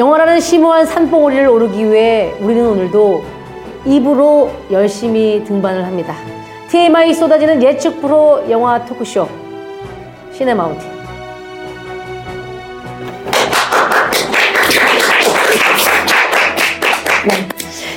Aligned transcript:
영화라는 0.00 0.40
심오한 0.40 0.86
산봉우리를 0.86 1.46
오르기 1.46 1.92
위해 1.92 2.32
우리는 2.40 2.66
오늘도 2.66 3.22
입으로 3.84 4.50
열심히 4.70 5.44
등반을 5.44 5.84
합니다. 5.84 6.16
TMI 6.70 7.12
쏟아지는 7.12 7.62
예측 7.62 8.00
프로 8.00 8.42
영화 8.48 8.82
토크쇼 8.82 9.28
시네마운틴. 10.32 10.88
네. 17.28 17.48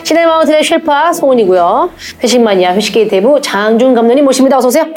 시네마운틴의 0.03 0.61
쉘파 0.65 1.13
송은이고요. 1.13 1.89
회식 2.21 2.41
마니아 2.41 2.73
회식계의 2.73 3.07
대부 3.07 3.39
장준 3.41 3.93
감독님 3.93 4.25
모십니다. 4.25 4.57
어서 4.57 4.67
오세요. 4.67 4.87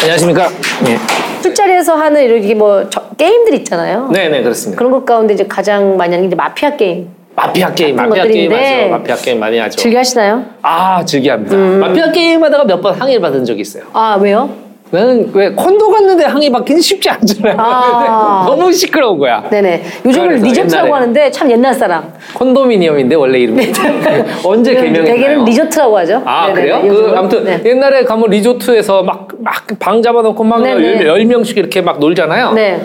안녕하십니까? 0.00 0.48
네. 0.84 0.96
술자리에서 1.42 1.94
하는 1.96 2.22
이렇게 2.22 2.54
뭐 2.54 2.88
저- 2.88 3.02
게임들 3.16 3.54
있잖아요. 3.56 4.08
네네 4.12 4.42
그렇습니다. 4.42 4.78
그런 4.78 4.90
것 4.92 5.04
가운데 5.04 5.34
이제 5.34 5.46
가장 5.46 5.96
많이 5.96 6.12
하는 6.12 6.22
게 6.24 6.26
이제 6.28 6.36
마피아 6.36 6.76
게임. 6.76 7.08
마피아 7.36 7.72
게임, 7.72 7.96
마피아 7.96 8.24
게임 8.24 8.50
것들인데 8.50 8.80
하죠. 8.82 8.90
마피아 8.90 9.16
게임 9.16 9.40
많이 9.40 9.58
하죠. 9.58 9.76
즐겨 9.76 9.98
하시나요? 9.98 10.44
아 10.62 11.04
즐겨합니다. 11.04 11.56
음. 11.56 11.80
마피아 11.80 12.12
게임 12.12 12.42
하다가 12.42 12.64
몇 12.64 12.80
번 12.82 12.94
항의를 12.94 13.20
받은 13.20 13.44
적이 13.44 13.60
있어요. 13.62 13.84
아 13.92 14.18
왜요? 14.20 14.50
나는 14.92 15.30
왜 15.34 15.50
콘도 15.52 15.88
갔는데 15.90 16.24
항의 16.24 16.50
받기는 16.50 16.80
쉽지 16.82 17.08
않잖아요. 17.10 17.54
아. 17.58 18.44
너무 18.48 18.72
시끄러운 18.72 19.18
거야. 19.18 19.42
네네. 19.48 19.84
요즘은 20.04 20.28
그래서 20.28 20.44
리조트라고 20.46 20.86
옛날에 20.88 21.00
하는데 21.00 21.30
참 21.30 21.50
옛날 21.50 21.72
사람. 21.74 22.12
콘도미니엄인데 22.34 23.14
원래 23.14 23.38
이름이 23.38 23.72
언제 24.44 24.74
개명했나요? 24.74 25.04
대개는 25.04 25.44
리조트라고 25.44 25.98
하죠. 25.98 26.22
아 26.24 26.48
네네네, 26.48 26.60
그래요? 26.60 26.80
그 26.82 26.88
요즘은. 26.88 27.16
아무튼 27.18 27.44
네. 27.44 27.62
옛날에 27.64 28.04
가면 28.04 28.30
리조트에서 28.30 29.02
막 29.04 29.28
막 29.42 29.66
방 29.78 30.02
잡아놓고 30.02 30.42
막 30.44 30.60
네네. 30.62 31.06
열 31.06 31.24
명씩 31.24 31.56
이렇게 31.56 31.80
막 31.80 31.98
놀잖아요. 32.00 32.52
네. 32.52 32.80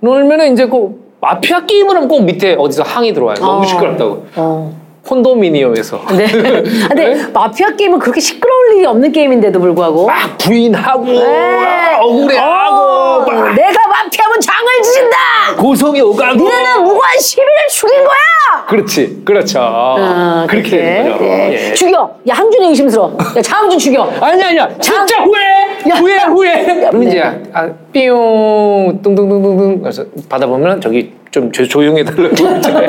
놀면은 0.00 0.52
이제 0.54 0.66
그 0.66 0.98
마피아 1.20 1.66
게임을 1.66 1.94
하면 1.94 2.08
꼭 2.08 2.24
밑에 2.24 2.54
어디서 2.58 2.82
항의 2.82 3.12
들어와요. 3.12 3.36
너무 3.38 3.60
어. 3.60 3.64
시끄럽다고. 3.64 4.24
어. 4.36 4.79
콘도미니엄에서. 5.10 6.00
네. 6.16 6.26
근데 6.30 7.26
마피아 7.32 7.70
게임은 7.76 7.98
그렇게 7.98 8.20
시끄러울 8.20 8.76
일이 8.76 8.86
없는 8.86 9.10
게임인데도 9.10 9.58
불구하고. 9.58 10.06
막 10.06 10.38
부인하고 10.38 11.04
네. 11.04 11.20
아, 11.24 11.98
억울해하고 12.00 12.76
어, 12.76 13.18
막 13.26 13.54
내가 13.54 13.86
마피아면 13.88 14.40
장을 14.40 14.82
지진다. 14.82 15.16
고성이 15.58 16.00
오가고 16.00 16.36
니네는 16.36 16.84
무고한 16.84 17.18
시민을 17.18 17.52
죽인 17.70 17.96
거야. 18.04 18.66
그렇지 18.68 19.22
그렇죠 19.24 19.58
아, 19.62 20.46
그렇게 20.48 20.70
되는 20.70 21.12
거죠 21.12 21.24
예. 21.24 21.70
예. 21.70 21.74
죽여. 21.74 22.14
야 22.28 22.34
항준이 22.34 22.68
의심스러워. 22.68 23.16
야 23.36 23.42
장항준 23.42 23.78
죽여. 23.80 24.04
아니 24.20 24.42
아니야 24.42 24.68
진짜 24.80 25.18
후회 25.22 25.90
후회 25.96 26.18
후회 26.24 26.64
그럼 26.88 27.02
이제 27.02 27.20
아, 27.52 27.68
삐용 27.92 29.00
뚱뚱뚱뚱뚱 29.02 29.82
그래서 29.82 30.04
받아보면 30.28 30.80
저기 30.80 31.12
좀 31.30 31.52
조, 31.52 31.66
조용해 31.66 32.04
달라고 32.04 32.34
이제 32.34 32.86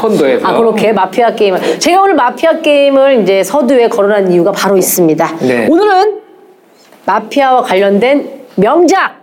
콘도에서. 0.00 0.46
아 0.46 0.56
그렇게 0.56 0.92
마피아 0.92 1.34
게임을. 1.34 1.80
제가 1.80 2.02
오늘 2.02 2.14
마피아 2.14 2.60
게임을 2.60 3.22
이제 3.22 3.42
서두에 3.42 3.88
거론한 3.88 4.30
이유가 4.32 4.52
바로 4.52 4.76
있습니다. 4.76 5.36
네. 5.40 5.66
오늘은 5.68 6.20
마피아와 7.06 7.62
관련된 7.62 8.44
명작. 8.56 9.16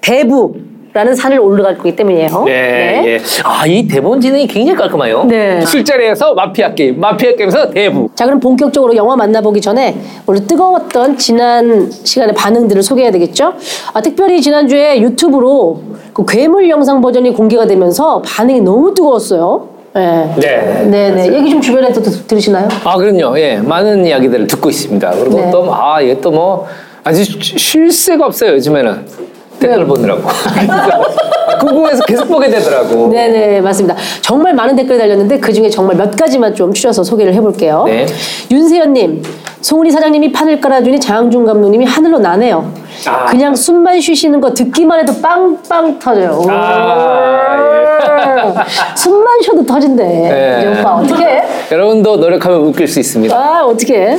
대부 0.00 0.56
라는 0.94 1.12
산을 1.12 1.40
올라갈 1.40 1.76
거기 1.76 1.96
때문이에요. 1.96 2.44
네, 2.46 3.02
예. 3.04 3.20
아, 3.42 3.66
이 3.66 3.84
대본 3.88 4.20
진행이 4.20 4.46
굉장히 4.46 4.78
깔끔해요. 4.78 5.24
네. 5.24 5.60
술자리에서 5.66 6.34
마피아 6.34 6.72
게임, 6.72 7.00
마피아 7.00 7.34
게임에서 7.34 7.70
대부. 7.70 8.08
자 8.14 8.24
그럼 8.26 8.38
본격적으로 8.38 8.94
영화 8.94 9.16
만나보기 9.16 9.60
전에 9.60 9.96
원래 10.24 10.40
뜨거웠던 10.46 11.18
지난 11.18 11.90
시간의 11.90 12.36
반응들을 12.36 12.80
소개해야 12.80 13.10
되겠죠? 13.10 13.54
아, 13.92 14.00
특별히 14.00 14.40
지난주에 14.40 15.00
유튜브로 15.00 15.82
그 16.12 16.24
괴물 16.24 16.70
영상 16.70 17.00
버전이 17.00 17.32
공개가 17.34 17.66
되면서 17.66 18.22
반응이 18.24 18.60
너무 18.60 18.94
뜨거웠어요. 18.94 19.68
네. 19.94 20.32
네. 20.36 20.84
네 20.88 21.10
네. 21.10 21.32
얘기 21.36 21.50
좀 21.50 21.60
주변에서 21.60 22.02
들- 22.02 22.24
들으시나요? 22.28 22.68
아, 22.84 22.96
그럼요. 22.96 23.36
예. 23.40 23.56
많은 23.56 24.06
이야기들을 24.06 24.46
듣고 24.46 24.70
있습니다. 24.70 25.10
그리고 25.10 25.36
네. 25.40 25.50
또, 25.50 25.74
아, 25.74 26.00
이게 26.00 26.20
또 26.20 26.30
뭐, 26.30 26.66
아주 27.02 27.24
쉬- 27.24 27.58
쉴 27.58 27.90
새가 27.90 28.26
없어요, 28.26 28.52
요즘에는. 28.52 29.23
댓글 29.68 29.86
보느라고. 29.86 30.22
궁금해서 31.60 32.04
계속 32.04 32.28
보게 32.28 32.48
되더라고. 32.50 33.08
네네 33.08 33.60
맞습니다. 33.60 33.96
정말 34.20 34.54
많은 34.54 34.76
댓글이 34.76 34.98
달렸는데 34.98 35.38
그 35.38 35.52
중에 35.52 35.70
정말 35.70 35.96
몇 35.96 36.14
가지만 36.16 36.54
좀 36.54 36.72
추려서 36.72 37.02
소개를 37.02 37.32
해볼게요. 37.34 37.84
네. 37.86 38.06
윤세연님, 38.50 39.22
송은이 39.60 39.90
사장님이 39.90 40.32
판을 40.32 40.60
깔아주니 40.60 41.00
장항준 41.00 41.44
감독님이 41.46 41.86
하늘로 41.86 42.18
나네요. 42.18 42.70
아. 43.06 43.24
그냥 43.26 43.54
숨만 43.54 44.00
쉬시는 44.00 44.40
거 44.40 44.52
듣기만 44.52 45.00
해도 45.00 45.14
빵빵 45.20 45.98
터져요. 45.98 46.42
아, 46.48 47.94
숨만 48.96 49.40
쉬어도 49.42 49.64
터진대. 49.64 50.04
네. 50.04 50.62
이 50.62 50.66
오빠 50.80 50.96
어떻게? 50.96 51.42
여러분도 51.72 52.16
노력하면 52.16 52.60
웃길 52.60 52.86
수 52.86 53.00
있습니다. 53.00 53.34
아 53.34 53.64
어떻게? 53.64 54.18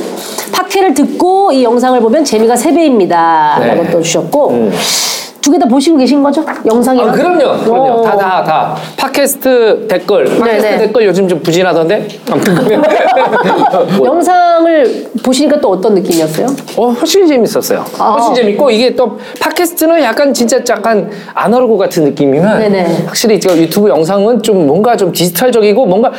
팟캐를 0.52 0.94
듣고 0.94 1.52
이 1.52 1.62
영상을 1.62 1.98
보면 2.00 2.24
재미가 2.24 2.56
세 2.56 2.72
배입니다. 2.72 3.58
네. 3.60 3.68
라고 3.68 3.88
또 3.90 4.02
주셨고. 4.02 4.70
두 5.46 5.52
개 5.52 5.58
다 5.58 5.66
보시고 5.68 5.96
계신 5.96 6.22
거죠? 6.24 6.44
영상이랑? 6.66 7.08
아, 7.08 7.12
그럼요. 7.12 7.64
그럼요. 7.64 8.00
오. 8.00 8.02
다, 8.02 8.16
다, 8.16 8.42
다. 8.44 8.76
팟캐스트 8.96 9.86
댓글. 9.88 10.24
팟캐스트 10.24 10.42
네네. 10.62 10.78
댓글 10.78 11.06
요즘 11.06 11.28
좀 11.28 11.38
부진하던데? 11.40 12.08
아무튼. 12.30 12.54
뭐, 13.96 14.06
영상을 14.08 15.06
보시니까 15.22 15.60
또 15.60 15.70
어떤 15.70 15.94
느낌이었어요? 15.94 16.46
어, 16.76 16.88
훨씬 16.90 17.26
재밌었어요. 17.28 17.84
아. 17.98 18.10
훨씬 18.18 18.34
재밌고, 18.34 18.70
이게 18.70 18.96
또, 18.96 19.18
팟캐스트는 19.40 20.02
약간 20.02 20.34
진짜 20.34 20.58
약간 20.68 21.08
아날로그 21.32 21.78
같은 21.78 22.02
느낌이면, 22.04 22.58
네네. 22.58 23.04
확실히 23.06 23.38
저 23.38 23.56
유튜브 23.56 23.88
영상은 23.88 24.42
좀 24.42 24.66
뭔가 24.66 24.96
좀 24.96 25.12
디지털적이고, 25.12 25.86
뭔가 25.86 26.10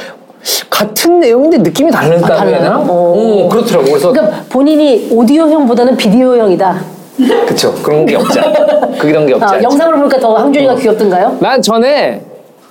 같은 0.70 1.20
내용인데 1.20 1.58
느낌이 1.58 1.92
다르다. 1.92 2.34
아? 2.42 2.46
해야 2.46 2.60
되나? 2.62 2.80
오. 2.80 3.46
어, 3.46 3.50
그렇더라고. 3.50 3.86
그래서, 3.90 4.12
그러니까 4.14 4.38
본인이 4.50 5.10
오디오형보다는 5.12 5.98
비디오형이다. 5.98 6.97
그쵸. 7.48 7.74
그런 7.84 8.06
게 8.06 8.16
없죠. 8.16 8.42
그런 9.00 9.26
게 9.26 9.34
없지. 9.34 9.46
아. 9.56 9.62
영상을 9.64 9.96
보니까 9.98 10.20
더 10.20 10.36
항준이가 10.36 10.74
어. 10.74 10.76
귀엽던가요? 10.76 11.38
난 11.40 11.62
전에 11.62 12.22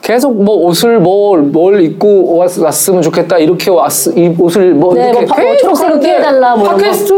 계속 0.02 0.40
뭐 0.40 0.56
옷을 0.66 1.00
뭘, 1.00 1.40
뭘 1.42 1.80
입고 1.82 2.36
왔, 2.36 2.56
왔으면 2.58 3.02
좋겠다 3.02 3.38
이렇게 3.38 3.70
왔, 3.70 3.90
이 4.16 4.34
옷을 4.38 4.72
뭐 4.74 4.94
네, 4.94 5.08
이렇게 5.10 5.26
뭐 5.26 5.34
파- 5.34 5.42
뭐 5.42 5.50
계속 5.50 5.60
초록색을 5.62 5.90
하는데 5.90 6.06
피해달라 6.06 6.54
뭐 6.56 6.66
이런 6.66 6.76
팟캐스트 6.78 7.12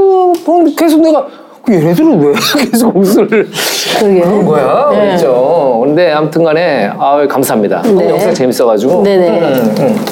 보면 0.47 0.75
계속 0.75 1.01
내가 1.03 1.27
그 1.65 1.75
얘네들은 1.75 2.21
왜 2.21 2.33
계속 2.71 2.97
옷을 2.97 3.27
그러게. 3.29 4.21
그런 4.21 4.47
거야 4.47 4.89
네. 4.91 5.07
그렇죠 5.09 5.83
근데 5.85 6.11
아무튼간에 6.13 6.91
아 6.99 7.27
감사합니다 7.29 7.83
네. 7.83 8.09
영상 8.09 8.33
재밌어가지고 8.33 9.03
네네. 9.03 9.29
음, 9.29 9.75
음. 9.81 10.05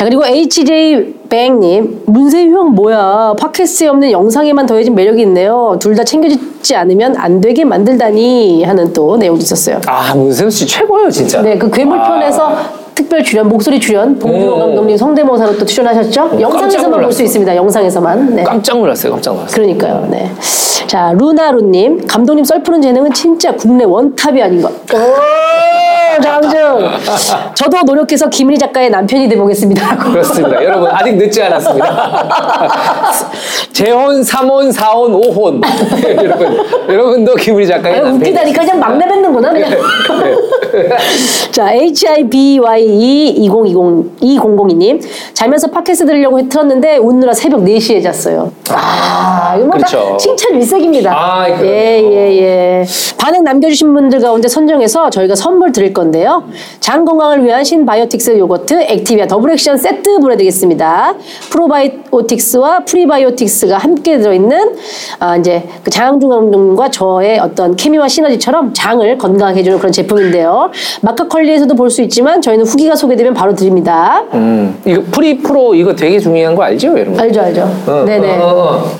자 0.00 0.06
그리고 0.06 0.24
HJ 0.24 1.14
뱅님 1.28 2.04
문세형 2.06 2.70
뭐야 2.70 3.34
팟캐스트에 3.38 3.88
없는 3.88 4.10
영상에만 4.10 4.64
더해진 4.64 4.94
매력이 4.94 5.20
있네요. 5.24 5.76
둘 5.78 5.94
다 5.94 6.02
챙겨주지 6.04 6.74
않으면 6.74 7.14
안 7.18 7.38
되게 7.42 7.66
만들다니 7.66 8.64
하는 8.64 8.94
또 8.94 9.18
내용도 9.18 9.42
있었어요. 9.42 9.78
아 9.86 10.14
문세윤 10.14 10.48
씨 10.48 10.66
최고예요 10.66 11.10
진짜 11.10 11.42
네, 11.42 11.58
그 11.58 11.70
괴물편에서 11.70 12.56
특별 12.94 13.22
출연, 13.22 13.46
목소리 13.50 13.78
출연, 13.78 14.18
봉준호 14.18 14.54
음. 14.54 14.58
감독님 14.60 14.96
성대모사로 14.96 15.58
또 15.58 15.66
출연하셨죠? 15.66 16.40
영상에서만 16.40 17.00
볼 17.02 17.12
수. 17.12 17.22
있습니다. 17.22 17.54
영상에서만. 17.56 18.36
네. 18.36 18.42
깜짝 18.44 18.78
놀랐어요 18.78 19.12
깜짝 19.12 19.34
놀랐어요 19.34 19.54
그러니까요. 19.54 20.08
네. 20.10 20.30
자, 20.86 21.12
루나루님. 21.18 22.06
감독님 22.06 22.44
썰푸는 22.46 22.80
재능은 22.80 23.12
진짜 23.12 23.54
국내 23.54 23.84
원탑이 23.84 24.42
아닌가. 24.42 24.70
오, 26.20 26.22
장준. 26.22 26.60
저도 27.54 27.82
노력해서 27.84 28.28
김은희 28.28 28.58
작가의 28.58 28.90
남편이 28.90 29.28
돼보겠습니다. 29.28 29.96
그렇습니다. 29.96 30.62
여러분 30.64 30.88
아직 30.90 31.16
늦지 31.16 31.42
않았습니다. 31.42 32.28
재혼, 33.72 34.22
삼혼, 34.22 34.70
사혼, 34.70 35.14
오혼. 35.14 35.60
여러분 36.22 36.58
여러분도 36.88 37.34
김우리 37.34 37.66
작가의 37.66 37.94
아유, 37.96 38.02
남편이 38.04 38.18
웃기다니까 38.30 38.60
그냥 38.62 38.78
막 38.80 38.96
내뱉는구나 38.98 39.52
그냥. 39.52 39.70
자 41.50 41.66
HIBYE 41.68 43.28
2020 43.30 44.20
2002님 44.20 45.00
자면서 45.32 45.66
팟캐스트 45.68 46.06
들으려고 46.06 46.38
해- 46.38 46.48
틀었는데 46.48 46.98
웃느라 46.98 47.32
새벽 47.32 47.60
4시에 47.60 48.02
잤어요. 48.02 48.52
아, 48.70 49.54
이거 49.56 49.66
뭐다 49.66 49.86
그렇죠. 49.86 50.16
칭찬 50.18 50.54
일색입니다. 50.56 51.12
아, 51.12 51.46
그럼요. 51.46 51.64
예예 51.64 52.38
예. 52.42 52.84
반응 53.18 53.44
남겨주신 53.44 53.92
분들 53.94 54.20
가운데 54.20 54.48
선정해서 54.48 55.10
저희가 55.10 55.34
선물 55.34 55.72
드릴 55.72 55.92
건데 55.92 56.09
요. 56.18 56.44
장 56.80 57.04
건강을 57.04 57.44
위한 57.44 57.62
신바이오틱스 57.62 58.38
요거트 58.38 58.74
액티비아 58.82 59.26
더블 59.26 59.50
액션 59.52 59.76
세트 59.76 60.18
보내드리겠습니다. 60.20 61.14
프로바이오틱스와 61.50 62.80
프리바이오틱스가 62.84 63.78
함께 63.78 64.18
들어있는 64.18 64.76
아, 65.20 65.36
이제 65.36 65.62
그 65.82 65.90
장항준 65.90 66.28
감독님과 66.28 66.90
저의 66.90 67.38
어떤 67.38 67.76
케미와 67.76 68.08
시너지처럼 68.08 68.72
장을 68.74 69.16
건강하게 69.18 69.60
해주는 69.60 69.78
그런 69.78 69.92
제품인데요. 69.92 70.70
마켓컬리에서도 71.02 71.74
볼 71.74 71.90
수 71.90 72.02
있지만 72.02 72.40
저희는 72.40 72.64
후기가 72.66 72.94
소개되면 72.94 73.34
바로 73.34 73.52
드립니다. 73.54 74.22
음, 74.34 74.80
이거 74.84 75.02
pre 75.10 75.38
pro 75.38 75.74
이거 75.74 75.92
되게 75.94 76.20
중요한 76.20 76.54
거 76.54 76.62
알죠, 76.62 76.88
여러분? 76.96 77.18
알죠 77.18 77.40
알죠. 77.40 77.62
어, 77.86 78.04
네네. 78.06 78.38
어, 78.38 78.44
어, 78.46 78.84
어. 78.84 78.90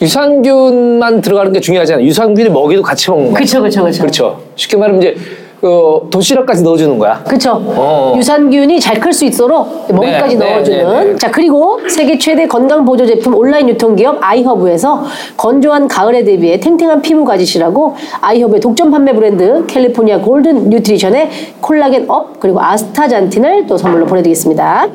유산균만 0.00 1.20
들어가는 1.20 1.52
게 1.52 1.60
중요하지 1.60 1.94
않아요. 1.94 2.06
유산균이 2.06 2.50
먹이도 2.50 2.82
같이 2.82 3.10
먹는 3.10 3.32
거. 3.32 3.38
그쵸 3.38 3.62
그쵸 3.62 3.82
그쵸. 3.84 4.00
그렇죠. 4.02 4.40
쉽게 4.54 4.76
말하면 4.76 5.02
이제 5.02 5.16
그 5.64 6.08
도시락까지 6.10 6.62
넣어주는 6.62 6.98
거야. 6.98 7.22
그쵸. 7.24 7.52
어. 7.64 8.12
유산균이 8.18 8.78
잘 8.80 9.00
클 9.00 9.14
수 9.14 9.24
있도록 9.24 9.86
먹이까지 9.90 10.36
네, 10.36 10.44
네, 10.44 10.54
넣어주는. 10.56 10.78
네, 10.78 11.04
네. 11.04 11.16
자, 11.16 11.30
그리고 11.30 11.78
세계 11.88 12.18
최대 12.18 12.46
건강 12.46 12.84
보조 12.84 13.06
제품 13.06 13.34
온라인 13.34 13.66
유통기업 13.70 14.18
아이허브에서 14.20 15.04
건조한 15.38 15.88
가을에 15.88 16.22
대비해 16.22 16.60
탱탱한 16.60 17.00
피부 17.00 17.24
가지시라고 17.24 17.96
아이허브의 18.20 18.60
독점 18.60 18.90
판매 18.90 19.14
브랜드 19.14 19.64
캘리포니아 19.66 20.20
골든 20.20 20.68
뉴트리션의 20.68 21.30
콜라겐 21.62 22.04
업 22.08 22.38
그리고 22.40 22.60
아스타잔틴을 22.60 23.66
또 23.66 23.78
선물로 23.78 24.04
보내드리겠습니다. 24.04 24.88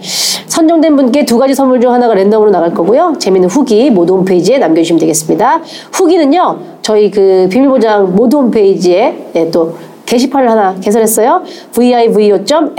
선정된 0.47 0.95
분께 0.95 1.25
두 1.25 1.39
가지 1.39 1.55
선물 1.55 1.81
중 1.81 1.91
하나가 1.91 2.13
랜덤으로 2.13 2.51
나갈 2.51 2.75
거고요. 2.75 3.15
재밌는 3.17 3.49
후기 3.49 3.89
모두 3.89 4.13
홈페이지에 4.13 4.59
남겨주시면 4.59 4.99
되겠습니다. 4.99 5.61
후기는요, 5.93 6.57
저희 6.83 7.09
그 7.09 7.47
비밀보장 7.51 8.15
모두 8.15 8.37
홈페이지에 8.37 9.15
네, 9.33 9.49
또 9.51 9.73
게시판을 10.09 10.49
하나 10.49 10.75
개설했어요. 10.81 11.43
vivo.modo.at 11.71 12.69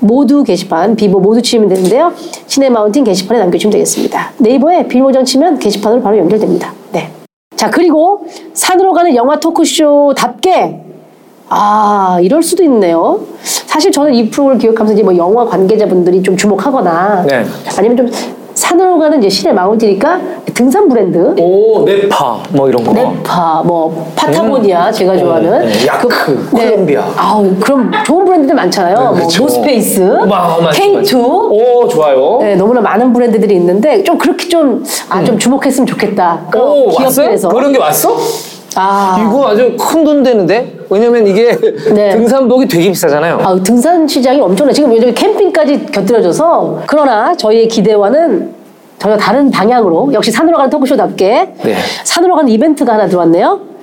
모두 0.00 0.42
게시판, 0.44 0.96
비보 0.96 1.20
모두 1.20 1.40
치면 1.40 1.68
되는데요. 1.68 2.12
시네마운틴 2.46 3.04
게시판에 3.04 3.40
남겨주시면 3.40 3.72
되겠습니다. 3.72 4.32
네이버에 4.38 4.88
비밀보장 4.88 5.24
치면 5.24 5.58
게시판으로 5.60 6.02
바로 6.02 6.18
연결됩니다. 6.18 6.74
네. 6.92 7.10
자, 7.56 7.70
그리고 7.70 8.26
산으로 8.52 8.92
가는 8.92 9.14
영화 9.14 9.38
토크쇼답게 9.38 10.80
아, 11.48 12.18
이럴 12.20 12.42
수도 12.42 12.64
있네요. 12.64 13.20
사실 13.42 13.92
저는 13.92 14.12
이 14.14 14.28
프로를 14.28 14.58
기획하면서 14.58 14.94
이제 14.94 15.02
뭐 15.02 15.16
영화 15.16 15.44
관계자분들이 15.44 16.22
좀 16.22 16.36
주목하거나 16.36 17.24
네. 17.26 17.44
아니면 17.78 17.96
좀 17.96 18.10
산으로 18.54 18.98
가는 18.98 19.18
이제 19.18 19.28
시네마운틴이니까 19.28 20.20
등산 20.54 20.88
브랜드 20.88 21.34
오, 21.40 21.84
네파 21.84 22.38
뭐 22.50 22.68
이런 22.68 22.84
거. 22.84 22.92
네파, 22.92 23.62
뭐 23.64 24.06
파타고니아 24.14 24.92
제가 24.92 25.16
좋아하는 25.18 25.66
네, 25.66 25.86
야크, 25.86 26.08
그- 26.08 26.50
콜롬비아. 26.50 27.04
아우 27.16 27.52
그럼 27.60 27.90
좋은 28.06 28.24
브랜드들 28.24 28.54
많잖아요. 28.54 28.96
뭐 28.96 29.12
그쵸. 29.14 29.42
노스페이스, 29.42 30.00
마, 30.28 30.56
맞- 30.58 30.72
K2. 30.74 31.14
오, 31.50 31.88
좋아요. 31.88 32.38
네, 32.40 32.54
너무나 32.54 32.80
많은 32.80 33.12
브랜드들이 33.12 33.56
있는데 33.56 34.02
좀 34.04 34.16
그렇게 34.16 34.48
좀 34.48 34.84
아 35.10 35.24
좀 35.24 35.38
주목했으면 35.38 35.86
좋겠다. 35.86 36.46
그런 36.50 36.66
오, 36.68 36.86
왔어? 36.86 36.98
기업들에서 37.22 37.48
그런 37.48 37.72
게 37.72 37.78
왔어? 37.78 38.16
아, 38.76 39.16
이거 39.20 39.48
아주 39.48 39.76
큰 39.78 40.04
돈 40.04 40.22
되는데? 40.22 40.73
왜냐면 40.90 41.26
이게 41.26 41.56
네. 41.94 42.10
등산복이 42.16 42.66
되게 42.68 42.90
비싸잖아요. 42.90 43.40
아, 43.42 43.54
등산 43.62 44.06
시장이 44.06 44.40
엄청나. 44.40 44.72
지금 44.72 44.94
요즘 44.94 45.12
캠핑까지 45.14 45.86
곁들여져서 45.86 46.82
그러나 46.86 47.34
저희의 47.36 47.68
기대와는 47.68 48.52
전혀 48.98 49.16
다른 49.16 49.50
방향으로 49.50 50.12
역시 50.12 50.30
산으로 50.30 50.56
가는 50.56 50.70
토크쇼답게 50.70 51.54
네. 51.62 51.76
산으로 52.04 52.36
가는 52.36 52.48
이벤트가 52.50 52.94
하나 52.94 53.06
들어왔네요. 53.06 53.74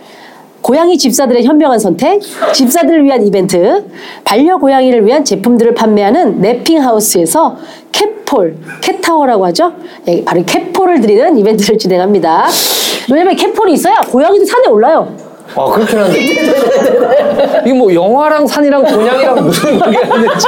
고양이 0.61 0.97
집사들의 0.97 1.43
현명한 1.43 1.79
선택, 1.79 2.21
집사들을 2.53 3.03
위한 3.03 3.25
이벤트, 3.25 3.83
반려 4.23 4.57
고양이를 4.57 5.05
위한 5.05 5.25
제품들을 5.25 5.73
판매하는 5.73 6.39
랩핑하우스에서 6.41 7.55
캣폴, 7.91 8.57
캣타워라고 8.81 9.45
하죠. 9.47 9.73
예, 10.07 10.23
바로 10.23 10.43
캣폴을 10.45 11.01
드리는 11.01 11.37
이벤트를 11.37 11.79
진행합니다. 11.79 12.45
왜냐면 13.11 13.35
캣폴이 13.35 13.73
있어야 13.73 14.01
고양이도 14.01 14.45
산에 14.45 14.67
올라요. 14.67 15.30
아, 15.55 15.65
그렇긴 15.65 15.99
한데. 15.99 16.19
이게 17.65 17.73
뭐 17.73 17.93
영화랑 17.93 18.47
산이랑 18.47 18.83
곤양이랑 18.83 19.43
무슨 19.43 19.77
관계가 19.79 20.15
있는지. 20.15 20.47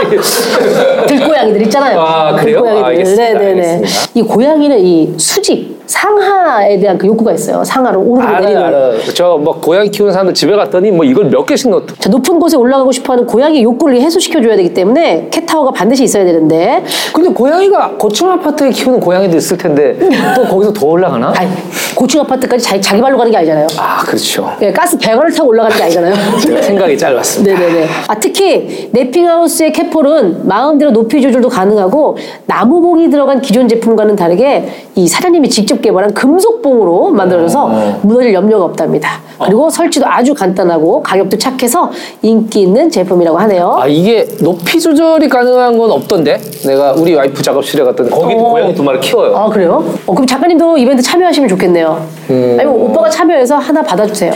들고양이들 1.08 1.62
있잖아요. 1.64 2.00
아, 2.00 2.36
그래요? 2.36 2.58
들고양이들. 2.58 2.86
알겠습니다. 2.86 3.24
네네네. 3.40 3.68
알겠습니다. 3.76 4.12
이 4.16 4.22
고양이는 4.24 4.80
이 4.80 5.14
수직, 5.18 5.73
상하에 5.86 6.80
대한 6.80 6.98
그 6.98 7.08
욕구가 7.08 7.34
있어요. 7.34 7.64
상하로 7.64 8.00
오르고 8.02 8.32
내리는. 8.32 8.58
알아, 8.58 8.68
알아. 8.68 8.92
저뭐 9.14 9.60
고양이 9.62 9.90
키우는 9.90 10.12
사람들 10.14 10.34
집에 10.34 10.56
갔더니 10.56 10.92
뭐 10.92 11.04
이걸 11.06 11.26
몇 11.26 11.46
개씩 11.46 11.70
넣어. 11.70 11.82
자, 12.00 12.10
높은 12.10 12.40
곳에 12.40 12.56
올라가고 12.58 12.92
싶어하는 12.92 13.26
고양이 13.26 13.62
욕구를 13.64 14.00
해소시켜줘야 14.02 14.56
되기 14.56 14.74
때문에 14.74 15.28
캣타워가 15.32 15.72
반드시 15.72 16.04
있어야 16.04 16.24
되는데 16.24 16.84
근데 17.14 17.30
고양이가 17.30 17.92
고층 17.98 18.30
아파트에 18.32 18.70
키우는 18.72 19.00
고양이도 19.00 19.36
있을 19.38 19.58
텐데 19.58 19.98
또 20.36 20.44
거기서 20.44 20.74
더 20.74 20.86
올라가나? 20.88 21.34
아니, 21.36 21.50
고층 21.96 22.22
아파트까지 22.22 22.64
자기, 22.64 22.82
자기 22.82 23.02
발로 23.02 23.18
가는 23.18 23.32
게 23.32 23.38
아니잖아요. 23.38 23.68
아, 23.78 24.04
그렇죠. 24.04 24.50
예, 24.62 24.72
가스 24.72 24.98
배관을 24.98 25.32
타고 25.34 25.50
올라가는 25.50 25.76
게 25.78 25.84
아니잖아요. 25.84 26.14
제가 26.40 26.62
생각이 26.62 26.98
짧았습니다. 26.98 27.60
네네네. 27.60 27.88
아, 28.08 28.16
특히 28.20 28.90
랩핑하우스의 28.94 29.74
캣폴은 29.74 30.48
마음대로 30.48 30.92
높이 30.92 31.22
조절도 31.22 31.50
가능하고 31.50 32.18
나무봉이 32.46 33.10
들어간 33.10 33.42
기존 33.42 33.68
제품과는 33.68 34.16
다르게 34.16 34.68
이 34.96 35.08
사장님이 35.08 35.50
직접 35.50 35.82
개발한 35.82 36.14
금속봉으로 36.14 37.10
만들어져서 37.12 37.66
어. 37.66 38.00
무너질 38.04 38.34
염려가 38.34 38.66
없답니다. 38.66 39.22
그리고 39.44 39.70
설치도 39.70 40.06
아주 40.08 40.34
간단하고 40.34 41.02
가격도 41.02 41.38
착해서 41.38 41.92
인기 42.22 42.62
있는 42.62 42.90
제품이라고 42.90 43.38
하네요. 43.40 43.78
아 43.80 43.88
이게 43.88 44.28
높이 44.40 44.80
조절이 44.80 45.28
가능한 45.28 45.78
건 45.78 45.92
없던데? 45.92 46.40
내가 46.66 46.94
우리 46.94 47.16
와이프 47.16 47.42
작업실에 47.42 47.84
갔더니 47.84 48.10
거기 48.10 48.36
어. 48.36 48.38
고양이 48.38 48.74
두 48.76 48.84
마리 48.84 49.00
키워요. 49.00 49.36
아 49.36 49.50
그래요? 49.50 49.84
어, 50.06 50.14
그럼 50.14 50.28
작가님도 50.28 50.78
이벤트 50.78 51.02
참여하시면 51.02 51.50
좋겠네요. 51.50 52.06
음. 52.30 52.58
아니면 52.60 52.80
오빠가 52.80 53.10
참여해서 53.10 53.58
하나 53.58 53.82
받아주세요. 53.82 54.32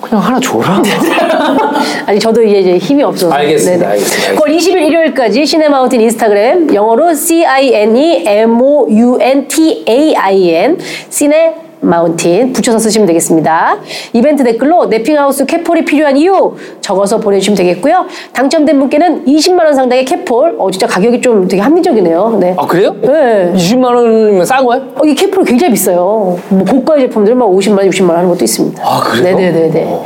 그냥 0.00 0.24
하나 0.24 0.40
줘라. 0.40 0.82
아니 2.06 2.18
저도 2.18 2.42
이제, 2.42 2.60
이제 2.60 2.78
힘이 2.78 3.02
없어서. 3.02 3.32
알겠습니다, 3.34 3.88
알겠습니다, 3.88 4.42
9월 4.42 4.56
20일 4.56 4.86
일요일까지 4.86 5.44
시네마운틴 5.46 6.00
인스타그램 6.00 6.72
영어로 6.74 7.14
C 7.14 7.44
I 7.44 7.74
N 7.74 7.96
E 7.96 8.24
M 8.26 8.60
O 8.60 8.86
U 8.88 9.18
N 9.20 9.48
T 9.48 9.84
A 9.88 10.14
I 10.16 10.50
N 10.50 10.78
시네마운틴 11.10 12.52
붙여서 12.52 12.78
쓰시면 12.78 13.06
되겠습니다. 13.06 13.76
이벤트 14.12 14.42
댓글로 14.44 14.88
랩핑하우스 14.90 15.46
cat 15.46 15.60
pole이 15.60 15.84
필요한 15.84 16.16
이유 16.16 16.54
적어서 16.80 17.18
보내주시면 17.18 17.56
되겠고요. 17.56 18.06
당첨된 18.32 18.78
분께는 18.78 19.24
20만 19.24 19.64
원 19.64 19.74
상당의 19.74 20.04
cat 20.04 20.24
pole, 20.24 20.56
어 20.58 20.70
진짜 20.70 20.86
가격이 20.86 21.20
좀 21.20 21.48
되게 21.48 21.62
합리적이네요. 21.62 22.38
네. 22.40 22.54
아 22.58 22.66
그래요? 22.66 22.94
네. 23.02 23.52
20만 23.54 23.84
원이면 23.84 24.44
싼 24.44 24.64
거야? 24.64 24.78
어, 24.96 25.04
이 25.04 25.14
cat 25.14 25.27
pole 25.27 25.44
굉장히 25.44 25.72
비싸요. 25.72 26.38
뭐 26.48 26.64
고가의 26.68 27.02
제품들은 27.02 27.38
막 27.38 27.46
50만 27.46 27.78
원, 27.78 27.88
60만 27.88 28.08
원 28.10 28.16
하는 28.18 28.28
것도 28.30 28.44
있습니다. 28.44 28.82
아, 28.84 29.00
그래요? 29.00 29.36
네네네네. 29.36 30.02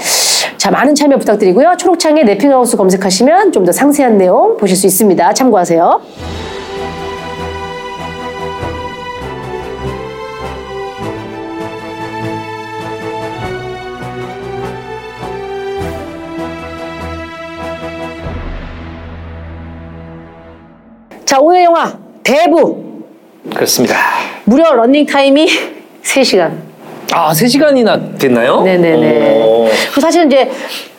자, 0.57 0.71
많은 0.71 0.95
참여 0.95 1.17
부탁드리고요. 1.17 1.75
초록창에 1.79 2.23
랩핑하우스 2.25 2.77
검색하시면 2.77 3.53
좀 3.53 3.61
더 3.65 3.73
상세한 3.73 4.17
내용 4.19 4.57
보실 4.57 4.75
수 4.77 4.87
있습니다. 4.87 5.33
참고하세요. 5.35 6.01
자, 21.31 21.39
오늘 21.41 21.63
영화 21.63 21.93
대부 22.25 22.83
그렇습니다. 23.55 23.95
무려 24.47 24.75
러닝 24.75 25.07
타임이 25.07 25.47
3시간. 26.03 26.51
아 27.13 27.31
3시간이나 27.31 28.19
됐나요? 28.19 28.63
네네네. 28.63 29.45
오. 29.45 29.69
그 29.95 30.01
사실은 30.01 30.27
이제 30.27 30.51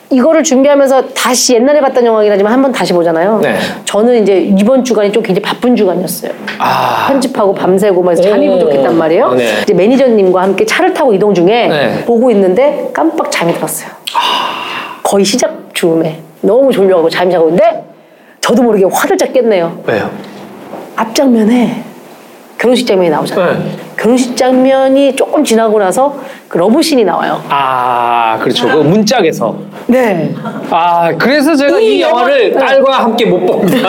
이거를 0.08 0.42
준비하면서 0.42 1.08
다시 1.12 1.52
옛날에 1.54 1.82
봤던 1.82 2.06
영화긴 2.06 2.32
하지만 2.32 2.50
한 2.50 2.62
번 2.62 2.72
다시 2.72 2.94
보잖아요. 2.94 3.40
네. 3.42 3.58
저는 3.84 4.22
이제 4.22 4.38
이번 4.58 4.82
주간이 4.82 5.12
좀 5.12 5.22
굉장히 5.22 5.42
바쁜 5.42 5.76
주간이었어요. 5.76 6.32
아 6.58 7.08
편집하고 7.08 7.52
밤새고 7.54 8.02
막 8.02 8.12
해서 8.12 8.22
잠이 8.22 8.48
오. 8.48 8.52
부족했단 8.52 8.96
말이에요. 8.96 9.26
아, 9.26 9.34
네. 9.34 9.60
이제 9.64 9.74
매니저님과 9.74 10.40
함께 10.40 10.64
차를 10.64 10.94
타고 10.94 11.12
이동 11.12 11.34
중에 11.34 11.68
네. 11.68 12.04
보고 12.06 12.30
있는데 12.30 12.88
깜빡 12.94 13.30
잠이 13.30 13.52
들었어요. 13.52 13.90
거의 15.02 15.26
시작 15.26 15.68
즈음에 15.74 16.20
너무 16.40 16.72
졸려가고 16.72 17.10
잠이 17.10 17.30
자고 17.30 17.50
있는데 17.50 17.84
저도 18.42 18.62
모르게 18.62 18.84
화들짝 18.92 19.32
깼네요. 19.32 19.82
왜요? 19.86 20.10
앞장면에 20.96 21.84
결혼식 22.58 22.86
장면이 22.86 23.08
나오잖아요. 23.10 23.52
네. 23.58 23.70
결혼식 23.96 24.36
장면이 24.36 25.14
조금 25.16 25.42
지나고 25.44 25.78
나서 25.78 26.16
그 26.48 26.58
러브씬이 26.58 27.04
나와요. 27.04 27.40
아 27.48 28.36
그렇죠. 28.40 28.66
그 28.68 28.74
문짝에서. 28.78 29.56
네. 29.86 30.34
아 30.70 31.12
그래서 31.16 31.54
제가 31.56 31.78
이, 31.78 31.96
이 31.98 32.02
영화를 32.02 32.52
영화- 32.52 32.66
딸과 32.66 32.98
함께 33.04 33.26
못 33.26 33.40
봅니다. 33.46 33.88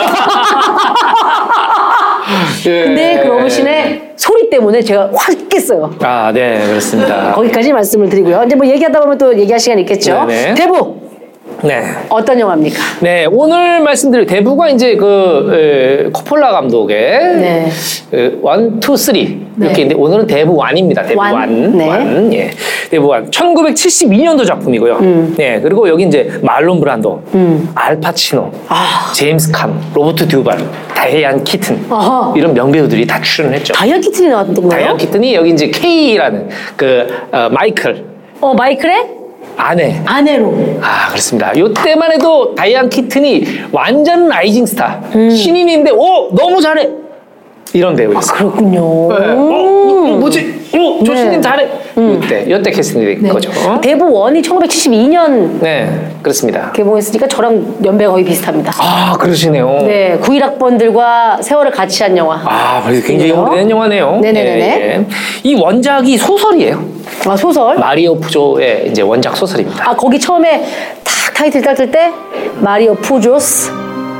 예. 2.66 2.84
근데 2.84 3.20
그 3.22 3.28
러브씬의 3.28 4.12
소리 4.16 4.48
때문에 4.48 4.80
제가 4.82 5.10
확 5.14 5.48
깼어요. 5.48 5.94
아, 6.00 6.30
네, 6.32 6.64
그렇습니다. 6.66 7.32
거기까지 7.34 7.72
말씀을 7.72 8.08
드리고요. 8.08 8.44
이제 8.46 8.54
뭐 8.56 8.66
얘기하다 8.66 9.00
보면 9.00 9.18
또 9.18 9.36
얘기할 9.38 9.58
시간이 9.60 9.82
있겠죠. 9.82 10.24
네네. 10.26 10.54
대부 10.54 10.96
네. 11.64 11.82
어떤 12.10 12.38
영화입니까? 12.38 12.76
네, 13.00 13.26
오늘 13.30 13.80
말씀드릴 13.80 14.26
대부가 14.26 14.68
이제 14.68 14.96
그 14.96 16.04
에, 16.06 16.10
코폴라 16.12 16.50
감독의 16.52 16.96
네. 17.36 17.68
그 18.10 18.38
one, 18.42 18.78
two, 18.80 18.96
three 18.96 19.46
네. 19.56 19.66
이렇게 19.66 19.82
있는데 19.82 20.00
오늘은 20.00 20.26
대부 20.26 20.54
one입니다. 20.54 21.02
대부 21.02 21.20
one. 21.20 21.32
one. 21.34 21.78
네. 21.78 21.88
one. 21.88 22.32
예. 22.34 22.50
대부 22.90 23.06
one. 23.08 23.30
1972년도 23.30 24.46
작품이고요. 24.46 24.94
음. 24.96 25.34
네, 25.38 25.58
그리고 25.60 25.88
여기 25.88 26.04
이제 26.04 26.30
말론 26.42 26.80
브란도, 26.80 27.22
알파치노, 27.74 28.50
아. 28.68 29.12
제임스 29.14 29.50
칸, 29.50 29.74
로버트 29.94 30.28
듀발, 30.28 30.58
다이안 30.94 31.42
키튼 31.44 31.84
아하. 31.90 32.32
이런 32.36 32.52
명배우들이 32.54 33.06
다 33.06 33.20
출연했죠. 33.20 33.72
다이안 33.74 33.98
키튼이 33.98 34.28
나왔던 34.28 34.54
거예요? 34.54 34.68
다이안 34.70 34.96
키튼이 34.98 35.34
여기 35.34 35.50
이제 35.50 35.68
케이라는 35.68 36.48
그 36.76 37.06
어, 37.32 37.48
마이클 37.50 38.04
어 38.40 38.54
마이클의 38.54 39.23
아내. 39.56 40.00
아내로. 40.04 40.78
아 40.80 41.08
그렇습니다. 41.08 41.52
요때만 41.56 42.12
해도 42.12 42.54
다이안 42.54 42.88
키튼이 42.88 43.44
완전 43.72 44.28
rising 44.28 44.66
star 44.66 45.00
신인인데 45.12 45.90
오 45.92 46.30
너무 46.34 46.60
잘해 46.60 46.88
이런 47.72 47.96
배우였어요. 47.96 48.38
그렇군요. 48.38 48.80
네. 49.18 49.26
어, 49.32 49.36
어, 49.36 50.16
뭐지? 50.18 50.53
어, 50.76 51.00
저 51.04 51.12
네. 51.14 51.40
잘해. 51.40 51.68
요때 51.96 52.50
요때 52.50 52.70
캐스팅이 52.70 53.04
된 53.04 53.22
네. 53.22 53.28
거죠. 53.28 53.50
대부 53.80 54.10
one이 54.12 54.42
1972년 54.42 55.60
네 55.60 56.10
그렇습니다. 56.22 56.72
개봉했으니까 56.72 57.28
저랑 57.28 57.76
연배가 57.84 58.10
거의 58.12 58.24
비슷합니다. 58.24 58.72
아 58.78 59.16
그러시네요. 59.18 59.66
네, 59.82 60.18
91학번들과 60.22 61.42
세월을 61.42 61.70
같이 61.70 62.02
한 62.02 62.16
영화. 62.16 62.40
아 62.44 62.82
그래서 62.84 63.06
굉장히 63.06 63.30
그래요? 63.32 63.46
오래된 63.46 63.70
영화네요. 63.70 64.18
네네네네. 64.20 64.60
예, 64.60 64.96
예. 64.96 65.06
이 65.44 65.54
원작이 65.54 66.16
소설이에요. 66.18 66.82
아, 67.26 67.36
소설? 67.36 67.78
마리오 67.78 68.18
푸조의 68.18 68.88
이제 68.90 69.02
원작 69.02 69.36
소설입니다. 69.36 69.88
아, 69.90 69.94
거기 69.94 70.18
처음에 70.18 70.64
탁 71.04 71.34
타이틀 71.34 71.62
땄을 71.62 71.90
때 71.90 72.10
마리오 72.60 72.94
푸조스 72.96 73.70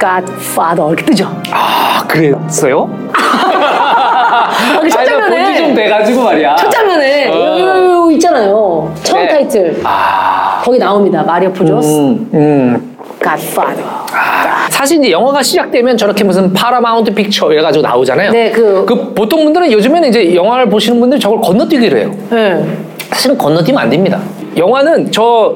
Godfather 0.00 0.88
이렇게 0.92 1.04
뜨죠. 1.04 1.28
아 1.50 2.04
그랬어요? 2.06 2.88
아, 3.16 4.50
그 4.80 4.88
첫 4.90 5.04
장면 5.04 5.30
에 5.54 5.58
본지 5.61 5.66
좀 5.66 5.75
돼가지고 5.75 6.23
말이야. 6.23 6.56
첫 6.56 6.70
장면에 6.70 7.28
어. 7.30 8.08
있잖아요. 8.12 8.92
처음 9.02 9.23
네. 9.23 9.28
타이틀. 9.28 9.80
아. 9.84 10.61
거기 10.64 10.78
나옵니다. 10.78 11.23
마리오 11.23 11.52
푸조스 11.52 11.88
음, 11.99 12.30
음. 12.32 12.96
Godfather. 13.23 13.84
아, 14.12 14.66
사실 14.70 14.99
이제 14.99 15.11
영화가 15.11 15.42
시작되면 15.42 15.96
저렇게 15.96 16.25
무슨 16.25 16.52
파라마운트 16.52 17.12
픽처 17.14 17.52
이래가지고 17.52 17.82
나오잖아요. 17.87 18.30
네, 18.32 18.50
그- 18.50 18.84
보통 19.14 19.44
분들은 19.44 19.70
요즘에는 19.73 20.08
이제 20.08 20.34
영화를 20.34 20.68
보시는 20.68 21.00
분들이 21.00 21.20
저걸 21.20 21.40
건너뛰기를 21.40 21.99
해요. 22.00 22.11
네. 22.30 22.64
사실은 23.11 23.37
건너뛰면 23.38 23.82
안 23.82 23.90
됩니다. 23.90 24.18
영화는 24.56 25.11
저 25.11 25.54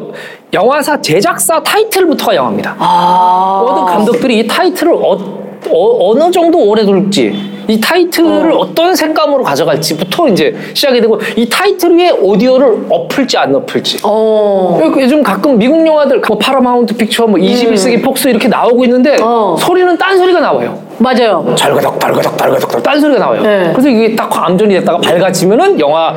영화사 0.52 1.00
제작사 1.00 1.62
타이틀부터가 1.62 2.35
영화입니다. 2.35 2.75
아. 2.78 3.64
모든 3.67 3.85
감독들이 3.85 4.38
이 4.38 4.47
타이틀을 4.47 4.95
어느 4.95 6.31
정도 6.31 6.59
오래 6.69 6.85
둘지 6.85 7.58
이 7.69 7.79
타이틀을 7.79 8.51
어떤 8.53 8.97
색감으로 8.97 9.45
가져갈지부터 9.45 10.29
이제 10.29 10.57
시작이 10.73 11.03
되고 11.03 11.21
이 11.37 11.47
타이틀 11.49 11.97
위에 11.97 12.11
오디오를 12.11 12.87
엎을지 12.89 13.37
안 13.37 13.55
엎을지 13.55 13.99
어. 14.03 14.81
요즘 14.99 15.23
가끔 15.23 15.59
미국 15.59 15.87
영화들 15.87 16.23
뭐 16.27 16.39
파라마운트 16.39 16.97
픽처 16.97 17.27
뭐 17.27 17.39
21세기 17.39 18.03
폭스 18.03 18.29
이렇게 18.29 18.49
나오고 18.49 18.85
있는데 18.85 19.19
어. 19.21 19.55
소리는 19.59 19.97
딴 19.99 20.17
소리가 20.17 20.41
나와요. 20.41 20.79
맞아요. 20.97 21.55
달가덕 21.57 21.99
달가덕 21.99 22.37
달가덕 22.39 22.83
딴 22.83 22.99
소리가 22.99 23.21
나와요. 23.21 23.43
네. 23.43 23.71
그래서 23.73 23.89
이게 23.91 24.17
딱 24.17 24.31
암전이 24.35 24.75
됐다가 24.75 24.99
밝아지면은 24.99 25.79
영화 25.79 26.15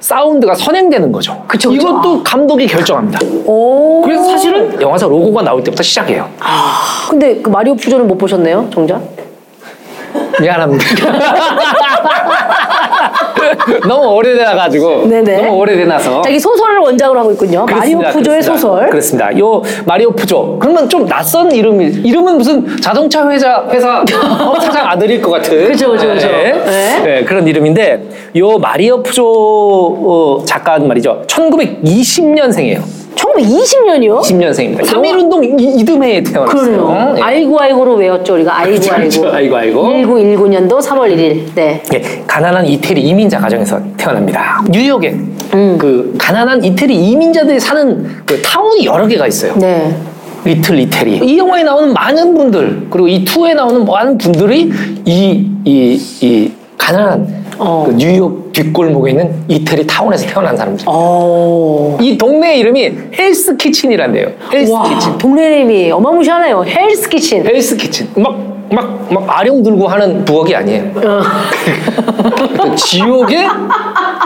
사운드가 0.00 0.54
선행되는 0.54 1.12
거죠. 1.12 1.44
그쵸, 1.46 1.70
그쵸. 1.70 1.80
이것도 1.82 2.22
감독이 2.22 2.66
결정합니다. 2.66 3.18
오. 3.44 4.00
그래서 4.02 4.24
사실은 4.24 4.80
영화사 4.80 5.06
로고가 5.06 5.42
나올 5.42 5.62
때부터 5.62 5.82
시작해요. 5.82 6.28
근데 7.10 7.42
그 7.42 7.50
마리오 7.50 7.74
푸조는 7.74 8.06
못 8.06 8.16
보셨네요, 8.16 8.68
정작? 8.72 9.17
미안합니다. 10.40 10.84
너무 13.88 14.08
오래돼가지고 14.14 15.06
네네. 15.08 15.42
너무 15.42 15.56
오래돼나서 15.58 16.22
자기 16.22 16.38
소설을 16.38 16.78
원작으로 16.78 17.20
하고 17.20 17.32
있군요. 17.32 17.64
마리오 17.66 17.98
그렇습니다. 17.98 18.10
푸조의 18.10 18.40
그렇습니다. 18.42 18.68
소설. 18.68 18.90
그렇습니다. 18.90 19.38
요 19.38 19.62
마리오 19.86 20.10
푸조. 20.12 20.58
그러면 20.60 20.88
좀 20.88 21.06
낯선 21.06 21.50
이름이 21.52 21.86
이름은 22.04 22.38
무슨 22.38 22.76
자동차 22.80 23.28
회사 23.28 23.64
회사 23.70 24.00
어, 24.00 24.60
사장 24.60 24.86
아들일 24.88 25.20
것 25.20 25.30
같은. 25.32 25.68
그죠, 25.68 25.90
그죠, 25.90 26.08
그죠. 26.08 26.28
네. 26.28 26.52
네. 26.64 27.00
네, 27.04 27.24
그런 27.24 27.46
이름인데 27.46 28.02
요 28.36 28.58
마리오 28.58 29.02
푸조 29.02 29.24
어, 29.26 30.44
작가는 30.44 30.86
말이죠. 30.86 31.22
1920년생이에요. 31.26 32.97
1920년이요? 33.18 34.20
10년생입니다. 34.22 34.82
3.1운동 34.82 35.60
이듬해에 35.80 36.22
태어났어요. 36.22 36.62
그러네요. 36.86 37.12
네. 37.14 37.20
아이고 37.22 37.60
아이고로 37.60 37.94
외웠죠 37.96 38.34
우리가 38.34 38.58
아이고 38.58 38.70
그렇죠, 38.80 38.94
아이고. 38.94 39.10
그렇죠. 39.20 39.36
아이고, 39.36 39.56
아이고. 39.56 39.82
1919년도 39.88 40.80
3월 40.80 41.14
1일. 41.14 41.42
네. 41.54 41.82
예, 41.94 42.02
가난한 42.26 42.66
이태리 42.66 43.00
이민자 43.02 43.38
가정에서 43.38 43.80
태어납니다. 43.96 44.62
뉴욕에 44.70 45.10
음. 45.54 45.76
그 45.78 46.14
가난한 46.18 46.64
이태리 46.64 46.94
이민자들이 46.94 47.58
사는 47.58 48.06
그 48.24 48.40
타운이 48.42 48.84
여러 48.86 49.06
개가 49.06 49.26
있어요. 49.26 49.54
네. 49.56 49.94
리틀 50.44 50.78
이태리. 50.78 51.18
이 51.24 51.36
영화에 51.38 51.62
나오는 51.64 51.92
많은 51.92 52.34
분들 52.34 52.86
그리고 52.90 53.08
이 53.08 53.24
투에 53.24 53.54
나오는 53.54 53.84
많은 53.84 54.16
분들이 54.18 54.70
이 55.04 55.44
이 55.64 55.98
이 56.22 56.52
가난한 56.78 57.47
어. 57.58 57.84
그 57.86 57.92
뉴욕 57.94 58.52
뒷골목에 58.52 59.10
있는 59.10 59.34
이태리 59.48 59.86
타운에서 59.86 60.26
태어난 60.26 60.56
사람들. 60.56 60.84
어. 60.88 61.98
이 62.00 62.16
동네 62.18 62.56
이름이 62.58 62.92
헬스 63.18 63.56
키친이란데요. 63.56 64.28
헬스 64.52 64.72
와, 64.72 64.82
키친. 64.84 65.18
동네 65.18 65.56
이름이 65.58 65.90
어마무시하네요. 65.92 66.64
헬스 66.64 67.08
키친. 67.08 67.44
헬스 67.46 67.76
키친. 67.76 68.08
막 68.16 68.58
막 68.70 69.08
막 69.10 69.24
아령 69.26 69.62
들고 69.62 69.88
하는 69.88 70.22
부엌이 70.26 70.54
아니에요. 70.54 70.92
어. 70.96 71.22
그 72.62 72.76
지옥의 72.76 73.48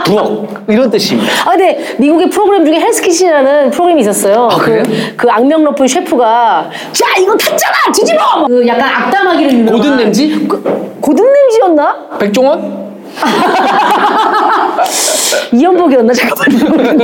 부엌 0.05 0.47
이런 0.67 0.89
뜻입니다. 0.91 1.31
아 1.45 1.51
근데 1.51 1.95
미국의 1.97 2.29
프로그램 2.29 2.65
중에 2.65 2.77
헬스 2.79 3.01
키친이라는 3.01 3.69
프로그램이 3.71 4.01
있었어요. 4.01 4.49
아, 4.51 4.57
그래요? 4.57 4.83
그, 4.85 5.15
그 5.15 5.31
악명 5.31 5.63
높은 5.63 5.87
셰프가 5.87 6.69
자 6.91 7.05
이거 7.21 7.37
탔잖아 7.37 7.73
뒤집어. 7.95 8.45
그 8.47 8.67
약간 8.67 8.89
악담하기로 8.89 9.49
유명한. 9.51 9.77
고든 9.81 9.97
램지? 9.97 10.45
그, 10.47 10.97
고든 10.99 11.23
램지였나? 11.25 12.17
백종원? 12.19 12.92
이연복이었나 15.53 16.13
잠깐만요. 16.13 17.03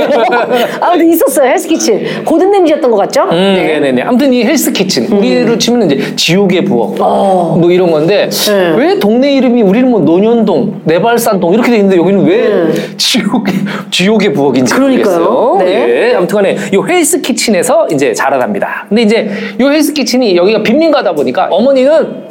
아 0.80 0.90
근데 0.90 1.06
있었어요 1.12 1.48
헬스 1.48 1.68
키친. 1.68 2.24
고든 2.24 2.50
램지였던 2.50 2.90
것 2.90 2.96
같죠? 2.96 3.24
음, 3.24 3.30
네. 3.30 3.78
네네 3.80 4.02
아무튼 4.02 4.32
이 4.32 4.44
헬스 4.44 4.72
키친 4.72 5.12
우리로 5.12 5.56
치면 5.58 5.90
이제 5.90 6.14
지옥의 6.16 6.64
부엌 6.64 6.96
어. 7.00 7.56
뭐 7.58 7.70
이런 7.70 7.90
건데 7.90 8.28
네. 8.30 8.74
왜 8.76 8.98
동네 8.98 9.34
이름이 9.34 9.62
우리는 9.62 9.90
뭐 9.90 10.00
논현동, 10.00 10.82
내발산동 10.84 11.54
이렇게 11.54 11.70
돼 11.70 11.76
있는데 11.76 11.96
여기는 11.96 12.24
왜 12.26 12.48
네. 12.48 12.96
지옥의 12.96 13.54
지옥의 13.90 14.32
부엌인지 14.32 14.74
그러니까요. 14.74 15.18
모르겠어요. 15.20 15.56
네. 15.60 16.10
예, 16.10 16.14
아무튼간에 16.16 16.56
이 16.72 16.78
헬스 16.88 17.20
키친에서 17.20 17.88
이제 17.92 18.12
자라납니다. 18.12 18.86
근데 18.88 19.02
이제 19.02 19.30
이 19.60 19.64
헬스 19.64 19.92
키친이 19.92 20.36
여기가 20.36 20.62
빈민가다 20.62 21.12
보니까 21.12 21.48
어머니는 21.50 22.29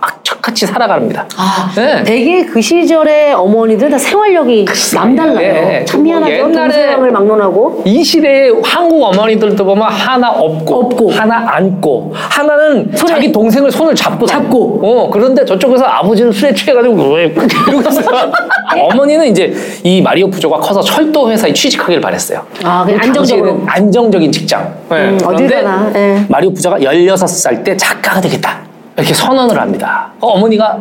악착같이 0.00 0.66
살아갑니다. 0.66 1.26
아, 1.36 1.72
네. 1.74 2.02
되게 2.04 2.44
그 2.44 2.60
시절의 2.60 3.34
어머니들 3.34 3.90
다 3.90 3.98
생활력이 3.98 4.64
남달라요. 4.94 5.40
예, 5.40 5.84
참뭐 5.84 6.04
미안하죠. 6.04 6.32
옛날에 6.32 6.52
동생을 6.86 7.10
막론하고. 7.10 7.82
이 7.84 8.02
시대의 8.04 8.52
한국 8.62 9.02
어머니들도 9.02 9.64
보면 9.64 9.88
하나 9.90 10.30
업고, 10.30 10.80
업고. 10.82 11.10
하나 11.10 11.44
안고 11.56 12.12
하나는 12.14 12.90
손에- 12.92 13.08
자기 13.08 13.32
동생을 13.32 13.70
손을 13.70 13.94
잡고 13.94 14.26
잡고. 14.26 14.80
어 14.82 15.10
그런데 15.10 15.44
저쪽에서 15.44 15.84
아버지는 15.84 16.30
술에 16.30 16.54
취해가지고 16.54 16.94
왜 17.14 17.24
이러고 17.24 17.80
있어 17.88 18.00
어머니는 18.90 19.26
이제 19.28 19.52
이 19.82 20.00
마리오 20.00 20.28
부조가 20.30 20.58
커서 20.58 20.80
철도 20.82 21.30
회사에 21.30 21.52
취직하길 21.52 22.00
바랬어요. 22.00 22.42
아, 22.62 22.86
안정적으로. 23.00 23.60
안정적인 23.66 24.30
직장. 24.30 24.72
네. 24.90 24.96
음, 25.08 25.18
어딜 25.24 25.48
가나, 25.48 25.90
예. 25.96 26.24
마리오 26.28 26.52
부조가 26.52 26.78
16살 26.78 27.64
때 27.64 27.76
작가가 27.76 28.20
되겠다 28.20 28.60
이렇게 28.98 29.14
선언을 29.14 29.58
합니다. 29.58 30.10
어, 30.20 30.26
어머니가 30.26 30.80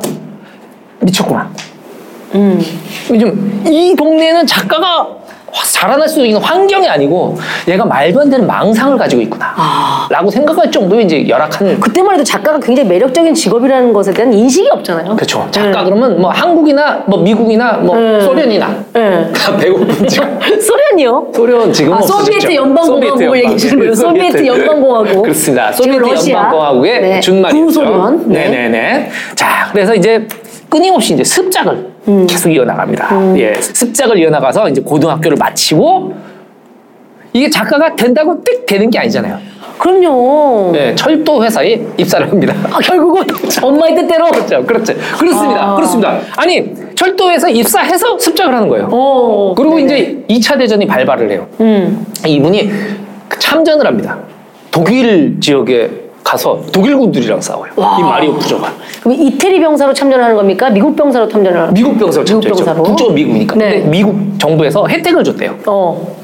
미쳤구나. 0.99 1.49
음. 2.33 2.59
요즘 3.11 3.63
이 3.67 3.95
동네는 3.95 4.47
작가가 4.47 4.97
확 4.97 5.16
자라날 5.77 6.09
수 6.09 6.25
있는 6.25 6.41
환경이 6.41 6.87
아니고 6.87 7.37
얘가 7.67 7.85
말도 7.85 8.21
안 8.21 8.29
되는 8.29 8.47
망상을 8.47 8.97
가지고 8.97 9.21
있구나. 9.21 9.53
아. 9.55 10.07
라고 10.09 10.29
생각할 10.31 10.71
정도의 10.71 11.05
이제 11.05 11.27
열악한 11.27 11.79
그때만 11.79 12.15
해도 12.15 12.23
작가가 12.23 12.59
굉장히 12.59 12.89
매력적인 12.89 13.33
직업이라는 13.33 13.93
것에 13.93 14.11
대한 14.13 14.33
인식이 14.33 14.69
없잖아요. 14.71 15.15
그렇죠. 15.15 15.47
작가 15.51 15.79
네. 15.79 15.85
그러면 15.85 16.19
뭐 16.19 16.31
한국이나 16.31 17.03
뭐 17.05 17.19
미국이나 17.19 17.73
뭐 17.73 17.95
네. 17.95 18.21
소련이나 18.21 18.75
네. 18.93 19.31
다 19.33 19.55
배고픈 19.55 20.05
지금 20.09 20.39
소련이요? 20.59 21.27
소련 21.33 21.71
지금 21.71 21.93
아. 21.93 22.01
소비에트 22.01 22.55
연방공화국을 22.55 23.37
얘기하시는 23.37 23.77
거예요. 23.77 23.95
소비에트 23.95 24.47
연방공화국. 24.47 25.21
그렇습니다. 25.23 25.71
소비에트 25.71 26.03
러시아. 26.03 26.37
연방공화국의 26.37 27.01
네. 27.01 27.19
준말이죠. 27.19 27.65
구소련. 27.65 28.23
네. 28.29 28.49
네네네. 28.49 29.09
자, 29.35 29.69
그래서 29.71 29.93
이제 29.93 30.27
끊임없이 30.69 31.13
이제 31.13 31.23
습작을 31.23 31.96
음. 32.07 32.25
계속 32.27 32.49
이어나갑니다. 32.49 33.37
예, 33.37 33.53
습작을 33.55 34.17
이어나가서 34.19 34.69
이제 34.69 34.81
고등학교를 34.81 35.37
마치고 35.37 36.13
이게 37.33 37.49
작가가 37.49 37.95
된다고 37.95 38.41
띡 38.43 38.65
되는 38.65 38.89
게 38.89 38.99
아니잖아요. 38.99 39.37
그럼요. 39.77 40.71
네, 40.73 40.95
철도 40.95 41.43
회사에 41.43 41.79
입사를 41.97 42.27
합니다. 42.27 42.55
아, 42.71 42.79
결국은 42.79 43.23
엄마의 43.61 43.95
뜻대로. 43.95 44.25
그렇죠, 44.31 44.65
그렇죠. 44.65 44.93
그렇습니다, 45.19 45.71
아. 45.71 45.75
그렇습니다. 45.75 46.19
아니 46.35 46.73
철도 46.95 47.29
회사 47.29 47.47
입사해서 47.47 48.17
습작을 48.17 48.55
하는 48.55 48.67
거예요. 48.69 48.89
어. 48.91 49.53
그리고 49.55 49.75
네네. 49.75 50.23
이제 50.27 50.49
2차 50.49 50.57
대전이 50.57 50.87
발발을 50.87 51.29
해요. 51.29 51.47
음. 51.59 52.05
이분이 52.25 52.71
참전을 53.37 53.85
합니다. 53.85 54.17
독일 54.71 55.39
지역에 55.39 56.06
가서 56.27 56.61
독일군들이랑 56.73 57.39
싸워요. 57.39 57.71
와. 57.77 57.97
이 57.97 58.03
마리오 58.03 58.33
부조가. 58.33 58.73
그럼 59.01 59.17
이태리 59.17 59.61
병사로 59.61 59.93
참전하는 59.93 60.35
겁니까? 60.35 60.69
미국 60.69 60.93
병사로 60.93 61.29
참전을? 61.29 61.71
미국 61.71 61.97
병사로 61.97 62.25
미국 62.25 62.41
참전했죠. 62.41 62.65
병사로? 62.65 62.83
국조 62.83 63.11
미국이니까. 63.11 63.55
네. 63.55 63.75
근데 63.75 63.89
미국 63.89 64.37
정부에서 64.37 64.85
혜택을 64.87 65.23
줬대요. 65.23 65.55
어. 65.67 66.17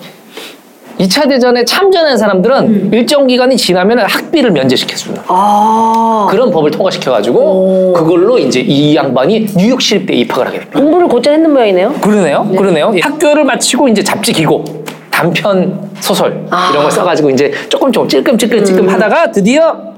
2차 1.00 1.30
대전에 1.30 1.64
참전한 1.64 2.18
사람들은 2.18 2.58
음. 2.68 2.90
일정 2.94 3.28
기간이 3.28 3.56
지나면 3.56 4.00
학비를 4.00 4.52
면제시켜주는 4.52 5.22
아. 5.28 6.28
그런 6.30 6.52
법을 6.52 6.70
통과시켜가지고 6.72 7.94
그걸로 7.94 8.38
이제 8.38 8.60
이 8.60 8.96
양반이 8.96 9.48
뉴욕 9.58 9.82
시립대에 9.82 10.18
입학을 10.18 10.48
하게 10.48 10.60
됩니다. 10.60 10.80
공부를 10.80 11.08
곧잘 11.08 11.34
했는 11.34 11.52
모양이네요. 11.52 11.94
그러네요. 11.94 12.46
그러네요. 12.56 12.94
학교를 13.02 13.46
마치고 13.46 13.88
이제 13.88 14.04
잡지 14.04 14.34
기고 14.34 14.66
단편 15.10 15.90
소설 16.02 16.46
아. 16.50 16.70
이런 16.72 16.84
걸 16.84 16.92
써가지고 16.92 17.30
이제 17.30 17.54
조금 17.70 17.92
조금 17.92 18.10
찔끔찔끔찔끔 18.10 18.90
하다가 18.90 19.32
드디어 19.32 19.93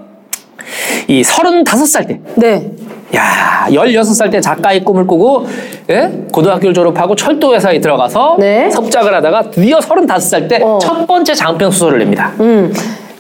이 1.08 1.22
35살 1.22 2.08
때 2.08 2.20
네. 2.36 2.72
야, 3.16 3.68
16살 3.70 4.32
때 4.32 4.42
작가의 4.42 4.84
꿈을 4.84 5.06
꾸고, 5.08 5.48
예? 5.90 6.12
고등학교를 6.32 6.74
졸업하고 6.74 7.16
철도회사에 7.16 7.80
들어가서 7.80 8.38
네. 8.40 8.70
섭작을 8.72 9.14
하다가 9.14 9.52
드디어 9.52 9.80
35살 9.80 10.50
때 10.50 10.60
어. 10.62 10.80
첫 10.82 11.06
번째 11.06 11.34
장편 11.34 11.72
소설을 11.72 12.00
냅니다. 12.00 12.34
음. 12.40 12.74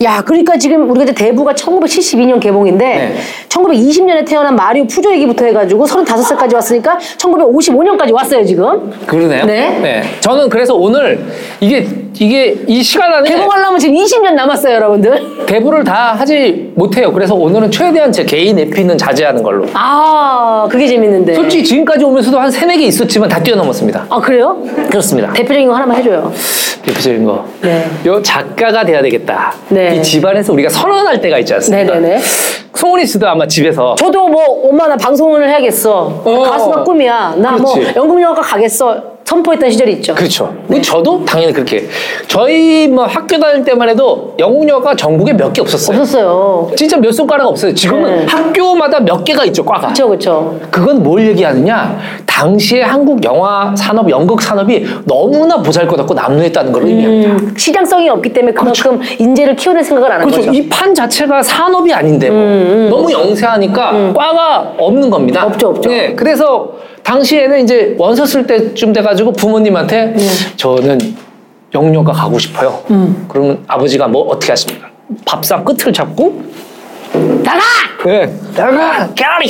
야, 0.03 0.21
그러니까 0.25 0.57
지금 0.57 0.89
우리가 0.89 1.05
이제 1.05 1.13
대부가 1.13 1.53
1972년 1.53 2.41
개봉인데 2.41 2.85
네. 2.85 3.15
1920년에 3.47 4.27
태어난 4.27 4.55
마리오 4.55 4.85
푸조 4.85 5.11
얘기부터 5.13 5.45
해가지고 5.45 5.85
35살까지 5.85 6.55
왔으니까 6.55 6.97
1955년까지 7.17 8.13
왔어요 8.13 8.43
지금. 8.43 8.91
그러네요. 9.05 9.45
네. 9.45 10.03
저는 10.19 10.49
그래서 10.49 10.75
오늘 10.75 11.25
이게, 11.61 11.87
이게 12.19 12.57
이 12.67 12.81
시간 12.81 13.13
안에 13.13 13.29
개봉하려면 13.29 13.77
지금 13.79 13.95
20년 13.95 14.33
남았어요, 14.33 14.75
여러분들. 14.75 15.45
대부를 15.45 15.83
다 15.83 16.13
하지 16.17 16.71
못해요. 16.75 17.11
그래서 17.11 17.35
오늘은 17.35 17.69
최대한 17.71 18.11
제 18.11 18.23
개인 18.23 18.57
에피는 18.57 18.97
자제하는 18.97 19.43
걸로. 19.43 19.65
아, 19.73 20.67
그게 20.71 20.87
재밌는데. 20.87 21.33
솔직히 21.35 21.63
지금까지 21.63 22.05
오면서도 22.05 22.39
한 22.39 22.49
세네 22.49 22.77
개 22.77 22.85
있었지만 22.85 23.27
다 23.29 23.41
뛰어넘었습니다. 23.41 24.05
아, 24.09 24.19
그래요? 24.19 24.57
그렇습니다. 24.89 25.33
대표적인 25.33 25.67
거 25.67 25.75
하나만 25.75 25.97
해줘요. 25.97 26.31
대표적인 26.83 27.25
거. 27.25 27.45
네. 27.61 27.85
요 28.05 28.21
작가가 28.21 28.85
돼야 28.85 29.01
되겠다. 29.01 29.53
네. 29.69 29.95
이 29.97 30.03
집안에서 30.03 30.53
우리가 30.53 30.69
선언할 30.69 31.19
때가 31.19 31.39
있지 31.39 31.53
않습니까? 31.55 31.95
네네네. 31.95 32.19
송은이 32.75 33.05
씨도 33.05 33.27
아마 33.27 33.47
집에서 33.47 33.95
저도 33.95 34.27
뭐 34.27 34.69
엄마 34.69 34.87
나 34.87 34.95
방송을 34.97 35.47
해야겠어. 35.49 36.21
가수가 36.23 36.83
꿈이야. 36.83 37.35
나 37.37 37.51
뭐 37.57 37.73
그렇지. 37.73 37.93
연극영화과 37.97 38.41
가겠어. 38.41 39.14
선포했던 39.25 39.71
시절이 39.71 39.93
있죠. 39.93 40.13
그렇죠. 40.13 40.53
저도 40.83 41.25
당연히 41.25 41.51
그렇게 41.51 41.87
저희 42.27 42.87
뭐 42.87 43.05
학교 43.05 43.39
다닐 43.39 43.63
때만 43.65 43.89
해도 43.89 44.35
영웅여가 44.37 44.95
전국에 44.95 45.33
몇 45.33 45.51
개 45.51 45.61
없었어요. 45.61 45.97
없었어요. 45.97 46.71
진짜 46.75 46.97
몇 46.97 47.11
손가락 47.11 47.47
없어요. 47.47 47.73
지금은 47.73 48.19
네. 48.19 48.25
학교마다 48.27 48.99
몇 48.99 49.23
개가 49.23 49.45
있죠, 49.45 49.65
과가. 49.65 49.87
그쵸 49.87 50.09
그쵸. 50.09 50.59
그건 50.69 51.01
뭘 51.01 51.25
얘기하느냐? 51.27 51.97
당시에 52.27 52.81
한국 52.83 53.23
영화 53.23 53.73
산업, 53.75 54.09
연극 54.11 54.41
산업이 54.41 54.85
너무나 55.05 55.57
보잘것없고 55.57 56.13
남루했다는 56.13 56.71
걸 56.71 56.83
의미합니다. 56.85 57.31
음, 57.31 57.53
시장성이 57.57 58.09
없기 58.09 58.31
때문에 58.33 58.53
그만큼 58.53 58.99
인재를 59.17 59.55
키워낼 59.55 59.83
생각을 59.83 60.11
안한 60.11 60.27
그렇죠. 60.27 60.45
거죠. 60.47 60.59
이 60.61 60.69
판 60.69 60.93
자체가 60.93 61.41
산업이 61.41 61.91
아닌데 61.93 62.29
뭐. 62.29 62.89
너무 62.89 63.11
영세하니까 63.11 64.13
과가 64.13 64.73
없는 64.77 65.09
겁니다. 65.09 65.43
음, 65.45 65.47
없죠, 65.47 65.69
없죠. 65.69 65.89
네, 65.89 66.13
그래서 66.13 66.73
당시에는 67.05 67.63
이제 67.63 67.95
원서 67.97 68.25
쓸 68.25 68.45
때쯤 68.45 68.91
돼가지고 68.91 69.31
부모님한테 69.33 70.05
네. 70.07 70.27
저는 70.57 70.99
영녀가 71.73 72.11
가고 72.11 72.39
싶어요. 72.39 72.83
음. 72.89 73.25
그러면 73.29 73.63
아버지가 73.67 74.07
뭐 74.07 74.23
어떻게 74.27 74.51
하십니까? 74.51 74.89
밥상 75.23 75.63
끝을 75.63 75.93
잡고 75.93 76.43
나가! 77.43 77.61
네, 78.05 78.33
나가 78.55 79.13
개나리 79.13 79.47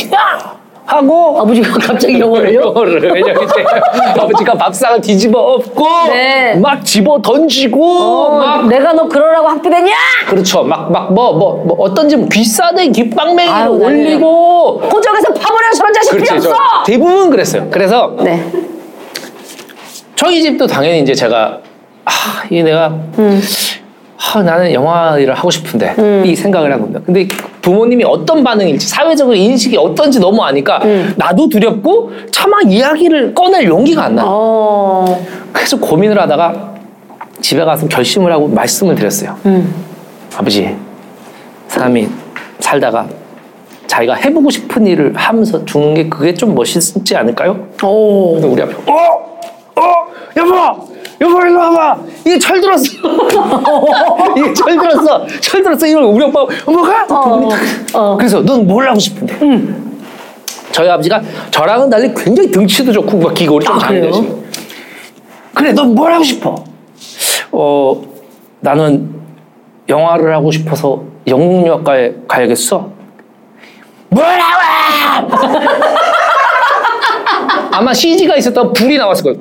하고 0.86 1.40
아버지가 1.42 1.78
갑자기 1.80 2.20
영어를요? 2.20 2.62
영어를 2.62 3.02
왜냐면 3.12 3.44
이제 3.44 3.66
아버지가 4.20 4.54
밥상을 4.54 5.02
뒤집어 5.02 5.40
엎고 5.40 5.88
네. 6.08 6.56
막 6.56 6.84
집어 6.86 7.20
던지고 7.22 7.84
어, 8.00 8.38
막 8.38 8.68
내가 8.68 8.94
너 8.94 9.08
그러라고 9.08 9.48
학비 9.48 9.70
됐냐? 9.70 9.94
그렇죠. 10.28 10.64
막 10.64 10.92
막 10.92 11.12
뭐 11.12 11.34
뭐뭐 11.34 11.76
어떤지 11.80 12.16
뭐 12.16 12.28
귀싸대 12.30 12.88
귓방맹이를 12.90 13.50
아유. 13.54 13.70
올리고 13.72 14.82
호적에서 14.92 15.34
파버려 15.34 15.72
저런 15.76 15.94
자식 15.94 16.12
필요 16.12 16.26
그렇지. 16.26 16.48
없어! 16.48 16.54
저 16.54 16.84
대부분 16.86 17.30
그랬어요. 17.32 17.68
그래서 17.72 18.16
네. 18.20 18.44
저희 20.16 20.42
집도 20.42 20.66
당연히 20.68 21.02
이제 21.02 21.14
제가 21.14 21.60
아, 22.06 22.12
이 22.50 22.62
내가 22.64 22.88
음. 23.20 23.42
아, 24.34 24.42
나는 24.44 24.72
영화 24.74 25.18
일을 25.18 25.34
하고 25.34 25.50
싶은데 25.52 26.24
이 26.26 26.36
생각을 26.36 26.72
한 26.72 26.80
겁니다. 26.80 27.00
근데 27.06 27.28
부모님이 27.66 28.04
어떤 28.04 28.44
반응일지 28.44 28.88
사회적으로 28.88 29.36
인식이 29.36 29.76
어떤지 29.76 30.20
너무 30.20 30.44
아니까 30.44 30.78
음. 30.84 31.16
나도 31.18 31.50
두렵고 31.50 32.12
차마 32.30 32.62
이야기를 32.62 33.34
꺼낼 33.34 33.66
용기가 33.66 34.04
안 34.04 34.16
나. 34.16 34.22
어. 34.24 35.26
그래서 35.52 35.80
고민을 35.80 36.20
하다가 36.22 36.76
집에 37.42 37.66
가서 37.66 37.88
결심을 37.88 38.32
하고 38.32 38.48
말씀을 38.48 38.94
드렸어요. 38.94 39.36
음. 39.48 39.74
아버지, 40.38 40.76
사람이 41.68 42.08
살다가 42.60 43.08
자기가 43.88 44.14
해보고 44.14 44.52
싶은 44.52 44.86
일을 44.86 45.14
하면서 45.16 45.66
죽는 45.66 45.96
게 45.96 46.08
그게 46.08 46.36
좀 46.36 46.54
멋있지 46.54 47.16
않을까요? 47.16 47.68
오. 47.84 48.38
우리 48.38 48.62
아빠, 48.62 48.74
어, 48.86 49.40
어, 49.76 49.82
여보, 50.38 50.95
여보 51.22 51.40
일로 51.42 51.60
와봐. 51.60 51.98
이게 52.26 52.38
철 52.40 52.60
들었어. 52.60 52.84
이게 54.38 54.54
철 54.54 54.78
들었어. 54.78 55.26
철 55.42 55.64
들었어. 55.64 55.88
이걸 55.88 56.04
우리 56.04 56.24
오빠 56.26 56.46
뭐가? 56.66 57.06
어. 57.10 57.50
어. 57.94 58.18
그래서 58.18 58.42
넌 58.42 58.66
뭘 58.68 58.88
하고 58.88 59.00
싶은데? 59.00 59.40
저희 60.72 60.90
아버지가 60.90 61.22
저랑은 61.52 61.90
달리 61.90 62.14
굉장히 62.14 62.52
등치도 62.52 62.92
좋고 62.92 63.18
막 63.18 63.34
기골이 63.34 63.66
좀 63.66 63.76
아? 63.76 63.80
시 63.80 63.86
그래, 65.54 65.72
넌 65.72 65.96
뭘 65.96 66.12
하고 66.12 66.24
싶어? 66.24 66.56
어, 67.54 68.02
나는 68.60 69.10
영화를 69.88 70.36
하고 70.36 70.52
싶어서 70.52 71.04
영문학과에 71.28 72.14
가야겠어. 72.28 72.90
뭐라고? 74.10 74.44
아마 77.72 77.94
CG가 77.94 78.36
있었던 78.36 78.74
불이 78.74 78.98
나왔을 78.98 79.24
거예요. 79.24 79.40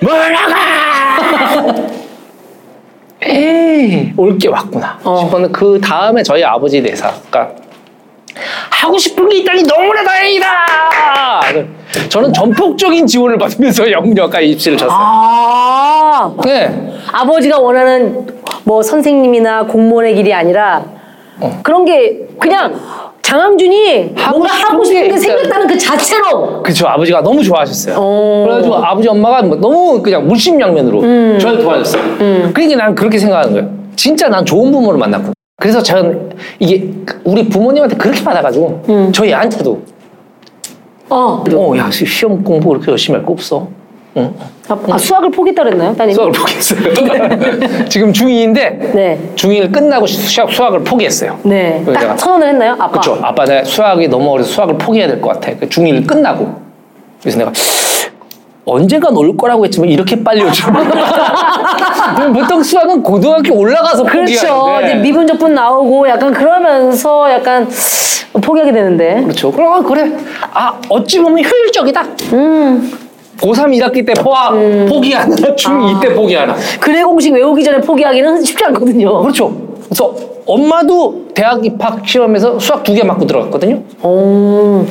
뭐라고? 0.00 1.86
에이, 3.24 4.12
올 4.16 4.36
게 4.38 4.48
왔구나. 4.48 4.98
어. 5.04 5.20
싶었는데 5.24 5.52
그 5.52 5.80
다음에 5.80 6.22
저희 6.22 6.42
아버지 6.42 6.82
대사가 6.82 7.50
하고 8.70 8.98
싶은 8.98 9.28
게 9.28 9.38
있다니 9.38 9.62
너무나 9.62 10.02
다행이다. 10.02 10.46
저는 12.08 12.32
전폭적인 12.32 13.06
지원을 13.06 13.38
받으면서 13.38 13.90
영문학과에 13.92 14.44
입시를 14.46 14.76
쳤어요. 14.78 14.98
아. 15.00 16.34
네. 16.44 16.92
아버지가 17.12 17.58
원하는 17.58 18.26
뭐 18.64 18.82
선생님이나 18.82 19.66
공무원의 19.66 20.14
길이 20.16 20.32
아니라 20.34 20.84
그런 21.62 21.84
게 21.84 22.26
그냥 22.40 22.80
장항준이 23.36 24.12
하고 24.14 24.38
뭔가 24.40 24.54
하고 24.54 24.84
싶은 24.84 25.04
게게 25.04 25.16
생겼다는 25.16 25.66
그 25.66 25.78
자체로 25.78 26.62
그렇죠. 26.62 26.86
아버지가 26.86 27.22
너무 27.22 27.42
좋아하셨어요. 27.42 27.96
어. 27.98 28.44
그래가지고 28.46 28.74
아버지 28.76 29.08
엄마가 29.08 29.42
뭐 29.42 29.56
너무 29.56 30.02
그냥 30.02 30.28
물심양면으로 30.28 31.38
저를 31.38 31.62
도와줬어요. 31.62 32.02
그러니까 32.52 32.76
난 32.76 32.94
그렇게 32.94 33.16
생각하는 33.18 33.52
거예요. 33.54 33.70
진짜 33.96 34.28
난 34.28 34.44
좋은 34.44 34.70
부모를 34.70 34.98
만났구나. 34.98 35.32
그래서 35.58 35.82
저는 35.82 36.30
이게 36.58 36.90
우리 37.24 37.48
부모님한테 37.48 37.96
그렇게 37.96 38.22
받아가지고 38.22 39.10
저희 39.14 39.30
애한테도 39.30 39.80
어. 41.08 41.42
어, 41.54 41.76
야 41.78 41.90
시험 41.90 42.44
공부 42.44 42.68
그렇게 42.68 42.90
열심히 42.90 43.16
할 43.16 43.24
거 43.24 43.32
없어. 43.32 43.66
응. 44.16 44.34
아, 44.68 44.78
아, 44.90 44.98
수학을 44.98 45.30
포기했다 45.30 45.64
그랬나요, 45.64 45.94
따님? 45.96 46.14
수학을 46.14 46.32
포기했어요. 46.32 46.80
지금 47.88 48.12
중2인데 48.12 48.94
네. 48.94 49.18
중1 49.36 49.72
끝나고 49.72 50.06
수학, 50.06 50.50
수학을 50.52 50.84
포기했어요. 50.84 51.38
네. 51.44 51.82
딱 51.86 51.92
내가 51.98 52.16
선언을 52.16 52.48
했나요, 52.48 52.72
아빠? 52.72 52.88
그렇죠. 52.88 53.18
아빠 53.22 53.44
내가 53.44 53.64
수학이 53.64 54.08
너무 54.08 54.30
어려서 54.32 54.50
수학을 54.50 54.76
포기해야 54.78 55.08
될 55.08 55.20
것 55.20 55.28
같아. 55.30 55.52
그 55.58 55.66
중1 55.68 56.06
끝나고. 56.06 56.60
그래서 57.22 57.38
내가 57.38 57.52
언제가 58.64 59.08
올 59.10 59.36
거라고 59.36 59.64
했지만 59.64 59.88
이렇게 59.88 60.22
빨리 60.22 60.42
오죠. 60.44 60.70
보통 62.34 62.62
수학은 62.62 63.02
고등학교 63.02 63.54
올라가서 63.56 64.04
그렇죠. 64.04 64.46
포기하는데. 64.46 64.86
이제 64.86 64.94
미분적분 65.02 65.54
나오고 65.54 66.08
약간 66.08 66.32
그러면서 66.32 67.30
약간 67.32 67.68
포기하게 68.40 68.72
되는데. 68.72 69.22
그렇죠. 69.22 69.50
그럼 69.50 69.72
아, 69.72 69.80
그래. 69.82 70.12
아 70.52 70.78
어찌 70.88 71.18
보면 71.20 71.44
효율적이다. 71.44 72.02
음. 72.34 72.92
고3 73.42 73.76
1학기 73.78 74.06
때 74.06 74.12
포화, 74.14 74.50
포기하나 74.88 75.34
중2 75.34 76.00
때 76.00 76.14
포기하나. 76.14 76.54
근해 76.80 77.02
공식 77.02 77.32
외우기 77.32 77.62
전에 77.64 77.80
포기하기는 77.80 78.42
쉽지 78.44 78.64
않거든요. 78.66 79.20
그렇죠. 79.20 79.52
그래서 79.86 80.14
엄마도 80.46 81.26
대학 81.34 81.64
입학 81.64 82.06
시험에서 82.06 82.58
수학 82.58 82.82
두 82.84 82.94
개 82.94 83.02
맞고 83.02 83.26
들어갔거든요. 83.26 83.82
오. 84.02 84.86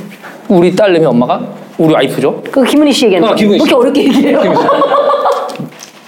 우리 0.50 0.76
딸내미 0.76 1.06
엄마가 1.06 1.42
우리 1.78 1.94
와이프죠. 1.94 2.44
그 2.52 2.64
김은희 2.64 2.92
씨 2.92 3.06
얘기하는 3.06 3.28
어, 3.28 3.32
거. 3.32 3.36
김은희 3.36 3.60
씨. 3.60 3.66
그렇게 3.66 3.76
어렵게 3.76 4.04
얘기해요. 4.04 4.42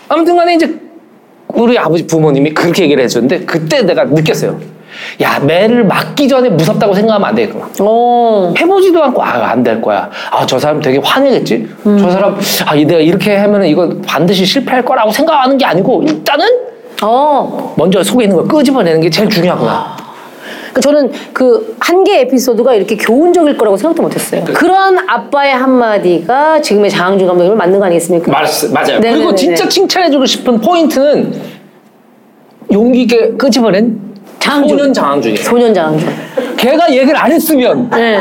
아무튼 0.10 0.36
간에 0.36 0.56
이제 0.56 0.76
우리 1.54 1.78
아버지 1.78 2.06
부모님이 2.06 2.54
그렇게 2.54 2.84
얘기를 2.84 3.04
해줬는데 3.04 3.46
그때 3.46 3.82
내가 3.84 4.04
느꼈어요. 4.04 4.60
야 5.22 5.40
매를 5.40 5.84
맞기 5.86 6.28
전에 6.28 6.50
무섭다고 6.50 6.94
생각하면 6.94 7.30
안 7.30 7.36
되겠구나. 7.36 7.70
어. 7.82 8.54
해보지도 8.58 9.04
않고 9.04 9.24
아 9.24 9.50
안 9.52 9.64
될 9.64 9.82
거야. 9.82 10.10
아 10.32 10.46
저 10.46 10.58
사람 10.60 10.80
되게 10.82 10.98
화내겠지. 11.04 11.68
음. 11.86 11.98
저 12.00 12.10
사람 12.12 12.38
아이 12.66 12.86
내가 12.86 13.00
이렇게 13.00 13.36
하면은 13.38 13.68
이거 13.68 13.90
반드시 14.06 14.46
실패할 14.46 14.84
거라고 14.86 15.12
생각하는 15.12 15.58
게 15.58 15.66
아니고 15.66 16.04
일단은 16.04 16.46
어. 17.02 17.74
먼저 17.78 18.04
속에 18.04 18.24
있는 18.26 18.38
걸 18.38 18.48
끄집어내는 18.48 19.02
게 19.02 19.10
제일 19.10 19.30
중요하구나. 19.30 19.98
그 20.74 20.82
저는 20.82 21.12
그 21.34 21.76
한 21.80 22.04
개 22.04 22.22
에피소드가 22.22 22.74
이렇게 22.74 22.96
교훈적일 22.98 23.58
거라고 23.58 23.78
생각도 23.78 24.02
못했어요. 24.02 24.44
그 24.46 24.66
런 24.66 24.98
아빠의 25.08 25.54
한마디가 25.54 26.62
지금의 26.62 26.90
장항준 26.90 27.28
감독님을 27.28 27.56
만든 27.58 27.80
거 27.80 27.86
아니겠습니까? 27.86 28.32
맞, 28.32 28.48
맞아요. 28.72 29.00
네네네네. 29.00 29.16
그리고 29.18 29.36
진짜 29.36 29.68
칭찬해주고 29.70 30.26
싶은 30.26 30.60
포인트는 30.62 31.34
용기 32.72 33.04
있게 33.04 33.34
끄집어낸 33.38 34.00
장항준. 34.44 34.78
소년 34.78 34.94
장항준이에요. 34.94 35.44
소년 35.44 35.74
장항준. 35.74 36.14
걔가 36.58 36.90
얘기를 36.92 37.16
안 37.18 37.32
했으면 37.32 37.90
네. 37.92 38.20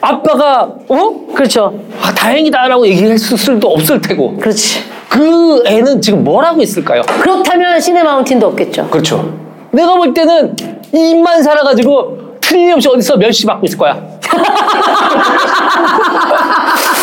아빠가 0.00 0.68
어? 0.88 1.14
그렇죠. 1.34 1.74
아, 2.02 2.12
다행이다라고 2.12 2.86
얘기했을 2.86 3.38
수도 3.38 3.68
없을 3.68 4.00
테고 4.00 4.36
그렇지. 4.36 4.82
그 5.08 5.62
애는 5.66 6.00
지금 6.02 6.24
뭘 6.24 6.44
하고 6.44 6.60
있을까요? 6.60 7.02
그렇다면 7.20 7.80
시네 7.80 8.02
마운틴도 8.02 8.46
없겠죠. 8.48 8.88
그렇죠. 8.88 9.32
내가 9.70 9.94
볼 9.94 10.12
때는 10.12 10.56
이 10.92 11.10
입만 11.10 11.42
살아가지고 11.42 12.36
틀림없이 12.40 12.88
어디서 12.88 13.16
멸시 13.16 13.46
받고 13.46 13.64
있을 13.66 13.78
거야. 13.78 13.96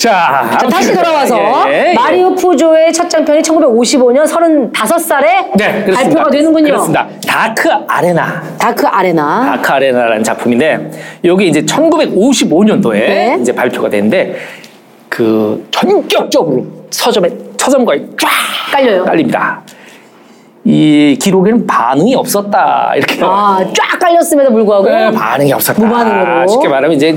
자, 0.00 0.48
자, 0.58 0.66
다시 0.66 0.94
돌아와서 0.94 1.38
예, 1.68 1.90
예. 1.90 1.92
마리오 1.92 2.34
푸조의 2.34 2.90
첫 2.90 3.10
장편이 3.10 3.42
1955년 3.42 4.24
35살에 4.26 5.56
네, 5.58 5.82
그렇습니다. 5.84 5.94
발표가 6.02 6.30
되는군요. 6.30 6.64
그렇습니다. 6.68 7.06
Dark 7.28 7.68
Arena. 7.86 8.42
Dark 8.58 8.86
Arena. 8.86 9.56
Dark 9.56 9.70
Arena라는 9.74 10.24
작품인데 10.24 10.90
여기 11.24 11.48
이제 11.48 11.60
1955년도에 11.60 12.92
네. 12.94 13.38
이제 13.42 13.54
발표가 13.54 13.90
됐는데 13.90 14.36
그 15.10 15.68
전격적으로 15.70 16.64
서점에 16.90 17.28
서점과에 17.58 17.98
쫙 18.18 18.28
깔려요. 18.72 19.04
깔립니다. 19.04 19.60
이 20.64 21.18
기록에는 21.20 21.66
반응이 21.66 22.14
없었다 22.14 22.92
이렇게 22.96 23.18
아, 23.22 23.58
쫙 23.74 23.98
깔렸음에도 23.98 24.50
불구하고. 24.50 24.88
네, 24.88 25.10
반응이 25.10 25.52
없었다. 25.52 25.78
무반응으로. 25.82 26.48
쉽게 26.48 26.68
말하면 26.68 26.96
이제 26.96 27.14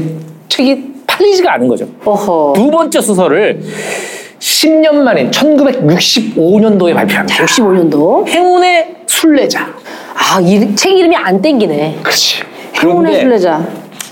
책이 0.50 0.93
팔리지가 1.24 1.54
않은 1.56 1.68
거죠. 1.68 1.88
어허. 2.04 2.54
두 2.56 2.70
번째 2.70 3.02
소설을 3.02 3.62
10년 4.40 4.96
만인 4.96 5.32
1965년도에 5.32 6.94
발표합니다. 6.94 7.46
65년도. 7.46 8.28
행운의 8.28 8.96
순례자. 9.08 9.68
아, 10.16 10.40
이, 10.42 10.76
책 10.76 10.98
이름이 10.98 11.16
안 11.16 11.42
땡기네. 11.42 12.00
그렇지. 12.04 12.44
행운의 12.82 13.20
순례자. 13.22 13.66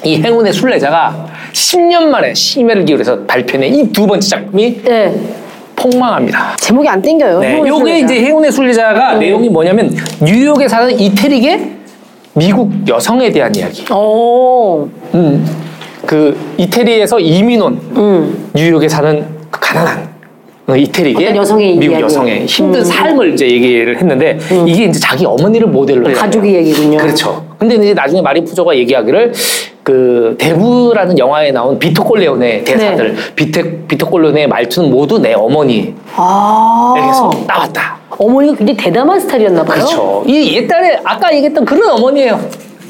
이 0.04 0.21
행운의 0.21 0.54
순례자가 0.54 1.28
10년 1.54 2.04
만에 2.06 2.34
심혈을 2.34 2.86
기울여서 2.86 3.24
발표된 3.26 3.74
이 3.76 3.91
두 3.91 4.08
번째 4.08 4.28
작품이 4.28 4.82
네. 4.84 5.13
폭망합니다. 5.76 6.56
제목이 6.60 6.88
안 6.88 7.02
땡겨요. 7.02 7.39
네, 7.39 7.58
요게 7.60 7.71
순례자. 7.71 7.97
이제 8.06 8.26
행운의 8.26 8.52
순례자가 8.52 9.15
내용이 9.15 9.50
뭐냐면 9.50 9.93
뉴욕에 10.21 10.67
사는 10.67 10.97
이태릭의 10.97 11.71
미국 12.34 12.71
여성에 12.88 13.30
대한 13.32 13.54
이야기. 13.56 13.84
오. 13.93 14.88
음, 15.13 15.45
그 16.06 16.38
이태리에서 16.58 17.20
이민 17.20 17.62
온 17.62 17.80
음. 17.96 18.50
뉴욕에 18.54 18.88
사는 18.90 19.26
그 19.50 19.60
가난한 19.60 20.10
어, 20.68 20.76
이태리의 20.76 21.36
여성의 21.36 21.76
미국 21.78 21.94
이야기. 21.94 22.04
여성의 22.04 22.46
힘든 22.46 22.80
음. 22.80 22.86
삶을 22.86 23.34
이제 23.34 23.50
얘기를 23.50 23.98
했는데 23.98 24.38
이게 24.68 24.86
이제 24.86 25.00
자기 25.00 25.26
어머니를 25.26 25.68
모델로 25.68 26.10
해요. 26.10 26.18
가족의 26.18 26.54
얘기군요. 26.56 26.98
그렇죠. 26.98 27.46
근데 27.58 27.76
이제 27.76 27.94
나중에 27.94 28.22
마리 28.22 28.44
푸조가 28.44 28.76
얘기하기를 28.78 29.34
그 29.84 30.36
대부라는 30.38 31.18
영화에 31.18 31.52
나온 31.52 31.80
비토 31.80 32.04
콜레온의 32.04 32.64
대사들, 32.64 33.16
네. 33.16 33.22
비테, 33.36 33.78
비토 33.88 34.08
콜레온의 34.10 34.48
말투는 34.48 34.92
모두 34.92 35.18
내 35.20 35.34
어머니에게서 35.34 35.96
아. 36.16 37.32
나왔다. 37.48 37.98
어머니가 38.12 38.56
굉장히 38.58 38.78
대담한 38.78 39.20
스타일이었나 39.20 39.64
봐요. 39.64 39.76
그렇죠. 39.84 40.24
이 40.28 40.56
옛날에 40.56 41.00
아까 41.04 41.34
얘기했던 41.34 41.66
그런 41.66 41.90
어머니예요. 41.90 42.40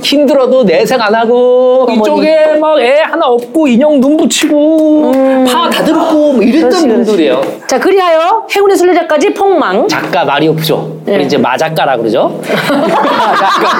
힘들어도 0.02 0.64
내색 0.64 1.00
안 1.02 1.14
하고 1.16 1.84
어머니. 1.88 2.00
이쪽에 2.00 2.58
막 2.60 2.80
애 2.80 3.02
하나 3.02 3.28
없고 3.28 3.68
인형 3.68 4.00
눈 4.00 4.16
붙이고 4.18 5.12
파 5.52 5.70
다듬고 5.70 6.34
뭐 6.34 6.42
이랬던 6.42 6.64
음. 6.64 6.70
그렇지, 6.70 6.88
그렇지. 6.88 7.06
분들이에요. 7.06 7.42
자, 7.68 7.80
그리하여 7.80 8.46
행운의 8.56 8.78
순례자까지 8.78 9.34
폭망. 9.34 9.88
작가 9.88 10.24
마리오 10.26 10.54
푸조. 10.56 10.98
네. 11.06 11.16
우리 11.16 11.26
이제 11.26 11.38
마작가라 11.38 11.98
그러죠. 11.98 12.40
마작가. 12.70 13.72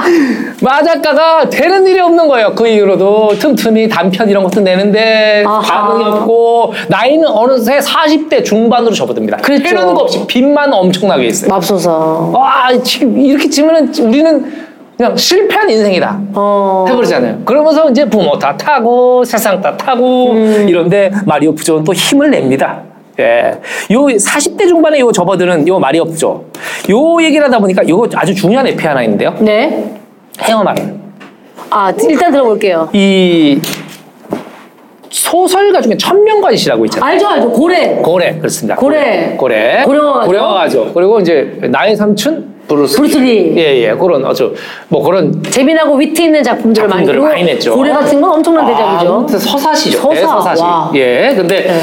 마작가가 0.62 1.48
되는 1.48 1.86
일이 1.86 2.00
없는 2.00 2.28
거예요. 2.28 2.54
그 2.54 2.66
이후로도 2.66 3.34
틈틈이 3.38 3.88
단편 3.88 4.28
이런 4.28 4.42
것도 4.44 4.60
내는데 4.60 5.44
아하. 5.46 5.60
반응이 5.88 6.04
없고 6.04 6.74
나이는 6.88 7.26
어느새 7.28 7.78
40대 7.78 8.44
중반으로 8.44 8.92
접어듭니다. 8.94 9.38
그렇죠. 9.38 9.64
해는 9.64 9.94
거 9.94 10.02
없이 10.02 10.26
빚만 10.26 10.72
엄청나게 10.72 11.26
있어요. 11.26 11.50
맙소사. 11.50 11.90
와 11.90 12.68
지금 12.82 13.18
이렇게 13.20 13.48
치면은 13.48 13.92
우리는 14.00 14.69
그냥 15.00 15.16
실패한 15.16 15.70
인생이다. 15.70 16.20
어. 16.34 16.84
해버리잖아요. 16.86 17.38
그러면서 17.46 17.88
이제 17.88 18.04
부모 18.04 18.38
탓하고 18.38 19.24
세상 19.24 19.58
탓하고 19.62 20.32
음. 20.32 20.66
이런데 20.68 21.10
마리오 21.24 21.54
푸조는 21.54 21.84
또 21.84 21.94
힘을 21.94 22.30
냅니다. 22.30 22.82
예. 23.18 23.52
요 23.92 24.00
40대 24.02 24.68
중반에 24.68 24.98
요 24.98 25.10
접어드는 25.10 25.66
요 25.68 25.78
마리오 25.78 26.04
푸조. 26.04 26.44
요 26.90 27.22
얘기를 27.22 27.46
하다 27.46 27.60
보니까 27.60 27.88
요거 27.88 28.10
아주 28.14 28.34
중요한 28.34 28.66
에피 28.66 28.86
하나 28.86 29.02
있는데요. 29.02 29.34
네. 29.40 29.90
헤어마른. 30.42 31.00
아, 31.70 31.90
일단 32.06 32.30
들어볼게요. 32.30 32.90
이 32.92 33.58
소설가 35.08 35.80
중에 35.80 35.96
천명관 35.96 36.55
씨라고 36.55 36.84
있잖아요. 36.84 37.10
알죠, 37.10 37.26
알죠. 37.26 37.52
고래. 37.52 37.94
고래 38.02 38.36
그렇습니다. 38.36 38.76
고래. 38.76 39.34
고래. 39.38 39.82
고령화 39.82 40.11
가족. 40.11 40.26
고령화 40.26 40.69
가족. 40.69 40.92
그리고 40.92 41.20
이제 41.20 41.58
나의 41.70 41.96
삼촌 41.96 42.49
브루스. 42.70 42.96
브루스 42.96 43.40
리. 43.40 43.56
예예 43.56 43.94
그런 43.94 44.24
아주 44.24 44.54
뭐 44.88 45.02
그런 45.02 45.42
재미나고 45.42 45.96
위트 45.96 46.22
있는 46.22 46.42
작품들을 46.42 46.88
많이 46.88 47.06
작품들을 47.06 47.28
많이 47.28 47.44
냈죠. 47.44 47.74
고래 47.74 47.92
같은 47.92 48.20
건 48.20 48.30
엄청난 48.32 48.66
대작이죠. 48.66 49.26
아, 49.28 49.38
서사시죠. 49.38 49.98
서사, 49.98 50.14
네, 50.14 50.20
서사시. 50.20 50.62
와. 50.62 50.92
예. 50.94 51.32
근데 51.36 51.62
네. 51.62 51.80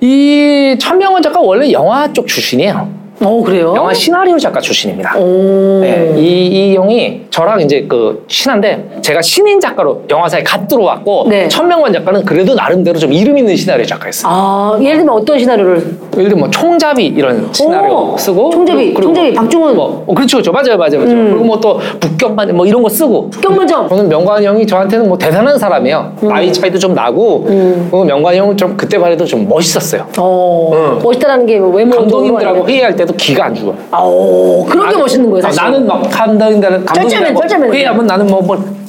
이 0.00 0.76
천명원 0.78 1.22
작가 1.22 1.40
원래 1.40 1.70
영화 1.72 2.10
쪽 2.12 2.26
출신이에요. 2.26 2.99
어, 3.22 3.42
그래요? 3.44 3.74
영화 3.76 3.92
시나리오 3.92 4.38
작가 4.38 4.60
출신입니다. 4.60 5.14
오. 5.18 5.80
네, 5.82 6.14
이, 6.16 6.46
이 6.72 6.76
형이 6.76 7.22
저랑 7.28 7.60
이제 7.60 7.84
그 7.86 8.24
친한데 8.28 8.98
제가 9.02 9.20
신인 9.20 9.60
작가로 9.60 10.02
영화사에 10.08 10.42
갓 10.42 10.66
들어왔고 10.66 11.26
네. 11.28 11.46
천명관 11.48 11.92
작가는 11.92 12.24
그래도 12.24 12.54
나름대로 12.54 12.98
좀 12.98 13.12
이름 13.12 13.36
있는 13.36 13.54
시나리오 13.56 13.84
작가였어요. 13.84 14.32
아, 14.32 14.78
예를 14.80 14.98
들면 14.98 15.14
어떤 15.14 15.38
시나리오를? 15.38 15.76
예를 16.16 16.28
들면 16.30 16.38
뭐 16.38 16.50
총잡이 16.50 17.06
이런 17.06 17.48
시나리오 17.52 18.12
오, 18.14 18.16
쓰고 18.16 18.50
총잡이, 18.50 18.94
총잡이, 18.94 19.34
박중훈. 19.34 19.76
뭐 19.76 20.04
어, 20.06 20.14
그렇죠, 20.14 20.38
그렇죠, 20.38 20.52
맞아요, 20.52 20.78
맞아요, 20.78 21.04
맞아요. 21.04 21.24
그리고 21.30 21.44
뭐 21.44 21.60
또 21.60 21.78
북경만 22.00 22.56
뭐 22.56 22.64
이런 22.64 22.82
거 22.82 22.88
쓰고 22.88 23.28
경문점. 23.42 23.86
저는 23.90 24.08
명관 24.08 24.42
형이 24.42 24.66
저한테는 24.66 25.06
뭐 25.08 25.18
대단한 25.18 25.58
사람이에요. 25.58 26.14
음. 26.22 26.28
나이 26.28 26.50
차이도 26.50 26.78
좀 26.78 26.94
나고 26.94 27.44
그 27.90 27.96
명관 28.06 28.34
형은 28.34 28.56
좀 28.56 28.74
그때 28.78 28.98
반해도 28.98 29.26
좀 29.26 29.46
멋있었어요. 29.46 30.06
어, 30.18 30.70
응. 30.72 30.98
멋있다라는 31.02 31.44
게 31.44 31.58
외모. 31.58 31.96
감독님들하고 31.96 32.66
회의할 32.66 32.96
때도 32.96 33.09
기가 33.16 33.46
안 33.46 33.54
죽어요. 33.54 33.76
아, 33.90 34.00
오, 34.02 34.64
그런 34.66 34.88
게 34.88 34.94
나- 34.94 34.98
멋있는 35.02 35.30
거예요, 35.30 35.46
아, 35.46 35.50
사실. 35.50 35.62
나는 35.62 35.86
막 35.86 36.02
감독님들 36.10 36.84
감독님들 36.84 37.34
쩔쩔맨, 37.34 37.72
회의하면 37.72 38.06
나는 38.06 38.26
뭐 38.26 38.40
뭐. 38.42 38.80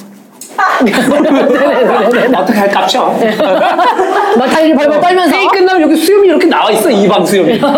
어떻게 2.38 2.60
할 2.60 2.70
값이야? 2.70 3.02
마타이를 4.38 4.76
발발 4.76 5.02
떨면서. 5.02 5.36
회의 5.36 5.48
끝나면 5.48 5.82
여기 5.84 5.96
수염이 5.96 6.28
이렇게 6.28 6.46
나와 6.46 6.70
있어 6.72 6.90
이방 6.90 7.26
수염이. 7.26 7.60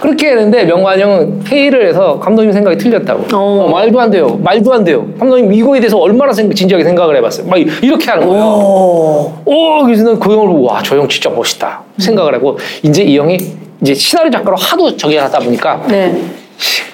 그렇게 0.00 0.30
했는데 0.30 0.64
명관 0.64 0.98
형은 0.98 1.42
회의를 1.46 1.86
해서 1.88 2.18
감독님 2.18 2.52
생각이 2.52 2.76
틀렸다고. 2.76 3.24
어. 3.36 3.66
어, 3.66 3.68
말도 3.70 4.00
안 4.00 4.10
돼요. 4.10 4.36
말도 4.42 4.72
안 4.72 4.82
돼요. 4.84 5.06
감독님 5.18 5.52
이거에 5.52 5.78
대해서 5.80 5.96
얼마나 5.98 6.32
생- 6.32 6.52
진지하게 6.52 6.82
생각을 6.84 7.16
해봤어요. 7.16 7.46
막 7.46 7.56
이렇게 7.58 8.10
하는 8.10 8.26
거예요. 8.26 8.42
오. 8.44 9.32
오, 9.44 9.84
그래서 9.84 10.02
난그 10.04 10.32
형을 10.32 10.46
보고 10.48 10.62
와, 10.64 10.82
저 10.82 10.96
형 10.96 11.06
진짜 11.08 11.30
멋있다 11.30 11.82
생각을 11.98 12.34
하고 12.34 12.58
이제 12.82 13.02
이 13.04 13.16
형이 13.16 13.38
이제 13.82 13.94
시나리오 13.94 14.30
작가로 14.30 14.56
하도 14.56 14.96
저기 14.96 15.16
하다 15.16 15.40
보니까 15.40 15.82
네. 15.88 16.22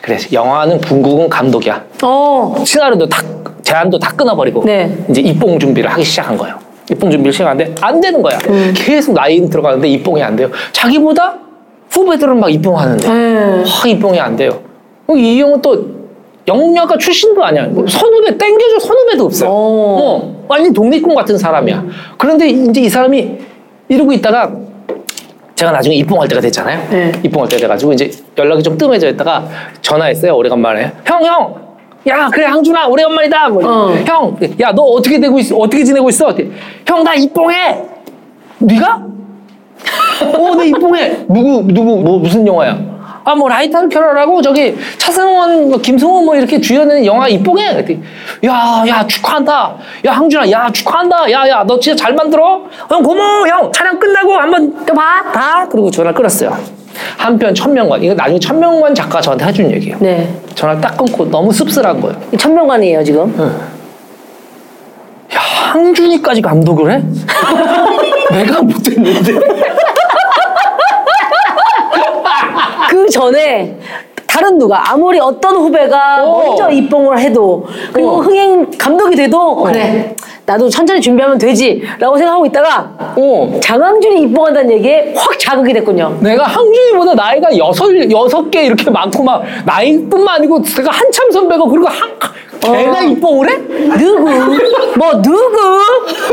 그래 0.01 0.19
영화는 0.33 0.81
궁극은 0.81 1.29
감독이야. 1.29 1.85
어. 2.03 2.55
시나리오도 2.65 3.07
다 3.09 3.23
제안도 3.63 3.99
다 3.99 4.13
끊어버리고 4.17 4.65
네. 4.65 4.97
이제 5.11 5.21
입봉 5.21 5.59
준비를 5.59 5.91
하기 5.93 6.03
시작한 6.03 6.37
거예요. 6.39 6.59
입봉 6.91 7.11
준비를 7.11 7.33
시작하는데 7.33 7.75
안 7.83 8.01
되는 8.01 8.23
거야. 8.23 8.39
음. 8.49 8.73
계속 8.75 9.13
나이 9.13 9.47
들어가는데 9.49 9.87
입봉이 9.89 10.23
안 10.23 10.35
돼요. 10.35 10.51
자기보다 10.73 11.35
후배들은 11.91 12.41
막 12.41 12.51
입봉하는데 12.51 13.07
네. 13.09 13.65
아, 13.65 13.87
입봉이 13.87 14.19
안 14.19 14.37
돼요. 14.37 14.59
이 15.15 15.41
형은 15.41 15.61
또 15.61 15.99
영화가 16.47 16.97
출신도 16.97 17.45
아니야. 17.45 17.65
선후배 17.65 18.39
땡겨줄 18.39 18.81
선후배도 18.81 19.25
없어요. 19.27 19.51
어. 19.51 19.55
어, 20.01 20.45
완전 20.49 20.73
독립군 20.73 21.15
같은 21.15 21.37
사람이야. 21.37 21.85
그런데 22.17 22.49
이제 22.49 22.81
이 22.81 22.89
사람이 22.89 23.37
이러고 23.91 24.13
있다가 24.15 24.51
제가 25.59 25.73
나중에 25.73 25.97
입봉할 25.97 26.29
때가 26.29 26.41
됐잖아요. 26.41 26.89
네. 26.89 27.13
입봉할 27.25 27.49
때 27.49 27.57
돼가지고 27.57 27.93
이제 27.93 28.09
연락이 28.39 28.63
좀 28.63 28.79
뜸해져 28.79 29.09
있다가 29.09 29.45
전화했어요. 29.83 30.37
오래간만에. 30.37 30.93
형, 31.05 31.25
형! 31.25 31.55
야, 32.07 32.29
그래, 32.33 32.47
항준아, 32.47 32.87
오래간만이다. 32.87 33.49
뭐, 33.49 33.67
어. 33.67 33.95
형, 34.07 34.37
야, 34.61 34.71
너 34.71 34.83
어떻게 34.83 35.19
되고 35.19 35.37
있어? 35.41 35.57
어떻게 35.57 35.83
지내고 35.83 36.11
있어? 36.11 36.33
형, 36.87 37.03
나 37.03 37.13
입봉해! 37.15 37.77
네가? 38.61 39.03
어, 40.39 40.55
내 40.55 40.69
입봉해! 40.69 41.27
누구, 41.29 41.65
누구, 41.67 41.97
뭐, 42.03 42.19
무슨 42.21 42.47
영화야? 42.47 42.79
아, 43.29 43.35
뭐, 43.35 43.47
라이터를 43.47 43.91
켜라라고, 43.91 44.41
저기, 44.41 44.75
차승원, 44.97 45.69
뭐, 45.69 45.79
김승원 45.79 46.25
뭐, 46.25 46.35
이렇게 46.35 46.59
주연은 46.59 47.05
영화 47.05 47.29
입봉해! 47.29 47.75
그랬더니, 47.75 48.01
야, 48.47 48.83
야, 48.89 49.07
축하한다! 49.07 49.77
야, 50.07 50.13
항준아, 50.13 50.51
야, 50.51 50.71
축하한다! 50.73 51.31
야, 51.31 51.47
야, 51.47 51.63
너 51.67 51.79
진짜 51.79 52.05
잘 52.05 52.15
만들어? 52.15 52.63
형, 52.89 53.03
고마워! 53.03 53.47
형, 53.47 53.71
촬영 53.71 53.99
끝나고 53.99 54.33
한번 54.33 54.87
또 54.87 54.95
봐! 54.95 55.23
봐! 55.31 55.69
그리고 55.71 55.91
전화를 55.91 56.15
끊었어요. 56.15 56.57
한편 57.19 57.55
천명관, 57.55 58.03
이거 58.03 58.15
나중에 58.15 58.39
천명관 58.39 58.95
작가 58.95 59.21
저한테 59.21 59.45
해준 59.45 59.71
얘기예요. 59.73 59.99
네. 60.01 60.35
전화를 60.55 60.81
딱 60.81 60.97
끊고 60.97 61.31
너무 61.31 61.53
씁쓸한 61.53 62.01
거예요. 62.01 62.19
이 62.33 62.37
천명관이에요 62.39 63.05
지금. 63.05 63.39
야, 65.35 65.39
항준이까지 65.39 66.41
감독을 66.41 66.93
해? 66.93 67.03
내가 68.33 68.63
못했는데. 68.63 69.68
그 73.09 73.11
전에 73.11 73.75
다른 74.27 74.59
누가 74.59 74.93
아무리 74.93 75.19
어떤 75.19 75.57
후배가 75.57 76.25
어. 76.25 76.45
먼저 76.45 76.69
입봉을 76.69 77.19
해도 77.19 77.67
그리고 77.91 78.11
어. 78.11 78.21
흥행 78.21 78.71
감독이 78.77 79.17
돼도 79.17 79.57
그래 79.57 80.15
나도 80.45 80.69
천천히 80.69 81.01
준비하면 81.01 81.39
되지라고 81.39 82.19
생각하고 82.19 82.45
있다가 82.45 83.15
어. 83.17 83.59
장항준이 83.63 84.21
입봉한다는 84.25 84.73
얘기에 84.73 85.15
확 85.17 85.39
자극이 85.39 85.73
됐군요. 85.73 86.19
내가 86.21 86.45
항준이보다 86.45 87.15
나이가 87.15 87.57
여섯, 87.57 87.91
여섯 88.11 88.51
개 88.51 88.65
이렇게 88.65 88.91
많고 88.91 89.23
막 89.23 89.43
나이뿐만 89.65 90.37
아니고 90.37 90.63
내가 90.63 90.91
한참 90.91 91.31
선배고 91.31 91.67
그리고 91.67 91.89
한, 91.89 92.11
걔가 92.61 93.01
입봉을 93.05 93.49
해? 93.49 93.57
누구? 93.97 94.31
뭐 94.99 95.23
누구? 95.23 95.79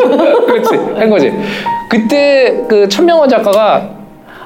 그렇지. 0.46 0.76
한 0.76 1.10
거지. 1.10 1.32
그때 1.90 2.66
그 2.68 2.90
천명원 2.90 3.30
작가가 3.30 3.95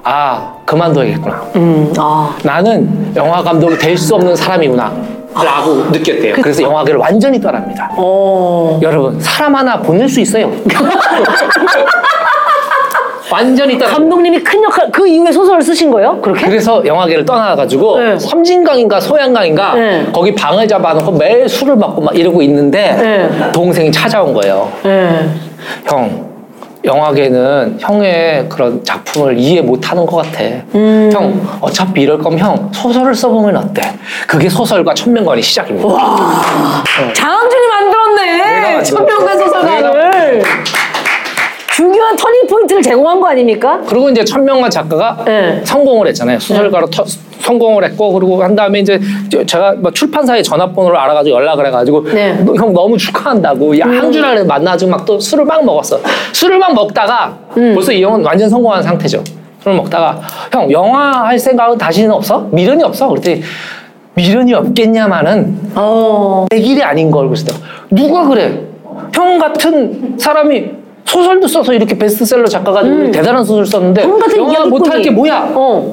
아, 0.04 0.54
그만둬야겠구나. 0.66 1.36
음, 1.56 1.94
아. 1.98 2.36
나는 2.44 3.12
영화 3.16 3.42
감독이 3.44 3.78
될 3.78 3.98
수 3.98 4.16
없는 4.16 4.36
사람이구나. 4.36 4.92
라고 5.36 5.76
느꼈대요. 5.92 6.36
그 6.36 6.48
래서 6.48 6.64
영화계를 6.64 7.00
완전히 7.00 7.40
떠납니다. 7.40 7.90
어. 7.96 8.80
여러분, 8.82 9.20
사람 9.22 9.56
하나 9.56 9.78
보낼 9.80 10.10
수 10.10 10.20
있어요. 10.20 10.52
완전히 13.32 13.78
떠나. 13.78 13.92
감독님이 13.94 14.40
큰 14.44 14.64
역할 14.64 14.90
그 14.92 15.08
이후에 15.08 15.32
소설을 15.32 15.62
쓰신 15.62 15.92
거예요? 15.92 16.20
그렇게? 16.20 16.48
그래서 16.48 16.84
영화계를 16.84 17.26
떠나가지고 17.26 18.00
네. 18.00 18.18
섬진강인가 18.18 19.00
소양강인가 19.00 19.76
네. 19.76 20.08
거기 20.12 20.34
방을 20.34 20.68
잡아놓고 20.68 21.12
매일 21.12 21.48
술을 21.48 21.76
먹고 21.76 22.02
막 22.02 22.18
이러고 22.18 22.42
있는데 22.42 22.96
네. 23.00 23.52
동생이 23.52 23.92
찾아온 23.92 24.34
거예요. 24.34 24.72
예. 24.86 25.30
형, 25.88 26.29
영화계는 26.84 27.78
형의 27.80 28.48
그런 28.48 28.84
작품을 28.84 29.38
이해 29.38 29.62
못하는 29.62 30.06
것 30.06 30.18
같아. 30.18 30.44
음. 30.76 31.10
형, 31.12 31.58
어차피 31.62 32.02
이럴 32.02 32.18
거면 32.18 32.40
형 32.40 32.72
소설을 32.74 33.14
써보면 33.14 33.56
어때? 33.58 33.82
그게 34.28 34.48
소설과 34.50 34.94
천명관의 34.94 35.44
시작입니다. 35.44 35.88
장항준이 37.14 37.68
만들었네. 37.68 38.84
천명관 38.84 39.40
소설가를. 39.40 40.44
중요한 41.80 42.14
터닝 42.18 42.46
포인트를 42.48 42.82
제공한 42.82 43.22
거 43.22 43.28
아닙니까? 43.30 43.80
그리고 43.88 44.10
이제 44.10 44.22
천명관 44.26 44.70
작가가 44.70 45.24
네. 45.24 45.62
성공을 45.64 46.08
했잖아요. 46.08 46.38
소설가로 46.38 46.88
터- 46.88 47.06
성공을 47.40 47.86
했고 47.86 48.12
그리고 48.12 48.44
한 48.44 48.54
다음에 48.54 48.80
이제 48.82 49.00
저- 49.32 49.46
제가 49.46 49.76
뭐 49.78 49.90
출판사의 49.90 50.44
전화번호를 50.44 50.98
알아가지고 50.98 51.38
연락을 51.38 51.66
해가지고 51.68 52.04
네. 52.12 52.32
음. 52.34 52.44
너- 52.46 52.54
형 52.56 52.74
너무 52.74 52.98
축하한다고 52.98 53.80
야 53.80 53.86
항준아 53.86 54.32
그래 54.32 54.44
만나가지고 54.44 54.92
막 54.92 55.06
또 55.06 55.18
술을 55.18 55.46
막 55.46 55.64
먹었어. 55.64 56.02
술을 56.34 56.60
막 56.60 56.74
먹다가 56.76 57.38
음. 57.56 57.72
벌써 57.74 57.94
이 57.94 58.04
형은 58.04 58.26
완전 58.26 58.50
성공한 58.50 58.84
상태죠. 58.84 59.24
술을 59.64 59.78
먹다가 59.78 60.20
형 60.52 60.70
영화 60.74 61.24
할 61.28 61.40
생각은 61.40 61.78
다시는 61.78 62.12
없어? 62.12 62.46
미련이 62.52 62.84
없어? 62.84 63.08
그랬더니 63.08 63.42
미련이 64.16 64.54
없겠냐마는 64.54 65.72
어. 65.76 66.46
내 66.52 66.60
길이 66.60 66.84
아닌 66.84 67.10
걸 67.10 67.30
그랬어. 67.30 67.54
누가 67.90 68.28
그래? 68.28 68.64
형 69.16 69.40
같은 69.40 70.16
사람이 70.20 70.79
소설도 71.10 71.48
써서 71.48 71.74
이렇게 71.74 71.98
베스트셀러 71.98 72.46
작가가 72.48 72.84
되고 72.84 73.10
대단한 73.10 73.44
소설 73.44 73.66
썼는데 73.66 74.04
형 74.04 74.12
음. 74.12 74.54
영화. 74.54 74.66
못할 74.68 75.02
게 75.02 75.10
뭐야? 75.10 75.52
어. 75.56 75.92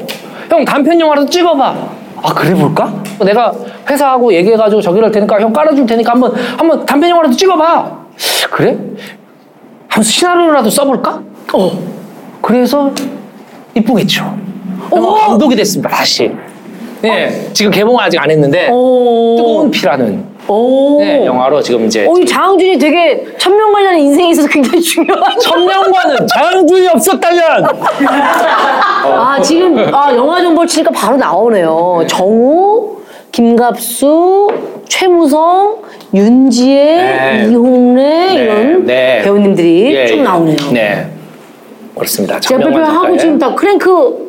형 0.51 0.65
단편 0.65 1.01
영화라도 1.01 1.29
찍어봐. 1.29 1.75
아 2.23 2.35
그래 2.35 2.55
볼까? 2.55 2.93
내가 3.25 3.53
회사하고 3.89 4.33
얘기해가지고 4.35 4.81
저기를 4.83 5.07
할 5.07 5.13
테니까 5.13 5.41
형 5.41 5.53
깔아줄 5.53 5.87
테니까 5.87 6.13
한번 6.13 6.35
한번 6.59 6.85
단편 6.85 7.09
영화라도 7.11 7.35
찍어봐. 7.35 8.07
그래? 8.51 8.77
한번 9.89 10.03
시나리오라도 10.03 10.69
써볼까? 10.69 11.23
어. 11.55 11.73
그래서 12.43 12.93
이쁘겠죠. 13.75 14.37
영화 14.95 15.29
감독이 15.29 15.57
됐습니다 15.57 15.89
다시. 15.89 16.31
네, 17.03 17.51
지금 17.53 17.71
개봉 17.71 17.99
아직 18.01 18.19
안 18.21 18.31
했는데 18.31 18.69
오. 18.71 19.37
뜨거운 19.37 19.71
피라는 19.71 20.25
오. 20.49 21.01
네, 21.01 21.27
영화로 21.27 21.61
지금 21.63 21.87
이제 21.87 22.07
어, 22.07 22.15
이 22.19 22.25
장항준이 22.25 22.79
되게 22.79 23.27
천명관이라는 23.39 23.99
인생에 24.01 24.31
있어서 24.31 24.49
굉장히 24.49 24.81
중요한. 24.81 25.39
천명관은 25.41 26.27
장준이 26.27 26.89
없었다면 26.89 27.43
아, 29.05 29.41
지금, 29.43 29.79
아, 29.95 30.15
영화 30.15 30.41
정보를 30.41 30.69
치니까 30.69 30.91
바로 30.91 31.17
나오네요. 31.17 32.05
정우, 32.09 32.97
김갑수, 33.33 34.49
최무성, 34.89 35.77
윤지혜, 36.15 36.97
네. 36.97 37.49
이홍래, 37.51 38.03
네, 38.03 38.35
이런 38.43 38.85
네. 38.87 39.21
배우님들이 39.23 39.95
예, 39.95 40.07
쭉 40.07 40.19
예. 40.19 40.23
나오네요. 40.23 40.57
네. 40.73 41.11
그렇습니다. 41.95 42.39
제가 42.41 42.63
작가의. 42.63 43.19
지금 43.19 43.39
다 43.39 43.55
크랭크 43.55 44.26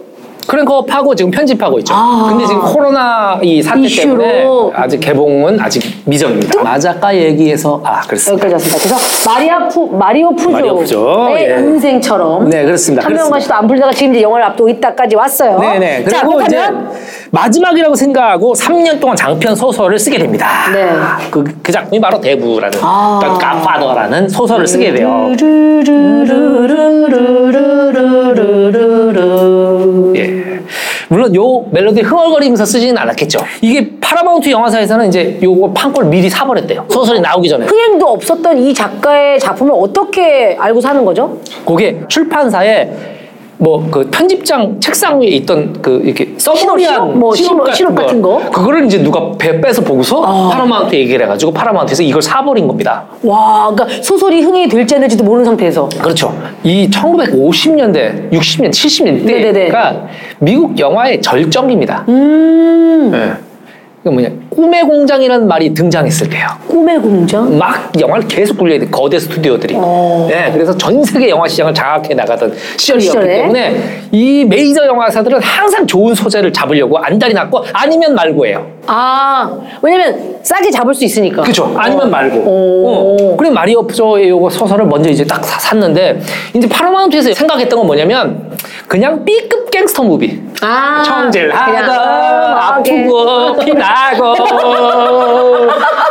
크랭크업하고 0.48 1.14
지금 1.16 1.32
편집하고 1.32 1.80
있죠. 1.80 1.94
아. 1.96 2.28
근데 2.30 2.46
지금 2.46 2.62
코로나 2.62 3.40
이 3.42 3.62
사태 3.62 3.82
이슈로. 3.82 4.18
때문에 4.18 4.72
아직 4.74 5.00
개봉은 5.00 5.60
아직 5.60 5.84
미정입니다. 6.06 6.64
마작가 6.64 7.16
얘기해서 7.16 7.82
아 7.84 8.02
그렇습니다. 8.02 8.48
여기까지 8.48 8.54
왔습니다. 8.54 8.96
그래서 8.98 9.30
마리아 9.30 9.68
푸, 9.68 9.88
마리오 9.88 10.36
푸조의 10.36 10.54
마리오 10.54 10.76
푸조, 10.76 11.28
예. 11.38 11.56
인생처럼. 11.60 12.50
네, 12.50 12.64
그렇습니다. 12.64 13.06
그렇습니다. 13.06 13.40
씨도 13.40 13.54
안 13.54 13.68
풀다가 13.68 13.92
지금 13.92 14.14
이제 14.14 14.24
영화를 14.24 14.46
앞두고 14.48 14.70
있다까지 14.70 15.16
왔어요. 15.16 15.60
네네. 15.60 16.06
자, 16.06 16.22
그리고 16.22 16.42
이제 16.42 16.56
그렇다면 16.58 16.92
마지막이라고 17.32 17.96
생각하고 17.96 18.54
3년 18.54 19.00
동안 19.00 19.16
장편 19.16 19.56
소설을 19.56 20.00
쓰게 20.00 20.18
됩니다. 20.18 20.48
네. 20.74 20.90
그, 21.30 21.44
그 21.62 21.72
작품이 21.72 22.00
바로 22.00 22.20
대부라는 22.22 22.80
아. 22.82 23.20
그러니까 23.22 23.54
가파더라는 23.54 24.30
소설을 24.30 24.66
쓰게 24.68 24.94
돼요. 24.94 25.32
예. 30.16 30.17
물론 31.10 31.34
요 31.36 31.66
멜로디 31.72 32.02
흥얼거리면서 32.02 32.66
쓰지는 32.66 32.98
않았겠죠. 32.98 33.40
이게 33.62 33.90
파라마운트 34.00 34.50
영화사에서는 34.50 35.08
이제 35.08 35.40
요거 35.42 35.72
판권을 35.74 36.06
미리 36.06 36.30
사버렸대요. 36.30 36.86
소설이 36.90 37.22
나오기 37.22 37.48
전에. 37.48 37.66
흥행도 37.66 38.06
없었던 38.08 38.58
이 38.58 38.74
작가의 38.74 39.40
작품을 39.40 39.74
어떻게 39.76 40.56
알고 40.60 40.82
사는 40.82 41.04
거죠? 41.06 41.38
그게 41.66 42.00
출판사에 42.08 42.90
뭐 43.60 43.84
그 43.90 44.08
편집장 44.12 44.80
책상 44.80 45.20
위에 45.22 45.28
있던 45.28 45.82
그 45.82 46.02
이렇게 46.04 46.34
시놉? 46.38 47.12
뭐 47.18 47.34
시놉- 47.34 47.74
시놉 47.76 47.96
같은 47.96 48.22
거? 48.22 48.40
그거를 48.52 48.86
이제 48.86 49.00
누가 49.02 49.32
배 49.38 49.60
빼서 49.60 49.82
보고서 49.82 50.22
파라마운트 50.22 50.96
얘기를 50.96 51.26
해가지고 51.26 51.52
파라마운트에서 51.54 52.04
이걸 52.04 52.22
사버린 52.22 52.68
겁니다. 52.68 53.06
와, 53.24 53.72
그러니까 53.74 54.02
소설이 54.04 54.42
흥행이 54.42 54.68
될지 54.70 54.94
안 54.96 55.02
될지도 55.02 55.24
모르는 55.24 55.46
상태에서. 55.46 55.90
그렇죠. 56.02 56.34
이 56.64 56.88
1950년대, 56.90 58.32
60년, 58.32 58.70
70년 58.70 59.24
네네네. 59.24 59.72
미국 60.40 60.78
영화의 60.78 61.22
절정입니다. 61.22 62.06
음, 62.10 63.12
예. 63.14 63.47
그 64.08 64.12
뭐냐 64.12 64.30
꿈의 64.50 64.84
공장이라는 64.84 65.48
말이 65.48 65.74
등장했을 65.74 66.30
때요. 66.30 66.48
꿈의 66.68 66.98
공장? 67.00 67.58
막 67.58 67.92
영화를 68.00 68.26
계속 68.28 68.58
굴려야 68.58 68.80
돼 68.80 68.88
거대 68.88 69.20
스튜디오들이. 69.20 69.76
어. 69.78 70.28
네, 70.30 70.50
그래서 70.54 70.76
전 70.78 71.04
세계 71.04 71.30
영화 71.30 71.46
시장을 71.48 71.74
장악해 71.74 72.14
나가던 72.14 72.54
시절이었기 72.78 73.06
시절에? 73.06 73.28
때문에 73.42 73.76
이 74.12 74.46
메이저 74.46 74.86
영화사들은 74.86 75.42
항상 75.42 75.86
좋은 75.86 76.16
소재를 76.16 76.54
잡으려고 76.54 76.98
안달이 76.98 77.34
났고 77.34 77.64
아니면 77.74 78.16
말고예요. 78.16 78.66
아, 78.88 79.60
왜냐면 79.82 80.38
싸게 80.42 80.72
잡을 80.72 80.94
수 80.94 81.04
있으니까. 81.04 81.42
그죠? 81.44 81.74
아니면 81.78 82.10
말고. 82.10 82.40
오. 82.40 83.18
어. 83.34 83.36
그래 83.38 83.50
마리오 83.50 83.86
프조의 83.86 84.30
요거 84.30 84.50
소설을 84.50 84.86
먼저 84.86 85.10
이제 85.10 85.26
딱 85.26 85.44
사- 85.44 85.60
샀는데 85.60 86.20
이제 86.56 86.68
파라마운트에서 86.70 87.34
생각했던 87.34 87.78
건 87.78 87.86
뭐냐면 87.86 88.50
그냥 88.88 89.26
B급 89.26 89.70
갱스터 89.70 90.04
무비. 90.04 90.42
아, 90.62 91.04
청질 91.06 91.52
하고 91.54 91.72
그냥, 91.72 91.90
아, 91.92 92.76
아프고 92.78 93.56
피나고 93.58 94.36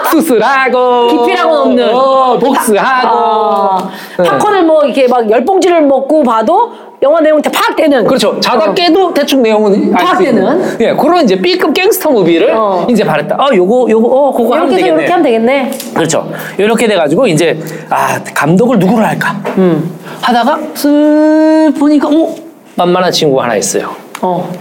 수술하고 0.10 1.08
기피라고는 1.08 1.58
없는. 1.60 1.94
어, 1.94 2.38
복수하고 2.38 3.08
아, 3.08 3.90
네. 4.18 4.24
팝콘을 4.28 4.62
뭐 4.64 4.84
이렇게 4.84 5.08
막 5.08 5.28
열 5.30 5.44
봉지를 5.44 5.82
먹고 5.82 6.22
봐도 6.22 6.70
영화 7.02 7.20
내용 7.20 7.40
다 7.42 7.50
파악되는. 7.52 8.06
그렇죠. 8.06 8.38
자다 8.40 8.72
깨도 8.74 9.12
대충 9.14 9.42
내용은 9.42 9.92
알수 9.94 10.06
파악되는. 10.12 10.76
예, 10.80 10.92
그런 10.94 11.24
이제 11.24 11.36
B급 11.40 11.72
gangster 11.74 12.10
movie를 12.10 12.52
어. 12.54 12.86
이제 12.88 13.04
바랬다. 13.04 13.36
아, 13.38 13.48
요거 13.54 13.86
요거 13.90 14.08
어, 14.08 14.32
그거 14.32 14.54
하면 14.54 14.68
이렇게 14.72 14.84
해서 14.84 14.96
되겠네. 14.96 15.00
이렇게 15.02 15.12
하면 15.12 15.22
되겠네. 15.24 15.70
그렇죠. 15.94 16.30
이렇게 16.58 16.86
돼가지고 16.86 17.26
이제 17.26 17.58
아 17.90 18.20
감독을 18.34 18.78
누구로 18.78 19.04
할까 19.04 19.34
음. 19.58 19.98
하다가 20.22 20.58
슬 20.74 21.72
보니까 21.78 22.08
오 22.08 22.34
만만한 22.76 23.10
친구가 23.10 23.44
하나 23.44 23.56
있어요. 23.56 23.94
어. 24.20 24.52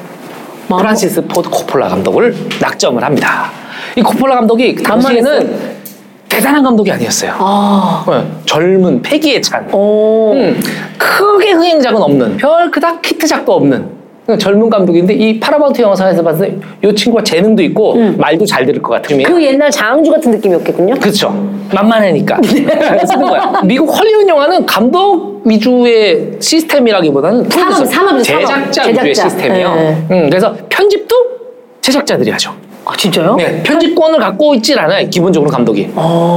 프란시스 0.68 1.26
포드 1.28 1.50
코폴라 1.50 1.90
감독을 1.90 2.36
낙점을 2.60 3.02
합니다. 3.04 3.52
이 3.96 4.02
코폴라 4.02 4.36
감독이 4.36 4.76
당시에는 4.76 5.76
대단한 6.28 6.64
감독이 6.64 6.92
아니었어요. 6.92 7.36
아. 7.38 8.06
네, 8.10 8.26
젊은 8.46 9.02
패기에 9.02 9.40
찬, 9.42 9.68
오. 9.72 10.34
음, 10.34 10.60
크게 10.98 11.52
흥행작은 11.52 12.02
없는, 12.02 12.38
별 12.38 12.72
그닥 12.72 13.06
히트작도 13.06 13.54
없는 13.54 13.90
그냥 14.26 14.40
젊은 14.40 14.70
감독인데 14.70 15.14
이 15.14 15.40
파라마운트 15.40 15.82
영화사에서 15.82 16.24
봤을 16.24 16.60
때 16.82 16.88
이 16.90 16.96
친구가 16.96 17.24
재능도 17.24 17.62
있고 17.64 17.96
말도 18.18 18.46
잘 18.46 18.66
들을 18.66 18.82
것 18.82 18.94
같은 18.94 19.22
그 19.24 19.44
옛날 19.44 19.70
장항주 19.72 20.12
같은 20.12 20.32
느낌이었겠군요. 20.32 20.96
그렇죠. 20.96 21.30
만만하니까. 21.74 22.40
쓰는 22.44 23.28
거야. 23.28 23.62
미국 23.64 23.88
헐리우드 23.88 24.28
영화는 24.28 24.66
감독 24.66 25.42
위주의 25.46 26.32
시스템이라기보다는 26.40 27.44
프로듀서, 27.44 27.86
산업이죠, 27.86 28.24
산업. 28.24 28.42
제작자 28.72 28.82
위주의 28.90 29.14
제작자. 29.14 29.30
시스템이에요. 29.30 29.76
네. 29.76 29.98
음, 30.12 30.30
그래서 30.30 30.56
편집도 30.70 31.16
제작자들이 31.82 32.32
하죠. 32.32 32.52
아 32.88 32.96
진짜요? 32.96 33.36
네, 33.36 33.64
편집권을 33.64 34.20
갖고 34.20 34.54
있질 34.54 34.78
않아요. 34.78 35.10
기본적으로 35.10 35.50
감독이. 35.50 35.90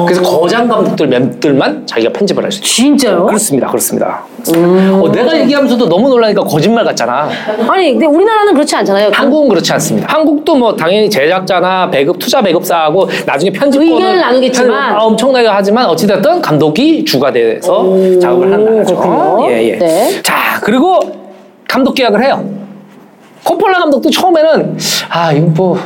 그래서 0.06 0.22
거장 0.22 0.66
감독들 0.66 1.06
몇들만 1.06 1.87
자기가 1.87 2.11
편집을 2.12 2.42
할 2.42 2.50
수 2.50 2.61
있어요. 2.62 2.74
진짜요? 2.74 3.26
그렇습니다. 3.26 3.66
그렇습니다. 3.68 4.22
어, 4.56 5.12
내가 5.12 5.38
얘기하면서도 5.40 5.88
너무 5.90 6.08
놀라니까 6.08 6.42
거짓말 6.44 6.84
같잖아. 6.87 7.28
아니 7.68 7.90
근데 7.92 8.06
우리나라는 8.06 8.54
그렇지 8.54 8.74
않잖아요. 8.76 9.11
한국은 9.12 9.48
그렇지 9.50 9.70
않습니다. 9.74 10.08
한국도 10.11 10.54
뭐 10.56 10.74
당연히 10.74 11.11
제작자나 11.11 11.90
배급 11.90 12.18
투자 12.18 12.40
배급사하고 12.40 13.08
나중에 13.26 13.50
편집권을 13.52 13.92
의견을 13.96 14.20
나누겠지만. 14.20 14.88
편- 14.94 15.00
엄청나게 15.02 15.48
하지만 15.48 15.84
어찌됐든 15.87 16.40
감독이 16.40 17.04
주가 17.04 17.30
돼서 17.30 17.84
작업을 18.22 18.50
한다 18.52 18.80
하죠. 18.80 18.96
그렇군요. 18.96 19.50
예, 19.50 19.68
예. 19.72 19.76
네. 19.78 20.22
자 20.22 20.58
그리고 20.62 20.98
감독 21.68 21.92
계약을 21.94 22.24
해요. 22.24 22.42
코폴라 23.44 23.78
감독도 23.80 24.11
처음에는 24.11 24.78
아 25.11 25.32
이거 25.32 25.46
뭐 25.54 25.78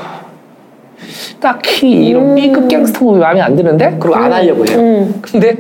딱히 1.41 1.91
이런 1.91 2.31
음. 2.31 2.35
B급 2.35 2.69
갱스터 2.69 3.05
무비 3.05 3.19
마음에 3.19 3.41
안 3.41 3.57
드는데 3.57 3.97
그리고 3.99 4.17
안 4.17 4.33
하려고 4.33 4.65
해요. 4.67 5.09
근데 5.23 5.57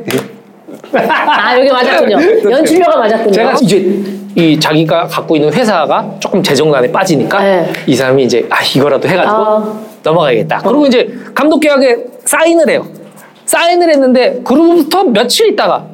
아 0.94 1.59
여기 1.59 1.70
맞았군요. 1.70 2.18
연출료가 2.51 2.98
맞았군요. 2.98 3.33
제가 3.33 3.53
이제 3.62 4.03
이 4.35 4.59
자기가 4.59 5.07
갖고 5.07 5.37
있는 5.37 5.53
회사가 5.53 6.16
조금 6.18 6.42
재정난에 6.42 6.90
빠지니까 6.90 7.42
네. 7.42 7.72
이 7.87 7.94
사람이 7.94 8.25
이제 8.25 8.46
아 8.51 8.57
이거라도 8.75 9.09
해가지고 9.09 9.35
아. 9.35 9.81
넘어가야겠다. 10.03 10.61
그리고 10.62 10.87
이제 10.87 11.12
감독 11.35 11.61
계약에 11.61 11.96
사인을 12.25 12.68
해요. 12.70 12.87
사인을 13.44 13.90
했는데 13.90 14.40
그로부터 14.44 15.05
며칠 15.05 15.48
있다가 15.48 15.85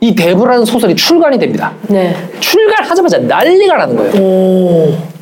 이 0.00 0.14
대부라는 0.14 0.64
소설이 0.64 0.94
출간이 0.94 1.38
됩니다. 1.38 1.72
네. 1.88 2.14
출간하자마자 2.40 3.18
난리가 3.18 3.76
나는 3.76 3.96
거예요. 3.96 5.15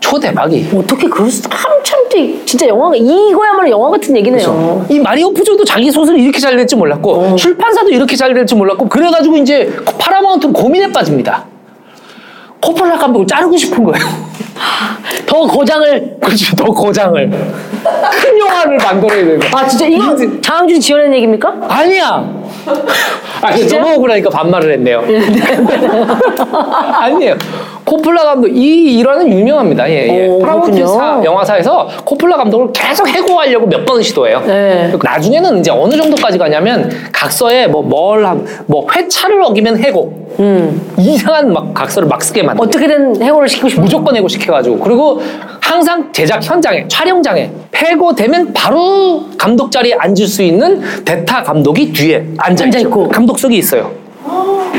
초대박이. 0.00 0.70
어떻게 0.74 1.08
그럴 1.08 1.30
수 1.30 1.42
한참 1.50 2.08
뒤 2.08 2.42
진짜 2.44 2.66
영화가 2.66 2.96
이거야말로 2.96 3.70
영화 3.70 3.90
같은 3.90 4.16
얘기네요. 4.16 4.84
이 4.88 4.98
마리오 4.98 5.32
푸조도 5.32 5.64
자기 5.64 5.90
소설이 5.90 6.22
이렇게 6.22 6.38
잘 6.40 6.56
될지 6.56 6.74
몰랐고 6.74 7.12
어. 7.12 7.36
출판사도 7.36 7.90
이렇게 7.90 8.16
잘 8.16 8.34
될지 8.34 8.54
몰랐고 8.54 8.88
그래가지고 8.88 9.36
이제 9.36 9.70
파라마운트 9.98 10.50
고민에 10.50 10.90
빠집니다. 10.90 11.44
코폴라 12.60 12.98
감독을 12.98 13.26
자르고 13.26 13.56
싶은 13.56 13.84
거예요. 13.84 14.04
더 15.26 15.46
거장을 15.46 16.16
그렇지 16.20 16.54
더 16.56 16.64
고장을 16.64 17.30
큰 17.30 18.38
영화를 18.38 18.76
만들어야 18.76 19.16
되는 19.24 19.38
거야. 19.38 19.50
아 19.54 19.66
진짜 19.66 19.86
이거 19.86 20.14
장항준 20.40 20.80
지어낸 20.80 21.14
얘기입니까? 21.14 21.54
아니야. 21.68 22.28
아니 23.40 23.66
너무 23.66 23.94
억울하니까 23.94 24.28
반말을 24.28 24.72
했네요. 24.72 25.02
아니에요. 27.00 27.36
코폴라 27.90 28.22
감독 28.22 28.46
이 28.48 28.98
일화는 28.98 29.28
유명합니다. 29.32 29.90
예, 29.90 30.06
예. 30.08 30.28
사- 30.86 31.20
영화사에서 31.24 31.88
코폴라 32.04 32.36
감독을 32.36 32.68
계속 32.72 33.08
해고하려고 33.08 33.66
몇 33.66 33.80
번 33.84 34.00
시도해요. 34.02 34.40
네. 34.46 34.92
나중에는 35.02 35.58
이제 35.58 35.70
어느 35.72 35.96
정도까지 35.96 36.38
가냐면 36.38 36.88
각서에 37.12 37.66
뭐뭘뭐 37.66 38.86
회차를 38.94 39.42
어기면 39.42 39.78
해고. 39.82 40.20
이상한 40.98 41.52
막 41.52 41.74
각서를 41.74 42.06
막 42.08 42.22
쓰게 42.22 42.42
만들. 42.44 42.64
어떻게든 42.64 43.20
해고를 43.22 43.48
시키고 43.48 43.68
싶어. 43.68 43.82
무조건 43.82 44.14
해고 44.14 44.28
시켜가지고 44.28 44.78
그리고 44.78 45.20
항상 45.60 46.12
제작 46.12 46.44
현장에 46.44 46.86
촬영장에 46.86 47.50
해고되면 47.74 48.52
바로 48.52 49.24
감독 49.36 49.72
자리에 49.72 49.94
앉을 49.98 50.26
수 50.28 50.42
있는 50.42 50.80
대타 51.04 51.42
감독이 51.42 51.92
뒤에 51.92 52.24
앉아. 52.38 52.66
있고. 52.78 53.08
감독석이 53.08 53.56
있어요. 53.56 53.90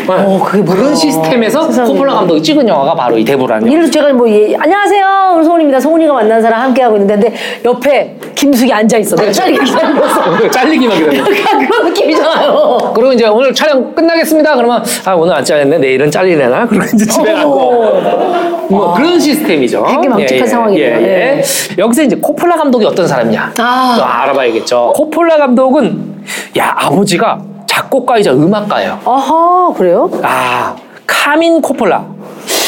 네. 0.08 0.40
그게 0.46 0.62
뭐야? 0.64 0.78
그런 0.78 0.96
시스템에서 0.96 1.64
세상에. 1.68 1.88
코폴라 1.90 2.14
감독이 2.16 2.42
찍은 2.44 2.68
영화가 2.68 2.96
바로 2.96 3.18
이 3.18 3.24
대부라는 3.24 3.64
영화. 3.68 3.72
예를 3.78 3.90
들어 3.90 4.02
제가 4.04 4.14
뭐 4.14 4.30
예, 4.30 4.56
안녕하세요 4.56 5.34
우리 5.36 5.44
송은입니다 5.46 5.80
송은이가 5.80 6.14
만난 6.14 6.42
사람 6.42 6.62
함께 6.62 6.82
하고 6.82 6.96
있는데 6.98 7.16
근데 7.16 7.36
옆에 7.66 8.16
김숙이 8.36 8.72
앉아 8.74 8.98
있어 8.98 9.16
내가 9.16 9.32
잘리게 9.32 9.64
기다렸어 9.64 10.50
잘리기만 10.52 10.98
기다려. 10.98 11.20
약간 11.20 11.68
그런 11.68 11.86
느낌이잖아요 11.90 12.92
그리고 12.96 13.14
이제 13.14 13.28
오늘 13.28 13.54
촬영 13.54 13.94
끝나겠습니다. 13.94 14.56
그러면 14.56 14.84
아 15.06 15.14
오늘 15.14 15.34
안 15.36 15.44
잘렸네. 15.44 15.78
내일은 15.78 16.10
잘리려나? 16.12 16.66
그러고 16.68 16.86
이제 16.94 17.06
집에 17.06 17.34
가고. 17.34 18.02
뭐 18.70 18.94
그런 18.94 19.20
시스템이죠. 19.20 19.86
되게 19.88 20.08
망측한 20.08 20.48
상황이네요. 20.48 20.86
예, 20.86 20.92
예. 21.02 21.38
예. 21.40 21.44
여기서 21.78 22.04
이제 22.04 22.16
코폴라 22.22 22.56
감독이 22.56 22.86
어떤 22.86 23.06
사람이냐? 23.08 23.54
아. 23.60 23.96
또 23.98 24.06
알아봐야겠죠. 24.06 24.94
코폴라 24.96 25.38
감독은 25.38 26.22
야 26.58 26.74
아버지가 26.78 27.40
작곡가이자 27.76 28.34
음악가예요. 28.34 29.00
아하 29.06 29.74
그래요? 29.78 30.10
아 30.24 30.76
카민 31.08 31.62
코폴라. 31.62 32.06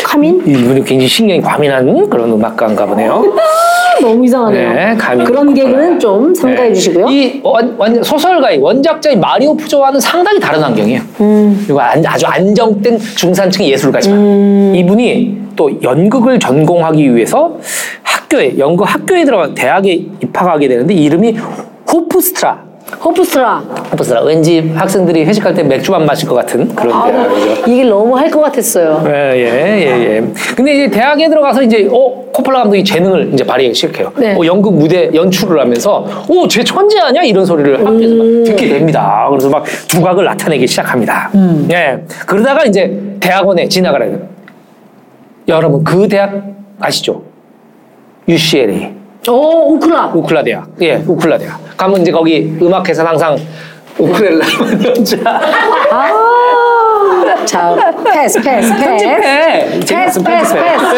카민? 0.06 0.38
이분이 0.46 0.84
굉장히 0.86 1.08
신경이 1.08 1.42
과민한 1.42 2.10
그런 2.10 2.32
음악가인가 2.32 2.86
보네요. 2.86 3.24
아, 3.36 4.00
너무 4.02 4.24
이상하네요 4.26 4.74
네, 4.74 4.96
카민 4.98 5.26
그런 5.26 5.48
코폴라. 5.48 5.66
개그는 5.66 6.00
좀 6.00 6.34
삼가해 6.34 6.70
네. 6.70 6.74
주시고요 6.74 7.08
이 7.10 7.42
원, 7.44 7.76
원- 7.78 8.02
소설가의 8.04 8.60
원작자인 8.60 9.20
마리오 9.20 9.56
푸조와는 9.58 10.00
상당히 10.00 10.39
다른 10.39 10.62
환경이에요. 10.62 11.02
음. 11.22 11.63
그리고 11.66 11.82
안- 11.82 12.06
아주 12.06 12.26
안정된 12.26 12.98
중산층 13.00 13.66
예술가지만 13.66 14.18
음. 14.20 14.74
이분이 14.76 15.42
또 15.56 15.70
연극을 15.82 16.39
전공하기 16.39 17.13
위해서 17.16 17.58
학교에 18.04 18.58
연극 18.58 18.86
학교에 18.86 19.26
들어가 19.26 19.54
대학에 19.54 19.94
입학하게 20.22 20.68
되는데 20.70 20.94
이름이 20.94 21.36
호프스트라. 21.92 22.73
호프스트라 23.03 23.58
호프스트라. 23.91 24.21
왠지 24.21 24.71
학생들이 24.75 25.23
회식할 25.25 25.53
때 25.53 25.63
맥주만 25.63 26.06
마실 26.06 26.27
것 26.27 26.36
같은 26.36 26.73
그런 26.75 26.93
아, 26.95 27.06
대학이죠. 27.12 27.71
이길 27.71 27.89
너무 27.89 28.17
할 28.17 28.29
것 28.32 28.41
같았어요 28.41 29.03
예, 29.08 29.12
예, 29.36 29.45
예, 29.79 30.15
예. 30.15 30.23
근데 30.56 30.73
이제 30.73 30.89
대학에 30.89 31.29
들어가서 31.29 31.62
이제, 31.63 31.88
어, 31.91 32.23
코폴라 32.34 32.62
감독이 32.63 32.84
재능을 32.84 33.32
이제 33.34 33.45
발휘하기 33.45 33.75
시작해요. 33.75 34.12
네. 34.17 34.34
어, 34.36 34.45
연극 34.45 34.73
무대 34.73 35.10
연출을 35.13 35.60
하면서, 35.62 36.06
오, 36.27 36.47
쟤 36.47 36.63
천재 36.63 36.99
아니야? 36.99 37.21
이런 37.21 37.45
소리를 37.45 37.79
학교에서 37.86 38.15
막 38.15 38.23
듣게 38.45 38.69
됩니다. 38.69 39.27
그래서 39.29 39.49
막 39.49 39.63
두각을 39.88 40.25
나타내기 40.25 40.65
시작합니다. 40.67 41.29
예. 41.71 42.03
그러다가 42.25 42.63
이제 42.65 42.99
대학원에 43.19 43.67
해요. 44.03 44.19
여러분, 45.47 45.84
그 45.84 46.08
대학 46.08 46.41
아시죠? 46.79 47.21
UCLA. 48.27 48.93
오 49.30 49.74
우클라 49.76 50.12
우클라 50.14 50.44
대학. 50.44 50.68
예, 50.82 50.96
우클라 51.08 51.38
대학. 51.38 51.60
가면 51.78 52.02
이제 52.02 52.12
거기 52.12 52.56
음악회사는 52.62 53.10
항상 53.12 53.38
우클렐라 53.98 54.46
연주자. 54.86 55.40
아 55.92 56.34
자 57.46 57.76
패스 58.06 58.42
패스 58.42 58.74
패스 58.74 59.06
해. 59.06 59.80
패스 59.86 60.24
패스 60.24 60.54
패스 60.56 60.96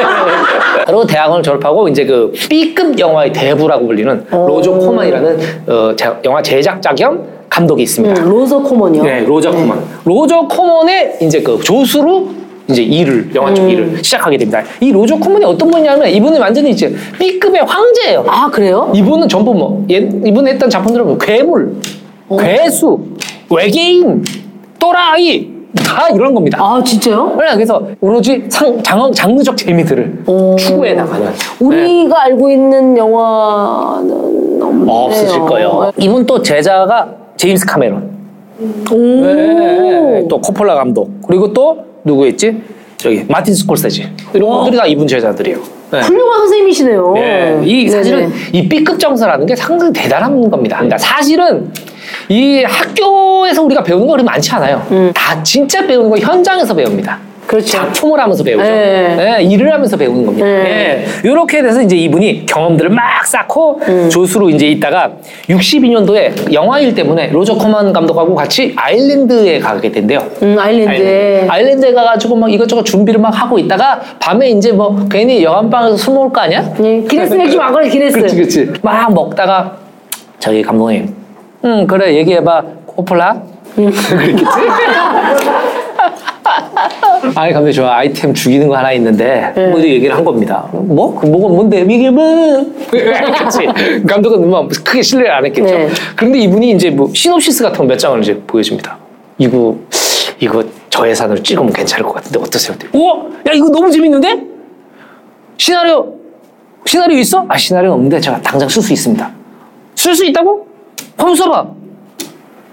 그리고 0.85 1.05
대학원을 1.05 1.41
졸업하고 1.43 1.87
이제 1.87 2.05
그 2.05 2.31
B급 2.49 2.97
영화의 2.99 3.33
대부라고 3.33 3.87
불리는 3.87 4.25
로저 4.29 4.71
코먼이라는 4.73 5.39
어, 5.67 5.95
자- 5.95 6.17
영화 6.23 6.41
제작자 6.41 6.93
겸 6.93 7.23
감독이 7.49 7.83
있습니다. 7.83 8.21
음, 8.21 8.29
로저 8.29 8.59
코먼이요 8.59 9.03
네, 9.03 9.21
로저 9.25 9.49
코먼. 9.51 9.79
로저 10.05 10.41
코먼의 10.47 11.17
이제 11.21 11.41
그 11.41 11.59
조수로 11.61 12.27
이제 12.67 12.81
일을 12.81 13.29
영화 13.35 13.53
쪽 13.53 13.69
일을 13.69 14.03
시작하게 14.03 14.37
됩니다. 14.37 14.61
이 14.81 14.91
로저 14.91 15.15
코먼이 15.15 15.45
어떤 15.45 15.69
분이냐면 15.69 16.09
이분은 16.09 16.39
완전히 16.39 16.71
이제 16.71 16.93
B급의 17.19 17.61
황제예요. 17.65 18.25
아 18.27 18.49
그래요? 18.49 18.91
이분은 18.95 19.27
전부 19.27 19.53
뭐 19.53 19.85
예, 19.91 19.97
이분 19.97 20.47
했던 20.47 20.69
작품들은 20.69 21.05
뭐 21.05 21.17
괴물, 21.17 21.75
괴수, 22.39 22.99
외계인, 23.51 24.23
또라이 24.79 25.53
다 25.75 26.07
이런 26.13 26.33
겁니다. 26.33 26.57
아 26.59 26.81
진짜요? 26.83 27.35
그래, 27.37 27.53
그래서 27.53 27.81
오로지 28.01 28.45
상, 28.49 28.81
장, 28.81 29.11
장르적 29.11 29.55
재미들을 29.57 30.23
추구해 30.57 30.93
나가는 30.93 31.27
우리가 31.59 32.23
알고 32.23 32.49
있는 32.49 32.97
영화는 32.97 34.61
없네요. 34.61 34.91
없으실 34.91 35.39
거예요. 35.41 35.91
이분 35.97 36.25
또 36.25 36.41
제자가 36.41 37.09
제임스 37.35 37.65
카메론, 37.65 37.97
오. 38.03 38.14
네, 38.57 40.25
또 40.29 40.39
코폴라 40.39 40.75
감독, 40.75 41.21
그리고 41.27 41.51
또 41.53 41.85
누구 42.03 42.27
있지? 42.27 42.61
저기 42.97 43.25
마틴 43.27 43.53
스콜세지 43.53 44.09
이런 44.33 44.49
분들이 44.49 44.77
다 44.77 44.85
이분 44.85 45.07
제자들이에요. 45.07 45.57
네. 45.91 46.01
훌륭한 46.01 46.39
선생님이시네요. 46.39 47.13
예, 47.17 47.61
이 47.63 47.87
사실은 47.89 48.21
네네. 48.21 48.33
이 48.53 48.67
B급 48.69 48.99
정서라는 48.99 49.45
게 49.45 49.55
상당히 49.55 49.93
대단한 49.93 50.49
겁니다. 50.49 50.77
그러니까 50.77 50.97
사실은 50.97 51.71
이 52.29 52.63
학교에서 52.63 53.61
우리가 53.63 53.83
배우는 53.83 54.07
거 54.07 54.15
많지 54.23 54.51
않아요. 54.53 54.81
다 55.13 55.43
진짜 55.43 55.85
배우는 55.85 56.09
거 56.09 56.17
현장에서 56.17 56.73
배웁니다. 56.73 57.19
음. 57.55 57.59
그렇죠. 57.59 57.71
작품을 57.71 58.19
하면서 58.19 58.43
배우죠. 58.43 58.63
네. 58.63 59.37
예, 59.39 59.43
일을 59.43 59.71
하면서 59.71 59.95
배우는 59.95 60.25
겁니다. 60.25 60.45
네. 60.45 61.05
예, 61.23 61.27
이렇게 61.29 61.61
돼서 61.61 61.81
이제 61.81 61.95
이분이 61.95 62.45
경험들을 62.45 62.89
막 62.89 63.25
쌓고 63.25 63.79
음. 63.87 64.09
조수로 64.09 64.49
이제 64.49 64.67
있다가 64.67 65.11
62년도에 65.47 66.53
영화 66.53 66.79
일 66.79 66.93
때문에 66.93 67.29
로저 67.29 67.55
코만 67.55 67.93
감독하고 67.93 68.35
같이 68.35 68.73
아일랜드에 68.75 69.59
가게 69.59 69.91
된대요. 69.91 70.19
음, 70.41 70.57
아일랜드에. 70.59 71.47
아일랜드 71.47 71.85
에 71.85 71.93
가가지고 71.93 72.35
막 72.35 72.51
이것저것 72.51 72.83
준비를 72.83 73.19
막 73.19 73.29
하고 73.29 73.57
있다가 73.57 74.01
밤에 74.19 74.49
이제 74.49 74.71
뭐 74.71 75.07
괜히 75.09 75.43
여관방에서 75.43 75.97
술 75.97 76.13
먹을 76.15 76.31
거 76.33 76.41
아니야? 76.41 76.73
예, 76.83 77.01
기네스 77.01 77.33
맥주 77.35 77.59
안 77.61 77.71
걸려 77.71 77.87
기네스. 77.89 78.17
그렇지, 78.17 78.35
그렇지. 78.35 78.73
막 78.81 79.13
먹다가 79.13 79.77
저기 80.39 80.61
감독님, 80.61 81.13
응 81.63 81.87
그래 81.87 82.15
얘기해봐 82.15 82.63
코폴라. 82.85 83.41
그랬겠지. 83.75 84.45
아니 87.35 87.53
감독님 87.53 87.71
저 87.73 87.87
아이템 87.87 88.33
죽이는 88.33 88.67
거 88.67 88.77
하나 88.77 88.91
있는데 88.93 89.51
뭐 89.71 89.79
얘기를 89.81 90.15
한 90.15 90.23
겁니다. 90.23 90.67
뭐? 90.71 91.15
그 91.19 91.25
뭐가 91.25 91.53
뭔데? 91.53 91.81
이게 91.81 92.09
뭐? 92.09 92.65
그렇지. 92.91 94.03
감독은 94.07 94.49
뭐 94.49 94.67
크게 94.67 95.01
신뢰를 95.01 95.31
안 95.31 95.45
했겠죠. 95.45 95.75
네. 95.77 95.89
그런데 96.15 96.39
이분이 96.39 96.71
이제 96.71 96.89
뭐 96.91 97.09
시놉시스 97.13 97.63
같은 97.63 97.79
거 97.79 97.85
몇 97.85 97.97
장을 97.97 98.19
이제 98.21 98.39
보여줍니다. 98.47 98.97
이거 99.37 99.75
이거 100.39 100.63
저 100.89 101.07
예산으로 101.07 101.41
찍으면 101.41 101.71
괜찮을 101.73 102.03
것 102.05 102.13
같은데 102.13 102.39
어떠세요? 102.39 102.75
우와, 102.93 103.15
야 103.47 103.51
이거 103.53 103.69
너무 103.69 103.91
재밌는데? 103.91 104.41
시나리오 105.57 106.13
시나리오 106.85 107.17
있어? 107.19 107.45
아 107.47 107.57
시나리오 107.57 107.93
없는데 107.93 108.19
제가 108.19 108.41
당장 108.41 108.67
쓸 108.69 108.81
수 108.81 108.91
있습니다. 108.93 109.31
쓸 109.95 110.15
수 110.15 110.25
있다고? 110.25 110.67
한번 111.17 111.35
써봐. 111.35 111.67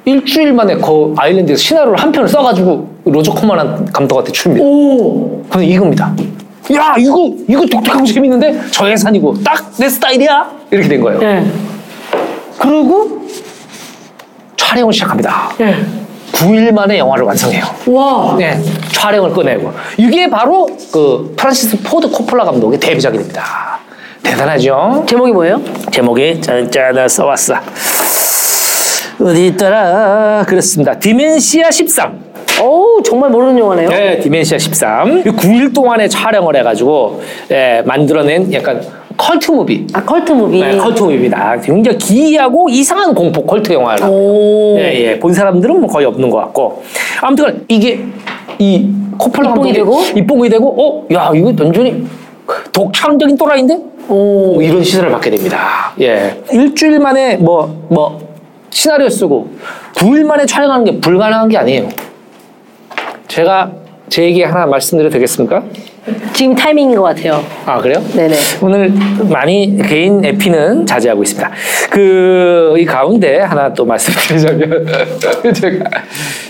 일주일 0.04 0.52
만에 0.52 0.74
그 0.76 1.14
아일랜드에서 1.16 1.60
시나리오를 1.60 1.98
한 1.98 2.10
편을 2.10 2.28
써가지고 2.28 2.88
로저 3.04 3.32
코만한 3.32 3.84
감독한테 3.92 4.32
출입니다. 4.32 4.66
오. 4.66 5.42
그건 5.44 5.62
이겁니다. 5.64 6.14
야 6.74 6.94
이거 6.98 7.32
이거 7.48 7.66
독특하고 7.66 8.04
재밌는데 8.04 8.60
저예산이고 8.70 9.34
딱 9.42 9.62
내 9.78 9.88
스타일이야 9.88 10.50
이렇게 10.70 10.88
된 10.88 11.00
거예요. 11.00 11.20
예. 11.22 11.44
그리고 12.58 13.22
촬영을 14.56 14.92
시작합니다. 14.92 15.50
예. 15.60 15.76
9일 16.32 16.72
만에 16.72 16.98
영화를 16.98 17.24
완성해요. 17.24 17.64
와. 17.86 18.36
네, 18.38 18.60
촬영을 18.92 19.32
끝내고 19.32 19.72
이게 19.96 20.28
바로 20.28 20.66
그 20.92 21.32
프란시스 21.36 21.82
포드 21.82 22.10
코폴라 22.10 22.44
감독의 22.44 22.78
데뷔작이 22.80 23.16
됩니다. 23.18 23.78
대단하죠? 24.22 25.04
제목이 25.06 25.32
뭐예요? 25.32 25.60
제목이 25.90 26.40
짠짠 26.40 27.08
써왔어. 27.08 27.54
어디 29.24 29.46
있더라? 29.48 30.44
그렇습니다. 30.46 30.98
Dementia 30.98 31.70
13. 31.70 32.32
오, 32.62 33.00
정말 33.02 33.30
모르는 33.30 33.58
영화네요. 33.58 33.88
네, 33.88 34.18
Dementia 34.20 34.58
13. 34.58 35.22
9일 35.24 35.74
동안에 35.74 36.08
촬영을 36.08 36.56
해가지고 36.56 37.22
예, 37.50 37.82
만들어낸 37.86 38.52
약간 38.52 38.80
cult 39.16 39.50
movie. 39.50 39.86
아, 39.92 40.02
cult 40.04 40.32
movie. 40.32 40.60
네, 40.60 40.76
cult 40.76 41.02
movie입니다. 41.02 41.60
굉장히 41.60 41.98
기이하고 41.98 42.68
이상한 42.68 43.14
공포 43.14 43.44
컬트 43.44 43.72
영화를 43.72 44.06
오. 44.08 44.76
예, 44.78 44.94
예. 44.94 45.18
본 45.18 45.32
사람들은 45.32 45.80
뭐 45.80 45.88
거의 45.88 46.06
없는 46.06 46.28
것 46.30 46.38
같고. 46.38 46.82
아무튼 47.20 47.64
이게 47.68 48.00
이 48.58 48.88
코폴라 49.18 49.50
입봉이 49.50 49.72
되고? 49.72 50.00
입봉이 50.16 50.48
되고 50.48 50.68
어, 50.68 51.14
야, 51.14 51.30
이거 51.34 51.52
완전히 51.58 52.04
독창적인 52.72 53.36
또라이인데? 53.36 53.74
오. 54.08 54.54
뭐 54.54 54.62
이런 54.62 54.82
시선을 54.82 55.10
받게 55.10 55.30
됩니다. 55.30 55.92
예. 56.00 56.34
일주일 56.52 56.98
만에 56.98 57.36
뭐, 57.36 57.86
뭐, 57.88 58.31
시나리오 58.72 59.08
쓰고 59.08 59.50
9일 59.94 60.24
만에 60.24 60.46
촬영하는 60.46 60.84
게 60.84 60.98
불가능한 60.98 61.48
게 61.48 61.58
아니에요. 61.58 61.88
제가 63.28 63.70
제 64.08 64.24
얘기 64.24 64.42
하나 64.42 64.66
말씀드려도 64.66 65.12
되겠습니까? 65.12 65.62
지금 66.32 66.54
타이밍인 66.54 66.96
것 66.96 67.02
같아요. 67.02 67.44
아, 67.64 67.78
그래요? 67.80 68.02
네네. 68.14 68.34
오늘 68.60 68.92
많이 69.30 69.78
개인 69.86 70.24
에피는 70.24 70.84
자제하고 70.84 71.22
있습니다. 71.22 71.50
그, 71.90 72.74
이 72.78 72.84
가운데 72.84 73.38
하나 73.38 73.72
또 73.72 73.84
말씀드리자면, 73.84 74.86
제가, 75.54 75.84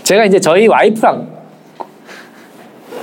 제가 0.03 0.25
이제 0.25 0.41
저희 0.41 0.67
와이프랑 0.69 1.27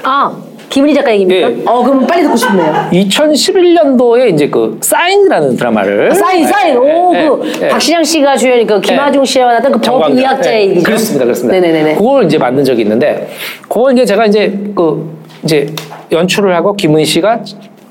아, 0.03 0.35
김은희 0.69 0.93
작가 0.93 1.11
얘기입니까? 1.11 1.49
예. 1.51 1.57
어, 1.65 1.83
그럼 1.83 2.05
빨리 2.05 2.23
듣고 2.23 2.35
싶네요. 2.35 2.89
2011년도에 2.91 4.33
이제 4.33 4.49
그 4.49 4.77
사인이라는 4.81 5.55
드라마를 5.57 6.13
사인, 6.13 6.45
사인. 6.45 6.77
오, 6.77 7.11
예, 7.15 7.27
그 7.27 7.41
예, 7.61 7.65
예. 7.65 7.67
박시장 7.69 8.03
씨가 8.03 8.37
주연, 8.37 8.65
그 8.67 8.79
김하중 8.79 9.25
씨와 9.25 9.47
나왔던 9.47 9.71
그 9.71 9.81
정광자. 9.81 10.09
법의학자의 10.13 10.65
네, 10.65 10.69
얘기죠. 10.71 10.83
그렇습니다, 10.85 11.25
그렇습니다. 11.25 11.59
네네네. 11.59 11.95
그걸 11.95 12.25
이제 12.25 12.37
만든 12.37 12.63
적이 12.63 12.83
있는데, 12.83 13.29
그걸 13.67 13.93
이제 13.93 14.05
제가 14.05 14.25
이제 14.27 14.59
그 14.75 15.17
이제 15.43 15.73
연출을 16.11 16.55
하고 16.55 16.75
김은희 16.75 17.03
씨가 17.05 17.39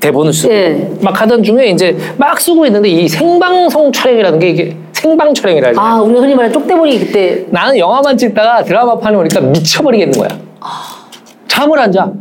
대본을 0.00 0.32
쓰고 0.32 0.52
예. 0.52 0.88
막 1.00 1.20
하던 1.20 1.42
중에 1.42 1.66
이제 1.70 1.96
막 2.16 2.40
쓰고 2.40 2.64
있는데 2.66 2.88
이 2.88 3.08
생방송 3.08 3.90
촬영이라는 3.90 4.38
게 4.38 4.50
이게 4.50 4.76
생방 4.92 5.34
촬영이라. 5.34 5.72
아, 5.76 6.00
우리가 6.00 6.20
흔히 6.20 6.34
말하는 6.36 6.52
쪽대본이 6.52 6.98
그때 7.00 7.44
나는 7.50 7.76
영화만 7.76 8.16
찍다가 8.16 8.62
드라마 8.62 8.96
판에 8.98 9.16
오니까 9.16 9.40
미쳐버리겠는 9.40 10.16
거야. 10.16 10.28
잠을 11.48 11.78
안 11.80 11.90
자. 11.90 12.12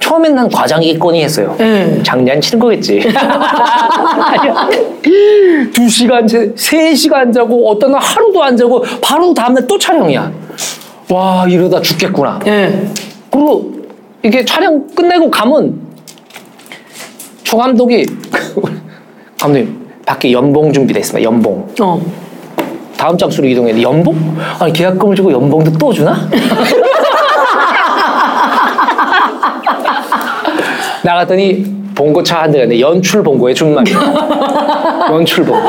처음엔 0.00 0.34
난 0.34 0.48
과장이겠거니 0.50 1.22
했어요. 1.22 1.56
예. 1.60 2.00
장난 2.02 2.40
치는 2.40 2.60
거겠지. 2.60 3.00
아니야. 3.14 4.68
두 5.72 5.88
시간, 5.88 6.26
세, 6.28 6.52
세 6.56 6.94
시간 6.94 7.32
자고 7.32 7.70
어떤 7.70 7.92
날 7.92 8.00
하루도 8.00 8.42
안 8.42 8.56
자고 8.56 8.84
바로 9.00 9.32
다음날 9.32 9.66
또 9.66 9.78
촬영이야. 9.78 10.32
와 11.10 11.46
이러다 11.48 11.80
죽겠구나. 11.80 12.40
예. 12.46 12.86
그리고 13.30 13.72
이게 14.22 14.44
촬영 14.44 14.86
끝내고 14.94 15.30
가면 15.30 15.78
조 17.42 17.56
감독이 17.58 18.06
감독님 19.40 19.84
밖에 20.06 20.32
연봉 20.32 20.72
준비돼 20.72 21.00
있습니다. 21.00 21.26
연봉. 21.26 21.68
어. 21.80 22.00
다음 22.96 23.18
장소로 23.18 23.46
이동했는데 23.48 23.82
연봉? 23.86 24.16
아니 24.58 24.72
계약금을 24.72 25.16
주고 25.16 25.32
연봉도 25.32 25.72
또 25.78 25.92
주나? 25.92 26.28
나갔더니 31.04 31.64
봉고차 31.94 32.42
한 32.42 32.50
대가 32.50 32.64
있는데 32.64 32.80
연출 32.80 33.22
봉고에 33.22 33.54
준말이에요. 33.54 33.98
연출 35.12 35.44
봉고. 35.44 35.68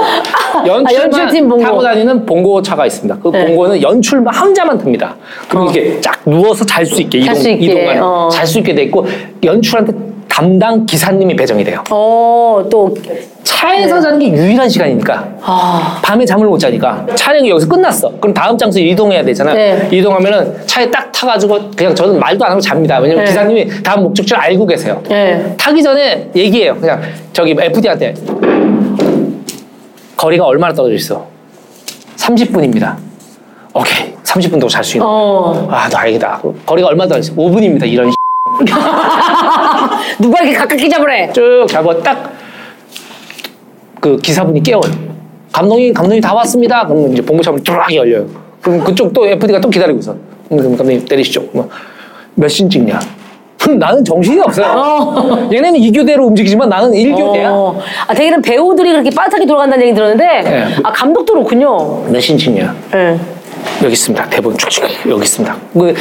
연출만 0.66 0.88
아, 0.88 0.94
연출팀 0.94 1.50
봉고. 1.50 1.64
타고 1.64 1.84
다니는 1.84 2.26
봉고차가 2.26 2.86
있습니다. 2.88 3.20
그 3.22 3.30
네. 3.30 3.46
봉고는 3.46 3.82
연출 3.82 4.20
혼자만 4.28 4.78
탑니다. 4.78 5.16
그리고 5.48 5.66
이렇게 5.66 6.02
쫙 6.02 6.20
누워서 6.26 6.66
잘 6.66 6.86
수 6.86 7.02
있게 7.02 7.20
이동 7.20 7.36
수 7.36 7.50
있게, 7.50 7.66
이동하는 7.66 8.02
어. 8.02 8.30
잘수 8.30 8.60
있게 8.60 8.74
돼 8.74 8.84
있고 8.84 9.06
연출한테 9.44 9.94
담당 10.28 10.86
기사님이 10.86 11.36
배정이 11.36 11.64
돼요. 11.64 11.84
어, 11.92 12.66
또. 12.70 12.94
차에서 13.44 14.02
자는 14.02 14.20
게 14.20 14.30
유일한 14.32 14.68
시간이니까 14.68 15.28
아. 15.42 16.02
밤에 16.04 16.26
잠을 16.26 16.48
못 16.48 16.58
자니까 16.58 17.06
촬영이 17.16 17.50
여기서 17.50 17.68
끝났어. 17.68 18.12
그럼 18.20 18.34
다음 18.34 18.58
장소 18.58 18.80
이동해야 18.80 19.24
되잖아. 19.24 19.54
네. 19.54 19.88
이동하면은 19.92 20.66
차에 20.66 20.90
딱 20.92 21.12
타가지고 21.12 21.72
그냥 21.76 21.94
저는 21.96 22.20
말도 22.20 22.44
안 22.44 22.52
하고 22.52 22.60
잡니다. 22.60 22.98
왜냐면 23.00 23.24
네. 23.24 23.30
기사님이 23.32 23.84
다음 23.84 24.04
목적지를 24.04 24.42
알고 24.42 24.66
계세요. 24.66 25.02
예. 25.12 25.56
타기 25.58 25.82
전에 25.82 26.30
얘기해요. 26.36 26.76
그냥 26.76 27.02
저기 27.32 27.56
FD한테 27.58 28.14
거리가 30.18 30.46
얼마나 30.46 30.74
떨어져 30.74 30.96
있어? 30.96 31.26
30분입니다. 32.18 32.96
오케이. 33.74 34.14
30분 34.24 34.52
동안 34.54 34.70
잘수 34.70 34.98
있는. 34.98 35.08
어. 35.08 35.68
아, 35.70 35.88
다행이다. 35.90 36.42
거리가 36.66 36.88
얼마 36.88 37.08
떨어져 37.08 37.32
있어? 37.32 37.36
5분입니다. 37.42 37.88
이런 37.88 38.12
누가 40.20 40.42
이렇게 40.42 40.56
가깝게 40.58 40.88
잡으래? 40.88 41.32
쭉 41.34 41.66
잡아 41.68 41.98
딱그 42.02 42.30
기사분이 44.22 44.62
깨워요. 44.62 44.92
감독님, 45.52 45.92
감독님 45.94 46.22
다 46.22 46.34
왔습니다. 46.36 46.86
그러면 46.86 47.12
이제 47.14 47.24
봉고차문이 47.24 47.64
뚜락 47.64 47.92
열려요. 47.94 48.28
그럼 48.62 48.84
그쪽 48.84 49.12
또 49.14 49.26
FD가 49.26 49.60
또 49.62 49.70
기다리고 49.70 49.98
있어. 50.00 50.16
그럼 50.50 50.76
감독님 50.78 51.06
때리시죠. 51.06 51.44
뭐, 51.54 51.68
몇신 52.36 52.70
찍냐? 52.70 53.00
나는 53.80 54.06
정신이 54.06 54.40
없어요. 54.42 54.68
어. 54.68 55.50
얘네는 55.52 55.80
이교대로 55.80 56.28
움직이지만 56.28 56.70
나는 56.70 56.94
일교대야. 56.94 57.50
어. 57.50 57.80
아, 58.08 58.14
대개는 58.14 58.44
배우들이 58.44 58.92
그렇게 58.92 59.10
빠듯하게 59.10 59.48
돌아간다는 59.48 59.86
얘기 59.86 59.96
들었는데, 59.96 60.42
네. 60.42 60.76
아, 60.84 60.92
감독도 60.92 61.34
그렇군요. 61.34 62.04
몇신 62.12 62.38
찍냐? 62.38 62.76
예. 62.94 63.18
여기 63.84 63.94
있습니다. 63.94 64.30
대본 64.30 64.58
쭉쭉 64.58 64.84
여기 65.10 65.24
있습니다. 65.24 65.56
그 65.74 65.94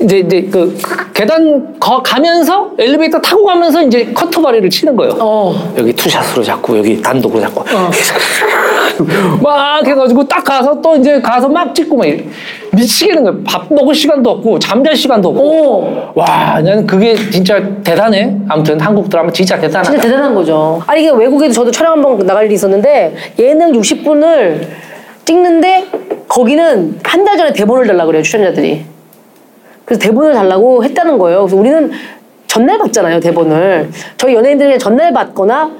이제 0.00 0.18
이제 0.18 0.48
그 0.50 0.76
계단 1.14 1.78
거 1.78 2.02
가면서 2.02 2.70
엘리베이터 2.78 3.20
타고 3.20 3.44
가면서 3.44 3.82
이제 3.82 4.12
커터바리를 4.12 4.68
치는 4.70 4.96
거예요. 4.96 5.16
어. 5.18 5.74
여기 5.78 5.92
투샷으로 5.92 6.42
잡고 6.42 6.78
여기 6.78 7.00
단독으로 7.00 7.40
잡고 7.40 7.64
막 9.42 9.86
해가지고 9.86 10.26
딱 10.28 10.44
가서 10.44 10.80
또 10.80 10.96
이제 10.96 11.20
가서 11.20 11.48
막 11.48 11.74
찍고 11.74 11.96
막 11.96 12.06
이래. 12.06 12.24
미치겠는 12.72 13.22
거예요. 13.24 13.38
밥 13.44 13.72
먹을 13.72 13.94
시간도 13.94 14.30
없고 14.30 14.58
잠잘 14.58 14.96
시간도 14.96 15.28
없고. 15.30 15.42
오. 15.42 16.12
와, 16.14 16.54
나는 16.62 16.86
그게 16.86 17.14
진짜 17.30 17.60
대단해. 17.84 18.34
아무튼 18.48 18.80
한국 18.80 19.08
드라마 19.10 19.30
진짜 19.30 19.58
대단하다. 19.58 19.90
진짜 19.90 20.02
대단한 20.06 20.34
거죠. 20.34 20.82
아니 20.86 21.02
이게 21.02 21.10
외국에도 21.10 21.52
저도 21.52 21.70
촬영 21.70 21.92
한 21.92 22.02
번 22.02 22.18
나갈 22.26 22.46
일이 22.46 22.54
있었는데 22.54 23.14
예능 23.38 23.72
60분을 23.72 24.66
찍는데 25.24 25.86
거기는 26.28 26.98
한 27.02 27.24
달 27.24 27.36
전에 27.38 27.52
대본을 27.52 27.86
달라 27.86 28.04
그래요 28.06 28.22
출연자들이. 28.22 28.84
그래서 29.84 30.00
대본을 30.00 30.32
달라고 30.32 30.84
했다는 30.84 31.18
거예요. 31.18 31.40
그래서 31.40 31.56
우리는 31.56 31.90
전날 32.46 32.78
받잖아요 32.78 33.20
대본을. 33.20 33.90
저희 34.16 34.34
연예인들은 34.34 34.68
그냥 34.70 34.78
전날 34.78 35.12
받거나 35.12 35.70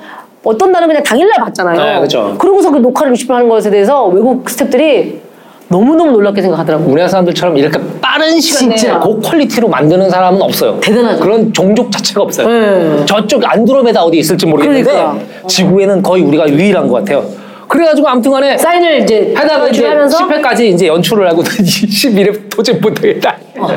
어떤 0.44 0.72
날은 0.72 0.88
그냥 0.88 1.02
당일날 1.02 1.34
받잖아요. 1.40 1.80
네, 1.94 2.00
그죠. 2.00 2.34
그러고서 2.38 2.70
그 2.70 2.78
녹화를 2.78 3.12
60분 3.12 3.30
하는 3.32 3.48
것에 3.48 3.70
대해서 3.70 4.06
외국 4.06 4.48
스태프들이 4.48 5.20
너무너무 5.68 6.10
놀랍게 6.12 6.42
생각하더라고요. 6.42 6.86
우리나라 6.88 7.08
사람들처럼 7.08 7.56
이렇게 7.56 7.78
빠른 8.00 8.38
시간에 8.40 8.76
진짜. 8.76 8.98
고퀄리티로 8.98 9.68
만드는 9.68 10.10
사람은 10.10 10.42
없어요. 10.42 10.78
대단하죠. 10.80 11.22
그런 11.22 11.52
종족 11.52 11.90
자체가 11.90 12.22
없어요. 12.22 12.46
네. 12.48 13.06
저쪽 13.06 13.42
안드로메다 13.44 14.02
어디 14.04 14.18
있을지 14.18 14.44
모르겠는데 14.46 14.90
그러니까. 14.90 15.18
지구에는 15.46 16.02
거의 16.02 16.22
우리가 16.22 16.48
유일한 16.48 16.88
것 16.88 16.96
같아요. 16.96 17.24
그래가지고 17.72 18.06
아무튼 18.06 18.30
간에 18.32 18.58
사인을 18.58 19.00
이제 19.00 19.32
하다가 19.34 19.68
이제 19.68 19.82
연출하면서 19.82 20.28
10회까지 20.28 20.60
이제 20.74 20.86
연출을 20.88 21.26
하고 21.26 21.40
21회 21.42 22.50
도저히 22.50 22.76
못하겠다. 22.76 23.34
어. 23.58 23.68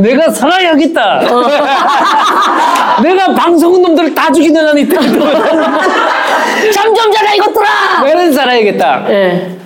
내가 0.00 0.30
살아야겠다. 0.30 1.20
내가 3.02 3.34
방송은 3.34 3.80
놈들을 3.80 4.14
다 4.14 4.30
죽이는 4.30 4.68
한이 4.68 4.82
있다. 4.82 5.00
점점 6.74 7.10
자라 7.10 7.34
이것들아. 7.34 8.02
나는 8.04 8.32
살아야겠다. 8.34 9.06
예. 9.08 9.56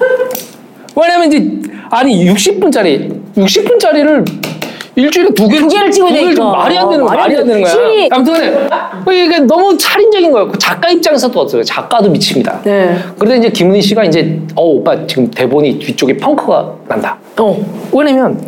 왜냐면 0.94 1.32
이제 1.32 1.50
아니 1.90 2.24
60분짜리 2.32 3.20
60분짜리를 3.34 4.51
일주일에 4.94 5.30
두 5.34 5.48
개를 5.48 5.62
두 5.62 5.68
개를 5.74 5.90
찍어야 5.90 6.08
두 6.10 6.14
개를 6.14 6.28
되니까. 6.34 6.42
좀 6.42 6.52
말이 6.52 6.76
안 6.78 6.90
되는 6.90 7.06
거야. 7.06 7.16
말이 7.16 7.36
안 7.36 7.46
되는 7.46 7.62
거야. 7.62 7.72
실이- 7.72 8.08
아무튼 8.10 8.68
이게 9.10 9.38
너무 9.40 9.76
살인적인 9.78 10.30
거예요. 10.30 10.48
그 10.48 10.58
작가 10.58 10.90
입장에서도 10.90 11.40
어때요? 11.40 11.62
작가도 11.62 12.10
미칩니다. 12.10 12.60
네. 12.62 12.96
그런데 13.18 13.38
이제 13.38 13.48
김은희 13.50 13.80
씨가 13.80 14.04
이제 14.04 14.38
어 14.54 14.62
오빠 14.64 15.06
지금 15.06 15.30
대본이 15.30 15.78
뒤쪽에 15.78 16.16
펑크가 16.18 16.74
난다. 16.88 17.16
어. 17.38 17.58
왜냐면 17.92 18.38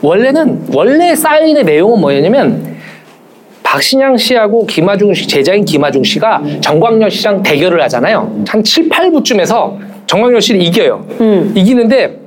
원래는 0.00 0.66
원래 0.74 1.14
사인의 1.14 1.64
내용은 1.64 2.00
뭐였냐면 2.00 2.72
박신양 3.62 4.16
씨하고 4.16 4.66
김하중 4.66 5.12
씨 5.14 5.26
제자인 5.28 5.64
김하중 5.64 6.02
씨가 6.04 6.42
정광열 6.60 7.10
씨랑 7.10 7.42
대결을 7.42 7.82
하잖아요. 7.82 8.42
한 8.48 8.64
7, 8.64 8.88
8부쯤에서 8.88 9.76
정광열 10.06 10.40
씨를 10.40 10.62
이겨요. 10.62 11.04
음. 11.20 11.52
이기는데 11.54 12.18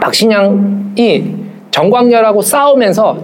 박신양이 0.00 1.43
정광열하고 1.74 2.40
싸우면서 2.40 3.16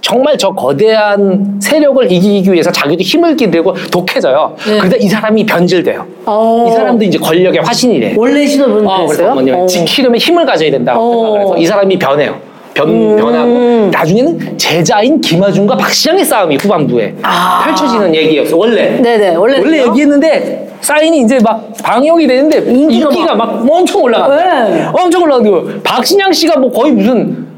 정말 0.00 0.36
저 0.36 0.50
거대한 0.50 1.60
세력을 1.62 2.10
이기기 2.10 2.52
위해서 2.52 2.72
자기도 2.72 3.00
힘을 3.00 3.36
기르고 3.36 3.74
독해져요. 3.92 4.56
네. 4.66 4.78
그러다 4.78 4.96
이 4.96 5.06
사람이 5.08 5.46
변질돼요. 5.46 6.04
어. 6.26 6.66
이 6.68 6.72
사람도 6.72 7.04
이제 7.04 7.16
권력의 7.18 7.62
화신이 7.62 8.00
래. 8.00 8.14
원래 8.16 8.44
신호는 8.44 8.84
어, 8.84 9.06
그래서? 9.06 9.32
뭐냐면 9.32 9.62
어. 9.62 9.66
지키려면 9.66 10.18
힘을 10.18 10.44
가져야 10.44 10.72
된다고 10.72 11.00
어. 11.00 11.12
생각을 11.12 11.40
해서 11.42 11.56
이 11.58 11.66
사람이 11.66 11.98
변해요. 12.00 12.36
변, 12.74 12.88
음. 12.88 13.16
변하고 13.16 13.90
나중에는 13.92 14.58
제자인 14.58 15.20
김하중과 15.20 15.76
박시장의 15.76 16.24
싸움이 16.24 16.56
후반부에 16.56 17.14
아. 17.22 17.62
펼쳐지는 17.66 18.12
얘기였어 18.12 18.56
원래. 18.56 18.98
네네 19.00 19.36
원래 19.36 19.60
원래 19.60 19.86
얘기했는데 19.86 20.70
사인이 20.80 21.20
이제 21.20 21.38
막 21.40 21.72
방영이 21.84 22.26
되는데 22.26 22.58
인기가 22.68 23.10
인기가, 23.10 23.34
막, 23.36 23.64
엄청 23.70 24.02
올라가. 24.02 24.34
네. 24.34 24.88
엄청 24.92 25.22
올라가고 25.22 25.82
박신양 25.84 26.32
씨가 26.32 26.58
뭐 26.58 26.72
거의 26.72 26.90
무슨 26.90 27.51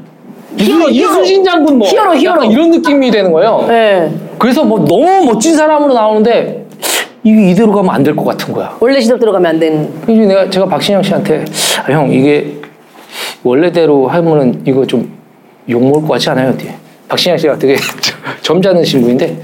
히어로, 0.57 0.85
이순- 0.89 0.93
이순신 0.93 1.43
장군 1.43 1.77
뭐 1.79 1.87
히어로, 1.87 2.15
히어로. 2.15 2.35
약간 2.43 2.51
이런 2.51 2.71
느낌이 2.71 3.11
되는 3.11 3.31
거예요. 3.31 3.65
네. 3.67 4.11
그래서 4.37 4.63
뭐 4.63 4.79
너무 4.79 5.25
멋진 5.25 5.55
사람으로 5.55 5.93
나오는데 5.93 6.65
이게 7.23 7.49
이대로 7.49 7.71
가면 7.71 7.89
안 7.93 8.03
될 8.03 8.15
것 8.15 8.23
같은 8.25 8.53
거야. 8.53 8.75
원래 8.79 8.99
시도 8.99 9.17
들어가면 9.17 9.49
안 9.51 9.59
되는. 9.59 9.89
이제 10.07 10.25
내가 10.25 10.49
제가 10.49 10.65
박신영 10.67 11.01
씨한테 11.03 11.43
아, 11.87 11.91
형 11.91 12.11
이게 12.11 12.55
원래대로 13.43 14.07
하면은 14.07 14.61
이거 14.65 14.85
좀 14.85 15.13
욕 15.67 15.83
먹을 15.83 16.01
것 16.03 16.09
같지 16.09 16.29
않아요? 16.29 16.55
뒤에 16.55 16.75
박신영 17.07 17.39
씨가 17.39 17.57
되게 17.57 17.75
점잖으신 18.43 19.01
분인데 19.01 19.41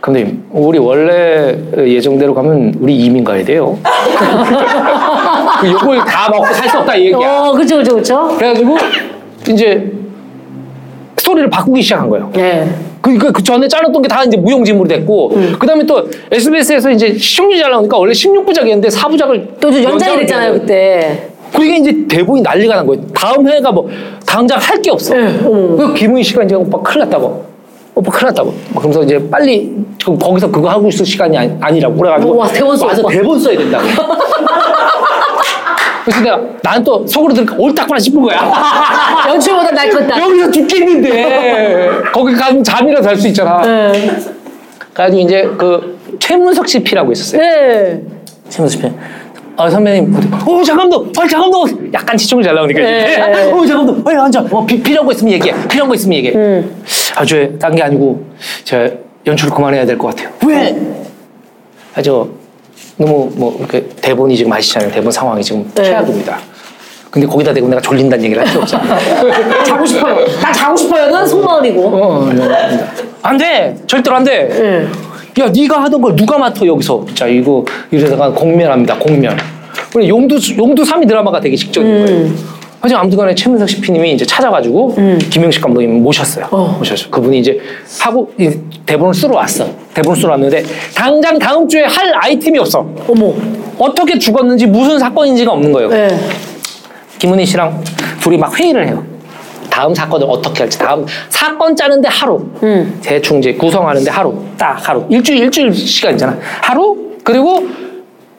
감독님 0.00 0.44
우리 0.50 0.78
원래 0.78 1.54
예정대로 1.76 2.32
가면 2.32 2.76
우리 2.80 2.96
이민 2.96 3.22
가야 3.24 3.44
돼요. 3.44 3.78
그 5.60 5.70
욕을 5.70 5.98
다 5.98 6.30
먹고 6.30 6.46
살 6.54 6.66
수 6.68 6.78
없다 6.78 6.94
이 6.96 7.06
얘기야. 7.06 7.18
어, 7.48 7.52
그쵸, 7.52 7.76
그쵸, 7.76 7.96
그쵸. 7.96 8.28
그래가지고 8.38 8.78
이제 9.50 9.92
스토리를 11.28 11.50
바꾸기 11.50 11.82
시작한 11.82 12.08
거예요. 12.08 12.30
네. 12.32 12.66
그러니까 13.02 13.30
그 13.32 13.42
전에 13.42 13.68
짜놨던 13.68 14.00
게 14.02 14.08
다 14.08 14.24
이제 14.24 14.36
무용지물이 14.38 14.88
됐고 14.88 15.30
그다음에 15.58 15.84
또 15.84 16.08
SBS에서 16.30 16.90
이제 16.90 17.16
시청률이 17.18 17.60
잘 17.60 17.70
나오니까 17.70 17.98
원래 17.98 18.12
16부작이었는데 18.12 18.88
4부작을 18.90 19.60
또저 19.60 19.82
연장이 19.82 20.20
됐잖아요, 20.20 20.54
그때. 20.54 21.28
그게 21.52 21.76
이제 21.76 22.06
대본이 22.08 22.40
난리가 22.42 22.76
난 22.76 22.86
거예요. 22.86 23.02
다음 23.14 23.46
회가 23.46 23.70
뭐 23.72 23.88
당장 24.26 24.58
할 24.58 24.80
게 24.80 24.90
없어. 24.90 25.14
네. 25.14 25.38
그 25.42 25.94
김은희 25.94 26.22
씨가 26.22 26.44
이제 26.44 26.54
오빠 26.54 26.80
큰일 26.80 27.00
났다고. 27.00 27.44
오빠 27.94 28.10
큰일 28.10 28.26
났다고. 28.28 28.54
막 28.74 28.80
그러면서 28.80 29.02
이제 29.02 29.28
빨리 29.30 29.70
그 30.04 30.16
거기서 30.16 30.50
그거 30.50 30.68
하고 30.70 30.88
있을 30.88 31.04
시간이 31.04 31.36
아니, 31.36 31.52
아니 31.60 31.80
라고 31.80 31.96
그래가지고 31.96 32.36
와, 32.36 32.46
대본 32.48 32.76
써, 32.76 32.86
와서 32.86 33.02
오빠. 33.02 33.10
대본 33.12 33.38
써야 33.38 33.58
된다고. 33.58 33.84
그래서 36.08 36.20
내가 36.22 36.40
난 36.62 36.82
또 36.84 37.06
속으로 37.06 37.34
들으니까 37.34 37.54
옳다구나 37.58 37.98
싶은 37.98 38.22
거야. 38.22 38.38
연출보다 39.28 39.70
날 39.72 39.90
컸다. 39.90 40.18
여기서 40.22 40.50
죽겠는데 40.50 41.90
거기 42.12 42.34
가면 42.34 42.64
잠이라도 42.64 43.02
잘 43.02 43.16
수 43.16 43.28
있잖아. 43.28 43.60
네. 43.62 44.10
그래가지고 44.94 45.20
이제 45.22 45.42
그 45.58 45.98
최문석 46.18 46.66
씨 46.68 46.82
피라고 46.82 47.12
있었어요. 47.12 47.42
네. 47.42 48.00
최문석 48.48 48.80
씨. 48.80 48.92
아 49.56 49.68
선배님, 49.68 50.14
어 50.46 50.62
잠깐만, 50.62 51.00
아 51.18 51.26
잠깐만, 51.26 51.90
약간 51.92 52.16
시청률 52.16 52.44
잘 52.44 52.54
나오니까 52.54 52.80
네. 52.80 53.20
어 53.50 53.66
잠깐만, 53.66 54.04
빨리 54.04 54.16
앉아, 54.16 54.46
어 54.52 54.64
비, 54.64 54.80
필요한 54.80 55.04
거 55.04 55.10
있으면 55.12 55.32
얘기해, 55.32 55.52
필요한 55.68 55.88
거 55.88 55.94
있으면 55.96 56.16
얘기해. 56.18 56.34
음. 56.36 56.82
아주 57.16 57.56
딴 57.60 57.74
게 57.74 57.82
아니고 57.82 58.24
제가 58.62 58.88
연출 59.26 59.50
그만해야 59.50 59.84
될 59.84 59.98
것 59.98 60.14
같아요. 60.14 60.32
왜? 60.46 60.76
아저 61.96 62.28
너무 62.98 63.30
뭐 63.36 63.56
이렇게 63.58 63.86
대본이 64.00 64.36
지금 64.36 64.52
아시잖아요. 64.52 64.90
대본 64.90 65.10
상황이 65.10 65.42
지금 65.42 65.64
네. 65.74 65.84
최악입니다. 65.84 66.38
근데 67.10 67.26
거기다 67.26 67.54
대고 67.54 67.68
내가 67.68 67.80
졸린다는 67.80 68.24
얘기를 68.24 68.42
할수 68.42 68.58
없잖아. 68.58 68.98
자고 69.64 69.86
싶어요. 69.86 70.26
나 70.42 70.52
자고 70.52 70.76
싶어요는 70.76 71.26
속마음이고. 71.26 71.82
어, 71.86 72.28
안 73.22 73.38
돼, 73.38 73.76
절대로 73.86 74.16
안 74.16 74.24
돼. 74.24 74.48
네. 74.48 75.42
야, 75.42 75.48
네가 75.48 75.82
하던 75.84 76.02
걸 76.02 76.16
누가 76.16 76.36
맡아 76.36 76.66
여기서? 76.66 77.06
자, 77.14 77.26
이거 77.26 77.64
이러다가 77.90 78.30
공면합니다. 78.32 78.98
공면. 78.98 79.38
우리 79.94 80.08
용두 80.08 80.38
용두 80.58 80.82
3이 80.82 81.06
드라마가 81.08 81.40
되기 81.40 81.56
직전인 81.56 82.04
거예요. 82.04 82.30
하지만 82.88 83.02
아무튼간에 83.02 83.34
최문석 83.34 83.68
CP님이 83.68 84.14
이제 84.14 84.24
찾아가지고 84.24 84.96
김영식 85.28 85.60
감독님 85.60 86.02
모셨어요. 86.02 86.46
어. 86.50 86.76
모셨어요. 86.78 87.10
그분이 87.10 87.40
이제 87.40 87.60
하고 88.00 88.32
이 88.38 88.50
대본을 88.86 89.12
쓰러 89.12 89.36
왔어. 89.36 89.68
대본을 89.92 90.18
쓰러 90.18 90.30
왔는데 90.30 90.64
당장 90.94 91.38
다음 91.38 91.68
주에 91.68 91.84
할 91.84 92.14
아이템이 92.14 92.58
없어. 92.58 92.88
어머. 93.06 93.34
어떻게 93.78 94.18
죽었는지 94.18 94.66
무슨 94.66 94.98
사건인지가 94.98 95.52
없는 95.52 95.70
거예요. 95.70 95.88
네. 95.90 96.18
김은희 97.18 97.44
씨랑 97.44 97.84
둘이 98.22 98.38
막 98.38 98.58
회의를 98.58 98.86
해요. 98.88 99.04
다음 99.68 99.94
사건을 99.94 100.26
어떻게 100.28 100.60
할지 100.60 100.78
다음 100.78 101.04
사건 101.28 101.76
짜는데 101.76 102.08
하루 102.08 102.38
음. 102.62 102.98
대충 103.02 103.38
이제 103.38 103.52
구성하는데 103.52 104.10
하루 104.10 104.34
딱 104.56 104.76
하루 104.88 105.04
일주일 105.10 105.40
일주일 105.44 105.72
시간이잖아 105.74 106.36
하루 106.62 106.96
그리고 107.22 107.68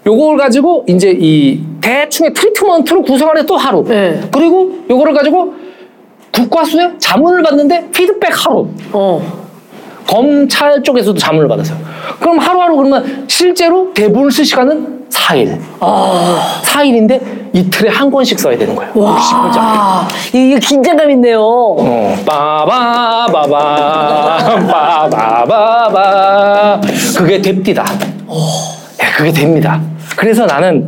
요걸 0.10 0.38
가지고 0.38 0.84
이제 0.88 1.16
이 1.20 1.62
대충의 1.82 2.34
트리트먼트로 2.34 3.03
구성하는 3.03 3.45
또 3.45 3.55
하루 3.57 3.84
네. 3.88 4.20
그리고 4.32 4.72
요거를 4.89 5.14
가지고 5.14 5.53
국과수에 6.34 6.93
자문을 6.97 7.43
받는데 7.43 7.89
피드백 7.91 8.45
하루 8.45 8.68
어. 8.91 9.22
검찰 10.07 10.82
쪽에서도 10.82 11.20
자문을 11.20 11.47
받았어요. 11.47 11.78
그럼 12.20 12.39
하루하루 12.39 12.76
그러면 12.78 13.26
실제로 13.28 13.93
대본을 13.93 14.32
쓸 14.32 14.43
시간은 14.43 15.05
4일. 15.12 15.60
아. 15.80 16.62
4일인데 16.64 17.22
이틀에 17.53 17.89
한 17.89 18.10
권씩 18.10 18.39
써야 18.39 18.57
되는 18.57 18.76
거예요. 18.76 18.91
60분짜리. 18.93 19.57
와. 19.57 20.07
이게 20.34 20.57
긴장감 20.60 21.12
있네요. 21.12 21.41
어, 21.43 22.16
빠바바바, 22.26 23.47
빠바바바. 24.68 26.82
그게 27.18 27.39
됩디다. 27.41 27.86
네, 28.97 29.05
그게 29.16 29.32
됩니다. 29.32 29.80
그래서 30.20 30.46
나는 30.46 30.86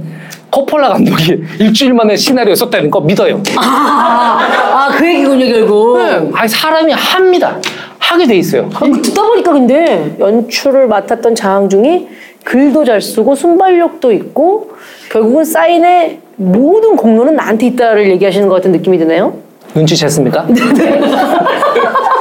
코폴라 0.50 0.90
감독이 0.90 1.42
일주일 1.58 1.94
만에 1.94 2.18
시나리오 2.18 2.54
썼다는 2.54 2.92
거 2.92 3.00
믿어요. 3.00 3.42
아, 3.58 4.40
아, 4.74 4.90
그 4.92 5.08
얘기군요, 5.08 5.46
결국. 5.46 5.98
네, 6.00 6.30
아니, 6.34 6.50
사람이 6.50 6.92
합니다. 6.92 7.58
하게 7.98 8.28
돼 8.28 8.36
있어요. 8.36 8.70
아, 8.74 8.80
그 8.80 9.02
듣다 9.02 9.24
보니까 9.24 9.54
근데 9.54 10.18
연출을 10.20 10.88
맡았던 10.88 11.36
장항중이 11.36 12.10
글도 12.44 12.84
잘 12.84 13.02
쓰고 13.02 13.36
순발력도 13.36 14.12
있고 14.12 14.72
결국은 15.10 15.46
사인의 15.46 16.20
모든 16.36 16.98
공로는 16.98 17.38
나한테 17.38 17.68
있다를 17.68 18.10
얘기하시는 18.10 18.50
것 18.50 18.56
같은 18.56 18.74
느낌이 18.74 18.98
드네요. 18.98 19.34
눈치챘습니까? 19.76 20.46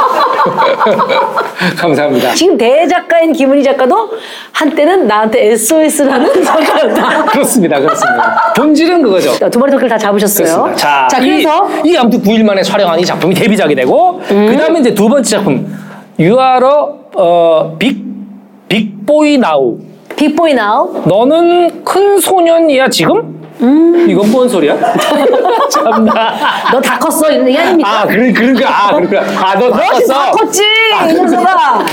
감사합니다. 1.76 2.32
지금 2.34 2.56
대작가인 2.56 3.32
김은희 3.32 3.62
작가도 3.62 4.10
한때는 4.52 5.06
나한테 5.06 5.52
SOS라는 5.52 6.42
작가였다. 6.44 7.24
그렇습니다. 7.26 7.78
그렇습니다. 7.80 8.52
본질은 8.56 9.02
그거죠. 9.02 9.32
자, 9.38 9.48
두 9.48 9.58
마리 9.58 9.70
토끼를 9.72 9.88
다 9.90 9.98
잡으셨어요. 9.98 10.44
그렇습니다. 10.46 10.76
자, 10.76 11.08
자, 11.10 11.20
그래서 11.20 11.66
음. 11.66 11.86
이, 11.86 11.90
이 11.90 11.96
아무튼 11.96 12.22
9일 12.22 12.42
만에 12.44 12.62
촬영한 12.62 12.98
이 12.98 13.04
작품이 13.04 13.34
데뷔작이 13.34 13.74
되고 13.74 14.20
그 14.26 14.56
다음에 14.58 14.80
이제 14.80 14.94
두 14.94 15.08
번째 15.08 15.28
작품 15.28 15.66
You 16.18 16.38
are 16.38 16.66
a 16.66 16.72
어, 17.16 17.76
빅 17.78 17.98
빅보이 18.68 19.38
나우 19.38 19.78
빅보이 20.16 20.54
나우. 20.54 21.02
너는 21.06 21.82
큰 21.84 22.18
소년이야 22.20 22.88
지금? 22.90 23.39
이건 24.08 24.30
뭔 24.30 24.48
소리야? 24.48 24.76
참나. 25.70 26.12
너 26.72 26.80
다 26.80 26.98
컸어 26.98 27.30
이런 27.30 27.46
얘기 27.46 27.58
아닙니까? 27.58 28.00
아, 28.02 28.06
그러, 28.06 28.32
그러니까, 28.32 28.68
아, 28.68 28.94
그러니까. 28.94 29.20
아, 29.20 29.54
너너 29.54 29.76
지금 29.94 30.06
다 30.08 30.14
바꿨어. 30.14 30.30
컸지 30.32 30.62
이 30.62 31.12
녀석아. 31.14 31.84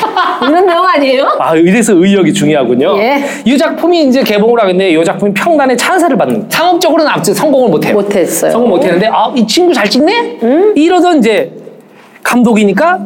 이런 0.48 0.66
내용 0.66 0.86
아니에요? 0.86 1.36
아, 1.40 1.56
이래서 1.56 1.94
의역이 1.94 2.34
중요하군요. 2.34 2.98
예. 2.98 3.24
이 3.46 3.58
작품이 3.58 4.04
이제 4.06 4.24
개봉을 4.24 4.60
하겠는데 4.62 4.92
이 5.00 5.04
작품이 5.06 5.34
평단의 5.34 5.78
찬사를 5.78 6.18
받는 6.18 6.46
상업적으로는 6.50 7.12
아무튼 7.12 7.34
성공을 7.34 7.70
못해요. 7.70 7.94
못했어요. 7.94 8.52
성공 8.52 8.70
못했는데 8.72 9.08
아, 9.08 9.32
이 9.36 9.46
친구 9.46 9.74
잘 9.74 9.90
찍네? 9.90 10.40
이러던 10.76 11.20
이제 11.20 11.52
감독이니까 12.24 13.00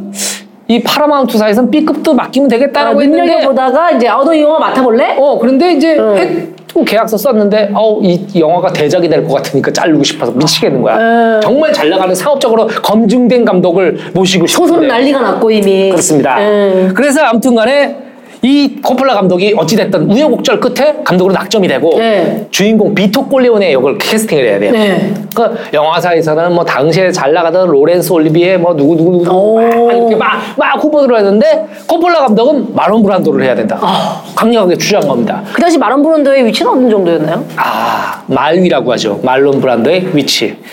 이 0.68 0.82
파라마운트사에서는 0.82 1.70
B급도 1.70 2.14
맡기면 2.14 2.48
아, 2.48 2.50
되겠다라고 2.50 3.02
했는데 3.02 3.24
눈여겨보다가 3.26 3.92
이제 3.92 4.08
어너 4.08 4.34
이 4.34 4.42
영화 4.42 4.58
맡아볼래? 4.60 5.16
어 5.18 5.38
그런데 5.38 5.74
이제 5.74 5.98
응. 6.00 6.18
했 6.18 6.61
고 6.74 6.84
계약서 6.86 7.18
썼는데 7.18 7.72
어우 7.74 8.02
이 8.04 8.26
영화가 8.40 8.72
대작이 8.74 9.08
될 9.10 9.22
것 9.28 9.36
같으니까 9.36 9.72
자르고 9.72 10.04
싶어서 10.04 10.32
미치겠는 10.32 10.82
거야. 10.82 10.98
응. 10.98 11.40
정말 11.44 11.72
잘 11.74 11.90
나가는 11.90 12.14
상업적으로 12.16 12.68
검증된 12.68 13.46
감독을 13.46 13.98
모시고 14.14 14.48
소설은 14.48 14.84
싶은데 14.84 14.88
난리가 14.88 15.22
났고 15.22 15.52
이미. 15.52 15.90
그렇습니다. 15.90 16.38
응. 16.40 16.92
그래서 16.96 17.22
아무튼간에 17.22 18.11
이 18.44 18.80
코폴라 18.82 19.14
감독이 19.14 19.54
어찌됐든 19.56 20.10
우여곡절 20.10 20.60
끝에 20.60 20.96
감독으로 21.04 21.34
낙점이 21.34 21.68
되고 21.68 21.96
네. 22.00 22.48
주인공 22.50 22.96
비토 22.96 23.28
꼴레온의 23.28 23.72
역을 23.74 24.00
캐스팅을 24.00 24.44
해야 24.44 24.60
돼요. 24.60 24.72
네. 24.72 25.14
그 25.36 25.56
영화사에서는 25.72 26.54
뭐 26.54 26.66
당시에 26.66 27.12
잘 27.12 27.34
나가던 27.34 27.70
로렌스 27.70 28.12
올리비에 28.12 28.58
뭐 28.58 28.76
누구 28.76 28.96
누구 28.96 29.12
누구. 29.24 29.56
막 29.62 29.94
이렇게 29.94 30.16
막, 30.16 30.42
막 30.58 30.84
후보들을 30.84 31.18
했는데 31.20 31.68
코폴라 31.86 32.20
감독은 32.22 32.74
마론 32.74 33.04
브란도를 33.04 33.46
해야 33.46 33.54
된다. 33.54 33.78
아. 33.80 34.24
강력하게 34.36 34.76
주장한 34.76 35.08
겁니다. 35.08 35.44
그 35.54 35.62
당시 35.62 35.78
마론 35.78 36.02
브란도의 36.02 36.44
위치는 36.48 36.72
어느 36.72 36.90
정도였나요? 36.90 37.44
아 37.58 38.24
말위라고 38.26 38.92
하죠. 38.94 39.20
말론 39.22 39.62
브란도의 39.62 40.16
위치. 40.16 40.58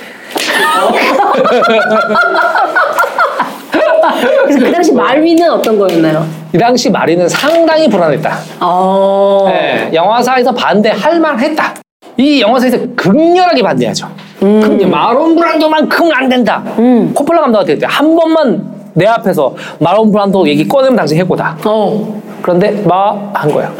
그래서 4.46 4.58
그 4.64 4.72
당시 4.72 4.92
말위는 4.92 5.50
어떤 5.50 5.78
거였나요? 5.78 6.37
이 6.54 6.58
당시 6.58 6.90
마리는 6.90 7.28
상당히 7.28 7.88
불안했다. 7.88 8.38
어. 8.60 9.46
네, 9.48 9.90
영화사에서 9.92 10.52
반대할 10.52 11.20
만했다. 11.20 11.74
이 12.16 12.40
영화사에서 12.40 12.78
극렬하게 12.96 13.62
반대하죠. 13.62 14.08
음. 14.42 14.90
마론 14.90 15.36
브란도만큼은 15.36 16.12
안 16.14 16.28
된다. 16.28 16.62
코폴라 17.14 17.42
감독한테 17.42 17.78
한 17.86 18.16
번만 18.16 18.64
내 18.94 19.06
앞에서 19.06 19.54
마론 19.78 20.10
브란도 20.10 20.48
얘기 20.48 20.66
꺼내면 20.66 20.96
당신 20.96 21.18
해고다. 21.18 21.58
어. 21.64 22.22
그런데 22.42 22.70
마 22.86 23.16
한 23.34 23.50
거야. 23.52 23.72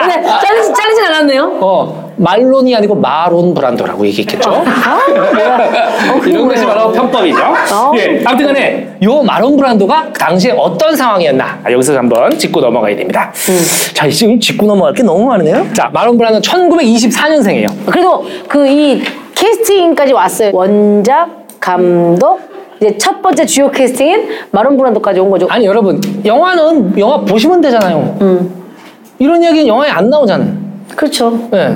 근데 0.00 0.22
잘리지, 0.22 0.72
잘리진 0.74 1.04
않았네요. 1.04 1.58
어 1.60 2.06
말론이 2.16 2.74
아니고 2.74 2.94
마론 2.94 3.52
브란도라고 3.54 4.06
얘기했겠죠. 4.06 4.50
아. 4.50 4.98
어, 6.14 6.18
이런 6.26 6.48
것이? 6.48 6.64
바로 6.64 6.90
편법이죠. 6.92 7.38
어. 7.72 7.92
예, 7.96 8.22
아무튼 8.24 8.46
간에 8.46 8.88
요 9.02 9.22
마론 9.22 9.56
브란도가 9.56 10.06
그 10.12 10.18
당시에 10.18 10.52
어떤 10.56 10.96
상황이었나 10.96 11.58
아, 11.64 11.70
여기서 11.70 11.96
한번 11.96 12.30
짚고 12.36 12.60
넘어가야 12.60 12.96
됩니다. 12.96 13.30
음. 13.50 13.60
자, 13.94 14.08
지금 14.08 14.40
짚고 14.40 14.66
넘어갈 14.66 14.94
게 14.94 15.02
너무 15.02 15.26
많으네요. 15.26 15.66
자, 15.74 15.90
마론 15.92 16.16
브란도는 16.16 16.40
1924년생이에요. 16.42 17.68
그래도 17.90 18.24
그 18.48 18.66
이 18.66 19.02
캐스팅까지 19.34 20.12
왔어요. 20.12 20.50
원작, 20.54 21.28
감독, 21.60 22.40
이제 22.80 22.96
첫 22.98 23.22
번째 23.22 23.46
주요 23.46 23.70
캐스팅인 23.70 24.28
마론 24.50 24.76
브란도까지 24.76 25.20
온 25.20 25.30
거죠. 25.30 25.46
아니 25.48 25.64
여러분 25.66 26.00
영화는 26.24 26.98
영화 26.98 27.20
보시면 27.20 27.60
되잖아요. 27.60 28.16
음. 28.20 28.50
이런 29.18 29.42
얘기는 29.42 29.66
영화에 29.66 29.90
안 29.90 30.10
나오잖아요. 30.10 30.52
그렇죠. 30.94 31.48
예. 31.54 31.74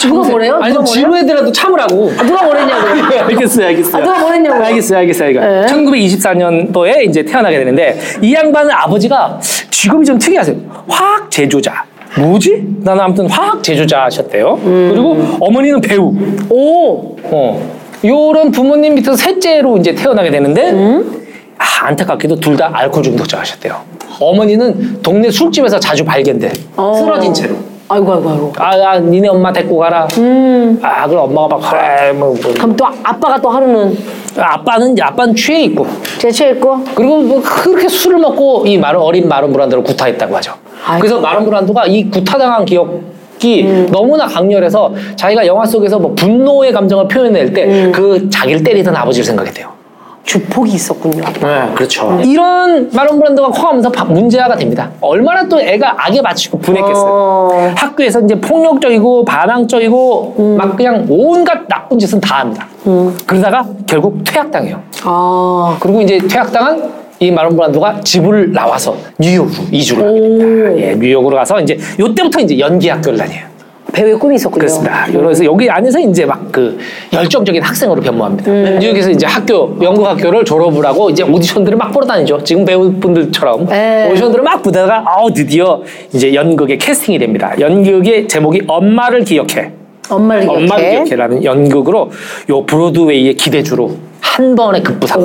누가 0.00 0.28
뭐래요? 0.28 0.58
아니 0.62 0.72
좀 0.72 0.84
누가 0.84 0.94
뭐래요? 1.00 1.16
지루해더라도 1.16 1.52
참으라고. 1.52 2.10
아, 2.18 2.22
누가 2.22 2.44
뭐랬냐고요? 2.44 3.04
예, 3.12 3.18
알겠어요, 3.20 3.66
알겠어요. 3.66 4.02
아, 4.02 4.06
누가 4.06 4.18
뭐랬냐고요? 4.20 4.64
알겠어요, 4.64 4.98
알겠어요. 5.00 5.30
이거. 5.30 5.40
네. 5.40 5.66
1924년도에 5.66 7.08
이제 7.08 7.22
태어나게 7.24 7.58
되는데 7.58 7.98
이 8.22 8.32
양반은 8.34 8.70
아버지가 8.70 9.38
직업이 9.70 10.04
좀 10.06 10.18
특이하세요. 10.18 10.56
화학 10.88 11.30
제조자. 11.30 11.84
뭐지? 12.16 12.64
나는 12.80 13.02
아무튼 13.02 13.28
화학 13.28 13.62
제조자셨대요. 13.62 14.54
음. 14.64 14.88
그리고 14.92 15.36
어머니는 15.44 15.80
배우. 15.80 16.14
오! 16.48 17.16
어. 17.24 17.78
요런 18.04 18.50
부모님 18.52 18.94
밑에서 18.94 19.16
셋째로 19.16 19.76
이제 19.78 19.94
태어나게 19.94 20.30
되는데 20.30 20.70
음? 20.70 21.26
아, 21.58 21.86
안타깝게도 21.86 22.36
둘 22.36 22.56
다 22.56 22.70
알코올 22.72 23.02
중독자셨대요. 23.02 23.76
어머니는 24.20 25.00
동네 25.02 25.30
술집에서 25.30 25.78
자주 25.78 26.04
발견돼. 26.04 26.50
어. 26.76 26.92
쓰러진 26.94 27.32
채로. 27.34 27.54
아이고, 27.90 28.12
아이고, 28.12 28.30
아이고. 28.30 28.52
아, 28.58 28.70
아, 28.86 28.98
니네 28.98 29.28
엄마 29.28 29.52
데리고 29.52 29.78
가라. 29.78 30.06
음. 30.18 30.78
아, 30.82 31.06
그럼 31.08 31.24
엄마가 31.30 31.56
막 31.56 31.70
그래, 31.70 32.12
뭐, 32.12 32.36
뭐. 32.42 32.52
그럼 32.54 32.76
또 32.76 32.84
아빠가 33.02 33.40
또 33.40 33.48
하루는 33.48 33.96
아빠는 34.36 34.92
이제 34.92 35.02
아빠는 35.02 35.34
취해 35.34 35.62
있고 35.64 35.86
제취했고 36.18 36.84
그리고 36.94 37.18
뭐 37.22 37.42
그렇게 37.42 37.88
술을 37.88 38.18
먹고 38.18 38.64
이 38.66 38.76
마론 38.78 39.02
어린 39.02 39.26
마론 39.28 39.52
브란도를 39.52 39.82
구타했다고 39.84 40.36
하죠. 40.36 40.52
아이고. 40.86 41.00
그래서 41.00 41.20
마론 41.20 41.44
브란도가 41.44 41.86
이 41.86 42.08
구타당한 42.10 42.64
기억 42.64 43.00
이 43.42 43.62
음. 43.62 43.88
너무나 43.92 44.26
강렬해서 44.26 44.92
자기가 45.16 45.46
영화 45.46 45.64
속에서 45.64 45.98
뭐 45.98 46.14
분노의 46.14 46.72
감정을 46.72 47.08
표현할 47.08 47.52
때 47.52 47.64
음. 47.64 47.92
그 47.92 48.28
자기를 48.30 48.62
때리던 48.64 48.94
아버지를 48.96 49.24
생각했대요. 49.24 49.68
주폭이 50.24 50.72
있었군요. 50.72 51.24
네, 51.40 51.72
그렇죠. 51.74 52.20
이런 52.22 52.90
마론 52.92 53.18
브란도가 53.18 53.50
커가면서 53.50 53.90
바- 53.90 54.04
문제아가 54.04 54.56
됩니다. 54.56 54.90
얼마나 55.00 55.48
또 55.48 55.58
애가 55.58 55.94
악에 56.06 56.20
맞추고 56.20 56.58
분했겠어요. 56.58 57.06
어. 57.10 57.72
학교에서 57.74 58.20
이제 58.20 58.38
폭력적이고 58.38 59.24
반항적이고 59.24 60.34
음. 60.38 60.56
막 60.58 60.76
그냥 60.76 61.06
온갖 61.08 61.66
나쁜 61.66 61.98
짓은 61.98 62.20
다 62.20 62.40
합니다. 62.40 62.66
그러다가 63.26 63.64
결국 63.86 64.22
퇴학당해요. 64.24 64.82
아. 65.04 65.78
그리고 65.80 66.02
이제 66.02 66.18
퇴학당한 66.18 66.90
이 67.20 67.30
마론 67.30 67.56
브란도가 67.56 68.00
집을 68.02 68.52
나와서 68.52 68.96
뉴욕으로 69.18 69.64
이주를 69.72 70.06
하게 70.06 70.20
됩니다. 70.20 70.78
예, 70.78 70.94
뉴욕으로 70.94 71.36
가서 71.36 71.60
이제 71.60 71.76
요때부터 71.98 72.40
이제 72.40 72.58
연기 72.58 72.88
학교를 72.88 73.18
다녀요. 73.18 73.48
배우의 73.92 74.18
꿈이 74.18 74.36
있었군요. 74.36 74.60
그렇습니다. 74.60 75.06
그래서 75.10 75.44
여기 75.44 75.68
안에서 75.68 75.98
이제 75.98 76.24
막 76.24 76.38
그 76.52 76.78
열정적인 77.12 77.60
학생으로 77.62 78.00
변모합니다. 78.00 78.50
음. 78.50 78.78
뉴욕에서 78.80 79.10
이제 79.10 79.26
학교 79.26 79.76
연극 79.82 80.06
학교를 80.06 80.44
졸업을 80.44 80.84
하고 80.86 81.10
이제 81.10 81.22
오디션들을 81.22 81.76
막 81.76 81.90
보러 81.92 82.06
다니죠. 82.06 82.42
지금 82.44 82.64
배우분들처럼 82.64 83.66
네. 83.66 84.08
오디션들을 84.10 84.44
막 84.44 84.62
보다가 84.62 85.04
아우 85.06 85.32
드디어 85.32 85.82
이제 86.12 86.34
연극에 86.34 86.76
캐스팅이 86.76 87.18
됩니다. 87.18 87.54
연극의 87.58 88.28
제목이 88.28 88.62
엄마를 88.66 89.24
기억해. 89.24 89.72
엄마를 90.08 90.42
기억해. 90.42 90.62
엄마를 90.64 90.90
기억해라는 90.90 91.44
연극으로 91.44 92.10
요 92.50 92.64
브로드웨이의 92.64 93.34
기대주로 93.34 93.96
한 94.20 94.54
번에 94.54 94.80
급부상. 94.82 95.20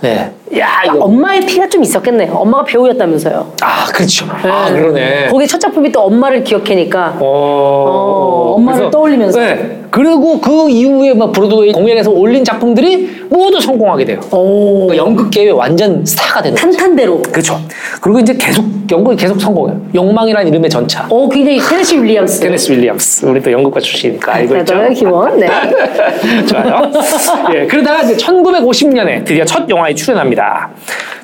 네. 0.00 0.30
야 0.58 0.82
이거 0.84 1.04
엄마의 1.04 1.40
피가 1.46 1.68
좀 1.68 1.82
있었겠네요. 1.82 2.32
엄마가 2.34 2.64
배우였다면서요. 2.64 3.52
아 3.62 3.86
그렇죠. 3.86 4.26
아 4.30 4.70
그러네. 4.70 5.28
거기 5.30 5.46
첫 5.46 5.58
작품이 5.58 5.90
또 5.92 6.02
엄마를 6.02 6.44
기억해니까 6.44 7.16
어, 7.20 8.54
엄마를 8.56 8.80
그래서- 8.80 8.90
떠올리면서. 8.90 9.40
네. 9.40 9.78
그리고 9.90 10.40
그 10.40 10.70
이후에 10.70 11.12
막 11.12 11.32
브로드웨이 11.32 11.72
공연에서 11.72 12.10
올린 12.10 12.42
작품들이 12.42 13.26
모두 13.28 13.60
성공하게 13.60 14.06
돼요. 14.06 14.20
오. 14.30 14.86
그러니까 14.86 14.96
연극계의 14.96 15.52
완전 15.52 16.02
스타가 16.04 16.40
되는 16.40 16.54
거죠. 16.56 16.66
탄탄대로. 16.70 17.20
그렇죠. 17.30 17.60
그리고 18.00 18.18
이제 18.20 18.34
계속 18.34 18.64
연극이 18.90 19.16
계속 19.18 19.38
성공해요. 19.38 19.78
욕망이라는 19.94 20.48
이름의 20.50 20.70
전차. 20.70 21.06
오, 21.10 21.28
굉장히 21.28 21.58
테네시 21.58 21.98
윌리엄스. 21.98 22.40
테네시 22.40 22.72
윌리엄스. 22.72 23.26
우리 23.26 23.42
또 23.42 23.52
연극과 23.52 23.80
출신이니까 23.80 24.34
알고 24.34 24.56
있죠. 24.58 24.74
네, 24.76 24.94
기원. 24.94 25.36
네. 25.38 25.48
좋아요. 26.46 26.90
예, 27.54 27.66
그러다가 27.66 28.02
이제 28.12 28.24
1950년에 28.24 29.24
드디어 29.24 29.44
첫 29.44 29.68
영화에 29.68 29.94
출연합니다. 29.94 30.70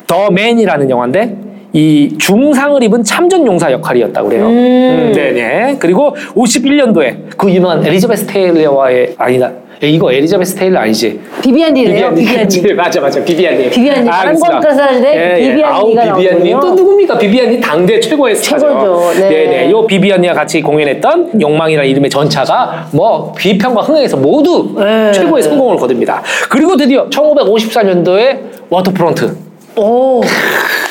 The 0.07 0.31
Men이라는 0.31 0.89
영화인데 0.89 1.36
이 1.72 2.16
중상을 2.18 2.82
입은 2.82 3.05
참전 3.05 3.47
용사 3.47 3.70
역할이었다고 3.70 4.28
그래요. 4.28 4.47
음, 4.47 5.12
네네. 5.14 5.76
그리고 5.78 6.16
51년도에 6.34 7.36
그 7.36 7.51
유명한 7.51 7.84
엘리자베스 7.84 8.26
테일러와의 8.26 9.14
아니다. 9.18 9.53
예, 9.83 9.89
이거 9.89 10.12
엘리자베스 10.12 10.57
테일러 10.57 10.81
아니지? 10.81 11.20
비비안이래요. 11.43 12.12
비비안이. 12.14 12.43
그치? 12.43 12.62
맞아 12.74 13.01
맞아 13.01 13.22
비비안님. 13.22 13.70
비비안님. 13.70 14.09
한국 14.11 14.47
사람인데 14.62 15.37
비비안이가 15.39 15.68
아우 15.76 15.87
비비안님 15.91 16.24
나오거든요. 16.24 16.61
또 16.61 16.74
누굽니까? 16.74 17.18
비비안님 17.18 17.61
당대 17.61 18.01
최고의 18.01 18.35
스타죠. 18.35 18.66
최고죠. 18.68 19.12
네. 19.20 19.29
네네. 19.29 19.70
요 19.70 19.87
비비안이와 19.87 20.35
같이 20.35 20.61
공연했던 20.62 21.41
욕망이라는 21.41 21.89
이름의 21.91 22.11
전차가 22.11 22.89
뭐 22.93 23.33
비평과 23.37 23.83
흥행에서 23.83 24.16
모두 24.16 24.74
네. 24.76 25.12
최고의 25.12 25.43
성공을 25.45 25.76
거둡니다. 25.76 26.22
그리고 26.51 26.76
드디어 26.76 27.09
1954년도에 27.09 28.39
Waterfront. 28.71 29.37
오. 29.76 30.20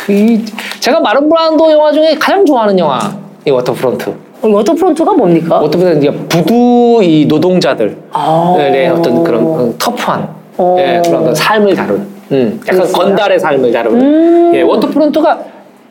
이 0.08 0.42
제가 0.80 1.02
마론 1.02 1.28
브란도 1.28 1.70
영화 1.72 1.92
중에 1.92 2.16
가장 2.18 2.46
좋아하는 2.46 2.80
영화 2.80 3.00
이 3.46 3.50
Waterfront. 3.50 4.27
어, 4.42 4.48
waterfront가 4.48 5.14
뭡니까? 5.14 5.60
Waterfront 5.60 5.98
이제 6.00 6.12
부두 6.28 7.00
이 7.02 7.26
노동자들 7.28 7.98
아. 8.12 8.56
의 8.58 8.90
어떤 8.90 9.24
그런 9.24 9.44
어, 9.44 9.74
터프한 9.80 10.28
어. 10.58 10.76
예, 10.80 11.02
그런 11.06 11.22
어떤 11.22 11.36
삶을 11.36 11.76
다룬 11.76 12.08
음, 12.32 12.60
약간 12.64 12.76
그렇습니다. 12.76 13.00
건달의 13.00 13.40
삶을 13.40 13.72
다룬 13.72 14.02
음. 14.02 14.52
예, 14.56 14.62
waterfront가 14.62 15.40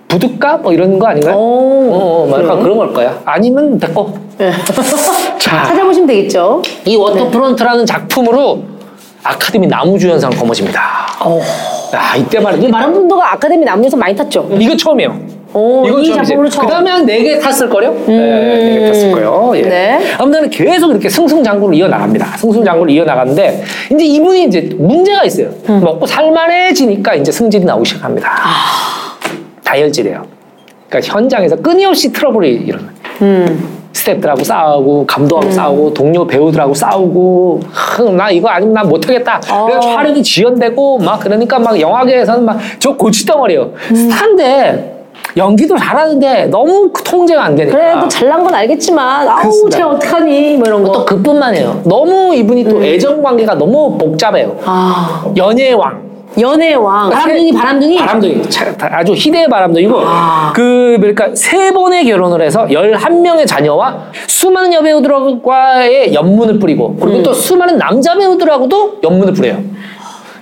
부둣가 0.09 0.59
뭐 0.59 0.73
이런 0.73 0.99
거 0.99 1.07
아닌가요? 1.09 1.35
오. 1.35 1.39
어, 1.39 2.23
어, 2.23 2.27
뭐 2.27 2.43
약간 2.43 2.63
그런 2.63 2.77
걸 2.77 2.93
거야. 2.93 3.19
아니면 3.25 3.79
됐고. 3.79 4.17
네. 4.39 4.53
자, 5.39 5.65
찾아보시면 5.65 6.07
되겠죠. 6.07 6.63
이 6.85 6.97
Waterfront라는 6.97 7.85
작품으로 7.87 8.63
아카데미 9.23 9.67
나무주연상을 9.67 10.37
거머집니다. 10.39 10.81
어. 11.25 11.41
야, 11.95 12.15
이때 12.17 12.39
말이지. 12.39 12.69
마른 12.69 12.93
분도가 12.93 13.33
아카데미 13.33 13.65
남녀에서 13.65 13.97
많이 13.97 14.15
탔죠. 14.15 14.49
이거 14.59 14.77
처음이에요. 14.77 15.36
오, 15.55 15.87
이건 15.87 16.03
이 16.03 16.07
처음이지. 16.07 16.35
그 16.35 16.67
다음에 16.67 16.91
한 16.91 17.07
네 17.07 17.23
개 17.23 17.39
탔을 17.39 17.69
거요. 17.69 17.93
네, 18.07 18.75
네개 18.75 18.87
탔을 18.89 19.13
거요. 19.13 19.53
예. 19.57 19.63
네. 19.63 19.99
아무튼 20.19 20.51
계속 20.51 20.91
이렇게 20.91 21.09
승승장구를 21.09 21.75
이어 21.77 21.89
나갑니다. 21.89 22.37
승승장구를 22.37 22.93
이어 22.93 23.05
나가는데 23.05 23.63
이제 23.93 24.05
이분이 24.05 24.45
이제 24.45 24.69
문제가 24.77 25.25
있어요. 25.25 25.49
음. 25.69 25.81
먹고 25.83 26.07
살만해지니까 26.07 27.15
이제 27.15 27.31
승질이 27.33 27.65
나오기 27.65 27.89
시작합니다. 27.89 28.29
아. 28.29 29.17
다혈질이에요. 29.65 30.25
그러니까 30.89 31.13
현장에서 31.13 31.57
끊임없이 31.57 32.13
트러블이 32.13 32.49
일어나요. 32.51 32.91
음. 33.23 33.77
스태프들하고 33.93 34.45
싸우고 34.45 35.07
감독하고 35.07 35.51
싸우고 35.51 35.95
동료 35.95 36.27
배우들하고 36.27 36.75
싸우고 36.75 37.61
하, 37.73 38.03
나 38.11 38.31
이거 38.31 38.49
아니면 38.49 38.75
난 38.75 38.89
못하겠다. 38.89 39.41
그래서 39.41 39.79
어. 39.79 39.81
촬영이 39.81 40.23
지연되고 40.23 40.99
막 40.99 41.19
그러니까 41.21 41.59
막 41.59 41.81
영화계에서는 41.81 42.45
막 42.45 42.59
저 42.79 42.95
고치덩어리예요. 42.95 43.73
음. 43.91 43.95
스타인데 43.97 44.96
연기도 45.37 45.77
잘하는데 45.77 46.47
너무 46.47 46.89
그 46.93 47.03
통제가 47.03 47.45
안 47.45 47.55
되니까. 47.57 47.77
그래도 47.77 48.09
잘난 48.09 48.43
건 48.43 48.55
알겠지만 48.55 49.29
아우 49.29 49.39
그렇습니다. 49.41 49.77
쟤 49.77 49.83
어떡하니 49.83 50.57
뭐 50.57 50.65
이런 50.67 50.83
거. 50.83 50.93
또 50.93 51.05
그뿐만 51.05 51.55
해요. 51.55 51.81
너무 51.85 52.35
이분이 52.35 52.65
또 52.65 52.83
애정 52.83 53.23
관계가 53.23 53.55
너무 53.55 53.99
복잡해요. 53.99 54.57
아 54.65 55.25
연애의 55.37 55.75
왕. 55.75 56.07
연애의 56.39 56.75
왕. 56.77 57.09
바람둥이 57.11 57.53
바람둥이. 57.53 57.97
바람둥이. 57.97 58.51
차- 58.51 58.75
아주 58.79 59.15
희대의 59.15 59.49
바람둥이고, 59.49 60.01
아. 60.05 60.53
그, 60.55 60.97
그러니까 61.01 61.31
세 61.35 61.73
번의 61.73 62.05
결혼을 62.05 62.43
해서 62.43 62.67
11명의 62.67 63.47
자녀와 63.47 63.97
수많은 64.27 64.71
여배우들과의 64.75 66.13
연문을 66.13 66.59
뿌리고, 66.59 66.89
음. 66.89 66.99
그리고 67.01 67.23
또 67.23 67.33
수많은 67.33 67.79
남자 67.79 68.15
배우들하고도 68.19 68.97
연문을 69.03 69.33
뿌려요. 69.33 69.61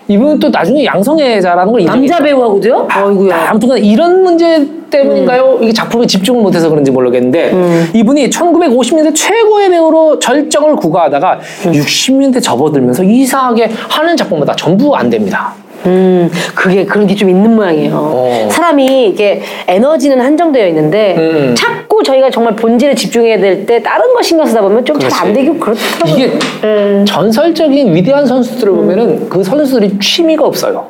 이분은 0.09 0.39
또 0.39 0.49
나중에 0.51 0.85
양성애자라는 0.85 1.73
걸. 1.73 1.85
남자 1.85 2.19
배우하고도요? 2.19 2.89
아, 2.91 3.05
어이구야. 3.07 3.49
아무튼 3.51 3.79
이런 3.83 4.23
문제 4.23 4.67
때문인가요? 4.91 5.59
이게 5.63 5.73
작품에 5.73 6.07
집중을 6.07 6.43
못해서 6.43 6.69
그런지 6.69 6.91
모르겠는데 6.91 7.91
이분이 7.95 8.29
1950년대 8.31 9.15
최고의 9.15 9.71
배우로 9.71 10.19
절정을 10.19 10.77
구가하다가 10.77 11.41
60년대 11.65 12.43
접어들면서 12.43 13.03
이상하게 13.03 13.71
하는 13.89 14.17
작품마다 14.17 14.55
전부 14.55 14.95
안 14.95 15.09
됩니다. 15.11 15.55
음, 15.87 16.31
그게 16.55 16.85
그런 16.85 17.07
게 17.07 17.15
좀 17.15 17.29
있는 17.31 17.55
모양이에요. 17.55 17.95
어. 17.95 18.49
사람이 18.51 19.09
이게 19.09 19.43
에너지는 19.69 20.21
한정되어 20.21 20.67
있는데 20.69 21.15
음. 21.17 21.55
자꾸 21.57 22.03
저희가 22.03 22.31
정말 22.31 22.57
본질에 22.57 22.95
집중해야 22.95 23.39
될 23.39 23.67
때 23.67 23.83
다른 23.83 24.13
거 24.15 24.23
신경 24.23 24.47
쓰다 24.47 24.61
보면 24.63 24.85
좀 24.85 24.99
잘 24.99 25.27
안. 25.29 25.33
되고 25.33 25.59
그렇더라고요. 25.59 26.15
이게 26.15 26.39
음. 26.65 27.05
전설적인 27.07 27.95
위대한 27.95 28.27
선수들을 28.27 28.73
보면은 28.73 29.29
그 29.29 29.43
선수들이 29.45 29.99
취미가 30.01 30.45
없어요. 30.47 30.87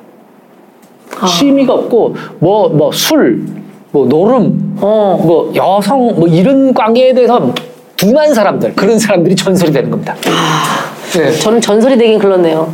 아. 1.20 1.26
취미가 1.26 1.72
없고 1.72 2.14
뭐 2.38 2.68
뭐 2.68 2.90
술, 2.92 3.45
뭐 3.92 4.07
노름, 4.07 4.76
어. 4.80 5.20
뭐 5.22 5.53
여성 5.55 6.14
뭐 6.16 6.26
이런 6.28 6.72
관계에 6.74 7.12
대해서 7.14 7.53
둔한 7.97 8.32
사람들 8.34 8.74
그런 8.74 8.99
사람들이 8.99 9.36
전설이 9.36 9.72
되는 9.72 9.90
겁니다. 9.90 10.14
네. 11.12 11.30
저는 11.32 11.61
전설이 11.61 11.97
되긴 11.97 12.18
글렀네요. 12.18 12.72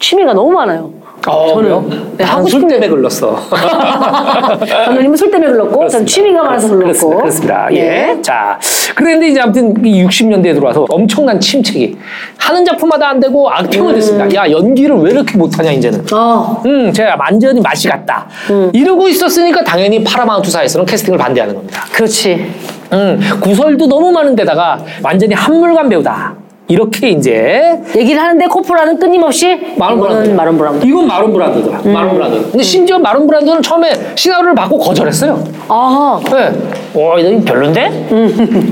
취미가 0.00 0.32
너무 0.32 0.52
많아요. 0.52 0.90
어, 1.28 1.48
저는 1.54 2.16
네, 2.16 2.24
하고 2.24 2.42
술 2.42 2.60
싶은 2.60 2.68
때문에 2.68 2.88
글렀어. 2.88 3.36
감독님은 3.50 5.16
술 5.16 5.30
때문에 5.30 5.52
글렀고, 5.52 5.88
전 5.88 6.06
취미가 6.06 6.42
많아서 6.42 6.68
글렀고. 6.68 6.86
그렇습니다. 6.88 7.20
그렇습니다. 7.20 7.68
예. 7.72 7.80
네. 7.82 8.22
자, 8.22 8.58
그런데 8.94 9.28
이제 9.28 9.40
아무튼 9.40 9.74
이 9.84 10.04
60년대에 10.04 10.54
들어와서 10.54 10.86
엄청난 10.88 11.38
침체기. 11.38 11.96
하는 12.38 12.64
작품마다 12.64 13.08
안 13.10 13.20
되고 13.20 13.50
악평을 13.50 13.94
됐습니다. 13.94 14.34
야, 14.34 14.50
연기를 14.50 14.96
왜 14.96 15.10
이렇게 15.10 15.36
못하냐, 15.36 15.70
이제는. 15.72 16.04
어, 16.12 16.62
음, 16.64 16.92
쟤가 16.92 17.16
완전히 17.18 17.60
맛이 17.60 17.88
갔다. 17.88 18.26
이러고 18.72 19.08
있었으니까 19.08 19.62
당연히 19.64 20.02
파라마운트사에서는 20.02 20.86
캐스팅을 20.86 21.18
반대하는 21.18 21.54
겁니다. 21.54 21.84
그렇지. 21.92 22.50
음, 22.92 23.20
구설도 23.40 23.86
너무 23.86 24.10
많은데다가 24.12 24.78
완전히 25.02 25.34
한물간 25.34 25.88
배우다. 25.88 26.34
이렇게 26.68 27.08
이제 27.10 27.80
얘기를 27.96 28.20
하는데 28.20 28.46
코폴라는 28.46 28.98
끊임없이 28.98 29.58
마론. 29.76 29.98
이거는 29.98 30.36
마론 30.36 30.58
브란도. 30.58 30.86
이건 30.86 31.06
마론 31.06 31.32
브란도더라. 31.32 31.80
마론 31.92 32.14
브란도. 32.14 32.50
근데 32.50 32.62
심지어 32.62 32.98
마론 32.98 33.26
브란도는 33.26 33.62
처음에 33.62 33.90
시나리오를 34.14 34.54
받고 34.54 34.78
거절했어요. 34.78 35.42
아, 35.68 36.20
네. 36.24 36.52
와, 37.00 37.18
이거 37.18 37.42
별론데? 37.44 38.08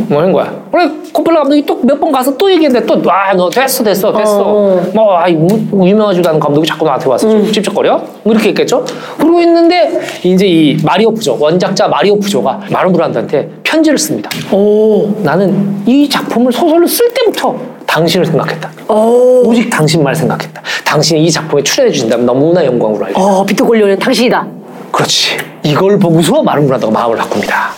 뭐 0.09 0.21
하는 0.21 0.33
거야. 0.33 0.53
그래, 0.71 0.91
코펠라 1.13 1.41
감독이 1.43 1.65
또 1.65 1.77
몇 1.83 1.99
번 2.01 2.13
가서 2.13 2.37
또 2.37 2.51
얘기했는데 2.51 2.87
또, 2.87 3.01
아, 3.11 3.33
너 3.35 3.49
됐어, 3.49 3.83
됐어, 3.85 4.13
됐어. 4.13 4.43
어. 4.45 4.83
뭐, 4.93 5.17
아, 5.17 5.29
뭐, 5.31 5.87
유명하지도 5.87 6.29
않은 6.29 6.41
감독이 6.41 6.67
자꾸 6.67 6.85
나한테 6.85 7.09
와서 7.09 7.29
좀 7.29 7.51
찝쩍거려? 7.53 8.03
뭐 8.25 8.33
이렇게 8.35 8.49
했겠죠? 8.51 8.85
그러고 9.19 9.41
있는데, 9.41 10.01
이제 10.25 10.47
이 10.47 10.77
마리오 10.85 11.13
푸조, 11.13 11.37
원작자 11.41 11.89
마리오 11.89 12.19
푸조가 12.19 12.61
마론 12.71 12.93
브란드한테 12.93 13.49
편지를 13.63 13.97
씁니다. 13.99 14.29
오, 14.53 15.09
나는 15.23 15.83
이 15.87 16.09
작품을 16.09 16.53
소설로 16.53 16.87
쓸 16.87 17.09
때부터 17.15 17.57
당신을 17.87 18.27
생각했다. 18.27 18.71
오, 18.89 19.43
오직 19.49 19.71
당신만 19.71 20.15
생각했다. 20.15 20.61
당신이 20.85 21.25
이 21.25 21.31
작품에 21.31 21.63
출연해 21.63 21.93
주신다면 21.93 22.27
너무나 22.27 22.65
영광으로 22.65 23.07
알겠다. 23.07 23.21
어, 23.25 23.45
비토 23.45 23.65
꼴레오네는 23.65 23.99
당신이다. 23.99 24.47
그렇지. 24.93 25.37
이걸 25.63 25.99
보고서 25.99 26.43
마론 26.43 26.67
브란도가 26.67 26.93
마음을 26.93 27.17
바꿉니다. 27.17 27.71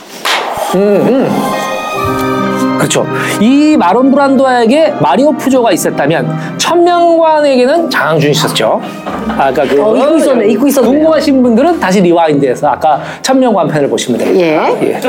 음, 0.74 0.80
음. 0.80 1.28
그렇죠. 2.78 3.06
이 3.40 3.76
마론 3.76 4.10
브란도에게 4.10 4.94
마리오 5.00 5.32
푸조가 5.32 5.72
있었다면 5.72 6.58
천명관에게는 6.58 7.90
장항준이 7.90 8.30
있었죠. 8.32 8.80
아까 9.28 9.64
그 9.64 9.82
어, 9.82 9.96
잊고 9.96 10.16
있었네, 10.16 10.48
잊고 10.48 10.68
있었네요. 10.68 10.92
궁금하신 10.92 11.42
분들은 11.42 11.80
다시 11.80 12.00
rewind해서 12.00 12.68
아까 12.68 13.02
천명관 13.22 13.68
편을 13.68 13.88
보시면 13.88 14.18
됩니다. 14.18 14.40
예. 14.40 14.88
예. 14.94 15.00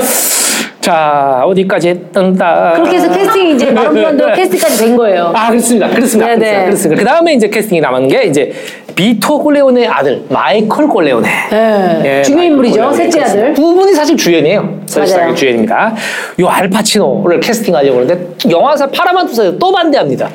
자 0.90 1.44
어디까지 1.46 1.90
했더라. 1.89 2.72
그렇게 2.78 2.98
해서 2.98 3.12
캐스팅이 3.12 3.54
이제 3.54 3.72
브란도 3.72 4.26
캐스팅까지 4.34 4.78
된 4.86 4.98
거예요. 4.98 5.32
아 5.36 5.50
그렇습니다. 5.50 5.88
그렇습니다. 5.88 6.30
네네. 6.32 6.40
그렇습니다. 6.40 6.66
그렇습니다. 6.66 7.00
그 7.04 7.06
다음에 7.08 7.34
이제 7.36 7.48
캐스팅이 7.48 7.80
남은 7.80 8.08
게 8.08 8.24
이제 8.24 8.52
비토 8.96 9.38
콜레오네의 9.38 9.88
아들 9.88 10.24
마이클 10.30 10.88
콜레오네. 10.88 11.30
예. 11.54 12.02
예, 12.06 12.24
중요 12.24 12.42
인물이죠. 12.42 12.92
셋째 12.94 13.22
아들. 13.22 13.54
두 13.54 13.76
분이 13.76 13.94
사실 13.94 14.18
주연이에요. 14.18 14.80
사실상 14.88 15.22
맞아요. 15.26 15.36
주연입니다. 15.36 15.94
요 16.40 16.48
알파치노를 16.48 17.40
캐스팅하려고 17.40 18.00
하는데 18.00 18.28
영화사 18.50 18.88
파라만투사에서 18.88 19.60
또 19.60 19.72
반대합니다. 19.72 20.28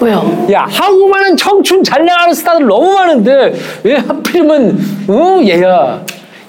왜요? 0.00 0.46
야 0.52 0.66
하고 0.70 1.08
많은 1.08 1.36
청춘 1.36 1.82
잘 1.82 2.04
나가는 2.04 2.32
스타들 2.32 2.64
너무 2.64 2.94
많은데 2.94 3.54
왜 3.82 3.96
하필이면 3.96 4.78
어 5.08 5.40
얘야 5.44 6.00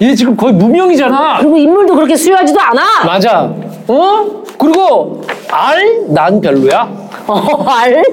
얘 0.02 0.16
지금 0.16 0.36
거의 0.36 0.54
무명이잖아. 0.54 1.38
그리고 1.40 1.58
인물도 1.58 1.96
그렇게 1.96 2.16
수요하지도 2.16 2.60
않아. 2.60 2.82
맞아. 3.06 3.54
어? 3.88 4.42
그리고 4.58 5.22
알 5.52 6.02
난 6.08 6.42
별로야. 6.42 6.90
어, 7.28 7.64
알? 7.68 8.04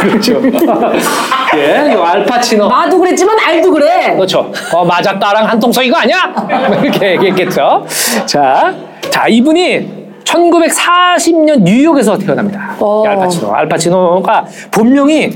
그렇죠. 0.00 0.40
예, 1.56 1.92
이 1.92 1.96
알파치노. 1.96 2.68
나도 2.68 2.98
그랬지만 2.98 3.36
알도 3.38 3.70
그래. 3.72 4.14
그렇죠. 4.14 4.50
어, 4.72 4.84
마작가랑 4.84 5.46
한통속 5.48 5.84
이거 5.84 5.96
아니야? 5.98 6.32
이렇게 6.82 7.12
얘기했겠죠. 7.12 7.84
자, 8.26 8.72
자 9.10 9.26
이분이 9.28 10.00
1940년 10.24 11.60
뉴욕에서 11.62 12.16
태어납니다. 12.16 12.76
어. 12.78 13.02
이 13.04 13.08
알파치노. 13.08 13.52
알파치노가 13.52 14.44
본명이 14.70 15.30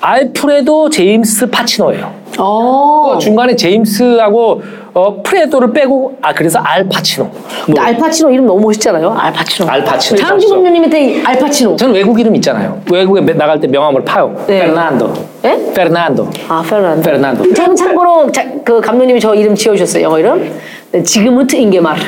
알프레도 0.00 0.90
제임스 0.90 1.48
파치노예요. 1.50 2.12
어. 2.38 3.12
그 3.14 3.18
중간에 3.20 3.54
제임스하고 3.54 4.62
어, 4.92 5.22
프레도를 5.22 5.72
빼고 5.72 6.16
아 6.20 6.32
그래서 6.34 6.58
알파치노. 6.58 7.30
뭐, 7.68 7.80
알파치노 7.82 8.30
이름 8.30 8.46
너무 8.46 8.60
멋있잖아요. 8.62 9.10
알파치노. 9.12 9.68
알파치노. 9.70 10.20
장지범 10.20 10.64
님한테 10.64 11.22
알파치노. 11.24 11.76
저는 11.76 11.94
외국 11.94 12.18
이름 12.18 12.34
있잖아요. 12.36 12.80
외국에 12.90 13.20
매- 13.20 13.32
나갈 13.34 13.60
때 13.60 13.66
명함을 13.68 14.04
파요. 14.04 14.34
네. 14.46 14.60
페르난도. 14.60 15.12
예? 15.44 15.72
페르난도. 15.74 16.28
아, 16.48 16.62
페르난도. 16.68 17.02
페르난도. 17.02 17.54
저는 17.54 17.76
참고로 17.76 18.30
자, 18.32 18.44
그 18.64 18.80
감독님이 18.80 19.20
저 19.20 19.34
이름 19.34 19.54
지어주셨어요. 19.54 20.02
영어 20.04 20.18
이름. 20.18 20.52
네, 20.92 21.02
지그문트 21.02 21.54
인게마르. 21.56 22.00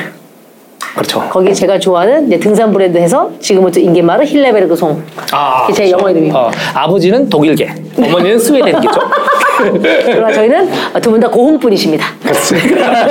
그렇죠. 0.95 1.21
거기 1.29 1.53
제가 1.55 1.79
좋아하는 1.79 2.29
네, 2.29 2.37
등산 2.37 2.71
브랜드 2.71 2.97
해서 2.97 3.31
지그문트 3.39 3.79
인게마르 3.79 4.25
힐레베르그 4.25 4.75
송. 4.75 5.01
아, 5.31 5.67
제 5.73 5.89
영어 5.89 6.09
이름이에요. 6.11 6.35
어, 6.35 6.51
아버지는 6.75 7.27
독일계, 7.29 7.73
어머니는 7.97 8.37
스웨덴계죠. 8.37 8.91
그러나 9.57 10.31
저희는 10.31 10.69
두 11.01 11.11
분 11.11 11.19
다 11.19 11.29
고흥 11.29 11.59
분이십니다. 11.59 12.05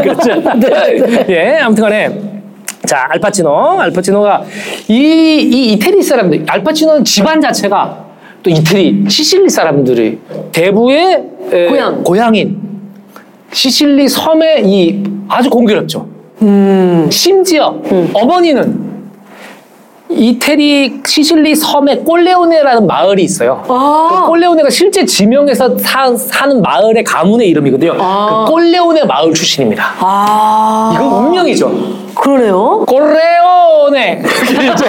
그렇죠. 0.03 0.35
네. 0.59 1.27
예, 1.29 1.59
아무튼 1.61 1.85
간에 1.85 2.21
자 2.87 3.07
알파치노, 3.11 3.81
알파치노가 3.81 4.43
이, 4.89 4.95
이 4.95 5.73
이태리 5.73 6.03
사람들, 6.03 6.45
알파치노는 6.49 7.05
집안 7.05 7.41
자체가 7.41 8.05
또 8.43 8.51
이태리 8.51 9.05
시실리 9.09 9.49
사람들이 9.49 10.19
대부의 10.53 11.23
에, 11.53 11.67
고향. 11.69 12.03
고향인 12.03 12.59
시실리 13.53 14.09
섬의 14.09 14.67
이 14.67 15.03
아주 15.29 15.49
공교롭죠. 15.49 16.09
음. 16.43 17.07
심지어 17.11 17.81
어머니는 18.15 18.92
이태리 20.17 21.01
시실리 21.07 21.55
섬에 21.55 21.99
꼴레오네라는 21.99 22.87
마을이 22.87 23.23
있어요. 23.25 23.63
아. 23.69 24.09
그 24.11 24.27
꼴레오네가 24.29 24.71
실제 24.71 25.05
지명에서 25.05 25.77
사, 25.79 26.15
사는 26.17 26.61
마을의 26.63 27.05
가문의 27.05 27.49
이름이거든요. 27.49 27.95
아. 27.99 28.45
그 28.47 28.53
꼴레오네 28.53 29.05
마을 29.05 29.33
출신입니다. 29.35 29.95
아. 29.99 30.93
이거 30.95 31.05
운명이죠. 31.05 32.02
그러네요. 32.23 32.85
꼴레오네. 32.87 34.23
이제 34.51 34.87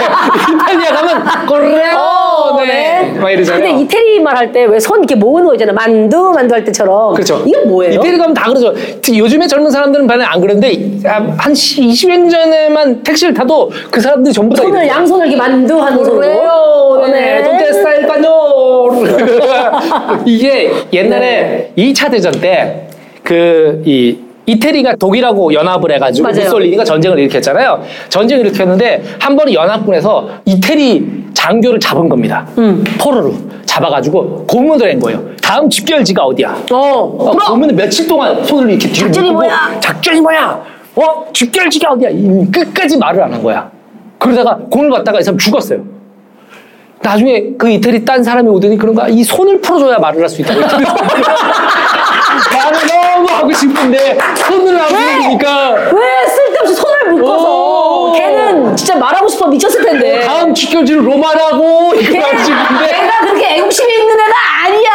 이탈리아 0.54 0.94
가면 0.94 1.46
꼴레오네. 1.48 3.14
막 3.20 3.30
이러잖아요. 3.32 3.62
근데 3.64 3.82
이태리 3.82 4.20
말 4.20 4.36
할 4.38 4.52
때 4.52 4.66
왜 4.66 4.78
손 4.80 5.00
이렇게 5.00 5.16
모으는 5.16 5.48
거 5.48 5.54
있잖아요. 5.56 5.74
만두, 5.74 6.32
만두 6.32 6.54
할 6.54 6.64
때처럼. 6.64 7.14
그렇죠. 7.16 7.42
이게 7.46 7.58
뭐예요? 7.66 8.00
이태리 8.00 8.18
가면 8.18 8.34
다 8.34 8.46
그러죠. 8.50 8.74
특히 9.02 9.18
요즘에 9.20 9.48
젊은 9.48 9.72
사람들은 9.72 10.06
반은 10.06 10.24
안 10.26 10.40
그런데 10.42 10.72
한 11.04 11.54
20년 11.54 12.30
전에만 12.30 13.02
택시를 13.04 13.34
타도 13.34 13.72
그 13.90 14.00
사람들이 14.00 14.34
전부 14.34 14.56
다 14.56 14.62
손을 14.62 14.80
이래요. 14.84 14.92
양손을 14.94 15.26
이렇게 15.28 15.38
만두 15.38 15.82
하는 15.82 15.98
손으로. 16.04 16.16
그래요. 16.18 17.02
네. 17.08 17.12
네. 17.12 17.44
동태 17.44 17.74
스타일 17.74 18.08
빠뇨. 18.08 18.94
이게 20.26 20.72
옛날에 20.94 21.72
이 21.76 21.94
2차 21.94 22.12
대전 22.12 22.32
때 22.40 22.88
그 23.24 23.82
이 23.86 24.18
이태리가 24.46 24.96
독일하고 24.98 25.54
연합을 25.54 25.92
해가지고 25.94 26.28
맞아요. 26.28 26.44
무솔리니가 26.46 26.84
전쟁을 26.84 27.18
일으켰잖아요. 27.20 27.82
전쟁을 28.10 28.46
일으켰는데 28.48 29.04
한 29.20 29.36
번은 29.38 29.54
연합군에서 29.54 30.28
이태리 30.46 31.24
장교를 31.34 31.80
잡은 31.80 32.10
겁니다. 32.10 32.46
음. 32.58 32.84
포로로 33.00 33.34
잡아가지고 33.66 34.46
고문을 34.48 34.92
한 34.92 35.00
거예요. 35.00 35.24
다음 35.42 35.70
집결지가 35.70 36.24
어디야? 36.26 36.56
어. 36.72 36.76
어, 36.78 37.32
그러면 37.38 37.76
며칠 37.76 38.08
동안 38.08 38.44
손을 38.44 38.70
이렇게 38.72 38.88
뒤로 38.90 39.08
작전이 39.08 39.28
묶고 39.30 39.42
뭐야? 39.44 39.80
작전이 39.80 40.22
뭐야? 40.22 40.64
어? 40.96 41.26
집결지가 41.34 41.92
어디야? 41.94 42.10
이- 42.10 42.52
끝까지 42.52 42.98
말을 42.98 43.24
안 43.24 43.34
한 43.34 43.42
거야. 43.42 43.72
그러다가 44.20 44.58
공을 44.70 44.90
받다가 44.90 45.20
이 45.20 45.24
사람 45.24 45.38
죽었어요. 45.38 45.80
나중에 47.02 47.52
그 47.58 47.70
이태리 47.70 48.06
딴 48.06 48.24
사람이 48.24 48.48
오더니 48.48 48.78
그런 48.78 48.96
거야. 48.96 49.08
이 49.10 49.24
손을 49.24 49.60
풀어줘야 49.60 49.98
말을 50.00 50.22
할 50.22 50.30
수 50.30 50.42
있다고. 50.42 50.62
말을 52.54 52.78
싶은데 53.94 54.18
손을 54.36 54.80
안 54.80 54.88
풀어주니까 54.88 55.72
왜 55.94 56.28
쓸데없이 56.28 56.76
손을 56.76 57.14
묶어서 57.14 58.10
오. 58.10 58.12
걔는 58.14 58.76
진짜 58.76 58.96
말하고 58.96 59.28
싶어 59.28 59.48
미쳤을 59.48 59.84
텐데 59.84 60.22
다음 60.22 60.54
집결지를 60.54 61.06
로마라고 61.08 61.94
이거 61.96 62.12
걔- 62.12 62.38
싶은데 62.44 62.88
걔가 62.88 63.20
그렇게 63.22 63.56
애국심이 63.56 63.94
있는 63.94 64.16
애가 64.16 64.34
아니야 64.66 64.90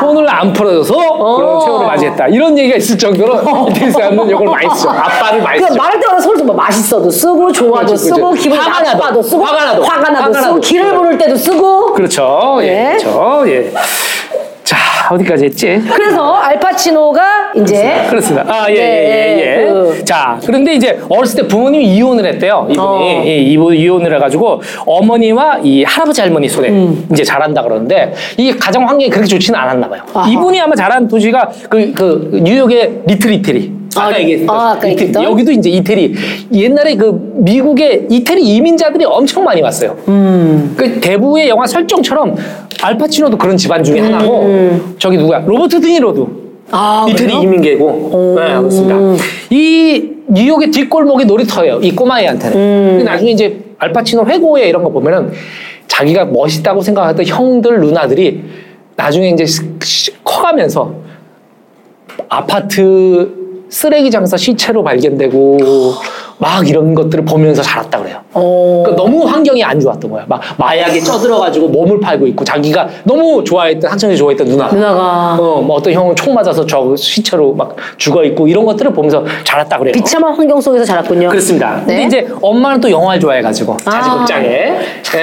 손을 0.00 0.28
안 0.28 0.52
풀어줘서 0.52 0.94
그런 1.36 1.60
최후를 1.60 1.86
맞이했다. 1.86 2.28
이런 2.28 2.56
얘기가 2.56 2.76
있을 2.76 2.96
정도로 2.96 3.68
이태리 3.70 3.90
사람은 3.90 4.28
이걸 4.30 4.46
많이 4.46 4.68
쓰죠. 4.74 4.88
아빠를 4.90 5.42
많이 5.42 5.60
그 5.60 5.66
쓰죠. 5.66 5.76
말할 5.78 6.00
때마다 6.00 6.20
서로 6.20 6.44
뭐 6.44 6.54
맛있어도 6.56 7.10
쓰고 7.10 7.52
좋아도 7.52 7.86
그렇지, 7.86 8.04
쓰고 8.04 8.30
그렇지. 8.30 8.42
기분이 8.42 8.60
화가 8.60 8.80
나도, 8.82 8.98
나빠도 8.98 9.22
쓰고 9.22 9.44
화가 9.44 9.64
나도, 9.64 9.82
화가 9.84 10.00
나도 10.10 10.16
화가 10.24 10.32
쓰고 10.40 10.46
나도. 10.54 10.60
기를 10.60 10.94
부를 10.94 11.18
때도 11.18 11.36
쓰고 11.36 11.92
그렇죠. 11.92 12.58
예, 12.62 12.66
네. 12.66 12.96
그렇죠. 12.98 13.44
예. 13.46 13.72
자, 15.04 15.14
어디까지 15.14 15.44
했지? 15.46 15.82
그래서 15.92 16.32
알파치노가 16.34 17.52
이제 17.56 18.06
그렇습니다. 18.08 18.44
아, 18.48 18.70
예, 18.70 18.74
네, 18.74 18.80
예, 18.80 19.36
예, 19.36 19.62
예. 19.62 19.68
그- 19.68 20.02
자, 20.04 20.38
그런데 20.46 20.74
이제 20.74 20.98
어렸을 21.10 21.42
때 21.42 21.48
부모님이 21.48 21.94
이혼을 21.96 22.24
했대요. 22.24 22.66
이분이. 22.70 22.78
어. 22.80 23.22
예, 23.26 23.36
이분 23.36 23.74
이혼을 23.74 24.14
해가지고 24.14 24.62
어머니와 24.86 25.58
이 25.62 25.84
할아버지 25.84 26.22
할머니 26.22 26.48
손에 26.48 26.68
음. 26.70 27.06
이제 27.12 27.22
자란다 27.22 27.62
그러는데 27.62 28.14
이게 28.38 28.56
가정 28.56 28.88
환경이 28.88 29.10
그렇게 29.10 29.26
좋지는 29.28 29.58
않았나 29.58 29.88
봐요. 29.88 30.00
아하. 30.14 30.28
이분이 30.30 30.58
아마 30.60 30.74
자란 30.74 31.06
도시가 31.06 31.50
그, 31.68 31.92
그 31.92 32.40
뉴욕의 32.42 33.02
리틀 33.06 33.32
이태리. 33.34 33.83
아, 33.96 34.06
아까 34.06 34.20
얘기했던 34.20 34.50
아, 34.56 34.70
아까 34.70 34.76
이태리. 34.78 34.92
얘기했던? 34.92 35.22
여기도 35.24 35.52
이제 35.52 35.70
이태리. 35.70 36.14
옛날에 36.52 36.94
그 36.96 37.32
미국의 37.36 38.06
이태리 38.10 38.42
이민자들이 38.42 39.04
엄청 39.04 39.44
많이 39.44 39.60
왔어요. 39.62 39.96
음. 40.08 40.74
그 40.76 41.00
대부의 41.00 41.48
영화 41.48 41.66
설정처럼 41.66 42.36
알파치노도 42.82 43.38
그런 43.38 43.56
집안 43.56 43.82
중에 43.82 44.00
음. 44.00 44.04
하나고 44.06 44.80
저기 44.98 45.16
누구야? 45.16 45.40
로버트 45.46 45.80
드니로도 45.80 46.28
아, 46.70 47.06
이태리 47.08 47.28
그래요? 47.32 47.42
이민계고 47.42 48.36
네, 48.38 48.56
그렇습니다. 48.56 49.24
이 49.50 50.10
뉴욕의 50.28 50.70
뒷골목이 50.70 51.24
놀이터예요. 51.26 51.80
이 51.82 51.94
꼬마애한테는. 51.94 52.56
음. 52.56 52.86
근데 52.98 53.04
나중에 53.04 53.30
이제 53.32 53.60
알파치노 53.78 54.24
회고에 54.26 54.68
이런 54.68 54.82
거 54.82 54.90
보면은 54.90 55.32
자기가 55.86 56.24
멋있다고 56.26 56.80
생각했던 56.80 57.26
형들 57.26 57.80
누나들이 57.80 58.42
나중에 58.96 59.30
이제 59.30 59.44
커가면서 60.24 60.94
아파트 62.28 63.43
쓰레기 63.74 64.08
장사 64.10 64.36
시체로 64.36 64.84
발견되고 64.84 65.58
막 66.38 66.68
이런 66.68 66.94
것들을 66.94 67.24
보면서 67.24 67.62
자랐다 67.62 67.98
그래요. 68.00 68.18
어. 68.32 68.82
그러니까 68.84 69.02
너무 69.04 69.24
환경이 69.24 69.62
안 69.62 69.78
좋았던 69.78 70.10
거야. 70.10 70.24
막 70.26 70.40
마약에 70.56 71.00
쪄들어가지고 71.00 71.68
몸을 71.68 72.00
팔고 72.00 72.26
있고 72.28 72.44
자기가 72.44 72.88
너무 73.04 73.42
좋아했던 73.44 73.90
한창에 73.90 74.14
좋아했던 74.16 74.48
누나. 74.48 74.66
누나가 74.68 75.36
어, 75.38 75.62
뭐 75.62 75.76
어떤 75.76 75.92
형은 75.92 76.16
총 76.16 76.34
맞아서 76.34 76.66
저 76.66 76.94
시체로 76.96 77.54
막 77.54 77.76
죽어 77.96 78.24
있고 78.24 78.48
이런 78.48 78.64
것들을 78.64 78.92
보면서 78.92 79.24
자랐다 79.44 79.78
그래요. 79.78 79.92
비참한 79.92 80.34
환경 80.34 80.60
속에서 80.60 80.84
자랐군요. 80.84 81.28
그렇습니다. 81.28 81.76
근데 81.80 81.96
네. 81.96 82.04
이제 82.04 82.28
엄마는 82.42 82.80
또 82.80 82.90
영화를 82.90 83.20
좋아해가지고 83.20 83.76
자지극장에. 83.78 84.72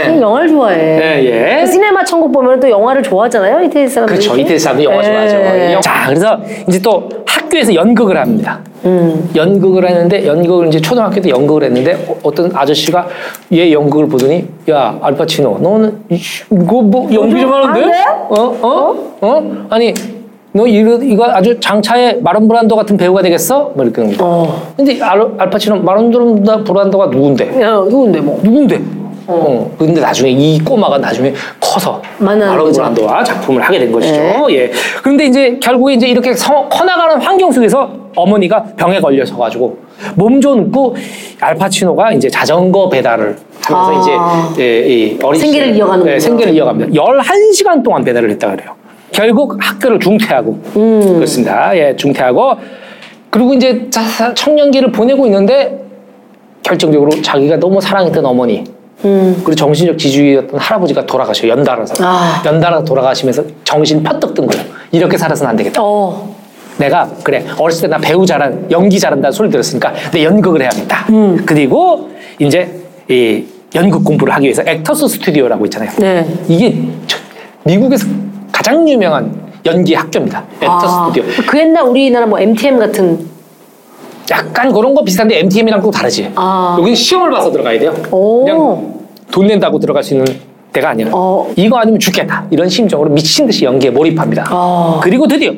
음, 0.08 0.22
영화를 0.22 0.48
좋아해. 0.48 0.78
예, 0.80 1.24
예. 1.26 1.62
그 1.66 1.72
시네마 1.72 2.04
천국 2.06 2.32
보면 2.32 2.60
또 2.60 2.70
영화를 2.70 3.04
좋아하잖아요, 3.04 3.64
이태리 3.66 3.88
사람들이. 3.88 4.20
그렇죠. 4.20 4.40
이태리 4.40 4.58
사람도 4.58 4.84
영화 4.86 5.04
좋아하죠. 5.04 5.36
예. 5.36 5.78
자, 5.82 6.06
그래서 6.08 6.40
이제 6.68 6.80
또 6.82 7.10
학교에서 7.26 7.76
연극을 7.76 8.18
합니다. 8.18 8.60
음. 8.86 9.30
연극을 9.36 9.88
했는데 9.88 10.26
연극을 10.26 10.68
이제 10.68 10.80
초등학교 10.82 11.22
때 11.22 11.30
연극을 11.30 11.64
했는데 11.64 11.94
어- 12.08 12.16
어떤 12.24 12.56
아저씨가 12.56 13.08
얘 13.54 13.72
연극을 13.72 14.08
보더니 14.08 14.48
야 14.70 14.98
알파치노 15.02 15.60
너는 15.62 15.98
이거 16.10 16.82
뭐 16.82 17.08
연기 17.14 17.40
좀 17.42 17.54
하는데 17.54 17.82
안 17.84 17.92
돼? 17.92 17.98
어? 18.30 18.58
어? 18.62 19.18
어? 19.22 19.66
아니 19.70 19.94
너 20.54 20.68
이거, 20.68 20.96
이거 21.02 21.26
아주 21.26 21.58
장차의 21.60 22.22
마론 22.22 22.48
브란도 22.48 22.76
같은 22.76 22.98
배우가 22.98 23.22
되겠어? 23.22 23.72
뭐 23.74 23.86
이렇게 23.86 24.02
합니다. 24.02 24.26
어. 24.26 24.74
근데 24.76 25.02
알, 25.02 25.26
알파치노 25.38 25.78
마론 25.78 26.12
브란도가 26.66 27.06
누군데? 27.08 27.62
야, 27.62 27.76
누군데 27.76 28.20
뭐. 28.20 28.40
누군데? 28.44 28.82
어. 29.34 29.72
근데 29.78 30.02
나중에 30.02 30.30
이 30.32 30.60
꼬마가 30.64 30.98
나중에 30.98 31.34
커서 31.60 32.02
만나는 32.20 32.48
마론 32.54 32.66
거죠. 32.66 32.82
브란도와 32.82 33.24
작품을 33.24 33.62
하게 33.62 33.80
된 33.80 33.92
것이죠. 33.92 34.14
네. 34.16 34.46
예. 34.52 34.72
그런데 35.02 35.26
이제 35.26 35.58
결국에 35.62 35.94
이제 35.94 36.08
이렇게 36.08 36.34
성- 36.34 36.68
커나가는 36.70 37.20
환경 37.22 37.52
속에서 37.52 37.90
어머니가 38.16 38.64
병에 38.76 39.00
걸려서 39.00 39.38
가지고 39.38 39.78
몸 40.16 40.42
좋고 40.42 40.96
알파치노가 41.40 42.12
이제 42.14 42.30
자전거 42.30 42.90
배달을 42.90 43.38
하면서 43.64 44.18
아. 44.20 44.50
이제 44.52 44.64
예, 44.64 44.88
이 44.88 45.20
어린 45.24 45.40
생계를 45.40 45.76
이어가는군요. 45.76 46.14
예, 46.16 46.20
생계를 46.20 46.54
이어갑니다. 46.56 46.92
11시간 47.02 47.84
동안 47.84 48.04
배달을 48.04 48.30
했다 48.32 48.52
그래요. 48.52 48.72
결국 49.12 49.58
학교를 49.60 50.00
중퇴하고 50.00 50.60
음. 50.78 51.14
그렇습니다. 51.16 51.76
예, 51.78 51.96
중퇴하고 51.96 52.54
그리고 53.30 53.54
이제 53.54 53.88
자- 53.90 54.34
청년기를 54.34 54.92
보내고 54.92 55.26
있는데 55.28 55.80
결정적으로 56.64 57.10
자기가 57.22 57.58
너무 57.58 57.80
사랑했던 57.82 58.26
어머니 58.26 58.64
음. 59.06 59.34
그리고 59.44 59.56
정신적 59.56 59.98
지주였던 59.98 60.60
할아버지가 60.60 61.06
돌아가셔 61.06 61.48
연달아서 61.48 61.96
아. 62.06 62.42
연달아 62.46 62.84
돌아가시면서 62.84 63.44
정신 63.64 64.04
퍼뜩 64.04 64.34
든 64.34 64.46
거예요. 64.48 64.64
이렇게 64.92 65.18
살아서는 65.18 65.50
안 65.50 65.56
되겠다. 65.56 65.82
어. 65.84 66.36
내가 66.78 67.10
그래 67.24 67.46
어렸을 67.58 67.82
때 67.84 67.88
나 67.88 67.98
배우 67.98 68.26
잘한 68.26 68.68
연기 68.72 69.00
잘한다는 69.00 69.32
소리 69.32 69.50
들었으니까 69.50 69.94
내 70.12 70.24
연극을 70.24 70.62
해야겠다. 70.62 71.06
음. 71.10 71.44
그리고 71.46 72.10
이제 72.40 72.80
이 73.10 73.44
연극 73.76 74.04
공부를 74.04 74.34
하기 74.36 74.46
위해서 74.46 74.64
액터스 74.66 75.08
스튜디오라고 75.08 75.66
있잖아요. 75.66 75.92
네. 75.98 76.28
이게 76.48 76.78
저- 77.08 77.18
미국에서 77.64 78.06
가장 78.52 78.88
유명한 78.88 79.34
연기 79.66 79.94
학교입니다. 79.94 80.44
액터스 80.62 80.86
아, 80.88 81.10
스튜디오. 81.14 81.44
그 81.48 81.60
옛날 81.60 81.84
우리나라 81.86 82.26
뭐 82.26 82.40
MTM 82.40 82.80
같은 82.80 83.28
약간 84.32 84.72
그런 84.74 84.96
거 84.96 85.04
비슷한데 85.04 85.40
MTM이랑 85.40 85.82
또 85.82 85.92
다르지. 85.92 86.32
아. 86.36 86.76
여기는 86.80 86.96
시험을 86.96 87.30
봐서 87.30 87.52
들어가야 87.52 87.80
돼요. 87.80 87.94
오. 88.12 88.46
그냥 88.46 88.94
돈 89.32 89.48
낸다고 89.48 89.78
들어갈 89.80 90.04
수 90.04 90.14
있는 90.14 90.26
데가 90.74 90.90
아니라 90.90 91.12
어. 91.14 91.52
이거 91.56 91.78
아니면 91.78 92.00
죽겠다 92.00 92.46
이런 92.50 92.70
심정으로 92.70 93.10
미친 93.10 93.46
듯이 93.46 93.66
연기에 93.66 93.90
몰입합니다. 93.92 94.46
아. 94.50 95.00
그리고 95.04 95.28
드디어 95.28 95.52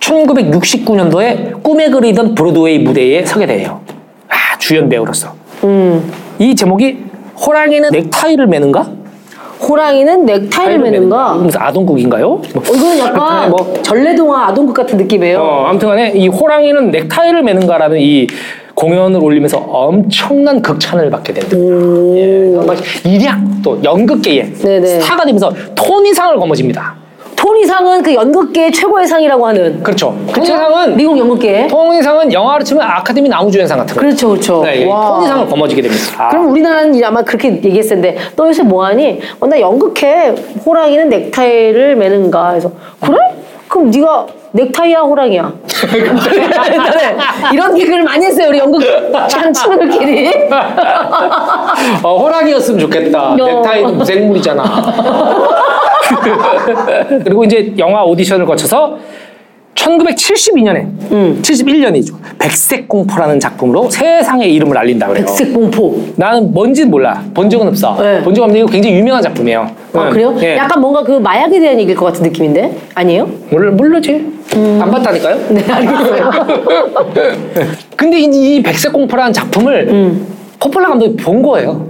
1969년도에 0.00 1.62
꿈에 1.62 1.90
그리던 1.90 2.34
브로드웨이 2.34 2.78
무대에 2.78 3.24
서게 3.24 3.46
돼요. 3.46 3.80
아 4.28 4.58
주연 4.58 4.88
배우로서. 4.88 5.34
음. 5.64 6.10
이 6.38 6.54
제목이 6.54 6.98
호랑이는 7.46 7.90
넥타이를 7.90 8.46
매는가? 8.46 8.99
호랑이는 9.70 10.26
넥타이를 10.26 10.78
매는가? 10.80 11.34
무슨 11.34 11.60
아동극인가요? 11.60 12.26
뭐. 12.28 12.42
어, 12.56 12.74
이거는 12.74 12.98
약간 12.98 13.50
뭐 13.50 13.72
전래동화 13.82 14.48
아동극 14.48 14.74
같은 14.74 14.98
느낌이에요. 14.98 15.38
어, 15.40 15.66
아무튼간에 15.66 16.12
이 16.16 16.26
호랑이는 16.26 16.90
넥타이를 16.90 17.44
매는가라는 17.44 17.98
이 18.00 18.26
공연을 18.74 19.22
올리면서 19.22 19.58
엄청난 19.58 20.60
극찬을 20.60 21.08
받게 21.10 21.34
된다. 21.34 21.56
예, 22.16 22.52
정말 22.52 22.76
일약 23.04 23.38
또 23.62 23.78
연극계의 23.84 24.54
네네. 24.54 24.86
스타가 24.86 25.24
되면서 25.24 25.52
토니상을 25.76 26.36
거머집니다. 26.36 26.96
토니상은 27.40 28.02
그 28.02 28.12
연극계의 28.14 28.70
최고의 28.70 29.06
상이라고 29.06 29.46
하는. 29.46 29.82
그렇죠. 29.82 30.14
그쵸? 30.26 30.34
토니상은 30.34 30.96
미국 30.96 31.18
연극계. 31.18 31.68
토니상은 31.68 32.30
영화로 32.32 32.62
치면 32.62 32.86
아카데미 32.86 33.28
나무주연상 33.30 33.78
같은 33.78 33.94
거. 33.94 34.00
그렇죠, 34.00 34.28
그렇죠. 34.28 34.62
네, 34.62 34.82
이 34.82 34.84
와. 34.84 35.14
토니상을 35.16 35.46
거머쥐게 35.48 35.80
됩니다. 35.82 36.28
그럼 36.28 36.50
우리나라는 36.50 37.02
아마 37.02 37.22
그렇게 37.22 37.48
얘기했을 37.48 38.00
텐데 38.00 38.18
너 38.36 38.46
요새 38.48 38.62
뭐하니? 38.62 39.20
어, 39.40 39.46
나 39.46 39.58
연극해. 39.58 40.34
호랑이는 40.66 41.08
넥타이를 41.08 41.96
매는가? 41.96 42.50
해서 42.52 42.70
그래? 43.00 43.16
그럼 43.68 43.90
네가 43.90 44.26
넥타이야 44.52 44.98
호랑이야? 45.00 45.52
옛날에 45.94 47.16
이런 47.54 47.74
개그를 47.74 48.02
많이 48.02 48.26
했어요 48.26 48.48
우리 48.48 48.58
연극 48.58 48.82
장 49.28 49.50
친구들끼리. 49.52 50.30
어, 52.02 52.18
호랑이였으면 52.18 52.80
좋겠다. 52.80 53.36
야. 53.38 53.44
넥타이는 53.46 53.96
무생물이잖아. 53.96 54.64
그리고 57.24 57.44
이제 57.44 57.74
영화 57.78 58.04
오디션을 58.04 58.46
거쳐서 58.46 58.98
1972년에, 59.74 60.76
음. 61.12 61.40
71년이죠. 61.42 62.14
백색 62.38 62.86
공포라는 62.88 63.40
작품으로 63.40 63.88
세상의 63.88 64.52
이름을 64.54 64.76
알린다 64.76 65.06
그래요. 65.08 65.24
백색 65.24 65.54
공포. 65.54 65.98
나는 66.16 66.52
뭔지는 66.52 66.90
몰라. 66.90 67.22
본 67.32 67.48
적은 67.48 67.68
없어. 67.68 67.96
네. 68.00 68.20
본적 68.22 68.42
없는데 68.44 68.60
이거 68.60 68.68
굉장히 68.68 68.96
유명한 68.96 69.22
작품이에요. 69.22 69.70
아 69.94 70.04
응. 70.06 70.10
그래요? 70.10 70.36
예. 70.42 70.56
약간 70.56 70.80
뭔가 70.80 71.02
그 71.02 71.12
마약에 71.12 71.58
대한 71.58 71.78
얘기일 71.80 71.96
것 71.96 72.06
같은 72.06 72.22
느낌인데 72.24 72.76
아니에요? 72.94 73.28
몰, 73.50 73.70
모르지. 73.70 74.40
안 74.52 74.90
봤다니까요? 74.90 75.36
네 75.50 75.64
알겠어요. 75.70 76.30
근데 77.96 78.18
이, 78.20 78.56
이 78.56 78.62
백색 78.62 78.92
공포라는 78.92 79.32
작품을 79.32 79.88
음. 79.88 80.26
코폴라 80.58 80.88
감독이 80.88 81.16
본 81.16 81.40
거예요. 81.40 81.86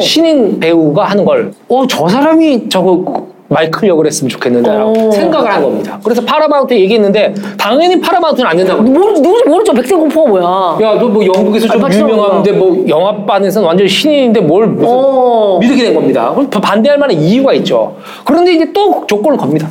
신인 0.00 0.60
배우가 0.60 1.06
하는 1.06 1.24
걸, 1.24 1.50
어, 1.68 1.84
저 1.88 2.06
사람이 2.06 2.68
저거 2.68 3.26
마이클 3.52 3.88
역을 3.88 4.06
했으면 4.06 4.28
좋겠는데 4.28 4.70
라고 4.72 5.08
오. 5.08 5.10
생각을 5.10 5.52
한 5.52 5.60
겁니다. 5.60 5.98
그래서 6.04 6.24
파라마운트 6.24 6.72
얘기했는데 6.72 7.34
당연히 7.58 8.00
파라마운트는 8.00 8.48
안 8.48 8.56
된다고. 8.56 8.80
모르, 8.80 9.12
누군지 9.14 9.48
모르죠 9.48 9.72
백색 9.72 9.98
공포가 9.98 10.28
뭐야? 10.30 10.78
야, 10.82 10.94
너 11.00 11.08
뭐 11.08 11.26
영국에서 11.26 11.66
좀 11.66 11.76
알파치노가. 11.84 12.12
유명한데 12.12 12.52
뭐 12.52 12.84
영화반에서는 12.88 13.66
완전 13.66 13.88
신인인데 13.88 14.40
뭘 14.40 14.68
무슨 14.68 14.88
어. 14.88 15.58
이렇게 15.60 15.82
된 15.82 15.94
겁니다. 15.94 16.30
그럼 16.32 16.48
반대할 16.48 16.96
만한 16.96 17.16
이유가 17.20 17.52
있죠. 17.54 17.96
그런데 18.24 18.54
이제 18.54 18.72
또 18.72 19.04
조건을 19.08 19.36
겁니다. 19.36 19.68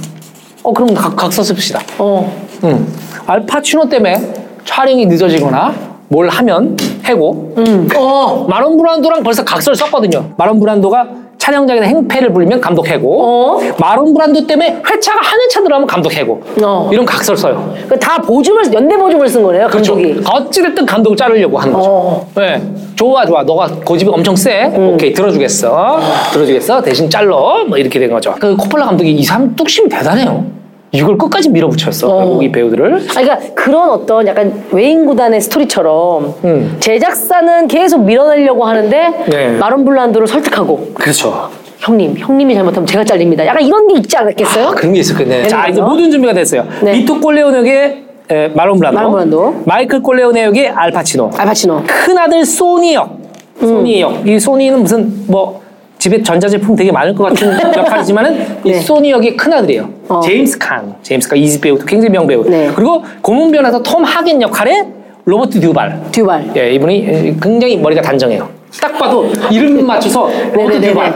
어, 0.61 0.73
그럼 0.73 0.93
각, 0.93 1.15
각서 1.15 1.41
씁시다. 1.41 1.80
어. 1.99 2.30
음. 2.65 2.93
알파치노 3.25 3.88
때문에 3.88 4.17
촬영이 4.65 5.05
늦어지거나 5.05 5.73
뭘 6.09 6.27
하면 6.27 6.75
해고. 7.05 7.53
음. 7.57 7.88
어. 7.95 8.45
마론 8.49 8.77
브란도랑 8.77 9.23
벌써 9.23 9.45
각서를 9.45 9.77
썼거든요. 9.77 10.32
마론 10.36 10.59
브란도가 10.59 11.07
촬영장에서 11.49 11.85
행패를 11.85 12.31
부리면 12.31 12.61
감독 12.61 12.87
해고. 12.87 13.23
어. 13.23 13.59
마론 13.79 14.13
브란도 14.13 14.45
때문에 14.45 14.81
회차가 14.87 15.19
한 15.21 15.39
회차 15.41 15.61
들어가면 15.61 15.87
감독 15.87 16.13
해고. 16.13 16.41
어. 16.63 16.89
이런 16.91 17.05
각서를 17.05 17.37
써요. 17.37 17.73
그다 17.87 18.21
보증을 18.21 18.71
연대 18.73 18.95
보증을 18.95 19.27
쓴 19.27 19.43
거네요 19.43 19.67
감독이. 19.67 20.21
어찌됐든 20.25 20.85
감독을 20.85 21.17
자르려고 21.17 21.57
하는 21.57 21.73
거죠. 21.73 21.89
어. 21.89 22.27
네. 22.35 22.61
좋아, 22.95 23.25
좋아. 23.25 23.43
너가 23.43 23.67
고집이 23.85 24.11
엄청 24.11 24.35
세. 24.35 24.65
음. 24.65 24.93
오케이, 24.93 25.11
들어주겠어. 25.13 25.99
들어주겠어. 26.33 26.81
대신 26.81 27.09
잘러. 27.09 27.65
뭐 27.67 27.77
이렇게 27.77 27.99
된 27.99 28.11
거죠. 28.11 28.35
그 28.39 28.55
코폴라 28.55 28.85
감독이 28.85 29.11
이 29.11 29.23
사람 29.23 29.55
뚝심이 29.55 29.89
대단해요. 29.89 30.59
이걸 30.91 31.17
끝까지 31.17 31.49
밀어붙였어. 31.49 32.07
어. 32.09 32.17
결국 32.19 32.43
이 32.43 32.51
배우들을. 32.51 32.95
아, 32.95 33.21
그러니까 33.21 33.39
그런 33.53 33.89
어떤 33.91 34.25
약간 34.27 34.63
외인 34.71 35.05
구단의 35.05 35.39
스토리처럼 35.41 36.33
음. 36.43 36.77
제작사는 36.79 37.67
계속 37.67 38.03
밀어내려고 38.03 38.65
하는데 38.65 39.25
네. 39.29 39.57
마론 39.57 39.85
브란도를 39.86 40.27
설득하고 40.27 40.91
그렇죠. 40.95 41.49
형님, 41.79 42.15
형님이 42.17 42.55
잘못하면 42.55 42.85
제가 42.87 43.03
잘립니다. 43.03 43.45
약간 43.45 43.61
이런 43.63 43.87
게 43.87 43.95
있지 43.99 44.17
않았겠어요? 44.17 44.67
아, 44.67 44.71
그런 44.71 44.93
게 44.93 44.99
있었겠네. 44.99 45.47
자, 45.47 45.59
예를 45.59 45.69
이제 45.69 45.75
들어서? 45.75 45.91
모든 45.93 46.11
준비가 46.11 46.33
됐어요. 46.33 46.65
네. 46.81 46.91
비토 46.93 47.19
콜레오네 47.21 47.57
역의 47.59 48.03
에, 48.31 48.47
마론 48.49 48.77
브란도. 48.79 48.95
마론 48.97 49.11
브란도. 49.11 49.61
마이클 49.65 50.01
콜레오네 50.01 50.43
역의 50.45 50.69
알파치노. 50.69 51.31
알파치노. 51.37 51.83
큰 51.87 52.17
아들 52.17 52.43
소니 52.45 52.95
역. 52.95 53.17
음. 53.61 53.67
소니 53.67 54.01
역. 54.01 54.27
이 54.27 54.39
소니는 54.39 54.81
무슨 54.81 55.13
뭐 55.27 55.59
집에 55.99 56.23
전자제품 56.23 56.75
되게 56.77 56.91
많을 56.91 57.13
것 57.13 57.25
같은 57.25 57.51
역할이지만은 57.75 58.59
이 58.63 58.71
네. 58.71 58.79
소니 58.79 59.11
역의 59.11 59.35
큰 59.35 59.51
아들이에요. 59.53 59.89
어. 60.07 60.21
제임스 60.21 60.57
칸. 60.57 60.95
제임스 61.03 61.27
칸 61.29 61.37
이집 61.37 61.61
배우 61.61 61.77
굉장히 61.77 62.09
명배우. 62.13 62.49
네. 62.49 62.71
그리고 62.73 63.03
고문 63.21 63.44
변호사 63.44 63.84
톰 63.83 64.03
하겐 64.03 64.41
역할의 64.41 64.85
로버트 65.25 65.59
듀발. 65.59 66.01
듀발. 66.11 66.49
예, 66.55 66.71
이분이 66.71 67.37
굉장히 67.41 67.77
머리가 67.77 68.01
단정해요. 68.01 68.47
딱 68.81 68.97
봐도 68.97 69.29
이름 69.51 69.85
맞춰서 69.85 70.29
로버트 70.53 70.77
네네네네. 70.77 70.87
듀발. 70.87 71.13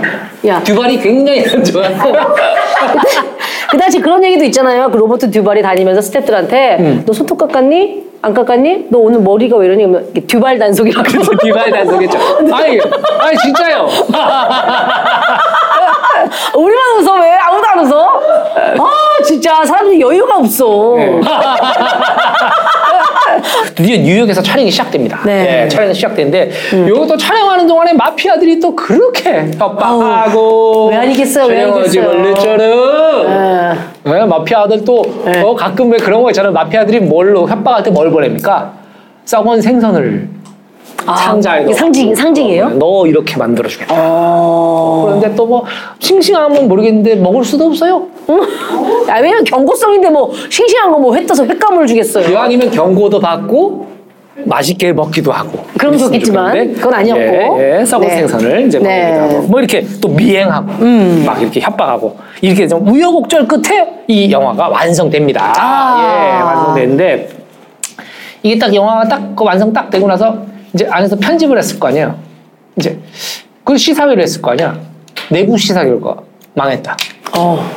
야. 0.48 0.62
듀발이 0.62 1.00
굉장히 1.00 1.44
단정한. 1.48 1.94
그 3.74 3.78
당시 3.80 4.00
그런 4.00 4.24
얘기도 4.24 4.44
있잖아요. 4.46 4.92
그 4.92 4.98
로버트 4.98 5.32
듀발이 5.32 5.64
다니면서 5.64 6.00
스태프들한테 6.00 6.78
음. 6.80 7.04
너 7.08 7.12
손톱 7.14 7.40
깎았니? 7.40 8.04
안 8.22 8.32
깎았니? 8.36 8.86
너 8.92 9.00
오늘 9.00 9.20
머리가 9.22 9.58
왜 9.58 9.66
이러니? 9.66 9.84
그러면 9.84 10.04
이렇게 10.14 10.28
듀발 10.28 10.60
단속이라고. 10.60 11.10
듀발 11.42 11.72
단속했죠. 11.72 12.20
아니, 12.54 12.80
아니 13.20 13.38
진짜요. 13.44 13.88
우리만 16.56 16.84
웃어 17.00 17.20
왜? 17.20 17.32
아무도 17.34 17.68
안 17.68 17.80
웃어? 17.80 18.22
아 18.78 19.24
진짜 19.24 19.66
사람들이 19.66 20.00
여유가 20.00 20.36
없어. 20.38 20.96
네. 23.44 23.74
드디어 23.76 23.98
뉴욕에서 23.98 24.42
촬영이 24.42 24.72
시작됩니다. 24.72 25.22
네. 25.26 25.64
예, 25.66 25.68
촬영이 25.70 25.94
시작되는데 25.94 26.52
이것도 26.88 27.18
촬영하는 27.18 27.68
동안에 27.68 27.94
마피아들이 27.94 28.60
또 28.60 28.76
그렇게 28.76 29.52
협박하고 29.58 30.88
왜 30.90 30.96
아니겠어요, 30.98 31.46
왜 31.48 31.62
아니겠어요. 31.64 32.04
예. 34.06 34.12
네, 34.12 34.26
마피아들 34.26 34.84
또 34.86 35.02
네. 35.26 35.42
어, 35.42 35.56
가끔 35.56 35.92
왜 35.92 35.98
그런 35.98 36.22
거 36.24 36.30
있잖아요. 36.32 36.52
마피아들이 36.54 37.00
뭘로 37.02 37.48
협박할 37.48 37.84
때 37.84 37.92
뭘 37.94 38.10
보냅니까? 38.10 38.74
썩은 39.26 39.62
생선을 39.62 40.28
아, 41.06 41.16
상자에 41.16 41.64
이게. 41.64 41.74
상징 41.74 42.14
상징이에요? 42.16 42.70
너 42.80 43.06
이렇게 43.08 43.36
만들어 43.38 43.68
주겠다. 43.68 43.94
어. 43.98 45.04
그런데 45.08 45.36
또 45.36 45.44
뭐 45.46 45.64
싱싱하면 46.00 46.68
모르겠는데 46.68 47.16
먹을 47.16 47.44
수도 47.44 47.66
없어요. 47.66 48.04
응? 48.30 48.42
야, 49.10 49.16
왜냐면 49.20 49.44
경고성인데 49.44 50.10
뭐 50.10 50.32
싱싱한 50.50 50.92
거 50.92 50.98
뭐 51.00 51.14
회 51.16 51.26
떠서 51.26 51.46
횟감을 51.46 51.86
주겠어요. 51.88 52.30
이왕이면 52.30 52.72
경고도 52.72 53.20
받고 53.20 53.88
맛있게 54.46 54.94
먹기도 54.94 55.32
하고. 55.32 55.60
그럼 55.78 55.94
있으면 55.94 56.14
좋겠지만 56.14 56.48
좋겠는데. 56.52 56.80
그건 56.80 56.94
아니었고. 56.96 57.22
예, 57.62 57.80
예, 57.82 57.86
썩은 57.86 58.08
네. 58.08 58.16
생선을 58.16 58.68
이제 58.68 58.80
네. 58.80 59.12
음. 59.12 59.20
먹기도 59.20 59.36
하고. 59.38 59.48
뭐 59.48 59.60
이렇게 59.60 59.86
또 60.02 60.08
미행하고 60.08 60.68
막 61.26 61.42
이렇게 61.42 61.60
협박하고 61.60 62.18
이렇게 62.42 62.68
좀 62.68 62.88
우여곡절 62.88 63.48
끝에 63.48 63.88
이 64.08 64.32
영화가 64.32 64.70
완성됩니다. 64.70 65.54
아. 65.58 66.00
예, 66.02 66.42
완성되는데 66.44 67.30
이게 68.42 68.58
딱 68.58 68.74
영화가 68.74 69.08
딱그 69.08 69.44
완성 69.44 69.72
딱 69.72 69.90
되고 69.90 70.08
나서 70.08 70.36
이제 70.74 70.88
안에서 70.90 71.16
편집을 71.16 71.58
했을 71.58 71.80
거 71.80 71.88
아니에요. 71.88 72.16
이제 72.78 73.00
그 73.64 73.78
시사회를 73.78 74.24
했을 74.24 74.42
거 74.42 74.52
아니야. 74.52 74.78
내부 75.30 75.58
시사 75.58 75.84
결과 75.84 76.18
망했다. 76.54 76.98
어. 77.38 77.70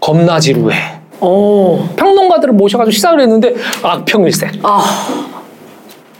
겁나 0.00 0.38
지루해. 0.38 0.76
어. 1.20 1.88
평론가들을 1.96 2.54
모셔가지고 2.54 2.90
시사를 2.90 3.20
했는데 3.20 3.54
악평일세. 3.82 4.50
아. 4.62 4.84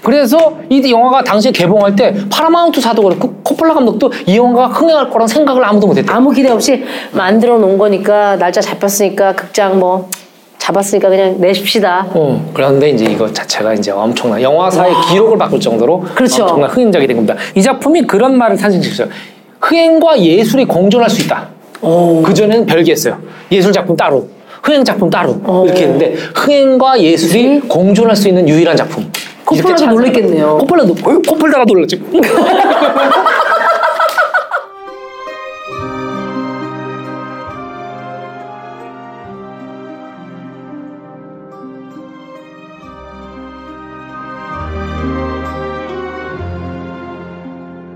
그래서 0.02 0.58
이 0.68 0.90
영화가 0.90 1.24
당시에 1.24 1.50
개봉할 1.50 1.96
때 1.96 2.14
파라마운트 2.30 2.80
사도 2.80 3.02
그렇고 3.02 3.34
코폴라 3.42 3.72
감독도 3.72 4.12
이 4.26 4.36
영화가 4.36 4.66
흥행할 4.68 5.08
거란 5.08 5.26
생각을 5.26 5.64
아무도 5.64 5.86
못했다. 5.86 6.14
아무 6.14 6.30
기대 6.30 6.50
없이 6.50 6.84
만들어 7.12 7.58
놓은 7.58 7.78
거니까 7.78 8.36
날짜 8.36 8.60
잡혔으니까 8.60 9.34
극장 9.34 9.78
뭐 9.78 10.10
잡았으니까 10.64 11.10
그냥 11.10 11.34
내십시다. 11.40 12.06
어, 12.14 12.50
그런데 12.54 12.88
이제 12.88 13.04
이거 13.04 13.30
자체가 13.30 13.74
이제 13.74 13.90
엄청난 13.90 14.40
영화사의 14.40 14.94
기록을 15.10 15.36
바꿀 15.36 15.60
정도로 15.60 16.00
그렇죠. 16.14 16.44
엄청난 16.44 16.70
흥행작이 16.70 17.06
된 17.06 17.16
겁니다. 17.16 17.36
이 17.54 17.60
작품이 17.60 18.06
그런 18.06 18.38
말을 18.38 18.56
탄생시켰어요. 18.56 19.08
흥행과 19.60 20.18
예술이 20.18 20.64
공존할 20.64 21.10
수 21.10 21.22
있다. 21.22 21.48
그 21.82 22.32
전에는 22.32 22.64
별개였어요. 22.64 23.18
예술 23.52 23.72
작품 23.72 23.94
따로, 23.94 24.26
흥행 24.62 24.82
작품 24.82 25.10
따로 25.10 25.36
이렇게 25.66 25.82
했는데 25.82 26.14
흥행과 26.34 26.98
예술이 26.98 27.60
공존할 27.68 28.16
수 28.16 28.28
있는 28.28 28.48
유일한 28.48 28.74
작품. 28.74 29.10
코폴라도 29.44 29.86
놀랬겠네요. 29.86 30.56
코폴라도 30.58 30.92
어, 30.92 31.18
코폴라가 31.28 31.64
놀랐지. 31.66 32.02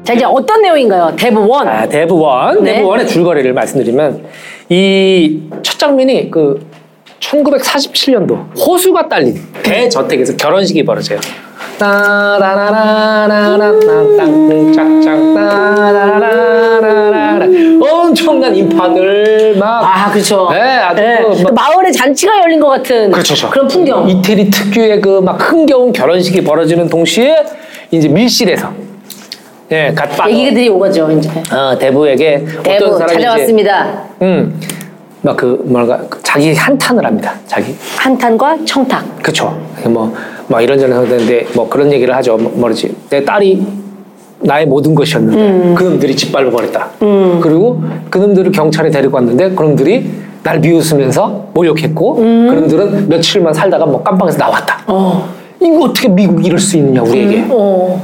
자 0.08 0.14
이제 0.14 0.24
어떤 0.24 0.62
내용인가요? 0.62 1.12
대부 1.18 1.46
원. 1.46 1.68
아, 1.68 1.86
대부원, 1.86 2.64
네. 2.64 2.76
대부원의 2.76 3.06
줄거리를 3.06 3.52
말씀드리면 3.52 4.24
이 4.70 5.50
첫 5.62 5.78
장면이 5.78 6.30
그 6.30 6.66
1947년도 7.20 8.56
호수가 8.58 9.06
딸린 9.10 9.38
대저택에서 9.62 10.34
결혼식이 10.36 10.82
벌어져요. 10.86 11.18
따라라라라라라땅 11.78 14.72
짝짝 14.72 15.18
엄청난 17.82 18.56
인파들 18.56 19.56
막 19.58 19.82
아 19.84 20.10
그렇죠. 20.10 20.48
네, 20.50 20.58
아주 20.60 21.02
네. 21.02 21.18
그 21.22 21.42
막- 21.42 21.52
마을에 21.54 21.90
잔치가 21.92 22.32
열린 22.44 22.60
것 22.60 22.68
같은 22.68 23.10
그렇죠. 23.10 23.50
그런 23.50 23.68
풍경. 23.68 24.08
이태리 24.08 24.48
특유의 24.48 25.02
그 25.02 25.20
막 25.20 25.52
흥겨운 25.52 25.92
결혼식이 25.92 26.42
벌어지는 26.44 26.88
동시에 26.88 27.44
이제 27.90 28.08
밀실에서 28.08 28.87
예, 29.70 29.92
갓 29.94 30.06
빠져 30.16 30.30
얘기들이 30.34 30.68
오가죠 30.68 31.10
이제. 31.12 31.28
어, 31.52 31.76
대부에게 31.78 32.44
대부 32.62 32.86
어떤 32.86 32.98
사람이 32.98 33.22
찾아왔습니다. 33.22 34.04
음, 34.22 34.60
막그 35.22 35.64
뭐랄까 35.66 36.00
그 36.08 36.18
자기 36.22 36.54
한탄을 36.54 37.04
합니다. 37.04 37.34
자기 37.46 37.74
한탄과 37.96 38.58
청탁. 38.64 39.22
그쵸. 39.22 39.56
뭐 39.86 40.12
막 40.48 40.62
이런저런 40.62 40.96
하는데 40.96 41.46
뭐 41.54 41.68
그런 41.68 41.92
얘기를 41.92 42.14
하죠. 42.16 42.36
뭐, 42.38 42.50
뭐지 42.54 42.94
내 43.10 43.22
딸이 43.22 43.66
나의 44.40 44.66
모든 44.66 44.94
것이었는데 44.94 45.74
그놈들이 45.74 46.16
짓밟아 46.16 46.50
버렸다. 46.50 46.88
그리고 47.42 47.82
그놈들을 48.08 48.50
경찰에 48.52 48.90
데리고 48.90 49.16
왔는데 49.16 49.50
그놈들이 49.50 50.10
날 50.42 50.60
비웃으면서 50.60 51.48
모욕했고 51.52 52.14
그놈들은 52.14 53.08
며칠만 53.08 53.52
살다가 53.52 53.84
뭐 53.84 54.02
깜빵에서 54.02 54.38
나왔다. 54.38 54.84
어. 54.86 55.28
이거 55.60 55.84
어떻게 55.86 56.08
미국이 56.08 56.46
이럴 56.46 56.58
수 56.58 56.76
있느냐 56.78 57.02
우리에게. 57.02 57.44
어. 57.50 58.00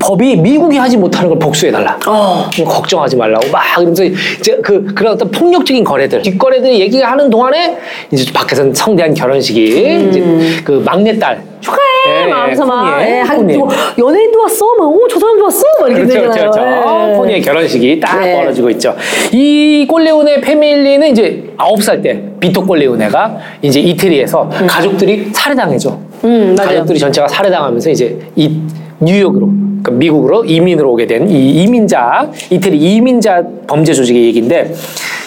법이 0.00 0.36
미국이 0.36 0.76
하지 0.78 0.96
못하는 0.96 1.28
걸 1.28 1.38
복수해 1.38 1.70
달라. 1.70 1.98
어. 2.06 2.48
걱정하지 2.64 3.16
말라고 3.16 3.48
막 3.50 3.62
이러면서 3.76 4.04
이제 4.04 4.58
그 4.62 4.84
그런 4.94 5.12
어떤 5.14 5.30
폭력적인 5.30 5.84
거래들 5.84 6.22
뒷거래들이 6.22 6.80
얘기가 6.80 7.10
하는 7.10 7.28
동안에 7.28 7.76
이제 8.10 8.32
밖에서는 8.32 8.72
성대한 8.74 9.12
결혼식이 9.12 10.08
이제 10.08 10.62
그 10.64 10.82
막내딸 10.84 11.42
축하해 11.60 11.84
예, 12.06 12.26
마음서 12.26 12.66
막 12.66 13.00
예, 13.02 13.16
예, 13.16 13.20
한 13.20 13.38
폰이. 13.38 13.56
뭐, 13.56 13.68
연예인도 13.98 14.40
왔어 14.42 14.66
막 14.78 14.86
오 14.88 15.06
저 15.08 15.18
사람도 15.18 15.44
왔어 15.44 15.62
막 15.80 15.88
이렇게 15.90 16.04
그렇죠, 16.06 16.32
되잖아요. 16.32 16.50
그렇죠. 16.50 17.10
예. 17.12 17.16
포니의 17.16 17.40
결혼식이 17.42 18.00
딱 18.00 18.20
네. 18.20 18.36
벌어지고 18.36 18.70
있죠. 18.70 18.94
이 19.32 19.86
꼴레오네 19.88 20.40
패밀리는 20.42 21.08
이제 21.10 21.44
아홉 21.56 21.82
살 21.82 22.02
때 22.02 22.22
비토 22.40 22.64
꼴레오네가 22.66 23.38
이제 23.62 23.80
이태리에서 23.80 24.48
가족들이 24.66 25.30
살해당해죠. 25.32 25.98
음. 26.24 26.54
가족들이 26.58 26.98
전체가 26.98 27.28
살해당하면서 27.28 27.90
이제 27.90 28.18
이 28.36 28.60
뉴욕으로 29.00 29.48
그러니까 29.84 29.90
미국으로 29.92 30.44
이민으로 30.44 30.92
오게 30.92 31.06
된 31.06 31.28
이 31.28 31.62
이민자 31.62 32.30
이태리 32.50 32.76
이민자 32.78 33.42
범죄 33.66 33.92
조직의 33.92 34.24
얘기인데 34.24 34.72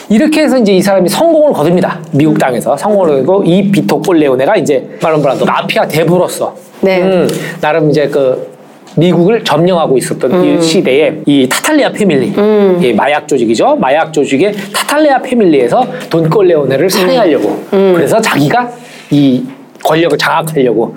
이렇게 0.09 0.41
해서 0.43 0.57
이제 0.57 0.73
이 0.73 0.81
사람이 0.81 1.09
성공을 1.09 1.53
거둡니다. 1.53 1.99
미국 2.11 2.37
땅에서 2.37 2.75
성공을 2.77 3.25
거두고 3.25 3.43
이 3.45 3.69
비토 3.71 4.01
꼴레오네가 4.01 4.55
이제 4.57 4.87
말론 5.01 5.21
브란도 5.21 5.45
마피아 5.45 5.87
대부로서 5.87 6.55
네. 6.81 7.01
음, 7.01 7.27
나름 7.61 7.89
이제 7.89 8.07
그 8.07 8.55
미국을 8.95 9.43
점령하고 9.43 9.97
있었던 9.97 10.31
음. 10.31 10.43
이 10.57 10.61
시대에 10.61 11.21
이 11.25 11.47
타탈레아 11.49 11.91
패밀리, 11.91 12.33
이 12.81 12.93
마약 12.93 13.27
조직이죠. 13.27 13.75
마약 13.75 14.11
조직의 14.11 14.53
타탈레아 14.73 15.21
패밀리에서 15.21 15.85
돈 16.09 16.27
꼴레오네를 16.29 16.89
살해하려고. 16.89 17.63
음. 17.73 17.93
그래서 17.95 18.19
자기가 18.19 18.71
이 19.11 19.43
권력을 19.87 20.17
장악하려고 20.17 20.95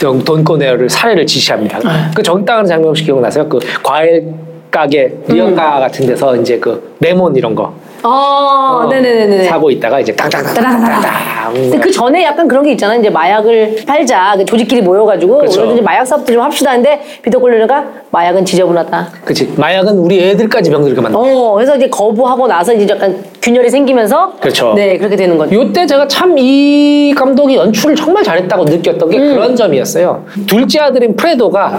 돈- 0.00 0.22
돈 0.22 0.44
꼴레오네를 0.44 0.88
살해를 0.88 1.26
지시합니다. 1.26 1.78
아. 1.84 2.10
그 2.14 2.22
적당한 2.22 2.64
장면 2.64 2.88
혹시 2.90 3.02
기억나세요? 3.04 3.48
그 3.48 3.58
과일 3.82 4.32
가게, 4.70 5.12
리어카 5.26 5.80
같은 5.80 6.06
데서 6.06 6.36
이제 6.36 6.58
그 6.58 6.94
레몬 7.00 7.34
이런 7.34 7.54
거 7.54 7.72
어, 8.04 8.08
어, 8.08 8.86
네네네네. 8.88 9.44
사고 9.44 9.70
있다가 9.70 9.98
이제. 9.98 10.14
땅땅땅땅땅 10.14 11.28
근데 11.52 11.78
그 11.78 11.90
전에 11.90 12.22
약간 12.24 12.46
그런 12.46 12.62
게 12.62 12.72
있잖아. 12.72 12.94
이제 12.94 13.08
마약을 13.10 13.84
팔자. 13.86 14.34
그 14.36 14.44
조직끼리 14.44 14.82
모여가지고 14.82 15.38
그렇죠. 15.38 15.60
우리도 15.62 15.74
이제 15.76 15.82
마약 15.82 16.04
사업도 16.04 16.32
좀 16.32 16.42
합시다. 16.42 16.72
했는데 16.72 17.00
비더콜레르가 17.22 17.84
마약은 18.10 18.44
지저분하다. 18.44 19.08
그치 19.24 19.52
마약은 19.56 19.98
우리 19.98 20.20
애들까지 20.28 20.70
병들게 20.70 21.00
만든다. 21.00 21.18
어, 21.18 21.54
그래서 21.54 21.74
이제 21.76 21.88
거부하고 21.88 22.46
나서 22.46 22.72
이제 22.74 22.86
약간 22.92 23.18
균열이 23.40 23.70
생기면서 23.70 24.32
그렇죠. 24.40 24.72
네 24.74 24.98
그렇게 24.98 25.16
되는 25.16 25.36
거죠. 25.38 25.54
요때 25.54 25.86
제가 25.86 26.06
참 26.08 26.28
이 26.38 27.12
감독이 27.16 27.56
연출을 27.56 27.96
정말 27.96 28.22
잘했다고 28.22 28.64
느꼈던 28.64 29.08
게 29.10 29.18
그런 29.18 29.56
점이었어요. 29.56 30.24
둘째 30.46 30.78
아들인 30.80 31.16
프레도가 31.16 31.78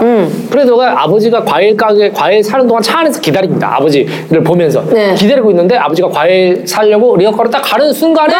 프레도가 0.50 1.02
아버지가 1.04 1.44
과일 1.44 1.76
가게 1.76 2.10
과일 2.10 2.42
사는 2.42 2.66
동안 2.66 2.82
차 2.82 2.98
안에서 2.98 3.20
기다립니다. 3.20 3.76
아버지를 3.76 4.42
보면서 4.44 4.84
네. 4.90 5.14
기다리고 5.14 5.50
있는데 5.50 5.76
아버지가 5.76 6.08
과일 6.08 6.66
사려고 6.66 7.16
리어카로 7.16 7.48
딱 7.48 7.62
가는 7.62 7.90
순간에 7.92 8.34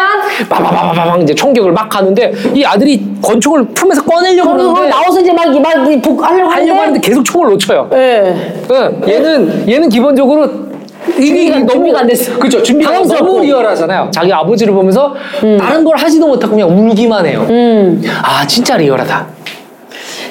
빠바바바바방 0.49 1.23
이제 1.23 1.35
총격을 1.35 1.73
막 1.73 1.95
하는데 1.95 2.33
이 2.55 2.65
아들이 2.65 3.03
권총을 3.23 3.67
품에서 3.69 4.03
꺼내려고 4.05 4.51
하는데 4.51 4.89
나와서 4.89 5.21
이제 5.21 5.33
막, 5.33 5.49
막, 5.61 5.91
이북 5.93 6.23
하려고 6.23 6.51
하는데. 6.51 6.61
하려고 6.71 6.81
하는데 6.81 7.01
계속 7.01 7.25
총을 7.25 7.51
놓쳐요. 7.51 7.89
예. 7.95 8.35
응, 8.71 9.03
얘는 9.09 9.69
얘는 9.69 9.89
기본적으로 9.89 10.70
준비가- 11.17 11.69
준비가 11.71 12.01
안 12.01 12.07
됐어. 12.07 12.39
그렇죠. 12.39 12.63
준비가 12.63 12.91
당황스럽고. 12.93 13.27
너무 13.27 13.41
리얼하잖아요. 13.43 14.11
자기 14.13 14.33
아버지를 14.33 14.73
보면서 14.75 15.15
다른 15.59 15.85
걸 15.85 15.97
하지도 15.97 16.27
못하고 16.29 16.53
그냥 16.55 16.69
울기만 16.71 17.27
해요. 17.27 17.47
음. 17.49 18.03
아 18.23 18.47
진짜 18.47 18.77
리얼하다. 18.77 19.27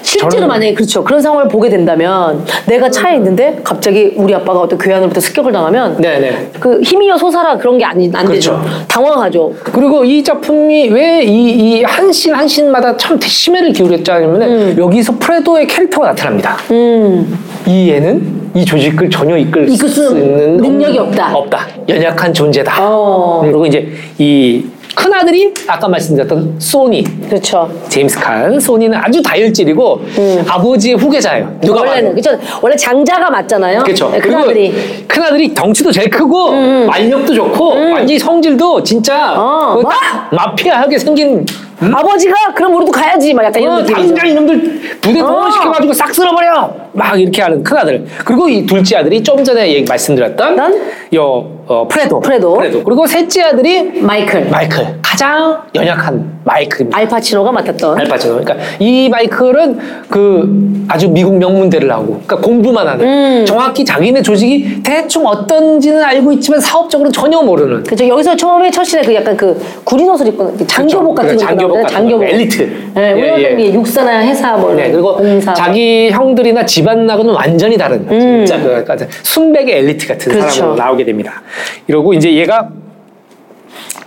실제로 0.01 0.47
만약에 0.47 0.73
그렇죠. 0.73 1.03
그런 1.03 1.21
상황을 1.21 1.47
보게 1.47 1.69
된다면 1.69 2.45
내가 2.65 2.89
차에 2.89 3.15
있는데 3.15 3.59
갑자기 3.63 4.13
우리 4.15 4.33
아빠가 4.33 4.61
어떤 4.61 4.77
교환으로부터 4.79 5.19
습격을 5.19 5.51
당하면 5.51 5.97
네네. 5.97 6.51
그 6.59 6.81
힘이여 6.81 7.17
솟아라 7.17 7.57
그런 7.57 7.77
게 7.77 7.85
아니 7.85 8.09
안 8.13 8.27
되죠. 8.27 8.59
그렇죠. 8.61 8.85
당황하죠. 8.87 9.53
그리고 9.71 10.03
이 10.03 10.23
작품이 10.23 10.89
왜 10.89 11.23
이한씬한 11.23 12.47
씬마다 12.47 12.95
참 12.97 13.19
심혈을 13.19 13.73
기울였냐면 13.73 14.77
여기서 14.77 15.13
프레도의 15.19 15.67
캐릭터가 15.67 16.07
나타납니다. 16.07 16.57
음. 16.71 17.37
이 17.67 17.89
얘는 17.89 18.39
이 18.55 18.65
조직을 18.65 19.09
전혀 19.09 19.37
이끌, 19.37 19.69
이끌 19.69 19.89
수 19.89 20.17
있는 20.17 20.57
능력이 20.57 20.97
없다. 20.97 21.35
없다. 21.35 21.67
연약한 21.87 22.33
존재다. 22.33 22.77
어. 22.79 23.41
그리고 23.43 23.65
이제 23.65 23.87
이 24.17 24.65
큰 24.99 25.13
아들이 25.13 25.53
아까 25.65 25.87
말씀드렸던 25.87 26.55
소니 26.59 27.29
그렇죠. 27.29 27.71
제임스 27.87 28.19
칸 28.19 28.59
소니는 28.59 28.97
아주 29.01 29.21
다혈질이고 29.21 30.01
아버지의 30.45 30.95
후계자예요. 30.97 31.55
누가 31.61 31.79
원래는 31.81 32.15
봐도. 32.15 32.21
그렇죠. 32.21 32.59
원래 32.61 32.75
장자가 32.75 33.29
맞잖아요. 33.29 33.83
그렇죠. 33.83 34.09
네, 34.09 34.19
큰아들이. 34.19 35.05
큰아들이 35.07 35.53
덩치도 35.53 35.91
제일 35.93 36.09
크고 36.09 36.51
말력도 36.85 37.33
좋고 37.33 37.69
완전히 37.91 38.19
성질도 38.19 38.83
진짜 38.83 39.33
어, 39.37 39.75
그 39.77 39.81
막- 39.83 39.89
딱 39.89 40.29
마피아하게 40.35 40.97
생긴 40.99 41.45
아버지가 41.81 42.35
그럼 42.55 42.75
우리도 42.75 42.91
가야지 42.91 43.33
막 43.33 43.45
약간 43.45 43.61
이런 43.61 43.75
어, 43.75 43.79
느낌이죠. 43.79 44.07
당장 44.07 44.27
이놈들 44.27 44.81
부대 44.99 45.21
어. 45.21 45.27
동원시켜가지고 45.27 45.93
싹 45.93 46.13
쓸어버려 46.13 46.69
막 46.93 47.19
이렇게 47.19 47.41
하는 47.41 47.63
큰 47.63 47.77
아들 47.77 48.05
그리고 48.25 48.49
이 48.49 48.65
둘째 48.65 48.97
아들이 48.97 49.21
좀 49.23 49.43
전에 49.43 49.73
얘기 49.73 49.85
말씀드렸던 49.87 50.55
난? 50.55 50.73
요 51.15 51.59
어, 51.69 51.87
프레도 51.87 52.19
프레도. 52.19 52.83
그리고 52.83 53.05
셋째 53.05 53.43
아들이 53.43 53.83
마이클. 54.01 54.45
마이클 54.49 54.87
가장 55.03 55.61
연약한 55.75 56.39
마이클입니다. 56.43 56.97
알파치노가 56.97 57.51
맡았던. 57.51 57.99
알파치노. 57.99 58.39
그러니까 58.39 58.65
이 58.79 59.07
마이클은 59.07 59.79
그 60.09 60.85
아주 60.87 61.07
미국 61.09 61.37
명문대를 61.37 61.87
나오고, 61.87 62.21
그러니까 62.25 62.37
공부만 62.37 62.87
하는. 62.87 63.05
음. 63.05 63.45
정확히 63.45 63.85
자기네 63.85 64.23
조직이 64.23 64.81
대충 64.81 65.27
어떤지는 65.27 66.03
알고 66.03 66.31
있지만 66.33 66.59
사업적으로는 66.59 67.11
전혀 67.11 67.39
모르는. 67.39 67.83
그렇죠. 67.83 68.07
여기서 68.07 68.35
처음에 68.35 68.71
첫 68.71 68.83
씬에 68.83 69.03
그 69.03 69.13
약간 69.13 69.37
그 69.37 69.61
구린 69.83 70.09
옷을 70.09 70.25
입고 70.27 70.51
그 70.57 70.65
장교복 70.65 71.13
같은. 71.13 71.35
거 71.35 71.39
장교복 71.39 71.87
장교복. 71.87 72.19
거. 72.21 72.25
엘리트. 72.25 72.63
네, 72.95 73.13
예, 73.15 73.37
예. 73.37 73.59
예, 73.59 73.73
육사나 73.73 74.23
해사 74.23 74.57
뭐 74.57 74.73
네, 74.73 74.91
그리고 74.91 75.17
공사 75.17 75.51
뭐. 75.51 75.53
자기 75.53 76.09
형들이나 76.09 76.65
집안하고는 76.79 77.33
완전히 77.33 77.77
다른 77.77 78.07
진짜 78.09 78.57
그 78.61 79.07
순백의 79.23 79.79
엘리트 79.79 80.07
같은 80.07 80.31
음. 80.31 80.39
그렇죠. 80.39 80.49
사람으로 80.55 80.75
나오게 80.77 81.05
됩니다. 81.05 81.41
이러고 81.87 82.13
이제 82.13 82.33
얘가 82.33 82.69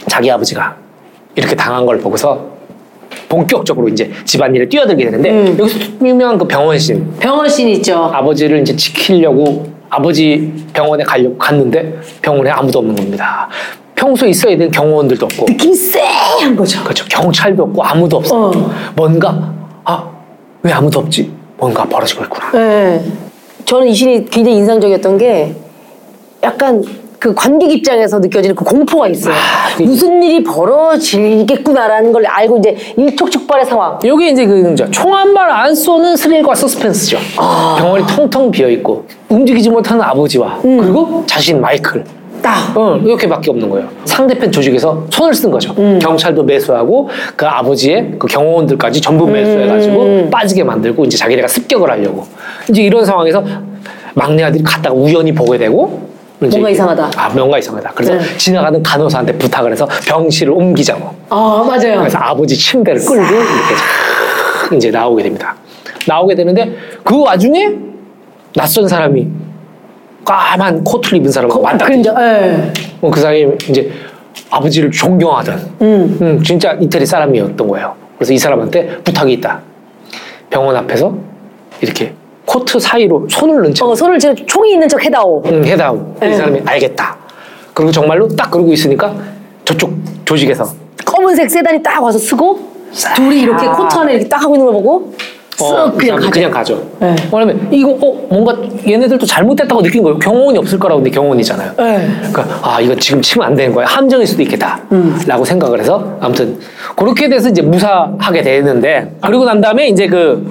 자기 0.08 0.30
아버지가 0.30 0.76
이렇게 1.34 1.54
당한 1.54 1.84
걸 1.84 1.98
보고서 1.98 2.52
본격적으로 3.28 3.88
이제 3.88 4.10
집안일에 4.24 4.68
뛰어들게 4.68 5.04
되는데 5.04 5.30
음. 5.30 5.56
여기서 5.58 5.78
유명한 6.02 6.38
그 6.38 6.46
병원신 6.46 7.14
병원 7.18 7.48
씬 7.48 7.68
있죠. 7.68 8.10
아버지를 8.12 8.60
이제 8.60 8.74
지키려고 8.74 9.66
아버지 9.90 10.52
병원에 10.72 11.04
가려고 11.04 11.36
갔는데 11.36 11.98
병원에 12.22 12.50
아무도 12.50 12.78
없는 12.78 12.94
겁니다. 12.96 13.48
평소에 13.94 14.30
있어야 14.30 14.56
되는 14.56 14.70
경호원들도 14.70 15.26
없고 15.26 15.46
느낌이 15.48 15.74
쎄한 15.74 16.56
거죠. 16.56 16.82
그렇죠. 16.82 17.04
경찰도 17.08 17.62
없고 17.64 17.82
아무도 17.82 18.16
없어. 18.16 18.48
어. 18.48 18.70
뭔가 18.96 19.52
아 19.84 20.12
왜 20.62 20.72
아무도 20.72 21.00
없지? 21.00 21.30
뭔가 21.62 21.84
벌어지고 21.84 22.24
있구나. 22.24 22.50
네. 22.54 23.04
저는 23.64 23.86
이 23.86 23.94
신이 23.94 24.24
굉장히 24.26 24.56
인상적이었던 24.58 25.16
게 25.16 25.54
약간 26.42 26.82
그 27.20 27.32
관객 27.34 27.70
입장에서 27.70 28.18
느껴지는 28.18 28.56
그 28.56 28.64
공포가 28.64 29.06
있어요. 29.06 29.32
그- 29.76 29.84
무슨 29.84 30.20
일이 30.24 30.42
벌어지겠구나라는 30.42 32.10
걸 32.10 32.26
알고 32.26 32.58
이제 32.58 32.76
일촉즉발의 32.96 33.64
상황. 33.64 33.96
여기 34.04 34.32
이제 34.32 34.44
그 34.44 34.72
이제 34.72 34.90
총한 34.90 35.32
발 35.32 35.48
안 35.52 35.72
쏘는 35.72 36.16
스릴과 36.16 36.52
서스펜스죠. 36.56 37.18
병원이 37.78 38.04
텅텅 38.08 38.50
비어 38.50 38.68
있고 38.70 39.04
움직이지 39.28 39.70
못하는 39.70 40.02
아버지와 40.02 40.58
그리고 40.62 41.22
자신 41.26 41.60
마이클. 41.60 42.02
딱. 42.42 42.76
어, 42.76 42.96
이렇게밖에 42.96 43.50
없는 43.50 43.68
거예요. 43.70 43.88
상대편 44.04 44.50
조직에서 44.50 45.06
손을 45.10 45.32
쓴 45.34 45.50
거죠. 45.50 45.74
경찰도 46.00 46.42
매수하고 46.42 47.08
그 47.36 47.46
아버지의 47.46 48.14
그 48.18 48.26
경호원들까지 48.26 49.00
전부 49.00 49.26
매수해가지고 49.26 50.28
빠지게 50.30 50.64
만들고 50.64 51.04
이제 51.04 51.16
자기네가 51.16 51.46
습격을 51.48 51.90
하려고. 51.90 52.26
이제 52.68 52.82
이런 52.82 53.04
상황에서 53.04 53.42
막내 54.14 54.42
아들이 54.42 54.62
갔다가 54.62 54.94
우연히 54.94 55.32
보게 55.32 55.56
되고 55.56 56.10
뭔가 56.38 56.68
이상하다. 56.70 57.10
아, 57.16 57.28
뭔가 57.28 57.58
이상하다. 57.58 57.92
그래서 57.94 58.14
네. 58.14 58.36
지나가는 58.36 58.82
간호사한테 58.82 59.38
부탁을 59.38 59.70
해서 59.70 59.86
병실을 60.06 60.52
옮기자고. 60.52 61.08
아 61.28 61.64
맞아요. 61.66 62.00
그래서 62.00 62.18
아버지 62.18 62.56
침대를 62.58 63.00
끌고 63.00 63.14
이렇게 63.22 63.34
쫙 64.68 64.74
이제 64.76 64.90
나오게 64.90 65.22
됩니다. 65.22 65.54
나오게 66.06 66.34
되는데 66.34 66.72
그 67.04 67.22
와중에 67.22 67.70
낯선 68.56 68.88
사람이 68.88 69.28
까만 70.24 70.84
코트를 70.84 71.18
입은 71.18 71.30
사람과 71.30 71.58
만나. 71.60 71.84
그림자. 71.84 72.14
예. 72.18 72.72
어, 73.00 73.10
그 73.10 73.20
사람이 73.20 73.46
이제 73.68 73.90
아버지를 74.50 74.90
존경하던 74.90 75.70
음, 75.80 76.42
진짜 76.44 76.72
이태리 76.80 77.04
사람이었던 77.06 77.66
거예요. 77.68 77.94
그래서 78.16 78.32
이 78.32 78.38
사람한테 78.38 78.98
부탁이 79.02 79.32
있다. 79.34 79.60
병원 80.50 80.76
앞에서 80.76 81.14
이렇게 81.80 82.12
코트 82.44 82.78
사이로 82.78 83.26
손을 83.30 83.62
넣은 83.62 83.74
채 83.74 83.94
손을 83.94 84.18
지금 84.18 84.34
총이 84.46 84.72
있는 84.72 84.88
척 84.88 85.02
해다오. 85.04 85.42
응, 85.46 85.64
해다오. 85.64 86.14
이 86.18 86.26
네. 86.26 86.34
사람이 86.36 86.62
알겠다. 86.64 87.16
그리고 87.74 87.90
정말로 87.90 88.28
딱 88.28 88.50
그러고 88.50 88.72
있으니까 88.72 89.14
저쪽 89.64 89.92
조직에서 90.24 90.66
검은색 91.04 91.50
세단이 91.50 91.82
딱 91.82 92.02
와서 92.02 92.18
서고 92.18 92.60
둘이 93.16 93.40
이렇게 93.42 93.66
코트 93.66 93.96
안에 93.96 94.12
이렇게 94.14 94.28
딱 94.28 94.42
하고 94.42 94.54
있는 94.54 94.66
걸 94.66 94.74
보고 94.74 95.14
쓱 95.58 95.62
어, 95.64 95.92
그냥 95.92 96.16
가죠. 96.16 96.30
그냥 96.30 96.50
가죠. 96.50 96.82
네. 96.98 97.14
왜냐면 97.32 97.68
이거 97.70 97.90
어, 97.90 98.26
뭔가 98.28 98.56
얘네들도 98.86 99.26
잘못됐다고 99.26 99.82
느낀 99.82 100.02
거예요. 100.02 100.18
경호원이 100.18 100.58
없을 100.58 100.78
거라고 100.78 101.00
근데 101.02 101.10
경호원이잖아요. 101.14 101.72
네. 101.76 102.10
그러니까 102.32 102.60
아 102.62 102.80
이거 102.80 102.94
지금 102.96 103.20
치면 103.20 103.46
안 103.48 103.54
되는 103.54 103.74
거야. 103.74 103.86
함정일 103.86 104.26
수도 104.26 104.42
있겠다라고 104.42 105.44
생각을 105.44 105.80
해서 105.80 106.16
아무튼 106.20 106.58
그렇게 106.96 107.28
돼서 107.28 107.48
이제 107.48 107.62
무사하게 107.62 108.42
되는데 108.42 109.14
그리고 109.20 109.44
난 109.44 109.60
다음에 109.60 109.88
이제 109.88 110.06
그 110.06 110.46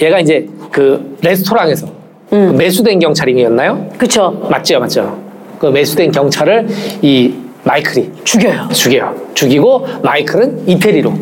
얘가 0.00 0.20
이제 0.20 0.48
그 0.70 1.16
레스토랑에서 1.22 1.86
그 2.30 2.34
매수된 2.36 3.00
경찰이었나요? 3.00 3.88
그쵸. 3.98 4.46
맞죠, 4.50 4.78
맞죠. 4.78 5.18
그 5.58 5.66
매수된 5.66 6.12
경찰을 6.12 6.68
이 7.02 7.34
마이클이 7.64 8.10
죽여요. 8.24 8.68
죽여요. 8.72 9.14
죽이고 9.34 9.86
마이클은 10.02 10.68
이태리로 10.68 11.12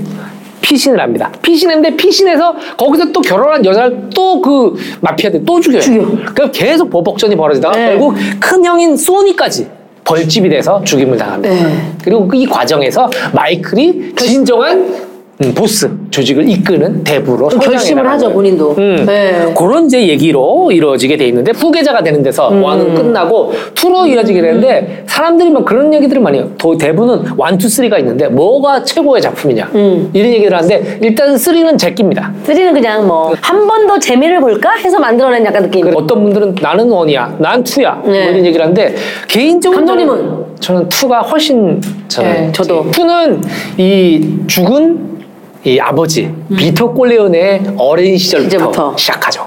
피신을 0.68 1.00
합니다. 1.00 1.32
피신했는데 1.40 1.96
피신해서 1.96 2.54
거기서 2.76 3.10
또 3.10 3.20
결혼한 3.22 3.64
여자를 3.64 4.10
또 4.14 4.28
그 4.40 4.74
마피아들 5.00 5.44
또 5.44 5.58
죽여요. 5.60 5.80
죽여. 5.80 6.06
그럼 6.34 6.50
계속 6.52 6.90
보복전이 6.90 7.34
벌어지다가 7.34 7.76
네. 7.76 7.86
결국 7.88 8.14
큰 8.38 8.64
형인 8.64 8.96
소니까지 8.96 9.66
벌집이 10.04 10.48
돼서 10.48 10.82
죽임을 10.84 11.16
당합니다. 11.16 11.54
네. 11.54 11.92
그리고 12.04 12.30
이 12.34 12.46
과정에서 12.46 13.10
마이클이 13.34 14.14
진정한 14.14 15.07
음, 15.40 15.54
보스 15.54 15.88
조직을 16.10 16.48
이끄는 16.48 17.04
대부로 17.04 17.46
결심을 17.46 18.04
하죠. 18.10 18.32
본인도. 18.32 18.74
음. 18.76 19.04
네. 19.06 19.54
그런 19.56 19.86
이제 19.86 20.08
얘기로 20.08 20.72
이루어지게 20.72 21.16
돼 21.16 21.26
있는데 21.28 21.52
후계자가 21.52 22.02
되는 22.02 22.22
데서 22.24 22.50
음. 22.50 22.60
one은 22.62 22.94
끝나고 22.94 23.52
two로 23.74 24.06
이어지게 24.08 24.40
되는데 24.42 25.04
사람들이 25.06 25.50
막 25.50 25.64
그런 25.64 25.94
얘기들을 25.94 26.20
많이 26.20 26.38
해요. 26.38 26.50
더 26.58 26.76
대부는 26.76 27.22
one 27.36 27.52
two 27.52 27.68
three가 27.68 27.98
있는데 28.00 28.26
뭐가 28.26 28.82
최고의 28.82 29.22
작품이냐 29.22 29.70
음. 29.76 30.10
이런 30.12 30.32
얘기를 30.32 30.56
하는데 30.56 30.98
일단 31.02 31.38
three는 31.38 31.78
제끼입니다. 31.78 32.32
three는 32.44 32.74
그냥 32.74 33.06
뭐 33.06 33.32
한 33.40 33.66
번 33.68 33.86
더 33.86 33.98
재미를 33.98 34.40
볼까 34.40 34.74
해서 34.74 34.98
만들어낸 34.98 35.44
약간 35.46 35.62
느낌. 35.62 35.82
그래, 35.82 35.94
어떤 35.96 36.22
분들은 36.24 36.56
나는 36.60 36.90
one이야, 36.90 37.36
난 37.38 37.62
two야 37.62 37.94
뭐 37.94 38.12
네. 38.12 38.24
이런 38.30 38.44
얘기를 38.44 38.60
하는데 38.60 38.94
개인적으로 39.28 39.78
감독님은? 39.86 40.46
저는 40.60 40.88
two가 40.88 41.20
훨씬 41.20 41.80
저는 42.08 42.30
네, 42.32 42.52
저도. 42.52 42.90
two는 42.90 43.40
이 43.78 44.28
죽은 44.48 45.17
이 45.64 45.78
아버지 45.78 46.32
비토 46.56 46.94
꼴레오네의 46.94 47.62
어린 47.76 48.16
시절부터 48.16 48.44
음. 48.44 48.46
이제부터. 48.46 48.90
네. 48.90 48.96
시작하죠. 48.96 49.46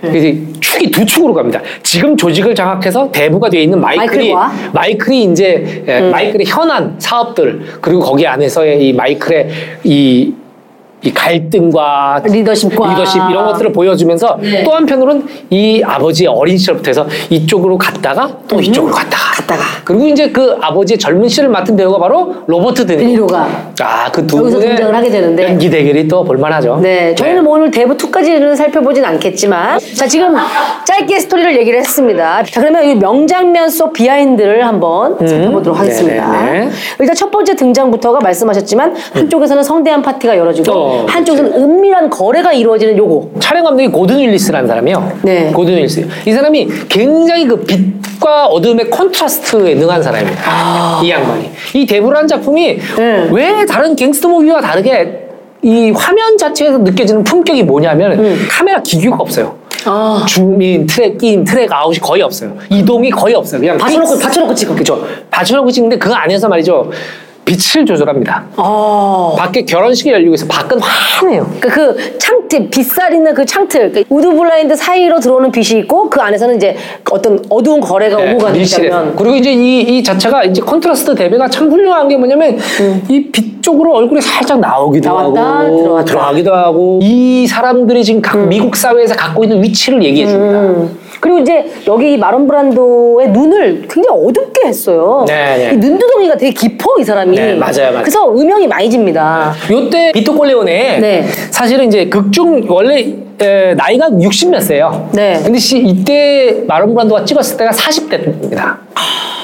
그래서 0.00 0.38
축이 0.60 0.90
두 0.92 1.04
축으로 1.04 1.34
갑니다. 1.34 1.60
지금 1.82 2.16
조직을 2.16 2.54
장악해서 2.54 3.10
대부가 3.10 3.50
되어 3.50 3.60
있는 3.60 3.80
마이클이 3.80 4.32
마이클과? 4.32 4.46
음. 4.46 4.70
마이클이 4.72 5.24
이제 5.24 5.84
예, 5.88 6.00
마이클의 6.10 6.46
현안 6.46 6.94
사업들 6.98 7.78
그리고 7.80 8.00
거기 8.00 8.24
안에서의 8.26 8.86
이 8.86 8.92
마이클의 8.92 9.48
이, 9.82 10.32
이 11.02 11.12
갈등과 11.12 12.22
리더십과. 12.24 12.90
리더십 12.90 13.20
이런 13.30 13.46
것들을 13.46 13.72
보여주면서 13.72 14.38
네. 14.40 14.62
또 14.62 14.72
한편으로는 14.72 15.26
이 15.50 15.82
아버지의 15.84 16.28
어린 16.28 16.56
시절부터 16.56 16.88
해서 16.90 17.06
이쪽으로 17.30 17.76
갔다가 17.76 18.38
또 18.46 18.60
이쪽으로 18.60 18.94
갔다가 18.94 19.24
음. 19.24 19.27
갔다가. 19.48 19.62
그리고 19.84 20.06
이제 20.06 20.30
그 20.30 20.56
아버지의 20.60 20.98
젊은 20.98 21.28
시절을 21.28 21.48
맡은 21.48 21.74
배우가 21.76 21.98
바로 21.98 22.34
로버트 22.46 22.86
드니로. 22.86 23.02
드니로가. 23.26 23.48
아 23.80 23.90
그 23.90 24.20
여기서 24.22 24.26
두 24.26 24.42
분의 24.42 24.68
등장을 24.68 24.94
하게 24.94 25.10
되는데. 25.10 25.44
연기 25.44 25.70
대결이 25.70 26.06
또 26.06 26.22
볼만하죠. 26.24 26.78
네, 26.82 27.14
저희는 27.14 27.42
뭐 27.44 27.54
오늘 27.56 27.70
대부 27.70 27.96
2까지는 27.96 28.54
살펴보진 28.54 29.04
않겠지만, 29.04 29.78
자 29.96 30.06
지금 30.06 30.34
짧게 30.84 31.18
스토리를 31.20 31.56
얘기를 31.58 31.78
했습니다. 31.78 32.42
자 32.44 32.60
그러면 32.60 32.84
이 32.84 32.94
명장면 32.94 33.70
속 33.70 33.92
비하인드를 33.92 34.66
한번 34.66 35.16
살펴보도록 35.18 35.78
하겠습니다. 35.78 36.26
음. 36.26 36.32
네네 36.46 36.60
네. 36.66 36.70
일단 37.00 37.14
첫 37.14 37.30
번째 37.30 37.54
등장부터가 37.56 38.20
말씀하셨지만 38.20 38.94
한쪽에서는 39.14 39.62
성대한 39.62 40.02
파티가 40.02 40.36
열어지고 40.36 40.72
어, 40.72 41.06
한쪽에서는 41.08 41.54
은밀한 41.54 42.10
거래가 42.10 42.52
이루어지는 42.52 42.96
요거. 42.96 43.30
촬영 43.40 43.64
감독이 43.64 43.88
고든 43.88 44.18
윌리스라는 44.18 44.68
사람이요. 44.68 45.12
네. 45.22 45.52
고든 45.52 45.74
윌리스. 45.74 46.06
이 46.26 46.32
사람이 46.32 46.68
굉장히 46.88 47.46
그 47.46 47.60
빛과 47.64 48.46
어둠의 48.46 48.90
contrast 48.90 49.37
에 49.66 49.74
능한 49.74 50.02
사람입니다. 50.02 51.00
이 51.02 51.10
양반이. 51.10 51.50
이 51.74 51.86
대부라는 51.86 52.28
작품이 52.28 52.78
아. 52.92 52.96
네. 52.96 53.28
왜 53.30 53.66
다른 53.66 53.94
갱스터 53.96 54.28
movie와 54.28 54.60
다르게 54.60 55.26
이 55.62 55.90
화면 55.90 56.36
자체에서 56.38 56.78
느껴지는 56.78 57.24
품격이 57.24 57.62
뭐냐면 57.64 58.38
카메라 58.48 58.80
기교가 58.82 59.16
없어요. 59.20 59.56
아, 59.84 60.24
줌인, 60.28 60.86
track 60.86 61.22
in, 61.22 61.44
track 61.44 61.72
out이 61.72 61.98
거의 62.00 62.22
없어요. 62.22 62.56
이동이 62.68 63.10
거의 63.10 63.34
없어요. 63.34 63.60
그냥 63.60 63.78
받쳐놓고. 63.78 64.18
받쳐놓고 64.18 64.54
찍어. 64.54 64.74
그죠. 64.74 65.06
받쳐놓고 65.30 65.70
찍는데 65.70 65.98
그 65.98 66.12
안에서 66.12 66.48
말이죠. 66.48 66.90
빛을 67.48 67.86
조절합니다. 67.86 68.44
아. 68.56 69.34
밖에 69.38 69.64
결혼식이 69.64 70.10
열리고 70.10 70.34
있어. 70.34 70.46
밖은 70.46 70.78
환해요. 70.80 71.50
그, 71.60 71.68
그 71.68 72.18
창틀, 72.18 72.68
빗살 72.68 73.14
있는 73.14 73.32
그 73.32 73.44
창틀, 73.46 73.92
그 73.92 74.04
wood 74.10 74.28
블라인드 74.30 74.76
사이로 74.76 75.18
들어오는 75.18 75.50
빛이 75.50 75.80
있고 75.80 76.10
그 76.10 76.20
안에서는 76.20 76.56
이제 76.56 76.76
어떤 77.10 77.42
어두운 77.48 77.80
거래가 77.80 78.18
오고 78.18 78.38
가는 78.38 78.58
네. 78.58 78.64
장면. 78.64 79.16
그리고 79.16 79.34
이제 79.36 79.52
이, 79.52 79.80
이 79.80 80.02
자체가 80.02 80.44
이제 80.44 80.60
contrast 80.60 81.14
대비가 81.14 81.48
참 81.48 81.70
훌륭한 81.70 82.08
게 82.08 82.16
뭐냐면 82.16 82.58
이 83.08 83.21
빛 83.21 83.62
쪽으로 83.62 83.94
얼굴이 83.94 84.20
살짝 84.20 84.60
나오기도 84.60 85.08
음. 85.10 85.14
나왔다, 85.34 85.58
하고 85.58 85.82
들어왔다. 85.82 86.04
들어가기도 86.04 86.54
하고 86.54 87.00
이 87.02 87.46
사람들이 87.46 88.04
지금 88.04 88.20
각 88.20 88.46
미국 88.46 88.76
사회에서 88.76 89.14
갖고 89.14 89.44
있는 89.44 89.62
위치를 89.62 90.02
얘기해 90.02 90.26
줍니다. 90.26 90.60
음. 90.60 90.98
그리고 91.20 91.38
이제 91.40 91.70
여기 91.86 92.16
마론 92.16 92.46
브란도의 92.46 93.30
눈을 93.30 93.86
굉장히 93.88 94.24
어둡게 94.24 94.66
했어요. 94.68 95.24
네, 95.26 95.56
네. 95.56 95.70
이 95.74 95.76
눈두덩이가 95.76 96.36
되게 96.36 96.52
깊어 96.52 96.94
이 97.00 97.04
사람이. 97.04 97.36
네, 97.36 97.54
맞아요, 97.54 97.90
맞아요. 97.90 98.00
그래서 98.00 98.30
음영이 98.32 98.66
많이 98.66 98.88
집니다. 98.88 99.54
요때 99.70 100.12
비토 100.12 100.34
콜레오네 100.34 100.98
네. 101.00 101.24
사실은 101.50 101.86
이제 101.88 102.06
극중 102.06 102.66
원래 102.68 103.14
에, 103.40 103.74
나이가 103.74 104.08
60몇 104.08 104.60
세요. 104.60 105.08
네. 105.12 105.40
근데 105.42 105.58
시, 105.58 105.78
이때 105.78 106.62
마론 106.66 106.94
브란도가 106.94 107.24
찍었을 107.24 107.56
때가 107.56 107.70
40대입니다. 107.70 108.76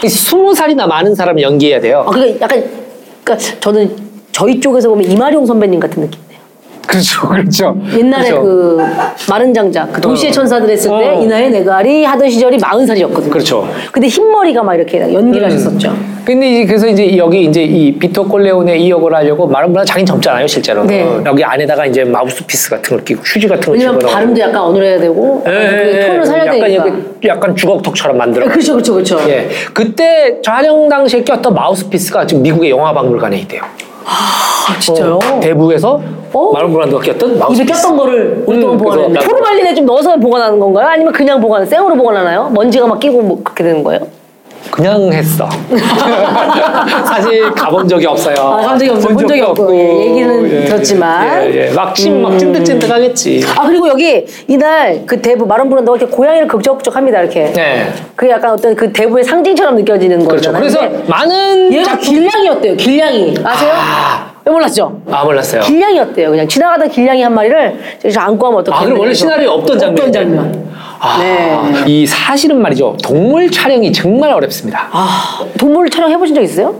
20살이나 0.02 0.86
많은 0.86 1.14
사람을 1.14 1.42
연기해야 1.42 1.80
돼요. 1.80 2.04
아, 2.06 2.10
그러니까 2.10 2.44
약간 2.44 2.64
그러니까 3.22 3.56
저는 3.60 3.96
저희 4.32 4.60
쪽에서 4.60 4.88
보면 4.88 5.10
이마룡 5.10 5.46
선배님 5.46 5.80
같은 5.80 6.02
느낌이에요. 6.02 6.23
그렇죠, 6.88 7.28
그렇죠. 7.28 7.76
옛날에 7.96 8.30
그렇죠. 8.30 8.42
그 8.42 8.78
마른 9.28 9.52
장작, 9.52 9.92
그 9.92 10.00
도시의 10.00 10.32
천사들 10.32 10.68
했을 10.70 10.90
때 10.90 11.08
어. 11.08 11.20
이나의 11.22 11.50
내가리 11.50 12.04
하던 12.04 12.28
시절이 12.30 12.58
마흔 12.58 12.86
살이었거든요. 12.86 13.30
그렇죠. 13.30 13.68
근데 13.92 14.08
흰머리가 14.08 14.62
막 14.62 14.74
이렇게 14.74 15.00
연기를 15.12 15.46
하셨었죠. 15.46 15.94
근데 16.24 16.50
이제 16.52 16.64
그래서 16.64 16.86
이제 16.86 17.16
여기 17.18 17.44
이제 17.44 17.62
이 17.64 17.98
비토 17.98 18.26
콜레온의 18.26 18.82
이 18.82 18.90
역을 18.90 19.14
하려고 19.14 19.46
마론 19.46 19.72
브란도 19.72 19.86
자기는 19.86 20.06
젊잖아요, 20.06 20.46
실제로. 20.46 20.84
네. 20.84 21.06
여기 21.26 21.44
안에다가 21.44 21.84
이제 21.86 22.02
마우스피스 22.04 22.70
같은 22.70 22.96
걸 22.96 23.04
끼고 23.04 23.20
휴지 23.22 23.46
같은 23.46 23.66
걸 23.66 23.78
왜냐면. 23.78 23.98
발음도 23.98 24.40
약간 24.40 24.62
어눌해야 24.62 24.98
되고 24.98 25.44
예, 25.46 25.52
예, 25.52 25.98
그 26.00 26.06
톤을 26.06 26.20
예. 26.20 26.24
살려야 26.24 26.46
약간, 26.46 26.60
되니까. 26.60 26.86
약간, 26.86 27.14
약간 27.26 27.56
주걱턱처럼 27.56 28.16
만들어. 28.16 28.46
그렇죠, 28.48 28.72
그렇죠, 28.72 28.94
그렇죠. 28.94 29.20
예. 29.28 29.48
그때 29.74 30.38
촬영 30.42 30.88
당시에 30.88 31.22
꼈던 31.24 31.52
마우스피스가 31.54 32.26
지금 32.26 32.42
미국의 32.42 32.70
영화박물관에 32.70 33.38
있대요. 33.40 33.62
진짜요? 34.80 35.18
어, 35.22 35.40
대부에서 35.40 36.00
어? 36.32 36.52
마론 36.52 36.72
브란도가 36.72 37.04
꼈던 37.04 37.38
마우스 37.38 37.62
입에 37.62 37.72
꼈던 37.72 37.96
거를 37.96 38.44
오랫동안 38.46 38.78
음, 38.78 39.12
그래서 39.12 39.28
포르말린에 39.28 39.74
좀 39.74 39.86
넣어서 39.86 40.16
보관하는 40.16 40.58
건가요? 40.58 40.88
아니면 40.88 41.12
그냥 41.12 41.40
보관, 41.40 41.64
생으로 41.64 41.94
보관하나요? 41.94 42.50
먼지가 42.50 42.86
막 42.86 42.98
끼고 42.98 43.22
뭐 43.22 43.40
그렇게 43.42 43.62
되는 43.64 43.82
거예요? 43.82 44.00
그냥 44.70 45.12
했어. 45.12 45.48
사실 47.06 47.50
가본 47.52 47.88
적이 47.88 48.06
없어요. 48.06 48.34
아, 48.38 48.56
가본 48.62 48.78
적이 48.78 48.90
없어요. 48.90 49.06
본본 49.08 49.28
적이 49.28 49.40
없고, 49.42 49.74
예, 49.76 50.06
얘기는 50.06 50.64
들었지만. 50.66 51.42
예, 51.44 51.68
예. 51.68 51.70
막, 51.72 51.94
찐, 51.94 52.20
막 52.22 52.36
찐득찐득하겠지. 52.38 53.44
아 53.56 53.66
그리고 53.66 53.88
여기 53.88 54.24
이날 54.48 55.02
그 55.06 55.20
대부 55.20 55.46
마론 55.46 55.68
브란도가 55.70 55.98
이렇게 55.98 56.14
고양이를 56.14 56.48
긁적긁적 56.48 56.94
합니다 56.96 57.20
이렇게. 57.20 57.52
네. 57.52 57.92
그게 58.16 58.32
약간 58.32 58.52
어떤 58.52 58.74
그 58.74 58.92
대부의 58.92 59.24
상징처럼 59.24 59.76
느껴지는 59.76 60.18
그렇죠. 60.26 60.52
거잖아요. 60.52 60.60
그래서 60.60 60.80
많은 61.06 61.72
얘가 61.72 61.84
작품- 61.84 62.00
길냥이였대요. 62.02 62.76
길냥이 62.76 63.34
아세요? 63.44 63.72
아. 63.74 64.33
왜 64.46 64.52
몰랐죠? 64.52 65.00
아, 65.10 65.24
몰랐어요. 65.24 65.62
길냥이였대요. 65.62 66.30
그냥 66.30 66.46
지나가던 66.46 66.90
길냥이 66.90 67.22
한 67.22 67.32
마리를 67.34 67.80
저기서 68.02 68.20
안고 68.20 68.46
하면 68.46 68.60
어떻게? 68.60 68.76
아, 68.76 68.84
그럼 68.84 68.98
원래 68.98 69.14
시나리오에 69.14 69.48
없던 69.48 69.78
장면. 69.78 69.92
없던 69.96 70.12
장면. 70.12 70.68
아, 71.00 71.18
네. 71.18 71.84
이 71.86 72.06
사실은 72.06 72.60
말이죠. 72.60 72.96
동물 73.02 73.50
촬영이 73.50 73.92
정말 73.92 74.32
어렵습니다. 74.32 74.88
아 74.92 75.40
동물 75.58 75.88
촬영 75.88 76.10
해보신 76.10 76.34
적 76.34 76.42
있어요? 76.42 76.74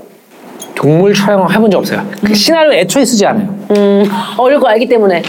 동물 0.74 1.14
촬영을 1.14 1.50
해본 1.54 1.70
적 1.70 1.78
없어요. 1.78 2.04
그 2.24 2.34
시나리오 2.34 2.72
애초에 2.72 3.04
쓰지 3.04 3.24
않아요. 3.26 3.48
음 3.70 4.04
어려울 4.36 4.60
거 4.60 4.68
알기 4.68 4.86
때문에. 4.88 5.22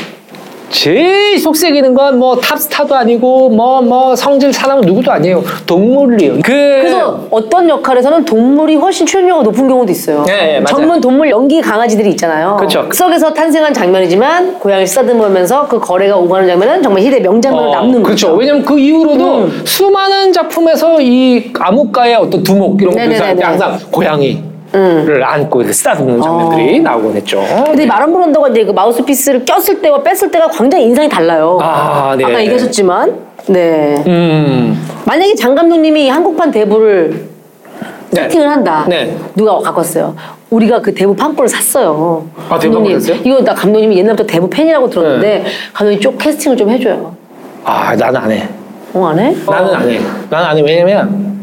제일 0.75 1.39
속색이는 1.39 1.93
건 1.93 2.15
뭐 2.19 2.35
탑스타도 2.37 2.93
아니고 2.95 3.49
뭐 3.49 3.81
뭐 3.81 4.15
성질 4.15 4.51
사나운 4.53 4.81
누구도 4.81 5.11
아니에요. 5.11 5.43
동물이요. 5.65 6.33
그 6.35 6.41
그래서 6.51 7.25
어떤 7.29 7.67
역할에서는 7.69 8.25
동물이 8.25 8.75
훨씬 8.75 9.05
출연료가 9.05 9.43
높은 9.43 9.67
경우도 9.67 9.91
있어요. 9.91 10.23
네, 10.25 10.33
네, 10.35 10.59
맞아요. 10.59 10.65
전문 10.65 11.01
동물 11.01 11.29
연기 11.29 11.61
강아지들이 11.61 12.09
있잖아요. 12.11 12.57
그쵸. 12.59 12.87
속에서 12.91 13.33
탄생한 13.33 13.73
장면이지만 13.73 14.59
고양이를 14.59 14.87
쓰다듬으면서 14.87 15.67
그 15.67 15.79
거래가 15.79 16.15
오가는 16.17 16.47
장면은 16.47 16.81
정말 16.83 17.03
희대 17.03 17.19
명장면으로 17.19 17.71
어, 17.71 17.75
남는 17.75 18.03
그렇죠. 18.03 18.27
거죠. 18.27 18.37
왜냐면 18.39 18.63
그 18.65 18.79
이후로도 18.79 19.37
음. 19.45 19.61
수많은 19.65 20.31
작품에서 20.33 20.99
이 21.01 21.51
암흑가의 21.57 22.15
어떤 22.15 22.43
두목 22.43 22.81
이런 22.81 22.95
네네네네. 22.95 23.43
항상 23.43 23.77
고양이 23.91 24.41
를 24.75 25.17
음. 25.17 25.23
안고 25.23 25.61
이렇게 25.61 25.73
쓰다듬는 25.73 26.19
어. 26.19 26.21
장면들이 26.21 26.81
나오곤 26.81 27.15
했죠. 27.15 27.41
근데 27.65 27.83
이 27.83 27.85
마론 27.85 28.11
브란도가 28.11 28.49
이제 28.49 28.65
그 28.65 28.71
마우스피스를 28.71 29.45
꼈을 29.45 29.81
때와 29.81 30.03
뺐을 30.03 30.29
때가 30.29 30.49
굉장히 30.49 30.85
인상이 30.85 31.07
달라요. 31.07 31.57
아, 31.61 32.13
네. 32.17 32.25
아까 32.25 32.41
얘기하셨지만, 32.41 33.15
네. 33.47 34.03
음. 34.05 34.85
만약에 35.05 35.33
장 35.35 35.55
감독님이 35.55 36.09
한국판 36.09 36.51
대부를 36.51 37.27
네. 38.09 38.23
세팅을 38.23 38.49
한다. 38.49 38.85
네. 38.89 39.15
누가 39.35 39.59
갖고 39.59 39.79
왔어요? 39.79 40.13
우리가 40.49 40.81
그 40.81 40.93
대부 40.93 41.15
판권을 41.15 41.47
샀어요. 41.47 42.25
아, 42.49 42.59
대부 42.59 42.75
감독님, 42.75 42.91
판권 42.91 42.99
샀어요? 42.99 43.21
이거 43.23 43.41
나 43.43 43.53
감독님이 43.53 43.97
옛날부터 43.99 44.25
대부 44.25 44.49
팬이라고 44.49 44.89
들었는데 44.89 45.45
감독님 45.73 46.01
쪽 46.01 46.17
캐스팅을 46.17 46.57
좀 46.57 46.69
해줘요. 46.69 47.15
아, 47.63 47.95
나는 47.95 48.19
안 48.19 48.31
해. 48.31 48.49
어, 48.93 49.05
안 49.07 49.19
해? 49.19 49.35
나는 49.47 49.73
안 49.73 49.89
해. 49.89 49.99
나는 50.29 50.45
안 50.47 50.57
해. 50.57 50.61
왜냐면 50.61 51.34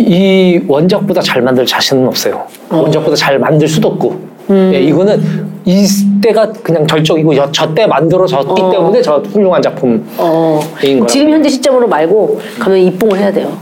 이 0.00 0.60
원작보다 0.66 1.20
잘 1.20 1.42
만들 1.42 1.64
자신은 1.66 2.06
없어요. 2.06 2.44
원작보다 2.70 3.14
잘 3.16 3.38
만들 3.38 3.68
수도 3.68 3.88
없고. 3.88 4.20
음. 4.50 4.70
예, 4.74 4.80
이거는 4.80 5.22
이때가 5.64 6.50
그냥 6.62 6.86
절정이고 6.86 7.34
저 7.52 7.74
때 7.74 7.86
만들어졌기 7.86 8.60
어. 8.62 8.70
때문에 8.70 9.02
저 9.02 9.22
훌륭한 9.32 9.60
작품. 9.62 10.04
어. 10.18 10.60
인 10.82 10.98
거야. 11.00 11.06
지금 11.06 11.30
현재 11.30 11.48
시점으로 11.48 11.86
말고 11.86 12.40
감독님 12.58 12.88
입봉을 12.94 13.18
해야 13.18 13.30
돼요. 13.32 13.52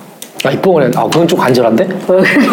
아, 0.45 0.51
이뽕을 0.53 0.85
해. 0.85 0.91
아, 0.95 1.03
그건 1.05 1.27
좀 1.27 1.37
간절한데? 1.37 1.89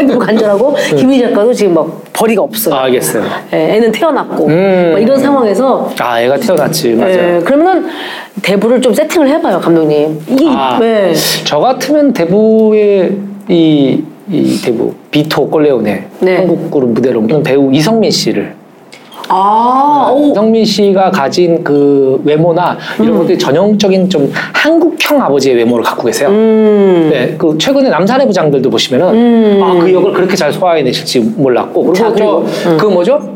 너무 0.08 0.18
간절하고 0.18 0.76
김희 0.98 1.20
작가도 1.20 1.54
지금 1.54 1.76
막 1.76 2.04
벌이가 2.14 2.42
없어요. 2.42 2.74
아, 2.74 2.84
알겠어요. 2.86 3.24
예, 3.54 3.76
애는 3.76 3.92
태어났고 3.92 4.48
음. 4.48 4.90
막 4.94 5.00
이런 5.00 5.20
상황에서 5.20 5.92
아, 6.00 6.20
애가 6.20 6.38
태어났지. 6.38 6.94
맞아요. 6.94 7.14
예, 7.38 7.42
그러면은 7.46 7.86
대부를 8.42 8.82
좀 8.82 8.92
세팅을 8.92 9.30
해봐요 9.30 9.60
감독님. 9.60 10.20
이게 10.28 10.46
아, 10.50 10.80
네. 10.80 11.14
저 11.46 11.60
같으면 11.60 12.12
대부의 12.12 13.16
이, 13.50 14.02
이 14.30 14.62
대부 14.64 14.94
비토 15.12 15.50
꼴레오네 15.50 16.08
네. 16.20 16.36
한국 16.38 16.72
그룹 16.72 16.90
무대로 16.92 17.20
온 17.20 17.44
배우 17.44 17.72
이성민 17.74 18.10
씨를 18.12 18.54
아, 19.28 20.12
오. 20.14 20.32
이성민 20.32 20.64
씨가 20.64 21.10
가진 21.10 21.64
그 21.64 22.22
외모나 22.24 22.78
음. 23.00 23.04
이런 23.04 23.18
것들이 23.18 23.38
전형적인 23.40 24.08
좀 24.10 24.32
한국형 24.54 25.20
아버지의 25.22 25.56
외모를 25.56 25.84
갖고 25.84 26.06
계세요. 26.06 26.30
음. 26.30 27.10
네, 27.12 27.36
그 27.36 27.58
최근에 27.58 27.90
남산의 27.90 28.28
부장들도 28.28 28.70
보시면은 28.70 29.62
아그 29.64 29.92
역을 29.92 30.14
그렇게 30.14 30.36
잘 30.36 30.54
소화해내실지 30.54 31.20
몰랐고 31.38 31.94
자, 31.94 32.12
그리고 32.12 32.46
저 32.64 32.78
그 32.78 32.86
뭐죠? 32.86 33.36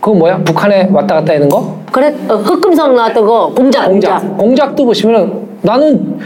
그 0.00 0.10
뭐야? 0.10 0.38
북한에 0.44 0.88
왔다 0.92 1.16
갔다 1.16 1.32
하는 1.34 1.48
거? 1.48 1.76
그래 1.90 2.14
어, 2.28 2.36
흑금성 2.36 2.94
나왔던 2.94 3.26
거 3.26 3.52
공작. 3.54 3.86
공작. 3.86 4.38
공작도 4.38 4.84
보시면은 4.84 5.32
나는 5.62 6.18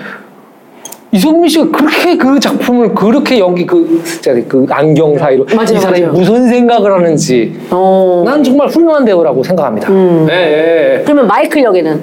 이성민 1.15 1.49
씨가 1.51 1.69
그렇게 1.71 2.17
그 2.17 2.41
작품을 2.41 2.95
그렇게 2.95 3.39
연기 3.39 3.67
그 3.67 4.03
진짜 4.03 4.33
그 4.49 4.67
안경 4.71 5.19
사이로 5.19 5.45
맞아요, 5.55 5.73
이 5.75 5.79
사람이 5.79 6.01
맞아요. 6.01 6.13
무슨 6.15 6.49
생각을 6.49 6.91
하는지 6.91 7.55
어. 7.71 8.23
난 8.25 8.43
정말 8.43 8.69
훌륭한 8.69 9.05
배우라고 9.05 9.45
생각합니다. 9.45 9.91
음. 9.91 10.27
예, 10.31 10.35
예, 10.35 10.99
예. 10.99 11.03
그러면 11.05 11.27
마이클 11.27 11.63
역에는 11.63 12.03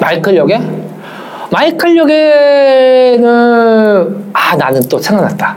마이클 0.00 0.36
역에 0.36 0.60
마이클 1.50 1.96
역에는 1.96 3.26
아 4.32 4.56
나는 4.56 4.82
또 4.88 4.98
생각났다. 4.98 5.56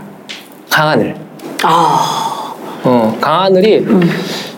강하늘. 0.69 1.15
아, 1.63 2.53
어, 2.83 3.17
강하늘이 3.19 3.79
음. 3.79 4.01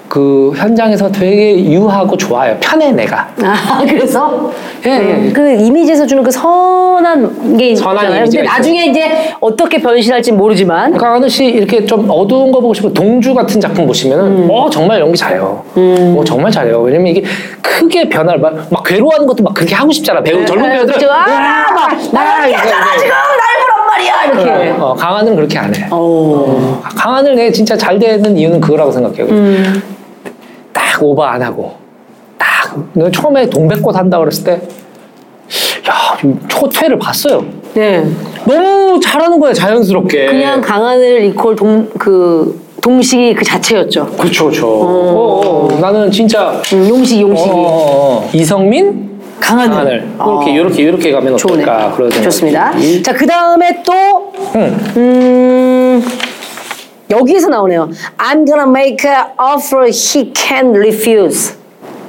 그 0.07 0.53
현장에서 0.55 1.11
되게 1.11 1.63
유하고 1.65 2.15
좋아요. 2.15 2.55
편해 2.59 2.91
내가. 2.91 3.27
아 3.43 3.83
그래서 3.87 4.51
예, 4.85 4.91
예. 5.27 5.31
그 5.31 5.51
이미지에서 5.51 6.05
주는 6.05 6.23
그 6.23 6.31
선한 6.31 7.57
게 7.57 7.75
선한 7.75 7.95
있잖아요. 7.95 8.09
근데 8.09 8.17
이미지가 8.19 8.43
나중에 8.43 8.85
이제 8.85 9.33
어떻게 9.39 9.81
변신할지 9.81 10.31
모르지만 10.31 10.97
강하늘 10.97 11.29
씨 11.29 11.45
이렇게 11.45 11.85
좀 11.85 12.07
어두운 12.09 12.51
거 12.51 12.59
보고 12.61 12.73
싶고 12.73 12.93
동주 12.93 13.33
같은 13.33 13.59
작품 13.59 13.85
보시면은 13.85 14.25
음. 14.43 14.47
어 14.49 14.69
정말 14.69 14.99
연기 15.01 15.17
잘해요. 15.17 15.63
어 15.75 16.23
정말 16.25 16.51
잘해요. 16.51 16.81
왜냐면 16.81 17.07
이게 17.07 17.23
크게 17.61 18.09
변화를 18.09 18.39
막, 18.39 18.55
막 18.69 18.83
괴로워하는 18.83 19.27
것도 19.27 19.43
막 19.43 19.53
그렇게 19.53 19.75
하고 19.75 19.91
싶잖아. 19.91 20.21
배우 20.21 20.45
젊은 20.45 20.69
배우들. 20.69 20.93
그죠? 20.93 21.11
아, 21.11 21.25
막, 21.73 21.89
나 22.13 22.47
이거. 22.47 22.57
지금 22.97 23.09
날 23.11 23.57
보란 23.61 23.87
말이야 23.87 24.23
이렇게. 24.25 24.69
어, 24.79 24.95
강하늘은 24.95 25.35
그렇게 25.35 25.59
안 25.59 25.75
해. 25.75 25.87
어. 25.91 26.81
강하늘 26.95 27.35
내 27.35 27.51
진짜 27.51 27.75
잘 27.77 27.99
되는 27.99 28.37
이유는 28.37 28.59
그거라고 28.61 28.91
생각해요. 28.91 29.25
음. 29.25 29.96
딱 30.97 31.03
오버 31.03 31.23
안 31.23 31.41
하고 31.43 31.75
딱 32.39 32.75
처음에 33.13 33.47
동백꽃 33.49 33.95
한다 33.95 34.17
그랬을 34.17 34.43
때 34.43 34.53
야, 35.87 36.17
좀 36.19 36.43
초퇴를 36.47 36.97
봤어요. 36.97 37.45
네. 37.75 38.03
너무 38.45 38.99
잘하는 38.99 39.39
거야 39.39 39.53
자연스럽게. 39.53 40.25
그냥 40.25 40.59
강하늘 40.59 41.23
이퀄 41.25 41.55
동 41.55 41.89
그 41.99 42.59
동식이 42.81 43.35
그 43.35 43.43
자체였죠. 43.43 44.07
그렇죠, 44.17 44.45
그렇죠. 44.45 44.67
어, 44.67 45.67
어, 45.71 45.77
나는 45.79 46.09
진짜 46.09 46.59
음, 46.73 46.89
용식 46.89 47.21
용식이. 47.21 47.49
어, 47.49 47.53
어, 47.53 48.23
어. 48.23 48.29
이성민, 48.33 49.19
강하늘. 49.39 49.69
강하늘 49.69 50.09
어. 50.17 50.41
이렇게 50.43 50.53
이렇게 50.53 50.83
이렇게 50.83 51.11
가면 51.11 51.37
좋네. 51.37 51.63
어떨까 51.63 51.91
그런 51.95 52.09
생각이 52.09 52.23
좋습니다. 52.23 52.73
자, 53.03 53.13
그 53.13 53.25
다음에 53.25 53.83
또, 53.83 54.31
응. 54.55 54.77
음, 54.97 56.05
여기서 57.09 57.47
나오네요. 57.49 57.89
I'm 58.17 58.45
gonna 58.45 58.69
make 58.69 59.09
an 59.09 59.27
offer 59.39 59.85
he 59.87 60.31
can 60.35 60.75
refuse. 60.75 61.55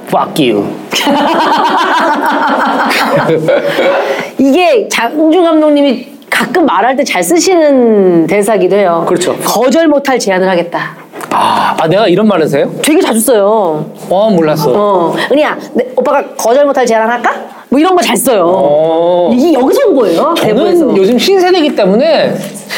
Fuck 0.07 0.39
you. 0.51 0.65
이게 4.37 4.87
장주 4.89 5.41
감독님이 5.41 6.07
가끔 6.29 6.65
말할 6.65 6.95
때 6.95 7.03
잘 7.03 7.23
쓰시는 7.23 8.27
대사기도 8.27 8.75
해요. 8.75 9.03
그렇죠. 9.07 9.35
거절 9.37 9.87
못할 9.87 10.19
제안을 10.19 10.47
하겠다. 10.49 10.95
아, 11.31 11.75
아, 11.79 11.87
내가 11.87 12.07
이런 12.07 12.27
말을 12.27 12.47
해요? 12.53 12.71
되게 12.83 13.01
자주 13.01 13.19
써요. 13.19 13.85
어 14.09 14.29
몰랐어. 14.29 14.71
어, 14.73 15.15
은희야, 15.31 15.57
내, 15.73 15.85
오빠가 15.95 16.23
거절 16.35 16.65
못할 16.65 16.85
제안 16.85 17.09
할까? 17.09 17.33
뭐 17.69 17.79
이런 17.79 17.95
거 17.95 18.01
잘 18.01 18.15
써요. 18.17 18.45
어. 18.47 19.31
이게 19.33 19.53
여기서 19.53 19.87
온 19.87 19.95
거예요. 19.95 20.33
저는 20.37 20.97
요즘 20.97 21.17
신세대이기 21.19 21.75
때문에 21.75 22.35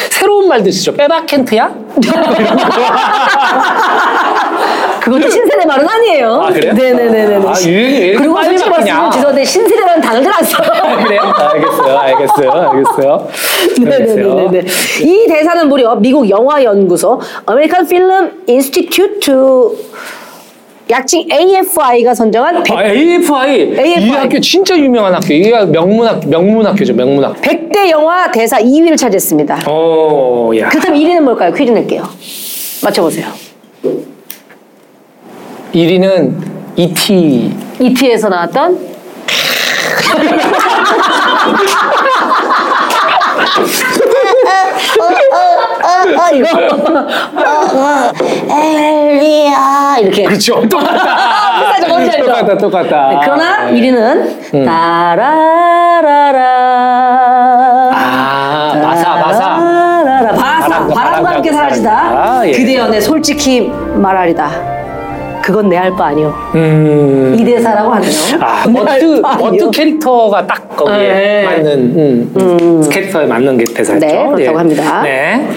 새로운 0.09 0.47
말들 0.47 0.71
쓰죠. 0.71 0.93
빼박켄트야? 0.95 1.71
그것도 5.01 5.29
신세대 5.29 5.65
말은 5.65 5.87
아니에요. 5.87 6.41
아, 6.41 6.51
그래요? 6.51 6.73
네네네네. 6.73 7.47
아, 7.47 7.53
유행이 7.65 8.13
그리고 8.15 8.33
빨리 8.35 8.47
솔직히 8.49 8.69
바뀌냐? 8.69 8.93
말씀드리면 8.93 9.11
죄송한데 9.11 9.45
신세대라는 9.45 10.01
단어를 10.01 10.31
안 10.33 10.43
써요. 10.43 10.69
그래요? 11.03 11.21
알겠어요, 11.37 11.97
알겠어요, 11.97 12.51
알겠어요. 12.51 13.27
네네네네. 13.79 14.65
이 15.01 15.27
대사는 15.27 15.67
무려 15.67 15.95
미국 15.95 16.29
영화연구소 16.29 17.19
American 17.49 17.85
Film 17.87 18.31
Institute 18.47 19.19
to 19.21 19.75
약칭 20.91 21.25
AFI가 21.31 22.13
선정한 22.13 22.63
100, 22.63 22.77
아, 22.77 22.83
AFI. 22.85 23.59
AFI. 23.79 24.03
이 24.03 24.09
학교 24.09 24.39
진짜 24.41 24.77
유명한 24.77 25.13
학교. 25.13 25.33
이게 25.33 25.49
명문학 25.65 26.27
명문학교죠, 26.27 26.93
명문학. 26.93 27.41
100대 27.41 27.89
영화 27.89 28.29
대사 28.29 28.57
2위를 28.59 28.97
차지했습니다. 28.97 29.61
어, 29.67 30.51
야. 30.59 30.67
그렇다면 30.69 30.99
1위는 30.99 31.21
뭘까요? 31.21 31.53
퀴즈 31.53 31.71
낼게요. 31.71 32.03
맞춰보세요. 32.83 33.27
1위는 35.73 36.33
E.T. 36.75 37.51
이티에서 37.79 38.27
나왔던 38.29 38.91
아 45.83 46.29
이거 46.31 46.47
엘리야 48.49 49.97
이렇게 50.01 50.23
그렇죠. 50.23 50.67
똑같다. 50.67 50.93
비슷하죠, 51.59 51.87
뭔지 51.87 52.11
알죠? 52.11 52.25
똑같다, 52.25 52.57
똑같다. 52.57 53.07
네, 53.09 53.17
그러나 53.23 53.65
네. 53.65 53.73
1위는 53.79 54.65
따라라라 54.65 56.41
아, 57.93 58.73
마사. 58.81 59.03
따라라라. 59.15 60.33
바사 60.35 60.87
바람과 60.87 61.29
함께 61.31 61.51
사라지다 61.51 61.89
사라지다. 62.09 62.47
예. 62.47 62.51
그대 62.51 62.75
연애 62.77 62.99
솔직히 62.99 63.61
말하리다 63.95 64.49
그건 65.51 65.69
내 65.69 65.75
할 65.77 65.91
바 65.95 66.05
아니오 66.07 66.31
음. 66.55 67.35
이 67.37 67.43
대사라고 67.43 67.91
하네요 67.93 68.11
아. 68.39 69.37
워트 69.39 69.69
캐릭터가 69.71 70.47
딱 70.47 70.75
거기에 70.75 70.97
네. 70.97 71.43
맞는, 71.45 72.33
음, 72.37 72.89
캐릭터에 72.89 73.25
맞는 73.25 73.57
게 73.57 73.63
대사였죠. 73.65 74.05
네, 74.05 74.13
그렇다고 74.27 74.41
예. 74.41 74.47
합니다. 74.55 75.01
네. 75.03 75.47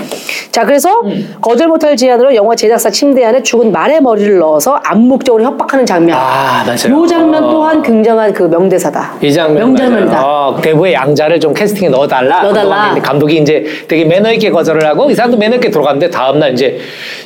자, 0.51 0.65
그래서 0.65 1.01
음. 1.05 1.35
거절 1.41 1.69
못할 1.69 1.97
제안으로 1.97 2.35
영화 2.35 2.55
제작사 2.55 2.89
침대 2.91 3.25
안에 3.25 3.43
죽은 3.43 3.73
말의 3.73 4.01
머리를 4.01 4.39
넣어서 4.39 4.79
암묵적으로 4.85 5.43
협박하는 5.45 5.85
장면. 5.87 6.17
아, 6.19 6.65
맞아요. 6.65 7.03
요 7.03 7.07
장면 7.07 7.43
또한 7.43 7.83
굉장한 7.83 8.33
그 8.33 8.45
명대사다. 8.45 9.15
이 9.21 9.33
장면 9.33 9.65
명장면이다. 9.75 10.23
어, 10.25 10.57
대부의 10.63 10.95
양자를 10.95 11.41
좀 11.41 11.53
캐스팅에 11.55 11.89
넣어달라. 11.89 12.43
넣어달라. 12.43 12.95
감독이 13.03 13.39
이제 13.39 13.65
되게 13.89 14.05
매너 14.05 14.33
있게 14.33 14.51
거절을 14.51 14.85
하고 14.87 15.11
이 15.11 15.15
사람도 15.15 15.37
매너 15.39 15.57
있게 15.57 15.71
들어갔는데 15.71 16.11
다음날 16.11 16.53
이제 16.53 16.79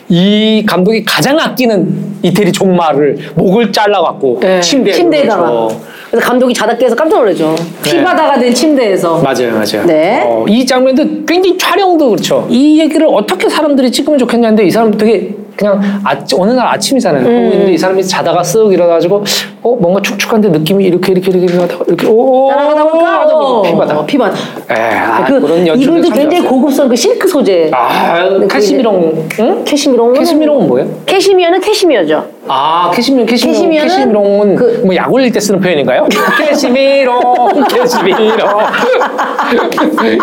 이 0.08 0.64
감독이 0.66 1.04
가장 1.04 1.38
아끼는 1.38 2.18
이태리 2.22 2.50
종말을 2.58 3.16
목을 3.36 3.70
잘라갖고 3.72 4.38
네, 4.40 4.60
침대에 4.60 4.92
침대에다가. 4.94 5.42
넣어줘. 5.48 5.76
그래서 6.10 6.26
감독이 6.26 6.54
자다 6.54 6.76
깨서 6.76 6.94
깜짝 6.96 7.18
놀라죠. 7.18 7.54
네. 7.82 7.90
피바다가 7.90 8.38
된 8.38 8.54
침대에서. 8.54 9.18
맞아요, 9.18 9.52
맞아요. 9.52 9.86
네. 9.86 10.22
어, 10.24 10.44
이 10.48 10.64
장면도 10.64 11.02
굉장히 11.26 11.58
촬영도 11.58 12.10
그렇죠. 12.10 12.46
이 12.48 12.80
얘기를 12.80 13.06
어떻게 13.10 13.48
사람들이 13.48 13.90
찍으면 13.92 14.18
좋겠냐는데 14.18 14.64
이 14.64 14.70
사람 14.70 14.90
되게 14.96 15.34
그냥 15.54 15.80
아, 16.04 16.16
어느 16.38 16.52
날 16.52 16.68
아침이잖아요. 16.68 17.26
음. 17.26 17.26
하고 17.26 17.52
있는데 17.52 17.72
이 17.72 17.78
사람이 17.78 18.02
자다가 18.04 18.42
쓱 18.42 18.72
일어나가지고 18.72 19.24
어 19.62 19.76
뭔가 19.80 20.00
축축한데 20.00 20.48
느낌이 20.50 20.84
이렇게 20.84 21.10
이렇게 21.12 21.30
이렇게 21.36 21.52
하다가 21.58 21.84
이렇게 21.88 22.06
오 22.06 22.48
따라가다 22.48 22.84
보니까 22.84 23.24
어, 23.34 23.62
피바다. 23.62 24.06
피바다. 24.06 24.36
에, 24.70 24.74
아, 24.94 25.24
그 25.24 25.40
그런 25.40 25.66
연출을 25.66 25.98
이분도 25.98 26.08
참 26.10 26.16
굉장히. 26.18 26.46
고급스러운 26.48 26.88
그 26.90 26.94
실크 26.96 27.26
소재. 27.28 27.70
아그 27.72 28.46
캐시미롱 28.46 29.28
응? 29.40 29.64
캐시미롱. 29.64 30.12
캐시미롱은 30.14 30.68
뭐예요? 30.68 30.88
캐시미어는 31.06 31.60
캐시미어죠. 31.60 32.24
아 32.46 32.90
캐시미롱 32.94 33.26
캐시미롱 33.26 33.52
캐시미어는 33.60 33.88
캐시미롱은 33.88 34.56
그- 34.56 34.82
뭐 34.86 34.94
약 34.94 35.12
올릴 35.12 35.32
때 35.32 35.40
쓰는 35.40 35.60
표현인가요? 35.60 35.97
캐시미롱 36.38 37.64
캐시미롱 37.68 38.36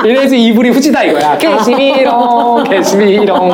이래서 0.06 0.36
이불이 0.36 0.70
후지다 0.70 1.04
이거야 1.04 1.38
캐시미롱 1.38 2.64
캐시미롱 2.64 3.50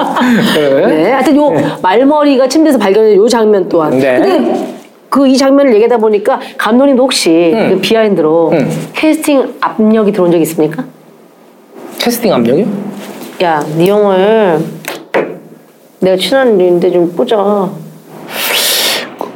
네. 0.56 0.86
네. 0.88 1.12
하여튼 1.12 1.36
요 1.36 1.52
말머리가 1.82 2.48
침대에서 2.48 2.78
발견된 2.78 3.16
요 3.16 3.28
장면 3.28 3.68
또한. 3.70 3.98
네. 3.98 4.20
근데 4.20 4.72
그 5.10 5.28
이 5.28 5.38
장면을 5.38 5.74
얘기하다 5.74 5.98
보니까 5.98 6.40
감독님도 6.58 7.04
혹시 7.04 7.52
음. 7.54 7.70
그 7.70 7.82
behind로 7.82 8.52
음. 8.54 8.90
캐스팅 8.94 9.56
압력이 9.60 10.12
들어온 10.14 10.32
적 10.32 10.38
있습니까? 10.40 10.86
캐스팅 12.00 12.34
압력이요? 12.34 12.66
야, 13.44 13.62
네 13.78 13.88
형을 13.88 14.60
내가 16.00 16.16
친한 16.16 16.60
인데 16.60 16.90
좀 16.90 17.12
보자. 17.14 17.70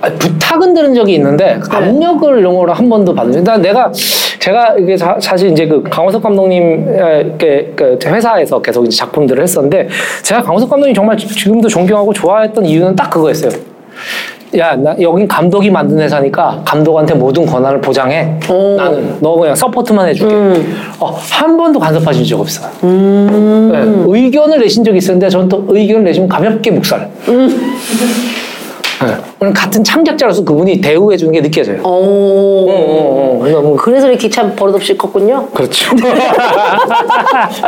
아, 0.05 0.09
부탁은 0.19 0.73
들은 0.73 0.93
적이 0.93 1.15
있는데 1.15 1.59
압력을 1.69 2.43
용어로 2.43 2.73
한 2.73 2.89
번도 2.89 3.13
받은 3.15 3.43
적. 3.43 3.57
내가 3.59 3.91
제가 4.39 4.75
이게 4.79 4.95
사, 4.95 5.17
사실 5.19 5.51
이제 5.51 5.67
그 5.67 5.81
강호석 5.83 6.21
감독님 6.21 6.87
에, 6.89 7.21
이렇게 7.21 7.73
그 7.75 7.97
회사에서 8.05 8.61
계속 8.61 8.85
이제 8.85 8.95
작품들을 8.97 9.41
했었는데 9.41 9.87
제가 10.21 10.41
강호석 10.43 10.69
감독님 10.69 10.93
정말 10.93 11.17
지- 11.17 11.27
지금도 11.27 11.67
존경하고 11.67 12.13
좋아했던 12.13 12.65
이유는 12.65 12.95
딱 12.95 13.09
그거였어요. 13.09 13.51
야, 14.57 14.75
나 14.75 14.95
여긴 15.01 15.27
감독이 15.27 15.69
만든 15.69 15.99
회사니까 15.99 16.61
감독한테 16.63 17.13
모든 17.15 17.45
권한을 17.45 17.81
보장해. 17.81 18.35
오. 18.49 18.75
나는 18.77 19.15
너 19.19 19.35
그냥 19.35 19.53
서포트만 19.55 20.07
해줄게. 20.09 20.33
어, 20.99 21.07
한 21.31 21.57
번도 21.57 21.79
간섭하신 21.79 22.23
적 22.23 22.39
없어요. 22.39 22.69
음. 22.83 23.69
네, 23.73 23.79
의견을 24.19 24.59
내신 24.59 24.83
적이 24.83 24.99
있었는데 24.99 25.27
저는 25.29 25.49
또 25.49 25.65
의견을 25.67 26.03
내시면 26.05 26.29
가볍게 26.29 26.71
묵살. 26.71 27.09
네, 27.27 29.13
오늘 29.45 29.53
같은 29.53 29.83
창작자로서 29.83 30.43
그분이 30.43 30.81
대우해 30.81 31.15
주는 31.15 31.31
게 31.31 31.39
느껴져요. 31.39 31.79
어, 31.83 31.89
오. 31.89 32.67
어, 32.67 33.39
어, 33.43 33.47
너무 33.47 33.75
그래서 33.75 34.09
이렇게 34.09 34.27
참 34.27 34.55
버릇없이 34.55 34.97
컸군요. 34.97 35.47
그렇죠. 35.53 35.93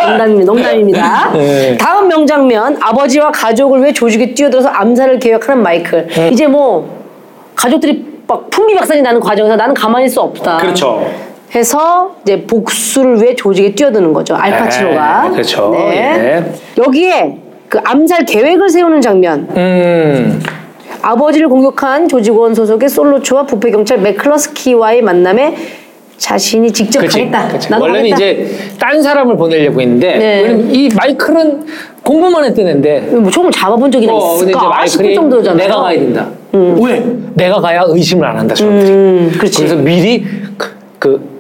농담입니다. 0.08 0.52
농담입니다. 0.52 1.32
네. 1.34 1.78
다음 1.78 2.08
명장면 2.08 2.78
아버지와 2.82 3.32
가족을 3.32 3.82
위해 3.82 3.94
조직에 3.94 4.34
뛰어들어서 4.34 4.70
암살을 4.70 5.20
계획하는 5.20 5.62
마이클. 5.62 6.08
네. 6.08 6.30
이제 6.30 6.48
뭐 6.48 6.90
가족들이 7.56 8.04
막 8.28 8.49
풍비박산이 8.49 9.04
나는 9.04 9.20
과정에서 9.20 9.56
나는 9.56 9.76
가만히 9.76 10.06
있을 10.06 10.16
수 10.16 10.22
없다. 10.22 10.58
그렇죠. 10.58 11.08
해서 11.54 12.16
이제 12.24 12.41
복수를 12.45 13.22
위해 13.22 13.36
조직에 13.36 13.76
뛰어드는 13.76 14.14
거죠. 14.14 14.36
알파치노가. 14.36 15.24
네, 15.26 15.30
그렇죠. 15.30 15.70
네. 15.72 15.95
예. 15.95 16.44
여기에 16.82 17.38
그 17.70 17.80
암살 17.84 18.26
계획을 18.26 18.68
세우는 18.70 18.99
장면. 19.02 19.48
음, 19.56 20.41
아버지를 21.02 21.49
공격한 21.49 22.07
조직원 22.07 22.53
소속의 22.53 22.90
솔로초와 22.90 23.45
부패 23.45 23.72
경찰 23.72 23.99
맥클러스키와의 23.99 25.02
만남에 25.02 25.56
자신이 26.18 26.72
직접 26.72 26.99
그렇지. 26.99 27.30
가겠다. 27.30 27.60
나도 27.69 27.84
원래는 27.84 28.10
가겠다. 28.11 28.32
이제 28.41 28.76
딴 28.80 29.02
사람을 29.02 29.38
보내려고 29.38 29.80
했는데 29.82 30.18
네. 30.18 30.41
왜냐면 30.41 30.74
이 30.74 30.90
마이클은 30.95 31.65
공부만 32.03 32.44
했던 32.45 32.68
애인데 32.68 33.02
뭐 33.02 33.30
총을 33.30 33.52
잡아본 33.52 33.91
적이나 33.91 34.14
어, 34.14 34.36
있을까 34.36 34.60
싶을 34.60 34.69
마이클이 34.69 35.15
정도잖아요. 35.15 35.68
내가 35.68 35.82
가야 35.82 35.99
된다. 35.99 36.28
왜? 36.53 37.06
내가 37.36 37.61
가야 37.61 37.84
의심을 37.88 38.26
안 38.26 38.38
한다. 38.40 38.56
저들이. 38.56 38.90
음. 38.90 39.32
그래서 39.40 39.76
미리 39.76 40.26
그, 40.57 40.69
그 40.98 41.36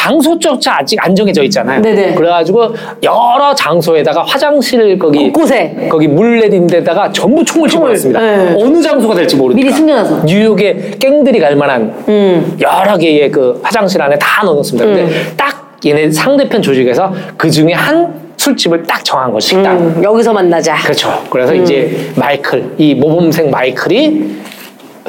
장소조차 0.00 0.78
아직 0.78 0.98
안 1.04 1.14
정해져 1.14 1.42
있잖아요. 1.42 1.82
네네. 1.82 2.14
그래가지고 2.14 2.74
여러 3.02 3.54
장소에다가 3.54 4.22
화장실 4.22 4.98
거기 4.98 5.24
곳곳에. 5.24 5.88
거기 5.90 6.08
물 6.08 6.40
내린 6.40 6.66
데다가 6.66 7.12
전부 7.12 7.44
총을 7.44 7.68
집어넣습니다. 7.68 8.18
네. 8.18 8.56
어느 8.58 8.80
장소가 8.80 9.14
될지 9.14 9.36
모르니까. 9.36 9.62
미리 9.62 9.74
숨겨놔서. 9.76 10.22
뉴욕에 10.24 10.92
갱들이 10.98 11.38
갈 11.38 11.54
만한 11.54 11.94
음. 12.08 12.56
여러 12.60 12.96
개의 12.96 13.30
그 13.30 13.60
화장실 13.62 14.00
안에 14.00 14.16
다 14.18 14.42
넣어놓습니다. 14.42 14.86
근데 14.86 15.34
딱 15.36 15.78
얘네 15.84 16.10
상대편 16.10 16.62
조직에서 16.62 17.12
그 17.36 17.50
중에 17.50 17.74
한 17.74 18.14
술집을 18.38 18.84
딱 18.84 19.04
정한 19.04 19.30
거죠 19.30 19.48
식당. 19.48 19.76
음, 19.76 20.02
여기서 20.02 20.32
만나자. 20.32 20.76
그렇죠. 20.76 21.22
그래서 21.28 21.54
이제 21.54 22.10
마이클 22.16 22.74
이 22.78 22.94
모범생 22.94 23.50
마이클이 23.50 24.40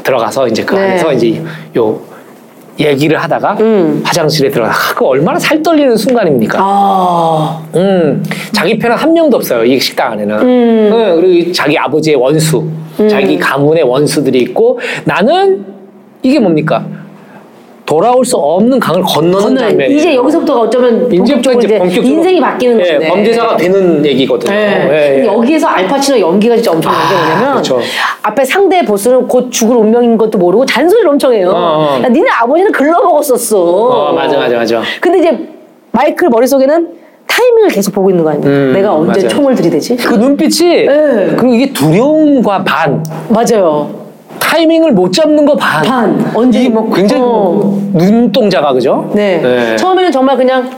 들어가서 0.03 0.49
이제 0.49 0.65
그 0.65 0.75
네. 0.75 0.81
안에서 0.81 1.13
이제 1.13 1.41
요 1.77 2.10
얘기를 2.79 3.17
하다가 3.17 3.57
화장실에 4.03 4.49
들어가 4.49 4.71
그 4.95 5.05
얼마나 5.05 5.37
살 5.37 5.61
떨리는 5.61 5.95
순간입니까? 5.95 6.57
아, 6.61 7.61
음, 7.75 8.23
자기 8.51 8.77
편은 8.77 8.95
한 8.95 9.13
명도 9.13 9.37
없어요 9.37 9.63
이 9.63 9.79
식당 9.79 10.13
안에는. 10.13 10.39
음. 10.39 10.89
응, 10.93 11.15
그리고 11.21 11.27
이 11.27 11.53
자기 11.53 11.77
아버지의 11.77 12.15
원수, 12.15 12.65
자기 13.09 13.37
가문의 13.37 13.83
원수들이 13.83 14.39
있고 14.39 14.79
나는 15.05 15.65
이게 16.23 16.39
뭡니까? 16.39 16.85
돌아올 17.91 18.23
수 18.23 18.37
없는 18.37 18.79
강을 18.79 19.01
건너는 19.03 19.39
저는 19.41 19.57
장면이. 19.57 19.97
이제 19.97 20.15
여기서부터가 20.15 20.61
어쩌면 20.61 21.09
본격적으로 21.09 21.61
이제 21.61 21.77
본격적으로 21.77 22.09
인생이 22.13 22.39
바뀌는 22.39 22.79
예, 22.79 22.91
건데. 22.91 23.07
범죄자가 23.09 23.57
되는 23.57 24.05
얘기거든요. 24.05 24.49
네. 24.53 24.87
예, 24.89 25.09
예. 25.09 25.15
근데 25.15 25.27
여기에서 25.27 25.67
알파치노 25.67 26.19
연기가 26.21 26.55
진짜 26.55 26.71
엄청난 26.71 26.99
게 27.09 27.15
아, 27.15 27.17
뭐냐면 27.19 27.51
그렇죠. 27.51 27.79
앞에 28.23 28.45
상대 28.45 28.85
보스는 28.85 29.27
곧 29.27 29.51
죽을 29.51 29.75
운명인 29.75 30.17
것도 30.17 30.37
모르고 30.37 30.65
잔소리를 30.65 31.09
엄청 31.09 31.33
해요. 31.33 31.51
어, 31.53 31.99
어. 31.99 32.01
야, 32.01 32.07
니네 32.07 32.29
아버지는 32.41 32.71
글러먹었었어. 32.71 33.59
어, 33.61 34.13
맞아, 34.13 34.37
맞아, 34.37 34.55
맞아. 34.55 34.81
근데 35.01 35.19
이제 35.19 35.49
마이클 35.91 36.29
머릿속에는 36.29 36.87
타이밍을 37.27 37.69
계속 37.71 37.93
보고 37.93 38.09
있는 38.09 38.23
거 38.23 38.29
아닙니까? 38.29 38.49
음, 38.53 38.71
내가 38.73 38.93
언제 38.95 39.19
맞아요. 39.19 39.27
총을 39.27 39.55
들이대지? 39.55 39.97
그 39.97 40.15
눈빛이 40.15 40.85
네. 40.85 41.35
그리고 41.37 41.53
이게 41.55 41.73
두려움과 41.73 42.63
반 42.63 43.03
맞아요. 43.27 44.00
타이밍을 44.51 44.91
못 44.91 45.13
잡는 45.13 45.45
거 45.45 45.55
반. 45.55 45.81
반. 45.81 46.31
언제 46.35 46.59
이게 46.59 46.69
뭐 46.69 46.91
굉장히 46.93 47.23
어. 47.25 47.79
눈동자가 47.93 48.73
그죠? 48.73 49.09
네. 49.15 49.77
처음에는 49.77 50.11
정말 50.11 50.35
그냥 50.35 50.69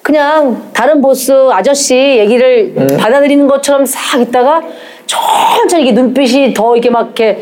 그냥 0.00 0.62
다른 0.72 1.02
보스 1.02 1.32
아저씨 1.50 1.96
얘기를 1.96 2.72
음. 2.76 2.86
받아들이는 2.96 3.48
것처럼 3.48 3.84
싹 3.84 4.20
있다가 4.20 4.62
천천히 5.06 5.82
이게 5.82 5.92
눈빛이 5.92 6.54
더 6.54 6.76
이렇게 6.76 6.88
막 6.88 7.06
이렇게 7.06 7.40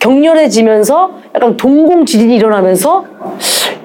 격렬해지면서 0.00 1.10
약간 1.36 1.56
동공 1.56 2.04
지진이 2.06 2.34
일어나면서 2.34 3.04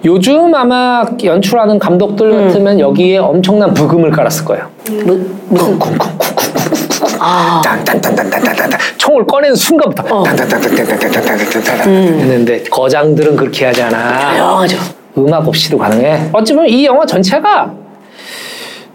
요즘 0.03 0.55
아마 0.55 1.05
연출하는 1.23 1.77
감독들 1.77 2.31
음. 2.31 2.47
같으면 2.47 2.79
여기에 2.79 3.19
엄청난 3.19 3.71
부금을 3.75 4.09
깔았을 4.09 4.45
거예요. 4.45 4.67
뭐, 5.05 5.15
무슨 5.49 5.77
쿵쿵쿵쿵쿵쿵쿵. 5.77 6.84
아. 7.25 7.61
딴딴딴딴딴딴딴 7.63 8.69
총을 8.97 9.25
꺼내는 9.25 9.55
순간부터 9.55 10.15
어. 10.15 10.23
딴딴딴딴딴딴딴딴딴 10.23 11.89
했는데 11.89 12.63
거장들은 12.63 13.35
그렇게 13.35 13.65
하지 13.65 13.81
않아. 13.81 14.35
조용하죠. 14.35 14.77
음악 15.17 15.47
없이도 15.47 15.77
가능해. 15.77 16.29
어찌 16.33 16.53
보면 16.53 16.69
이 16.69 16.85
영화 16.85 17.05
전체가 17.05 17.71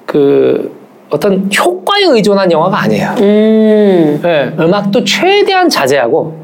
그 0.07 0.79
어떤 1.11 1.51
효과에 1.53 2.03
의존한 2.05 2.53
영화가 2.53 2.83
아니에요. 2.83 3.15
음. 3.19 4.21
예, 4.25 4.53
음악도 4.63 5.03
최대한 5.03 5.69
자제하고, 5.69 6.37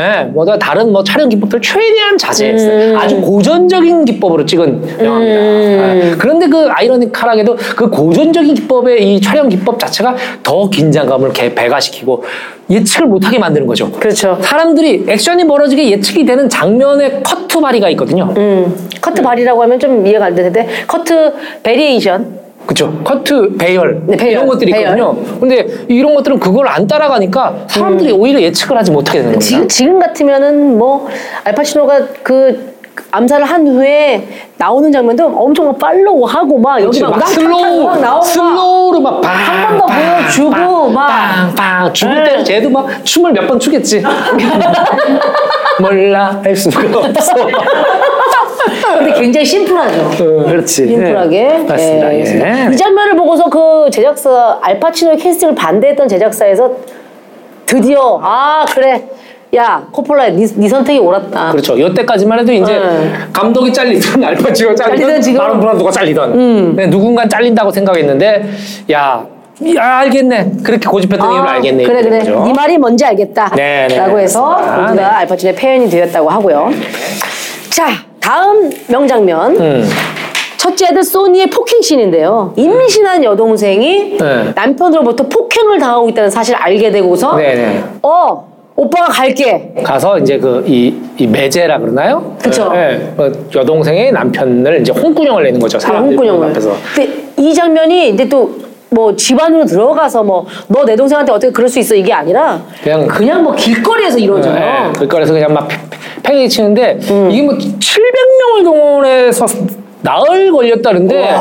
예, 0.00 0.24
뭐다 0.24 0.58
다른 0.58 0.92
뭐 0.92 1.04
촬영 1.04 1.28
기법들 1.28 1.60
최대한 1.60 2.18
자제했어요. 2.18 2.92
음. 2.92 2.98
아주 2.98 3.20
고전적인 3.20 4.04
기법으로 4.04 4.44
찍은 4.44 5.04
영화입니다. 5.04 5.40
음. 5.40 6.00
예, 6.02 6.14
그런데 6.18 6.48
그 6.48 6.66
아이러니컬하게도 6.68 7.56
그 7.76 7.90
고전적인 7.90 8.54
기법의 8.54 9.14
이 9.14 9.20
촬영 9.20 9.48
기법 9.48 9.78
자체가 9.78 10.16
더 10.42 10.68
긴장감을 10.68 11.32
개 11.32 11.54
배가시키고 11.54 12.24
예측을 12.70 13.06
못하게 13.06 13.38
만드는 13.38 13.66
거죠. 13.66 13.90
그렇죠. 13.92 14.38
사람들이 14.40 15.04
액션이 15.06 15.46
벌어지게 15.46 15.90
예측이 15.90 16.24
되는 16.24 16.48
장면의 16.48 17.22
커트 17.22 17.60
바리가 17.60 17.88
있거든요. 17.90 18.34
음. 18.36 18.74
커트 19.00 19.22
발이라고 19.22 19.62
하면 19.62 19.78
좀 19.78 20.06
이해가 20.06 20.26
안 20.26 20.34
되는데 20.34 20.66
커트 20.88 21.32
variation. 21.62 22.43
그쵸. 22.66 22.92
커트, 23.04 23.56
배열, 23.56 24.02
네, 24.06 24.16
배열, 24.16 24.32
이런 24.32 24.46
것들이 24.46 24.72
배열. 24.72 24.98
있거든요. 24.98 25.38
근데 25.40 25.66
이런 25.88 26.14
것들은 26.14 26.38
그걸 26.40 26.66
안 26.68 26.86
따라가니까 26.86 27.54
사람들이 27.68 28.12
오히려 28.12 28.40
예측을 28.40 28.76
하지 28.76 28.90
못하게 28.90 29.18
되는 29.18 29.32
겁니다. 29.32 29.46
지금, 29.46 29.68
지금 29.68 29.98
같으면은 29.98 30.78
뭐 30.78 31.06
알파치노가 31.44 32.00
그 32.22 32.74
암살을 33.10 33.44
한 33.44 33.66
후에 33.66 34.26
나오는 34.56 34.90
장면도 34.90 35.26
엄청 35.26 35.66
막 35.66 35.78
follow 35.78 36.24
하고 36.24 36.58
막 36.58 36.80
여기 36.80 37.00
막, 37.00 37.10
막막 37.10 37.28
slow, 37.28 37.84
막 37.84 38.00
나오고 38.00 38.24
slow로 38.24 39.00
막 39.00 39.20
빵, 39.20 39.32
한번 39.36 39.78
더 39.78 39.86
보여주고 39.94 40.88
막 40.90 41.06
빵빵 41.56 41.92
죽을 41.92 42.14
네. 42.22 42.30
때는 42.30 42.44
쟤도 42.44 42.70
막 42.70 43.04
춤을 43.04 43.32
몇 43.32 43.46
번 43.46 43.58
추겠지. 43.58 44.02
몰라 45.80 46.40
할 46.42 46.54
수가 46.56 46.80
없어. 46.98 47.32
근데 48.98 49.12
굉장히 49.20 49.44
심플하죠. 49.46 50.00
어, 50.02 50.44
그렇지. 50.44 50.86
심플하게. 50.86 51.42
네. 51.42 51.58
맞습니다. 51.64 52.14
예, 52.14 52.18
예. 52.20 52.72
이 52.72 52.76
장면을 52.76 53.16
보고서 53.16 53.48
그 53.48 53.88
제작사 53.90 54.58
알파치노의 54.62 55.18
캐스팅을 55.18 55.54
반대했던 55.54 56.08
제작사에서 56.08 56.70
드디어 57.66 58.20
아 58.22 58.64
그래 58.70 59.02
야 59.54 59.86
코폴라 59.92 60.30
네, 60.30 60.46
네 60.56 60.68
선택이 60.68 60.98
옳았다. 60.98 61.52
그렇죠. 61.52 61.76
이때까지만 61.76 62.40
해도 62.40 62.52
이제 62.52 62.72
네. 62.72 63.12
감독이 63.32 63.72
잘리든 63.72 64.22
알파치가 64.24 64.74
잘리든 64.74 65.36
마론 65.36 65.60
브란도가 65.60 65.90
잘리든 65.90 66.76
네, 66.76 66.86
누군가 66.88 67.28
잘린다고 67.28 67.70
생각했는데 67.70 68.44
야, 68.92 69.24
야 69.76 69.98
알겠네. 69.98 70.52
그렇게 70.64 70.88
고집했던 70.88 71.32
이유를 71.32 71.48
알겠네. 71.48 71.84
아, 71.84 71.86
그래 71.86 72.02
그래. 72.02 72.16
이거죠. 72.16 72.44
네 72.46 72.52
말이 72.52 72.78
뭔지 72.78 73.04
알겠다. 73.04 73.52
네, 73.54 73.86
네, 73.88 73.96
라고 73.96 74.16
네, 74.16 74.24
해서 74.24 74.48
맞습니다. 74.48 74.76
모두가 74.82 74.94
네. 74.94 75.02
알파치노의 75.02 75.56
표현이 75.56 75.88
되었다고 75.90 76.28
하고요. 76.30 76.70
자 77.70 77.86
다음 78.24 78.70
명장면. 78.88 79.56
음. 79.60 79.84
첫째 80.56 80.86
아들 80.86 81.02
소니의 81.02 81.48
폭행 81.50 81.82
씬인데요. 81.82 82.54
임신한 82.56 83.22
여동생이 83.22 84.16
네. 84.18 84.52
남편으로부터 84.54 85.24
폭행을 85.28 85.78
당하고 85.78 86.08
있다는 86.08 86.30
사실을 86.30 86.58
알게 86.58 86.90
되고서 86.90 87.36
네네. 87.36 87.84
어 88.02 88.48
오빠가 88.74 89.08
갈게. 89.12 89.74
가서 89.84 90.18
이제 90.18 90.38
그 90.38 90.64
이 90.66 90.94
이 91.18 91.26
매제라 91.26 91.78
그러나요? 91.78 92.34
그쵸. 92.42 92.72
네, 92.72 93.12
그 93.16 93.48
여동생의 93.54 94.10
남편을 94.12 94.80
이제 94.80 94.90
홍군형을 94.90 95.44
내는 95.44 95.60
거죠. 95.60 95.78
사람들 95.78 96.08
홍군형을. 96.16 96.48
앞에서. 96.50 96.72
근데 96.94 97.12
이 97.36 97.52
장면이 97.54 98.08
이제 98.08 98.26
또 98.28 98.50
뭐 98.94 99.14
집안으로 99.16 99.64
들어가서 99.66 100.22
뭐 100.22 100.46
너 100.68 100.84
내 100.84 100.94
동생한테 100.96 101.32
어떻게 101.32 101.50
그럴 101.52 101.68
수 101.68 101.78
있어 101.78 101.94
이게 101.94 102.12
아니라 102.12 102.60
그냥 102.82 103.06
그냥 103.06 103.42
뭐 103.42 103.54
길거리에서 103.54 104.18
이루어져요. 104.18 104.54
네, 104.54 104.92
길거리에서 104.98 105.32
그냥 105.32 105.52
막 105.52 105.66
패- 105.68 105.76
패기 106.22 106.48
치는데 106.48 106.98
음. 107.10 107.28
이게 107.30 107.42
뭐 107.42 107.54
700명을 107.54 108.64
동원해서 108.64 109.46
나흘 110.02 110.52
걸렸다는데 110.52 111.34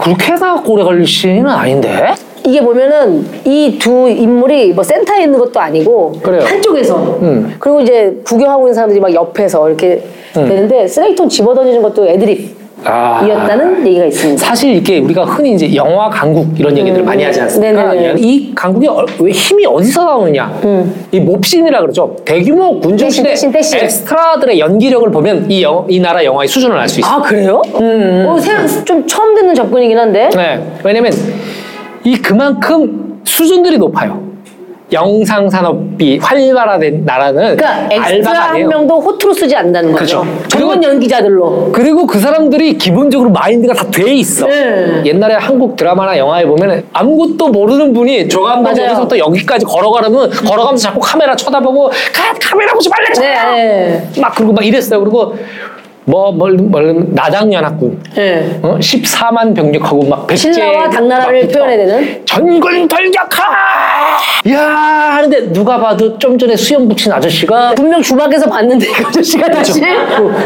그렇게 0.00 0.32
해서 0.32 0.62
오래 0.66 0.84
걸릴 0.84 1.06
시는 1.06 1.46
아닌데? 1.46 2.14
이게 2.44 2.60
보면은 2.60 3.26
이 3.44 3.78
두 3.80 4.08
인물이 4.08 4.72
뭐 4.72 4.84
센터에 4.84 5.22
있는 5.24 5.38
것도 5.38 5.58
아니고 5.58 6.12
그래요. 6.22 6.42
한쪽에서 6.44 7.18
음. 7.22 7.56
그리고 7.58 7.80
이제 7.80 8.20
구경하고 8.24 8.66
있는 8.66 8.74
사람들이 8.74 9.00
막 9.00 9.12
옆에서 9.12 9.66
이렇게 9.68 10.04
음. 10.36 10.46
되는데 10.48 10.86
쓰레기통 10.86 11.28
집어던지는 11.28 11.82
것도 11.82 12.06
애드립 12.06 12.55
이었다는 12.82 13.82
아. 13.82 13.86
얘기가 13.86 14.04
있습니다. 14.06 14.44
사실 14.44 14.74
이게 14.76 14.98
우리가 14.98 15.24
흔히 15.24 15.52
이제 15.52 15.74
영화 15.74 16.08
강국 16.10 16.58
이런 16.58 16.76
얘기들을 16.76 17.04
많이 17.04 17.24
하지 17.24 17.40
않습니까? 17.40 17.84
음. 17.92 17.96
네네네. 17.96 18.20
이 18.20 18.54
강국이 18.54 18.86
어- 18.86 19.04
왜 19.18 19.30
힘이 19.30 19.64
어디서 19.66 20.04
나오느냐? 20.04 20.60
이 21.10 21.18
몹신이라 21.20 21.80
그러죠. 21.80 22.14
대규모 22.24 22.78
군중 22.80 23.08
시대 23.10 23.30
떼신, 23.30 23.50
떼신. 23.50 23.78
엑스트라들의 23.80 24.60
연기력을 24.60 25.10
보면 25.10 25.50
이, 25.50 25.62
영, 25.62 25.86
이 25.88 25.98
나라 25.98 26.22
영화의 26.24 26.48
수준을 26.48 26.76
알 26.78 26.88
수 26.88 27.00
있어요. 27.00 27.12
아 27.14 27.22
그래요? 27.22 27.62
어, 27.72 28.36
새- 28.38 28.84
좀 28.84 29.06
처음 29.06 29.34
듣는 29.34 29.54
접근이긴 29.54 29.98
한데. 29.98 30.28
네, 30.34 30.60
왜냐면 30.84 31.12
이 32.04 32.16
그만큼 32.16 33.20
수준들이 33.24 33.78
높아요. 33.78 34.25
영상 34.92 35.50
산업이 35.50 36.18
활발화된 36.18 37.04
나라는 37.04 37.56
그러니까 37.56 37.88
엑스트라 37.90 38.06
알바가 38.06 38.38
한 38.40 38.50
아니에요. 38.50 38.68
명도 38.68 39.00
호투로 39.00 39.34
쓰지 39.34 39.56
않는다는 39.56 39.92
거죠. 39.92 40.20
그렇죠. 40.20 40.48
전문 40.48 40.76
그리고- 40.78 40.92
연기자들로. 40.92 41.70
그리고 41.72 42.06
그 42.06 42.20
사람들이 42.20 42.78
기본적으로 42.78 43.30
마인드가 43.30 43.74
다 43.74 43.86
돼 43.90 44.14
있어. 44.14 44.46
네. 44.46 45.02
옛날에 45.04 45.34
한국 45.34 45.74
드라마나 45.74 46.16
영화에 46.16 46.44
보면 46.46 46.84
아무것도 46.92 47.48
모르는 47.48 47.92
분이 47.94 48.28
저 48.28 48.40
감독 48.42 48.70
맞아요. 48.70 48.84
여기서부터 48.84 49.18
여기까지 49.18 49.64
걸어가려면 49.66 50.30
걸어가면서 50.30 50.82
자꾸 50.88 51.00
카메라 51.00 51.34
쳐다보고 51.34 51.88
가 51.88 52.34
카메라 52.40 52.72
보지 52.74 52.88
말래 52.88 53.08
네. 53.18 54.08
막 54.20 54.34
그러고 54.36 54.52
막 54.52 54.64
이랬어요. 54.64 55.00
그리고 55.00 55.34
뭐뭘 56.06 56.56
나당연합군 57.10 58.00
네. 58.14 58.58
어? 58.62 58.76
14만 58.80 59.54
병력하고 59.54 60.04
막 60.04 60.26
백제 60.26 60.52
신라와 60.52 60.88
당나라를 60.88 61.46
막 61.46 61.52
표현해야 61.52 61.76
되는. 61.76 62.22
전군 62.24 62.86
돌격하라! 62.86 63.56
야 64.50 64.60
하는데 65.16 65.52
누가 65.52 65.78
봐도 65.80 66.16
좀 66.18 66.38
전에 66.38 66.54
수염 66.56 66.86
붙인 66.88 67.12
아저씨가 67.12 67.74
분명 67.74 68.00
주막에서 68.00 68.48
봤는데 68.48 68.86
그 68.86 69.06
아저씨가 69.06 69.50
다시. 69.50 69.82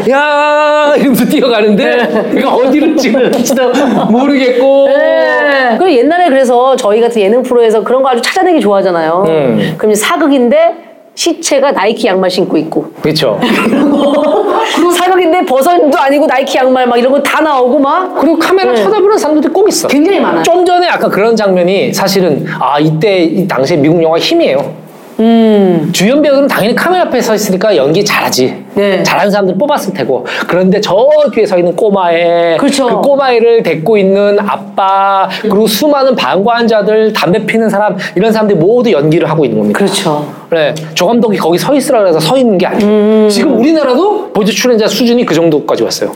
야 0.09 0.93
이러면서 0.97 1.25
뛰어가는데 1.25 2.07
그러니까 2.31 2.55
어디로 2.55 2.95
찍을지도 2.95 3.71
모르겠고 4.09 4.87
네. 4.87 5.75
그리고 5.77 5.91
옛날에 5.91 6.29
그래서 6.29 6.75
저희 6.75 6.99
같은 6.99 7.21
예능 7.21 7.43
프로에서 7.43 7.83
그런 7.83 8.01
거 8.01 8.09
아주 8.09 8.21
찾아내기 8.21 8.59
좋아하잖아요. 8.61 9.25
음. 9.27 9.75
그럼 9.77 9.91
이제 9.91 10.01
사극인데 10.01 10.89
시체가 11.13 11.71
나이키 11.71 12.07
양말 12.07 12.31
신고 12.31 12.57
있고. 12.57 12.91
그렇죠. 13.01 13.39
사극인데 14.91 15.45
버선도 15.45 15.97
아니고 15.97 16.25
나이키 16.27 16.57
양말 16.57 16.87
막 16.87 16.97
이런 16.97 17.11
거 17.11 17.21
다 17.23 17.41
나오고 17.41 17.79
막. 17.79 18.15
그리고 18.19 18.37
카메라 18.37 18.71
네. 18.71 18.83
쳐다보는 18.83 19.17
사람들이 19.17 19.53
꼭 19.53 19.67
있어. 19.69 19.87
굉장히 19.87 20.19
많아요. 20.19 20.43
좀 20.43 20.65
전에 20.65 20.87
아까 20.87 21.07
그런 21.09 21.35
장면이 21.35 21.93
사실은 21.93 22.45
아 22.59 22.79
이때 22.79 23.23
이 23.23 23.47
당시에 23.47 23.77
미국 23.77 24.01
영화 24.03 24.17
힘이에요. 24.17 24.81
음. 25.21 25.89
주연 25.93 26.21
배우들은 26.21 26.47
당연히 26.47 26.75
카메라 26.75 27.03
앞에 27.03 27.21
서 27.21 27.35
있으니까 27.35 27.75
연기 27.75 28.03
잘하지. 28.03 28.65
네. 28.73 29.03
잘하는 29.03 29.29
사람들 29.29 29.57
뽑았을 29.57 29.93
테고. 29.93 30.25
그런데 30.47 30.81
저 30.81 31.07
뒤에 31.33 31.45
서 31.45 31.57
있는 31.57 31.75
꼬마애, 31.75 32.57
그렇죠. 32.59 32.87
그 32.87 33.01
꼬마애를 33.01 33.63
데리고 33.63 33.97
있는 33.97 34.37
아빠, 34.39 35.29
그리고 35.41 35.67
수많은 35.67 36.15
방관자들, 36.15 37.13
담배 37.13 37.45
피는 37.45 37.69
사람 37.69 37.97
이런 38.15 38.31
사람들이 38.31 38.57
모두 38.57 38.91
연기를 38.91 39.29
하고 39.29 39.45
있는 39.45 39.59
겁니다. 39.59 39.77
그렇죠. 39.77 40.25
네, 40.49 40.73
조 40.95 41.07
감독이 41.07 41.37
거기 41.37 41.57
서 41.57 41.73
있으라 41.73 41.99
그래서 41.99 42.19
서 42.19 42.37
있는 42.37 42.57
게 42.57 42.65
아니에요. 42.65 42.89
음. 42.89 43.29
지금 43.29 43.57
우리나라도 43.57 44.31
보조 44.33 44.51
출연자 44.51 44.87
수준이 44.87 45.25
그 45.25 45.33
정도까지 45.33 45.83
왔어요. 45.83 46.11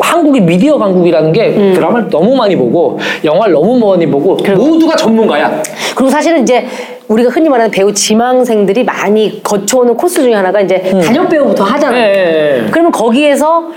한국이 0.00 0.40
미디어 0.40 0.78
강국이라는 0.78 1.32
게 1.32 1.48
음. 1.48 1.72
드라마를 1.74 2.08
너무 2.10 2.34
많이 2.36 2.56
보고 2.56 2.98
영화를 3.24 3.54
너무 3.54 3.78
많이 3.78 4.06
보고 4.06 4.36
모두가 4.36 4.96
전문가야. 4.96 5.62
그리고 5.94 6.10
사실은 6.10 6.42
이제 6.42 6.66
우리가 7.12 7.30
흔히 7.30 7.48
말하는 7.48 7.70
배우 7.70 7.92
지망생들이 7.92 8.84
많이 8.84 9.42
거쳐오는 9.42 9.94
코스 9.96 10.22
중에 10.22 10.34
하나가 10.34 10.60
이제 10.60 10.78
단역 11.04 11.28
배우부터 11.28 11.64
하잖아요. 11.64 12.06
네, 12.06 12.12
네, 12.12 12.62
네. 12.62 12.68
그러면 12.70 12.90
거기에서 12.90 13.68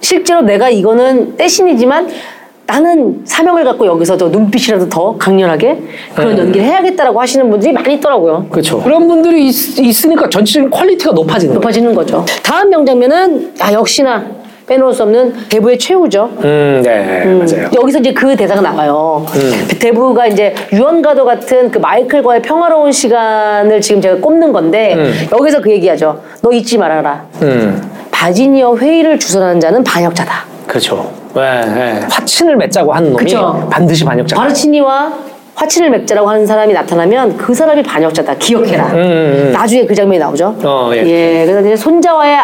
실제로 0.00 0.40
내가 0.42 0.70
이거는 0.70 1.36
떼신이지만 1.36 2.08
나는 2.66 3.20
사명을 3.24 3.64
갖고 3.64 3.86
여기서 3.86 4.16
더 4.16 4.28
눈빛이라도 4.28 4.88
더 4.88 5.16
강렬하게 5.18 5.82
그런 6.14 6.34
네. 6.34 6.40
연기를 6.40 6.66
해야겠다라고 6.66 7.20
하시는 7.20 7.50
분들이 7.50 7.72
많이 7.72 7.94
있더라고요. 7.94 8.46
그렇죠. 8.48 8.82
그런 8.82 9.06
분들이 9.06 9.48
있, 9.48 10.04
으니까 10.06 10.30
전체적인 10.30 10.70
quality가 10.70 11.12
높아지는. 11.12 11.54
높아지는 11.54 11.94
거죠. 11.94 12.24
다음 12.42 12.70
명장면은 12.70 13.52
아 13.60 13.72
역시나 13.72 14.24
빼놓을 14.66 14.92
수 14.94 15.02
없는 15.02 15.34
대부의 15.48 15.78
최후죠. 15.78 16.30
음, 16.42 16.80
네, 16.82 17.24
맞아요. 17.24 17.68
여기서 17.74 17.98
이제 17.98 18.12
그 18.12 18.34
대사가 18.34 18.60
나와요. 18.60 19.26
음. 19.34 19.68
대부가 19.78 20.26
이제 20.26 20.54
유언가도 20.72 21.24
같은 21.24 21.70
그 21.70 21.78
마이클과의 21.78 22.40
평화로운 22.42 22.90
시간을 22.90 23.80
지금 23.80 24.00
제가 24.00 24.16
꼽는 24.16 24.52
건데 24.52 24.94
음. 24.94 25.12
여기서 25.32 25.60
그 25.60 25.70
얘기하죠. 25.70 26.20
너 26.40 26.50
잊지 26.50 26.78
말아라. 26.78 27.24
음, 27.42 27.90
바지니어 28.10 28.76
회의를 28.76 29.18
주선하는 29.18 29.60
자는 29.60 29.84
반역자다. 29.84 30.44
그렇죠. 30.66 31.12
네, 31.34 31.60
네. 31.66 32.00
화친을 32.10 32.56
맺자고 32.56 32.92
하는 32.92 33.12
놈이 33.12 33.24
그쵸. 33.24 33.68
반드시 33.70 34.04
반역자. 34.04 34.34
바르치니와 34.36 35.12
화친을 35.56 35.90
맺자라고 35.90 36.28
하는 36.28 36.46
사람이 36.46 36.72
나타나면 36.72 37.36
그 37.36 37.52
사람이 37.54 37.82
반역자다. 37.82 38.36
기억해라. 38.36 38.86
음, 38.94 39.50
나중에 39.52 39.84
그 39.84 39.94
장면이 39.94 40.18
나오죠. 40.18 40.56
어, 40.64 40.90
예. 40.94 41.44
그래서 41.46 41.60
이제 41.60 41.76
손자와의 41.76 42.38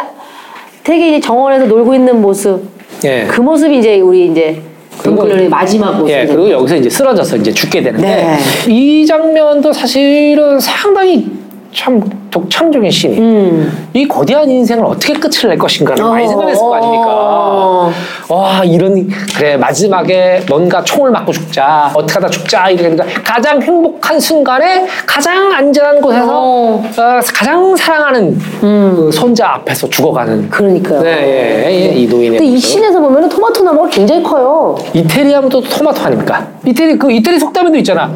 되게 0.84 1.08
이제 1.08 1.20
정원에서 1.20 1.66
놀고 1.66 1.94
있는 1.94 2.20
모습. 2.20 2.62
예. 3.04 3.26
그 3.28 3.40
모습이 3.40 3.78
이제 3.78 4.00
우리 4.00 4.26
이제 4.30 4.60
동클의 5.02 5.48
마지막 5.48 5.98
모습. 5.98 6.10
예, 6.10 6.26
그리고 6.26 6.50
여기서 6.50 6.76
이제 6.76 6.90
쓰러져서 6.90 7.36
이제 7.36 7.52
죽게 7.52 7.82
되는데 7.82 8.06
네. 8.06 8.38
이 8.68 9.06
장면도 9.06 9.72
사실은 9.72 10.60
상당히 10.60 11.30
참 11.72 12.02
독창적인 12.30 12.90
씬이. 12.90 13.18
음. 13.18 13.88
이 13.94 14.06
거대한 14.06 14.48
인생을 14.48 14.84
어떻게 14.84 15.12
끝을 15.14 15.48
낼 15.50 15.58
것인가를 15.58 16.02
많이 16.04 16.24
어, 16.24 16.28
생각했을 16.28 16.60
거 16.60 16.74
아닙니까? 16.74 17.06
어. 17.08 17.92
와 18.28 18.64
이런 18.64 19.08
그래 19.36 19.56
마지막에 19.56 20.42
뭔가 20.48 20.82
총을 20.82 21.10
맞고 21.10 21.32
죽자 21.32 21.90
어떻게 21.94 22.14
하다 22.14 22.28
죽자 22.28 22.70
이러니까 22.70 23.04
가장 23.24 23.60
행복한 23.62 24.18
순간에 24.18 24.86
가장 25.06 25.52
안전한 25.52 26.00
곳에서 26.00 26.26
어. 26.28 26.82
음. 26.84 26.92
어, 27.00 27.20
가장 27.34 27.76
사랑하는 27.76 28.38
그 28.60 29.10
손자 29.12 29.54
앞에서 29.54 29.88
죽어가는 29.88 30.50
그러니까요. 30.50 31.02
네, 31.02 31.66
예, 31.68 31.72
예, 31.72 31.86
이 31.94 32.06
노인의 32.06 32.30
근데 32.30 32.44
이 32.46 32.52
모습. 32.54 32.66
씬에서 32.68 33.00
보면은 33.00 33.28
토마토 33.28 33.62
나무가 33.62 33.88
굉장히 33.88 34.22
커요. 34.22 34.76
이태리 34.92 35.32
하면 35.32 35.48
또 35.48 35.60
토마토 35.60 36.02
아닙니까? 36.02 36.46
이태리 36.66 36.98
그 36.98 37.10
이태리 37.12 37.38
속담에도 37.38 37.76
있잖아. 37.78 38.10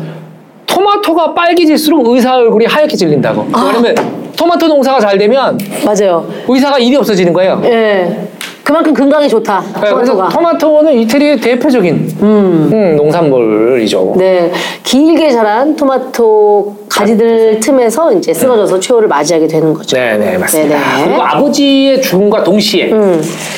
토마토가 0.85 1.33
빨개질수록 1.33 2.07
의사 2.09 2.37
얼굴이 2.37 2.67
하얗게 2.67 2.95
질린다고. 2.97 3.47
아. 3.53 3.65
왜냐면 3.75 3.95
토마토 4.37 4.67
농사가 4.69 5.01
잘 5.01 5.17
되면 5.17 5.59
맞아요. 5.85 6.27
의사가 6.47 6.79
일이 6.79 6.95
없어지는 6.97 7.33
거예요. 7.33 7.61
예. 7.65 8.29
그만큼 8.63 8.93
건강에 8.95 9.29
좋다. 9.29 9.61
네, 9.61 9.81
그래서 9.93 10.13
토마토가. 10.13 10.29
토마토는 10.29 10.93
이태리의 11.01 11.41
대표적인 11.41 12.17
음, 12.23 12.95
농산물이죠. 12.97 14.15
네, 14.17 14.51
길게 14.83 15.31
자란 15.31 15.75
토마토 15.77 16.77
가지들 16.95 17.61
틈에서 17.61 18.13
이제 18.13 18.33
쓰러져서 18.33 18.79
최후를 18.79 19.09
맞이하게 19.09 19.47
되는 19.49 19.75
거죠. 19.75 19.97
네, 19.97 20.17
네, 20.17 20.39
맞습니다. 20.39 20.77
네네. 20.79 21.03
음. 21.03 21.07
그리고 21.09 21.23
아버지의 21.23 22.03
죽음과 22.03 22.45
동시에 22.45 22.93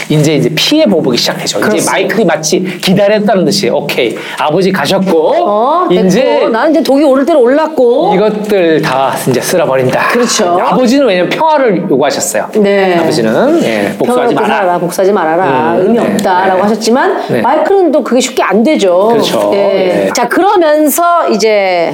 이제 0.08 0.36
이제 0.36 0.50
피해 0.54 0.86
보복이 0.86 1.16
시작되죠. 1.18 1.58
이제 1.58 1.66
그렇습니다. 1.68 1.92
마이클이 1.92 2.24
마치 2.24 2.60
기다렸다는 2.80 3.44
듯이 3.44 3.68
오케이 3.68 4.16
아버지 4.38 4.72
가셨고 4.72 5.34
어, 5.46 5.88
이제 5.90 6.22
됐고, 6.22 6.48
나는 6.48 6.70
이제 6.70 6.82
독이 6.82 7.04
오를 7.04 7.26
대로 7.26 7.40
올랐고. 7.40 8.14
이것들 8.14 8.80
다 8.82 9.12
이제 9.28 9.40
쓸어버린다. 9.40 10.08
그렇죠. 10.08 10.58
아버지는 10.60 11.06
왜냐면 11.06 11.30
평화를 11.30 11.86
요구하셨어요. 11.90 12.48
네. 12.56 12.96
아버지는 12.96 13.62
예, 13.62 13.94
복수하지 13.98 14.04
평화롭게 14.04 14.34
마라. 14.34 14.46
살아라, 14.46 14.78
복사하지 14.78 15.12
말아라, 15.12 15.74
음, 15.74 15.80
의미 15.82 15.98
네, 15.98 16.12
없다라고 16.14 16.56
네. 16.56 16.62
하셨지만 16.62 17.22
네. 17.28 17.40
마이클은 17.42 17.92
또 17.92 18.02
그게 18.02 18.20
쉽게 18.20 18.42
안 18.42 18.62
되죠. 18.62 19.08
그렇죠. 19.08 19.50
네. 19.50 20.06
예. 20.06 20.12
자 20.12 20.28
그러면서 20.28 21.28
이제 21.28 21.92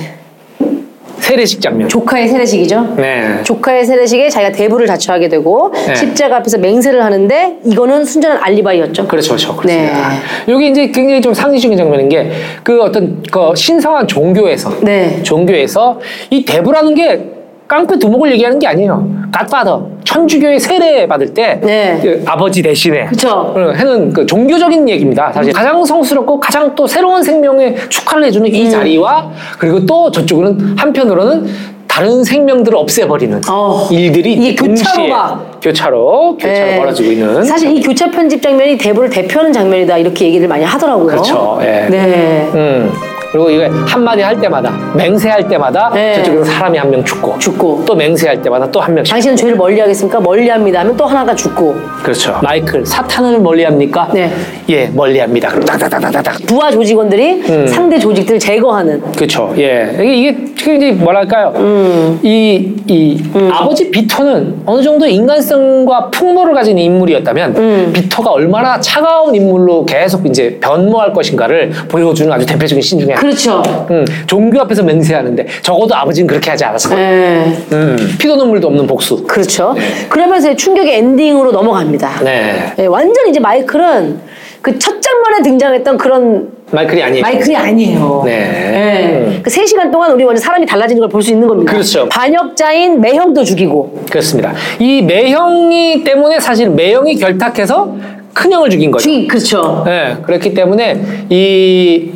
세례식 1.23 1.61
장면. 1.61 1.89
조카의 1.89 2.29
세례식이죠. 2.29 2.95
네. 2.97 3.43
조카의 3.45 3.85
세례식에 3.85 4.29
자기가 4.29 4.53
대부를 4.53 4.87
자처하게 4.89 5.29
되고 5.29 5.73
네. 5.87 5.95
십자가 5.95 6.39
앞에서 6.39 6.59
맹세를 6.59 7.03
하는데 7.05 7.59
이거는 7.65 8.05
순전한 8.05 8.43
알리바이였죠. 8.43 9.07
그렇죠, 9.07 9.29
그렇죠. 9.31 9.57
그렇습니다. 9.57 10.09
네. 10.09 10.53
여기 10.53 10.69
이제 10.69 10.89
굉장히 10.89 11.21
좀 11.21 11.33
상징적인 11.33 11.79
장면인 11.79 12.09
게 12.09 12.33
그 12.65 12.81
어떤 12.83 13.23
그 13.31 13.55
신성한 13.55 14.07
종교에서 14.07 14.73
네. 14.83 15.23
종교에서 15.23 16.01
이 16.31 16.45
대부라는 16.45 16.95
게 16.95 17.42
깡패 17.73 17.99
두목을 17.99 18.31
얘기하는 18.33 18.59
게 18.59 18.67
아니에요. 18.67 19.03
갓파더 19.33 19.89
천주교의 20.05 20.61
세례 20.61 21.09
받을 21.09 21.33
때 21.33 21.59
네. 21.63 21.99
그 22.03 22.23
아버지 22.27 22.61
대신에 22.61 23.07
그쵸. 23.07 23.31
어, 23.31 23.73
하는 23.75 24.13
그 24.13 24.27
종교적인 24.27 24.87
얘기입니다. 24.91 25.33
사실 25.33 25.55
가장 25.55 25.83
성스럽고 25.83 26.39
가장 26.39 26.75
또 26.75 26.87
새로운 26.87 27.23
생명에 27.23 27.75
축하를 27.89 28.27
해주는 28.27 28.47
음. 28.47 28.55
이 28.55 28.71
자리와 28.71 29.31
그리고 29.59 29.87
또 29.87 30.11
저쪽으로는 30.11 30.77
한편으로는 30.77 31.47
다른 31.89 32.23
생명들을 32.23 32.77
없애버리는 32.77 33.41
어. 33.49 33.89
일들이 33.91 34.35
이게 34.35 34.55
교차로가. 34.55 35.41
교차로 35.63 36.37
교차로 36.39 36.67
네. 36.67 36.79
벌어지고 36.79 37.11
있는 37.11 37.43
사실 37.43 37.75
이 37.75 37.81
교차 37.81 38.11
편집 38.11 38.43
장면이 38.43 38.77
대부를 38.77 39.09
대표하는 39.09 39.51
장면이다 39.51 39.97
이렇게 39.97 40.27
얘기를 40.27 40.47
많이 40.47 40.63
하더라고요. 40.65 41.07
그렇죠. 41.07 41.59
예. 41.63 41.87
네. 41.89 42.51
음. 42.55 43.12
그리고 43.33 43.49
이게 43.51 43.65
한마디 43.87 44.21
할 44.23 44.39
때마다 44.39 44.71
맹세할 44.95 45.49
때마다 45.49 45.91
네. 45.95 46.15
저쪽에서 46.23 46.45
사람이 46.45 46.79
한 46.79 46.91
명 46.91 47.03
죽고 47.05 47.39
죽고. 47.39 47.85
또 47.87 47.95
맹세할 47.95 48.43
때마다 48.43 48.71
또 48.71 48.79
한 48.81 48.93
명씩 48.95 49.11
당신은 49.11 49.37
죄를 49.37 49.57
멀리 49.57 49.81
하겠습니까? 49.81 50.21
멀리 50.21 50.49
합니다. 50.49 50.81
하면 50.81 50.97
또 50.97 51.07
하나가 51.07 51.35
죽고 51.35 51.75
그렇죠. 52.03 52.39
마이클 52.43 52.85
사탄을 52.85 53.39
멀리합니까? 53.41 54.11
네. 54.13 54.31
예, 54.69 54.87
멀리합니다. 54.89 55.49
그럼 55.49 55.65
딱딱딱딱딱. 55.65 56.37
부하 56.47 56.71
조직원들이 56.71 57.43
음. 57.49 57.67
상대 57.67 57.99
조직들을 57.99 58.39
제거하는 58.39 59.01
그렇죠. 59.13 59.55
예. 59.57 59.91
이게, 60.01 60.15
이게 60.15 60.45
지금 60.57 60.77
이제 60.77 60.93
뭐랄까요. 60.93 61.53
음. 61.57 62.21
이, 62.23 62.75
이 62.87 63.23
아버지 63.51 63.91
비토는 63.91 64.63
어느 64.67 64.83
정도 64.83 65.07
인간성과 65.07 66.11
풍모를 66.11 66.53
가진 66.55 66.77
인물이었다면 66.79 67.57
음. 67.57 67.91
비토가 67.95 68.31
얼마나 68.33 68.79
차가운 68.81 69.35
인물로 69.35 69.87
계속 69.87 70.27
이제 70.27 70.59
변모할 70.61 71.13
것인가를 71.13 71.71
보여주는 71.89 72.31
아주 72.33 72.45
대표적인 72.45 72.83
신 72.83 72.99
중에 73.01 73.15
하나. 73.15 73.22
그렇죠. 73.23 73.63
음, 73.91 74.05
종교 74.27 74.61
앞에서 74.61 74.83
맹세하는데 74.83 75.47
적어도 75.63 75.95
아버지는 75.95 76.27
그렇게 76.27 76.51
하지 76.51 76.65
않았을 76.65 76.91
거예요. 76.91 77.09
네. 77.09 77.59
음, 77.73 77.97
피도 78.19 78.35
눈물도 78.35 78.67
없는 78.67 78.87
복수. 78.89 79.23
그렇죠. 79.23 79.77
그러면서 80.09 80.55
충격의 80.57 80.97
엔딩으로 80.99 81.53
넘어갑니다. 81.53 82.21
네. 82.25 82.73
네, 82.77 82.87
완전 82.87 83.29
이제 83.29 83.39
마이클은 83.39 84.19
그 84.61 84.79
첫 84.79 85.01
장면에 85.03 85.43
등장했던 85.43 85.99
그런 85.99 86.49
마이클이 86.71 87.03
아니에요. 87.03 87.23
마이클이 87.23 87.55
아니에요. 87.57 88.23
네. 88.25 89.41
그 89.43 89.51
3시간 89.51 89.91
동안 89.93 90.11
우리 90.13 90.25
완전 90.25 90.41
사람이 90.43 90.67
달라지는 90.67 91.01
걸 91.01 91.09
볼 91.09 91.23
수 91.23 91.31
있는 91.31 91.47
겁니다. 91.47 91.73
그렇죠. 91.73 92.09
반역자인 92.09 93.01
매형도 93.01 93.45
죽이고. 93.45 94.05
그렇습니다. 94.11 94.53
이 94.81 95.03
매형이 95.03 96.03
때문에 96.05 96.41
사실 96.41 96.71
매형이 96.71 97.17
결탁해서 97.17 97.95
큰형을 98.35 98.71
죽인 98.71 98.91
거죠. 98.91 99.03
죽이, 99.05 99.27
그렇죠. 99.29 99.83
네, 99.85 100.17
그렇기 100.23 100.55
때문에 100.55 101.01
이 101.29 102.11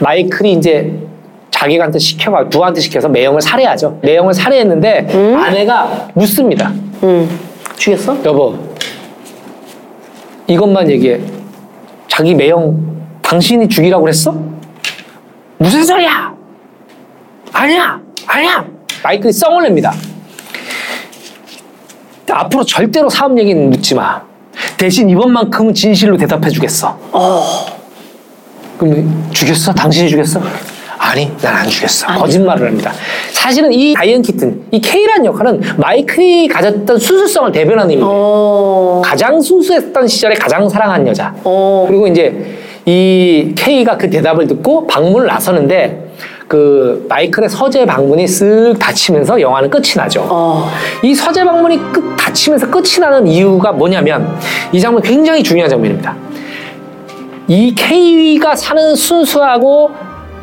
마이클이 0.00 0.52
이제 0.54 0.92
자기한테 1.50 1.98
시켜가 1.98 2.48
부하한테 2.48 2.80
시켜서 2.80 3.08
매형을 3.08 3.40
살해하죠. 3.40 3.98
매형을 4.02 4.32
살해했는데 4.34 5.08
아내가 5.36 6.08
묻습니다. 6.14 6.68
음. 7.02 7.28
죽였어? 7.76 8.16
여보, 8.24 8.56
이것만 10.46 10.90
얘기해. 10.90 11.20
자기 12.08 12.34
매형 12.34 12.78
당신이 13.22 13.68
죽이라고 13.68 14.02
그랬어? 14.02 14.34
무슨 15.58 15.84
소리야? 15.84 16.34
아니야, 17.52 18.00
아니야. 18.26 18.64
마이클이 19.02 19.32
썽을 19.32 19.62
냅니다. 19.64 19.92
앞으로 22.30 22.64
절대로 22.64 23.08
사업 23.08 23.36
얘기는 23.38 23.70
묻지 23.70 23.94
마. 23.94 24.22
대신 24.78 25.10
이번만큼은 25.10 25.74
진실로 25.74 26.16
대답해 26.16 26.48
주겠어. 26.48 26.98
그럼 28.80 29.28
죽였어? 29.32 29.74
당신이 29.74 30.08
죽였어? 30.08 30.40
아니, 30.98 31.30
난 31.42 31.56
안 31.56 31.68
죽였어. 31.68 32.06
거짓말을 32.06 32.66
합니다. 32.68 32.92
사실은 33.32 33.72
이 33.72 33.92
다이언 33.94 34.22
키튼, 34.22 34.62
이 34.70 34.80
K라는 34.80 35.24
역할은 35.26 35.60
마이클이 35.76 36.48
가졌던 36.48 36.98
순수성을 36.98 37.52
대변하는 37.52 37.90
인물. 37.92 38.08
어. 38.10 39.02
가장 39.04 39.40
순수했던 39.40 40.08
시절에 40.08 40.34
가장 40.36 40.66
사랑한 40.68 41.06
여자. 41.06 41.34
어. 41.44 41.84
그리고 41.88 42.06
이제 42.06 42.56
이 42.86 43.52
K가 43.54 43.96
그 43.98 44.08
대답을 44.08 44.46
듣고 44.46 44.86
방문을 44.86 45.26
나서는데 45.26 46.06
그 46.48 47.04
마이클의 47.08 47.48
서재 47.48 47.84
방문이 47.86 48.24
쓱 48.24 48.78
닫히면서 48.78 49.40
영화는 49.40 49.68
끝이 49.70 49.92
나죠. 49.96 50.26
어. 50.28 50.70
이 51.02 51.14
서재 51.14 51.44
방문이 51.44 51.78
끝 51.92 52.16
닫히면서 52.16 52.70
끝이 52.70 52.98
나는 53.00 53.26
이유가 53.26 53.72
뭐냐면 53.72 54.36
이 54.72 54.80
장면 54.80 55.02
굉장히 55.02 55.42
중요한 55.42 55.68
장면입니다. 55.70 56.14
이 57.50 57.74
K가 57.74 58.54
사는 58.54 58.94
순수하고 58.94 59.90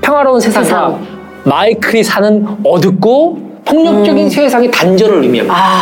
평화로운 0.02 0.42
세상과 0.42 0.66
세상. 0.66 1.08
마이클이 1.46 2.04
사는 2.04 2.46
어둡고 2.66 3.38
폭력적인 3.64 4.30
세상의 4.30 4.70
단절을 4.70 5.24
의미합니다. 5.24 5.56
아. 5.58 5.80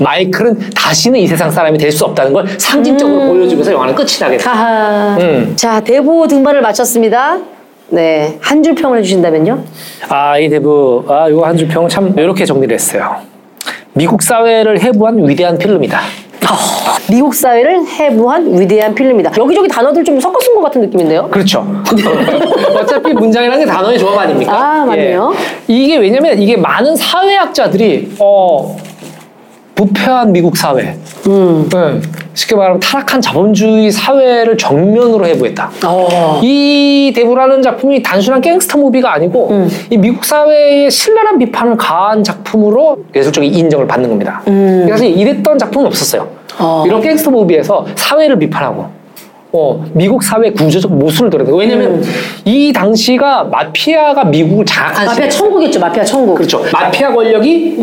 마이클은 0.00 0.70
다시는 0.74 1.20
이 1.20 1.28
세상 1.28 1.48
사람이 1.48 1.78
될 1.78 1.92
수 1.92 2.04
없다는 2.06 2.32
걸 2.32 2.44
상징적으로 2.58 3.20
보여주면서 3.28 3.72
영화는 3.72 3.94
끝이. 3.94 4.08
하하. 4.44 5.16
음. 5.20 5.52
자, 5.54 5.78
대부 5.78 6.26
등반을 6.26 6.60
마쳤습니다. 6.60 7.38
네. 7.90 8.36
한 8.40 8.60
줄 8.60 8.74
평을 8.74 8.98
해주신다면요? 8.98 9.62
아, 10.08 10.36
이 10.40 10.48
대부, 10.48 11.04
아, 11.08 11.28
이거 11.28 11.46
한 11.46 11.56
줄 11.56 11.68
평 11.68 11.88
참 11.88 12.12
이렇게 12.18 12.44
정리를 12.44 12.74
했어요. 12.74 13.14
미국 13.92 14.22
사회를 14.24 14.80
해부한 14.82 15.28
위대한 15.28 15.56
필름이다. 15.56 16.00
아, 16.48 16.96
미국 17.10 17.34
사회를 17.34 17.86
해부한 17.86 18.58
위대한 18.60 18.94
필름이다. 18.94 19.32
여기저기 19.38 19.68
단어들 19.68 20.04
좀 20.04 20.20
섞어 20.20 20.38
쓴 20.40 20.54
것 20.54 20.62
같은 20.62 20.80
느낌인데요? 20.82 21.28
그렇죠. 21.30 21.66
어차피 22.80 23.12
문장이라는 23.12 23.64
게 23.64 23.70
단어의 23.70 23.98
조합 23.98 24.18
아닙니까? 24.18 24.52
아, 24.52 24.84
맞네요. 24.84 25.32
예. 25.34 25.74
이게 25.74 25.96
왜냐면 25.96 26.40
이게 26.40 26.56
많은 26.56 26.96
사회학자들이 26.96 28.16
어 28.18 28.76
부패한 29.74 30.32
미국 30.32 30.56
사회, 30.56 30.96
음. 31.26 31.68
네. 31.68 32.00
쉽게 32.34 32.54
말하면 32.54 32.80
타락한 32.80 33.20
자본주의 33.20 33.90
사회를 33.90 34.56
정면으로 34.56 35.26
해부했다. 35.26 35.70
어. 35.86 36.40
이 36.42 37.12
대부라는 37.14 37.62
작품이 37.62 38.02
단순한 38.02 38.40
갱스터 38.40 38.78
무비가 38.78 39.12
아니고 39.14 39.50
음. 39.50 39.68
이 39.90 39.96
미국 39.96 40.24
사회의 40.24 40.90
신랄한 40.90 41.38
비판을 41.38 41.76
가한 41.76 42.22
작품으로 42.22 42.98
예술적인 43.14 43.52
인정을 43.52 43.86
받는 43.86 44.08
겁니다. 44.08 44.42
그래서 44.44 45.04
이랬던 45.04 45.58
작품은 45.58 45.86
없었어요. 45.86 46.22
음. 46.22 46.44
어. 46.58 46.84
이런 46.86 47.00
갱스터 47.00 47.30
무비에서 47.30 47.86
사회를 47.96 48.38
비판하고 48.38 48.86
어, 49.56 49.84
미국 49.92 50.20
사회 50.24 50.50
구조적 50.50 50.92
모순을 50.92 51.30
드러내고 51.30 51.56
왜냐면 51.56 52.02
이 52.44 52.72
당시가 52.72 53.44
마피아가 53.44 54.24
미국을 54.24 54.66
장악한 54.66 55.04
음. 55.04 55.06
마피아 55.06 55.14
시대. 55.14 55.28
천국이었죠. 55.28 55.78
마피아 55.78 56.04
천국. 56.04 56.34
그렇죠. 56.34 56.64
마피아 56.72 57.12
권력이 57.12 57.76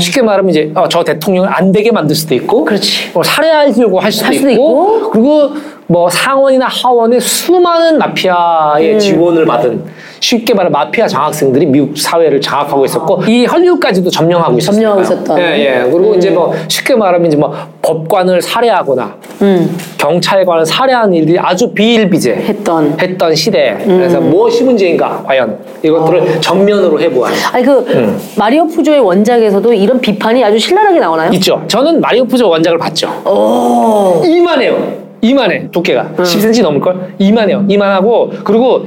쉽게 0.00 0.22
말하면 0.22 0.48
이제 0.48 0.72
어, 0.74 0.88
저 0.88 1.04
대통령을 1.04 1.50
안 1.52 1.70
되게 1.70 1.92
만들 1.92 2.16
수도 2.16 2.34
있고, 2.34 2.60
음. 2.60 2.64
그렇지. 2.64 3.10
어, 3.12 3.22
살해하려고 3.22 4.00
할 4.00 4.10
수도, 4.10 4.26
할 4.26 4.34
수도 4.34 4.48
있고, 4.48 4.96
있고. 4.98 5.10
그리고 5.10 5.50
뭐 5.90 6.08
상원이나 6.10 6.66
하원의 6.68 7.18
수많은 7.18 7.96
마피아의 7.98 8.94
음. 8.94 8.98
지원을 8.98 9.46
받은 9.46 9.84
쉽게 10.20 10.52
말하면 10.52 10.72
마피아 10.72 11.08
장학생들이 11.08 11.64
미국 11.64 11.96
사회를 11.96 12.42
장악하고 12.42 12.84
있었고 12.84 13.22
이 13.26 13.46
헐리우드까지도 13.46 14.10
점령하고 14.10 14.58
있었어요. 14.58 14.74
점령하고 14.74 15.02
있었던. 15.02 15.38
예, 15.38 15.44
예. 15.58 15.90
그리고 15.90 16.14
이제 16.14 16.28
뭐 16.28 16.54
쉽게 16.68 16.94
말하면 16.94 17.28
이제 17.28 17.38
뭐 17.38 17.54
법관을 17.80 18.42
살해하거나 18.42 19.16
음. 19.40 19.78
경찰관을 19.96 20.66
살해하는 20.66 21.14
일들이 21.14 21.38
아주 21.38 21.72
비일비재 21.72 22.32
했던. 22.32 22.94
했던 23.00 23.34
시대. 23.34 23.78
그래서 23.82 24.18
음. 24.18 24.28
무엇이 24.28 24.64
문제인가 24.64 25.22
과연 25.24 25.58
이것들을 25.82 26.20
어. 26.20 26.40
전면으로 26.40 27.00
해보아요. 27.00 27.34
아니 27.52 27.64
그 27.64 27.78
음. 27.88 28.20
마리오 28.36 28.66
푸조의 28.66 29.00
원작에서도 29.00 29.72
이런 29.72 29.98
비판이 30.00 30.44
아주 30.44 30.58
신랄하게 30.58 31.00
나오나요? 31.00 31.30
있죠. 31.32 31.64
저는 31.66 32.02
마리오 32.02 32.26
푸조 32.26 32.46
원작을 32.46 32.76
봤죠. 32.76 33.08
오. 33.24 34.22
이만해요. 34.26 35.07
이만해 35.20 35.70
두께가 35.70 36.10
10cm 36.16 36.62
넘을 36.62 36.80
걸. 36.80 37.14
이만해요. 37.18 37.64
이만하고 37.68 38.32
그리고 38.44 38.86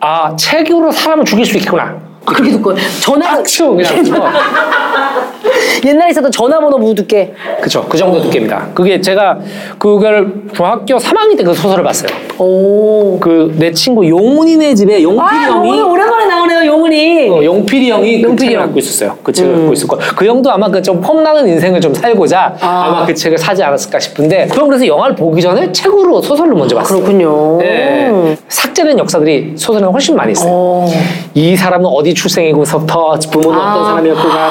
아 0.00 0.34
책으로 0.36 0.90
사람을 0.90 1.24
죽일 1.24 1.44
수 1.46 1.56
있겠구나. 1.56 1.84
아, 1.84 2.32
그렇게 2.32 2.50
듣고 2.50 2.74
전화 3.00 3.36
빡치고 3.36 3.76
그냥. 3.76 3.92
어. 4.20 4.30
옛날에 5.84 6.10
있었던 6.10 6.30
전화번호 6.30 6.78
무 6.78 6.94
두께. 6.94 7.32
그쵸. 7.60 7.84
그 7.88 7.96
정도 7.98 8.20
두께입니다. 8.20 8.68
그게 8.74 9.00
제가 9.00 9.38
그걸 9.78 10.32
중학교 10.54 10.96
3학년 10.96 11.36
때 11.36 11.42
그 11.42 11.52
소설을 11.54 11.82
봤어요. 11.82 12.08
오. 12.38 13.18
그 13.20 13.52
내 13.58 13.72
친구 13.72 14.08
용훈이네 14.08 14.74
집에 14.74 15.02
용필이 15.02 15.20
아, 15.20 15.50
형이 15.52 15.70
오늘 15.70 15.84
오랜만에 15.84 16.26
나오네요, 16.26 16.66
용훈이. 16.72 17.28
어, 17.30 17.44
용필이 17.44 17.90
형이 17.90 18.22
그 18.22 18.28
용필이 18.28 18.48
책을 18.50 18.54
형. 18.54 18.62
음. 18.62 18.66
갖고 18.66 18.78
있었어요. 18.78 19.18
그 19.22 19.32
책을 19.32 19.54
갖고 19.54 19.72
있었고 19.72 19.98
그 20.16 20.24
형도 20.26 20.50
아마 20.50 20.68
그 20.68 20.82
좀 20.82 21.00
폼나는 21.00 21.46
인생을 21.48 21.80
좀 21.80 21.94
살고자 21.94 22.56
아. 22.60 22.66
아. 22.66 22.90
마그 23.00 23.14
책을 23.14 23.38
사지 23.38 23.62
않았을까 23.62 23.98
싶은데 24.00 24.48
그럼 24.50 24.68
그래서 24.68 24.84
영화를 24.86 25.14
보기 25.14 25.40
전에 25.40 25.70
책으로 25.70 26.20
소설을 26.20 26.54
먼저 26.54 26.74
봤어요. 26.76 26.98
그렇군요. 27.00 27.58
네. 27.58 28.36
삭제된 28.48 28.98
역사들이 28.98 29.52
소설에 29.56 29.84
훨씬 29.86 30.16
많이 30.16 30.32
있어요. 30.32 30.50
어. 30.52 30.88
이 31.34 31.56
사람은 31.56 31.86
어디 31.86 32.12
출생이고서부터 32.12 33.18
부모는 33.30 33.58
아. 33.58 33.72
어떤 33.72 33.84
사람이었구나. 33.86 34.50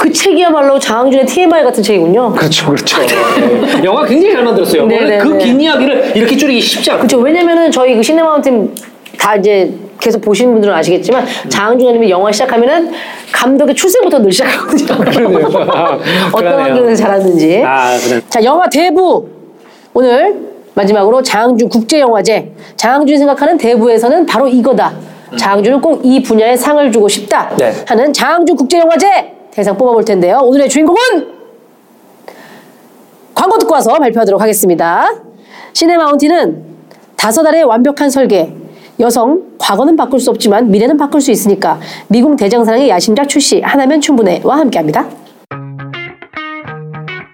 그 0.00 0.12
책이야말로 0.12 0.78
장항준의 0.78 1.26
TMI 1.26 1.64
같은 1.64 1.82
책이군요. 1.82 2.32
그렇죠, 2.32 2.66
그렇죠. 2.66 3.00
네. 3.00 3.82
영화 3.84 4.04
굉장히 4.04 4.34
잘 4.34 4.44
만들었어요. 4.44 4.86
네, 4.86 4.96
원래 4.98 5.16
네, 5.16 5.18
그 5.18 5.28
네. 5.28 5.44
긴 5.44 5.60
이야기를 5.60 6.12
이렇게 6.16 6.36
줄이기 6.36 6.60
쉽지 6.60 6.90
않고. 6.90 7.06
그렇죠. 7.06 7.18
왜냐면은 7.18 7.70
저희 7.70 7.94
그 7.96 8.02
시네마운틴 8.02 8.74
다 9.18 9.36
이제 9.36 9.72
계속 10.00 10.20
보시는 10.20 10.52
분들은 10.52 10.72
아시겠지만 10.74 11.26
장항준 11.48 11.86
감독이 11.88 12.10
영화 12.10 12.30
시작하면은 12.30 12.92
감독의 13.32 13.74
출생부터 13.74 14.18
늘 14.20 14.30
시작하거든요. 14.30 14.98
그러네요. 14.98 15.46
어떤. 16.32 16.60
환경에서 16.60 17.02
자랐는지. 17.02 17.62
아, 17.64 17.96
그래. 17.98 18.20
자, 18.28 18.44
영화 18.44 18.68
대부. 18.68 19.26
오늘 19.94 20.36
마지막으로 20.74 21.22
장항준 21.22 21.68
국제영화제. 21.70 22.52
장항준이 22.76 23.18
생각하는 23.18 23.56
대부에서는 23.58 24.26
바로 24.26 24.46
이거다. 24.46 24.92
장항준은 25.36 25.80
꼭 25.80 25.98
이 26.04 26.22
분야에 26.22 26.56
상을 26.56 26.90
주고 26.92 27.08
싶다. 27.08 27.54
네. 27.56 27.72
하는 27.86 28.12
장항준 28.12 28.56
국제영화제 28.56 29.34
대상 29.50 29.76
뽑아볼 29.76 30.04
텐데요. 30.04 30.38
오늘의 30.42 30.68
주인공은 30.68 31.38
광고 33.34 33.58
듣고 33.58 33.74
와서 33.74 33.94
발표하도록 33.98 34.40
하겠습니다. 34.40 35.12
시네마운틴은 35.72 36.64
다섯 37.16 37.46
알의 37.46 37.64
완벽한 37.64 38.10
설계. 38.10 38.52
여성, 39.00 39.42
과거는 39.58 39.96
바꿀 39.96 40.18
수 40.18 40.30
없지만 40.30 40.70
미래는 40.70 40.96
바꿀 40.96 41.20
수 41.20 41.30
있으니까 41.30 41.78
미국 42.08 42.36
대장사랑의 42.36 42.88
야심작 42.88 43.28
출시 43.28 43.60
하나면 43.60 44.00
충분해와 44.00 44.56
함께합니다. 44.58 45.08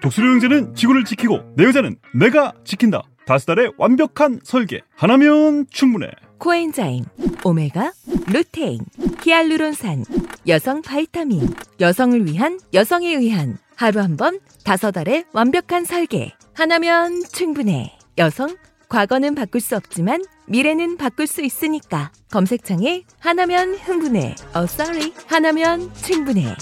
독수리 0.03 0.27
형제는 0.27 0.75
지구를 0.75 1.03
지키고 1.05 1.39
내 1.55 1.63
여자는 1.65 1.95
내가 2.19 2.53
지킨다. 2.63 3.01
다섯 3.25 3.45
달의 3.47 3.71
완벽한 3.77 4.39
설계. 4.43 4.81
하나면 4.95 5.65
충분해. 5.71 6.07
코엔자임, 6.37 7.05
오메가, 7.43 7.91
루테인, 8.31 8.79
히알루론산, 9.23 10.05
여성 10.47 10.81
바이타민, 10.81 11.41
여성을 11.79 12.25
위한 12.27 12.59
여성에 12.73 13.09
의한 13.15 13.57
하루 13.75 13.99
한 14.01 14.15
번 14.15 14.39
다섯 14.63 14.95
알의 14.97 15.25
완벽한 15.33 15.85
설계. 15.85 16.33
하나면 16.53 17.23
충분해. 17.31 17.97
여성, 18.17 18.55
과거는 18.89 19.33
바꿀 19.35 19.59
수 19.61 19.75
없지만 19.75 20.23
미래는 20.47 20.97
바꿀 20.97 21.25
수 21.27 21.41
있으니까. 21.41 22.11
검색창에 22.31 23.03
하나면 23.19 23.75
흥분해. 23.75 24.35
어, 24.53 24.59
sorry. 24.63 25.11
하나면 25.27 25.91
충분해. 25.95 26.55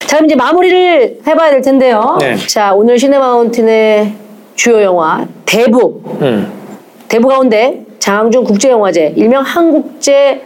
자, 0.00 0.16
그럼 0.16 0.24
이제 0.26 0.34
마무리를 0.36 1.20
해봐야 1.26 1.50
될 1.50 1.60
텐데요. 1.62 2.16
네. 2.18 2.36
자, 2.46 2.72
오늘 2.72 2.98
시네마운틴의 2.98 4.16
주요 4.56 4.82
영화 4.82 5.26
대부. 5.52 6.00
음. 6.22 6.50
대부 7.08 7.28
가운데 7.28 7.84
장항준 7.98 8.44
국제영화제, 8.44 9.12
일명 9.16 9.42
한국제 9.42 10.40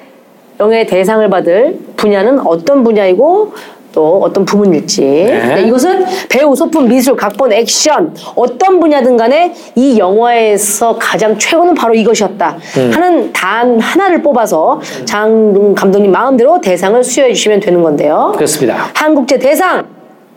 영예 0.58 0.84
대상을 0.86 1.28
받을 1.30 1.78
분야는 1.96 2.40
어떤 2.44 2.82
분야이고 2.82 3.52
또 3.92 4.20
어떤 4.20 4.44
부문일지. 4.44 5.00
네, 5.00 5.64
이것은 5.66 6.04
배우, 6.28 6.54
소품, 6.56 6.88
미술, 6.88 7.16
각본, 7.16 7.52
액션 7.52 8.14
어떤 8.34 8.80
분야든 8.80 9.16
간에 9.16 9.54
이 9.76 9.96
영화에서 9.96 10.96
가장 10.98 11.38
최고는 11.38 11.74
바로 11.74 11.94
이것이었다 11.94 12.58
하는 12.92 13.32
단 13.32 13.78
하나를 13.78 14.22
뽑아서 14.22 14.80
장 15.04 15.72
감독님 15.74 16.10
마음대로 16.10 16.60
대상을 16.60 17.02
수여해 17.04 17.32
주시면 17.32 17.60
되는 17.60 17.80
건데요. 17.82 18.32
그렇습니다. 18.34 18.90
한국제 18.92 19.38
대상 19.38 19.86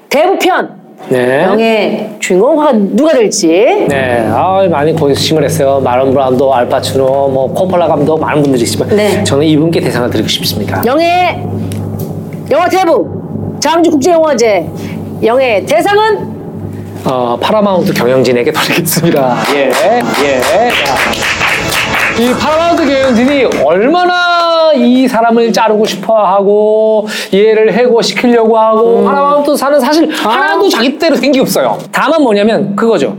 대부편 0.09 0.78
네. 1.07 1.43
영예 1.43 2.15
주인공 2.19 2.59
화가 2.61 2.73
누가 2.73 3.13
될지 3.13 3.47
네, 3.87 4.27
아, 4.29 4.67
많이 4.69 4.93
고심을 4.93 5.43
했어요. 5.43 5.79
마론 5.83 6.11
브라운도, 6.13 6.53
알파치노, 6.53 7.05
뭐 7.29 7.51
코폴라 7.53 7.87
감독 7.87 8.19
많은 8.19 8.43
분들이 8.43 8.63
있지만 8.63 8.89
네. 8.89 9.23
저는 9.23 9.45
이분께 9.45 9.79
대상을 9.79 10.09
드리고 10.09 10.27
싶습니다. 10.27 10.81
영예 10.85 11.43
영화 12.51 12.67
대부 12.67 13.07
장주 13.59 13.89
국제영화제 13.91 14.67
영예 15.23 15.65
대상은 15.65 16.37
어, 17.05 17.37
파라마운트 17.41 17.93
경영진에게 17.93 18.51
드리겠습니다. 18.53 19.37
예, 19.55 19.67
예. 19.67 19.71
자, 20.85 20.95
이 22.19 22.33
파라마운트 22.33 22.85
경영진이 22.85 23.63
얼마나 23.63 24.73
이 24.75 25.07
사람을 25.07 25.53
자르고 25.53 25.85
싶어 25.85 26.17
하고 26.17 27.07
얘를 27.33 27.71
해고시키려고 27.71 28.57
하고 28.59 29.03
파라마운트 29.05 29.55
사는 29.55 29.79
사실 29.79 30.11
하나도 30.11 30.67
자기 30.67 30.97
뜻대로 30.97 31.15
된게 31.15 31.39
없어요. 31.39 31.77
다만 31.93 32.21
뭐냐면 32.21 32.75
그거죠. 32.75 33.15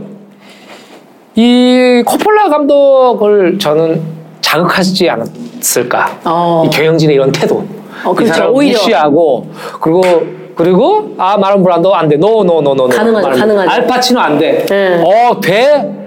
이 1.35 2.03
코폴라 2.05 2.49
감독을 2.49 3.57
저는 3.57 4.01
자극하지 4.41 5.09
않았을까. 5.09 6.19
어. 6.25 6.63
이 6.67 6.69
경영진의 6.69 7.15
이런 7.15 7.31
태도. 7.31 7.63
어, 8.05 8.11
이 8.11 8.15
그렇죠. 8.15 8.33
사람 8.35 8.53
오히려. 8.53 8.77
무시하고 8.77 9.47
그리고 9.81 10.01
그리고 10.55 11.15
아 11.17 11.37
말론 11.37 11.63
브란도 11.63 11.95
안 11.95 12.07
돼. 12.07 12.17
no 12.17 12.33
no 12.33 12.49
no 12.49 12.65
no. 12.65 12.89
가능하죠, 12.89 13.29
가능하죠. 13.39 13.69
알파치노 13.71 14.19
안 14.19 14.37
돼. 14.37 14.63
네. 14.67 15.03
어 15.03 15.39
돼. 15.41 16.00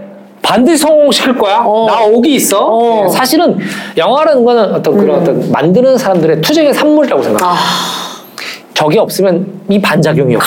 반드시 0.44 0.76
성공시킬 0.78 1.36
거야. 1.38 1.62
어. 1.64 1.86
나 1.86 2.04
오기 2.04 2.34
있어. 2.34 2.58
어. 2.66 3.04
예, 3.04 3.08
사실은 3.08 3.58
영화라는 3.96 4.44
거는 4.44 4.74
어떤 4.74 4.96
그런 4.98 5.20
어떤 5.20 5.50
만드는 5.50 5.96
사람들의 5.96 6.40
투쟁의 6.42 6.74
산물이라고 6.74 7.22
생각해요. 7.22 7.58
저게 8.74 8.98
없으면 8.98 9.46
이 9.70 9.80
반작용이 9.80 10.36
없고. 10.36 10.46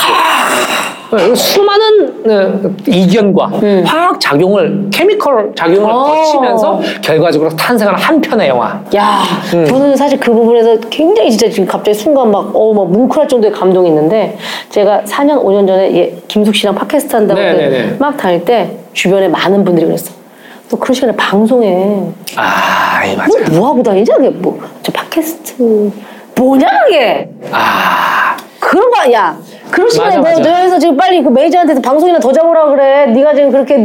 네, 1.11 1.35
수많은 1.35 2.23
네, 2.23 2.69
이견과 2.87 3.51
화학 3.85 4.19
작용을 4.19 4.87
케미컬 4.91 5.53
작용을 5.55 5.89
어. 5.89 6.03
거치면서 6.03 6.81
결과적으로 7.01 7.49
탄생하는 7.51 7.99
한 8.01 8.19
편의 8.19 8.49
영화. 8.49 8.81
야 8.95 9.23
음. 9.53 9.65
저는 9.65 9.95
사실 9.95 10.19
그 10.19 10.31
부분에서 10.33 10.77
굉장히 10.89 11.29
진짜 11.31 11.49
지금 11.49 11.65
갑자기 11.65 11.97
순간 11.97 12.29
막 12.31 12.51
어 12.53 12.73
막 12.73 12.89
뭉클할 12.91 13.27
정도의 13.27 13.53
감동이 13.53 13.87
있는데 13.89 14.37
제가 14.69 15.01
4년 15.05 15.41
5년 15.43 15.65
전에 15.67 15.95
얘 15.95 16.13
김숙 16.27 16.53
씨랑 16.55 16.75
팟캐스트 16.75 17.15
한다고 17.15 17.39
네. 17.39 17.95
막 17.99 18.17
다닐 18.17 18.43
때 18.43 18.77
주변에 18.93 19.27
많은 19.29 19.63
분들이 19.63 19.85
그랬어. 19.85 20.11
너 20.69 20.77
그런 20.77 20.93
시간에 20.93 21.15
방송에 21.15 22.01
아, 22.35 23.05
이 23.05 23.15
뭐, 23.15 23.25
맞아요. 23.25 23.57
뭐 23.59 23.69
하고 23.69 23.81
다니지? 23.81 24.11
그게 24.11 24.29
뭐, 24.29 24.59
저 24.83 24.91
팟캐스트 24.91 25.91
뭐냐 26.35 26.67
그게? 26.85 27.29
아, 27.51 28.35
그런 28.59 28.91
거 28.91 28.99
아니야. 28.99 29.37
시간에 29.89 30.17
맞아, 30.17 30.31
너, 30.31 30.37
맞아. 30.39 30.41
너 30.51 30.59
여기서 30.61 30.79
지금 30.79 30.97
빨리 30.97 31.21
그 31.23 31.29
매니저한테 31.29 31.81
방송이나 31.81 32.19
더 32.19 32.31
잡으라 32.31 32.67
그래. 32.69 33.07
네가 33.07 33.33
지금 33.33 33.51
그렇게 33.51 33.75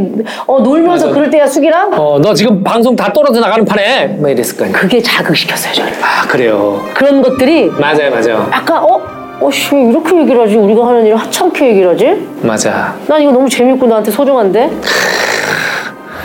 어, 0.47 0.61
놀면서 0.61 1.07
맞아. 1.07 1.15
그럴 1.15 1.31
때야 1.31 1.47
숙이랑? 1.47 1.93
어, 1.95 2.19
너 2.21 2.33
지금 2.35 2.63
방송 2.63 2.95
다 2.97 3.13
떨어져 3.13 3.41
나가는 3.41 3.65
판에 3.65 4.07
뭐 4.19 4.29
이랬을 4.31 4.57
거 4.57 4.65
아니야. 4.65 4.79
그게 4.79 5.01
자극시켰어요 5.01 5.73
저를. 5.75 5.93
아, 6.03 6.27
그래요. 6.29 6.81
그런 6.95 7.21
것들이 7.23 7.67
맞아요, 7.71 8.11
맞아요. 8.11 8.49
약간 8.53 8.83
어? 8.83 9.01
어씨 9.41 9.75
이렇게 9.75 10.21
얘기를 10.21 10.41
하지? 10.41 10.55
우리가 10.57 10.87
하는 10.87 11.05
일 11.05 11.17
하찮게 11.17 11.69
얘기를 11.71 11.91
하지? 11.91 12.29
맞아. 12.43 12.95
난 13.09 13.21
이거 13.21 13.33
너무 13.33 13.49
재밌고 13.49 13.87
나한테 13.87 14.11
소중한데? 14.13 14.71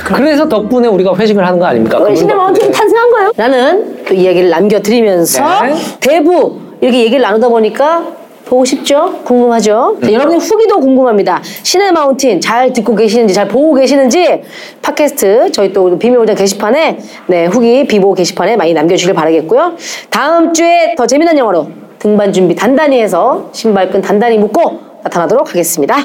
그래서 0.06 0.48
덕분에 0.48 0.88
우리가 0.88 1.14
회식을 1.16 1.46
하는 1.46 1.60
거 1.60 1.66
아닙니까? 1.66 1.98
우리 1.98 2.16
시네 2.16 2.34
마운틴 2.34 2.62
덕분에. 2.62 2.78
탄생한 2.80 3.10
거예요. 3.12 3.32
나는 3.36 4.06
또 4.08 4.14
이야기를 4.14 4.50
남겨드리면서 4.52 5.64
네. 5.64 5.74
대부 6.00 6.60
이렇게 6.80 7.00
얘기를 7.00 7.22
나누다 7.22 7.50
보니까 7.50 8.04
보고 8.48 8.65
싶죠? 8.65 9.19
궁금하죠? 9.24 9.98
자, 10.02 10.11
여러분의 10.11 10.40
후기도 10.40 10.80
궁금합니다. 10.80 11.41
시네 11.44 11.91
마운틴 11.91 12.41
잘 12.41 12.74
듣고 12.74 12.95
계시는지 12.95 13.34
잘 13.34 13.48
보고 13.48 13.74
계시는지 13.74 14.44
팟캐스트 14.82 15.52
저희 15.52 15.74
또 15.74 15.98
비밀보장 15.98 16.36
게시판에 16.36 16.99
네 17.28 17.45
후기 17.45 17.86
비보 17.86 18.14
게시판에 18.14 18.56
많이 18.56 18.74
남겨주길 18.74 19.14
바라겠고요. 19.14 19.76
다음 20.10 20.53
주에 20.53 20.95
더 20.95 21.06
재미난 21.06 21.38
영화로 21.38 21.68
등반 21.99 22.32
준비 22.32 22.56
단단히 22.56 23.02
해서 23.02 23.49
신발끈 23.52 24.02
단단히 24.02 24.38
묶고 24.38 24.80
나타나도록 25.03 25.49
하겠습니다. 25.49 25.98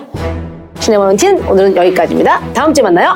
시네 0.80 0.98
마운틴 0.98 1.38
오늘은 1.46 1.76
여기까지입니다. 1.76 2.40
다음 2.52 2.74
주에 2.74 2.82
만나요. 2.82 3.14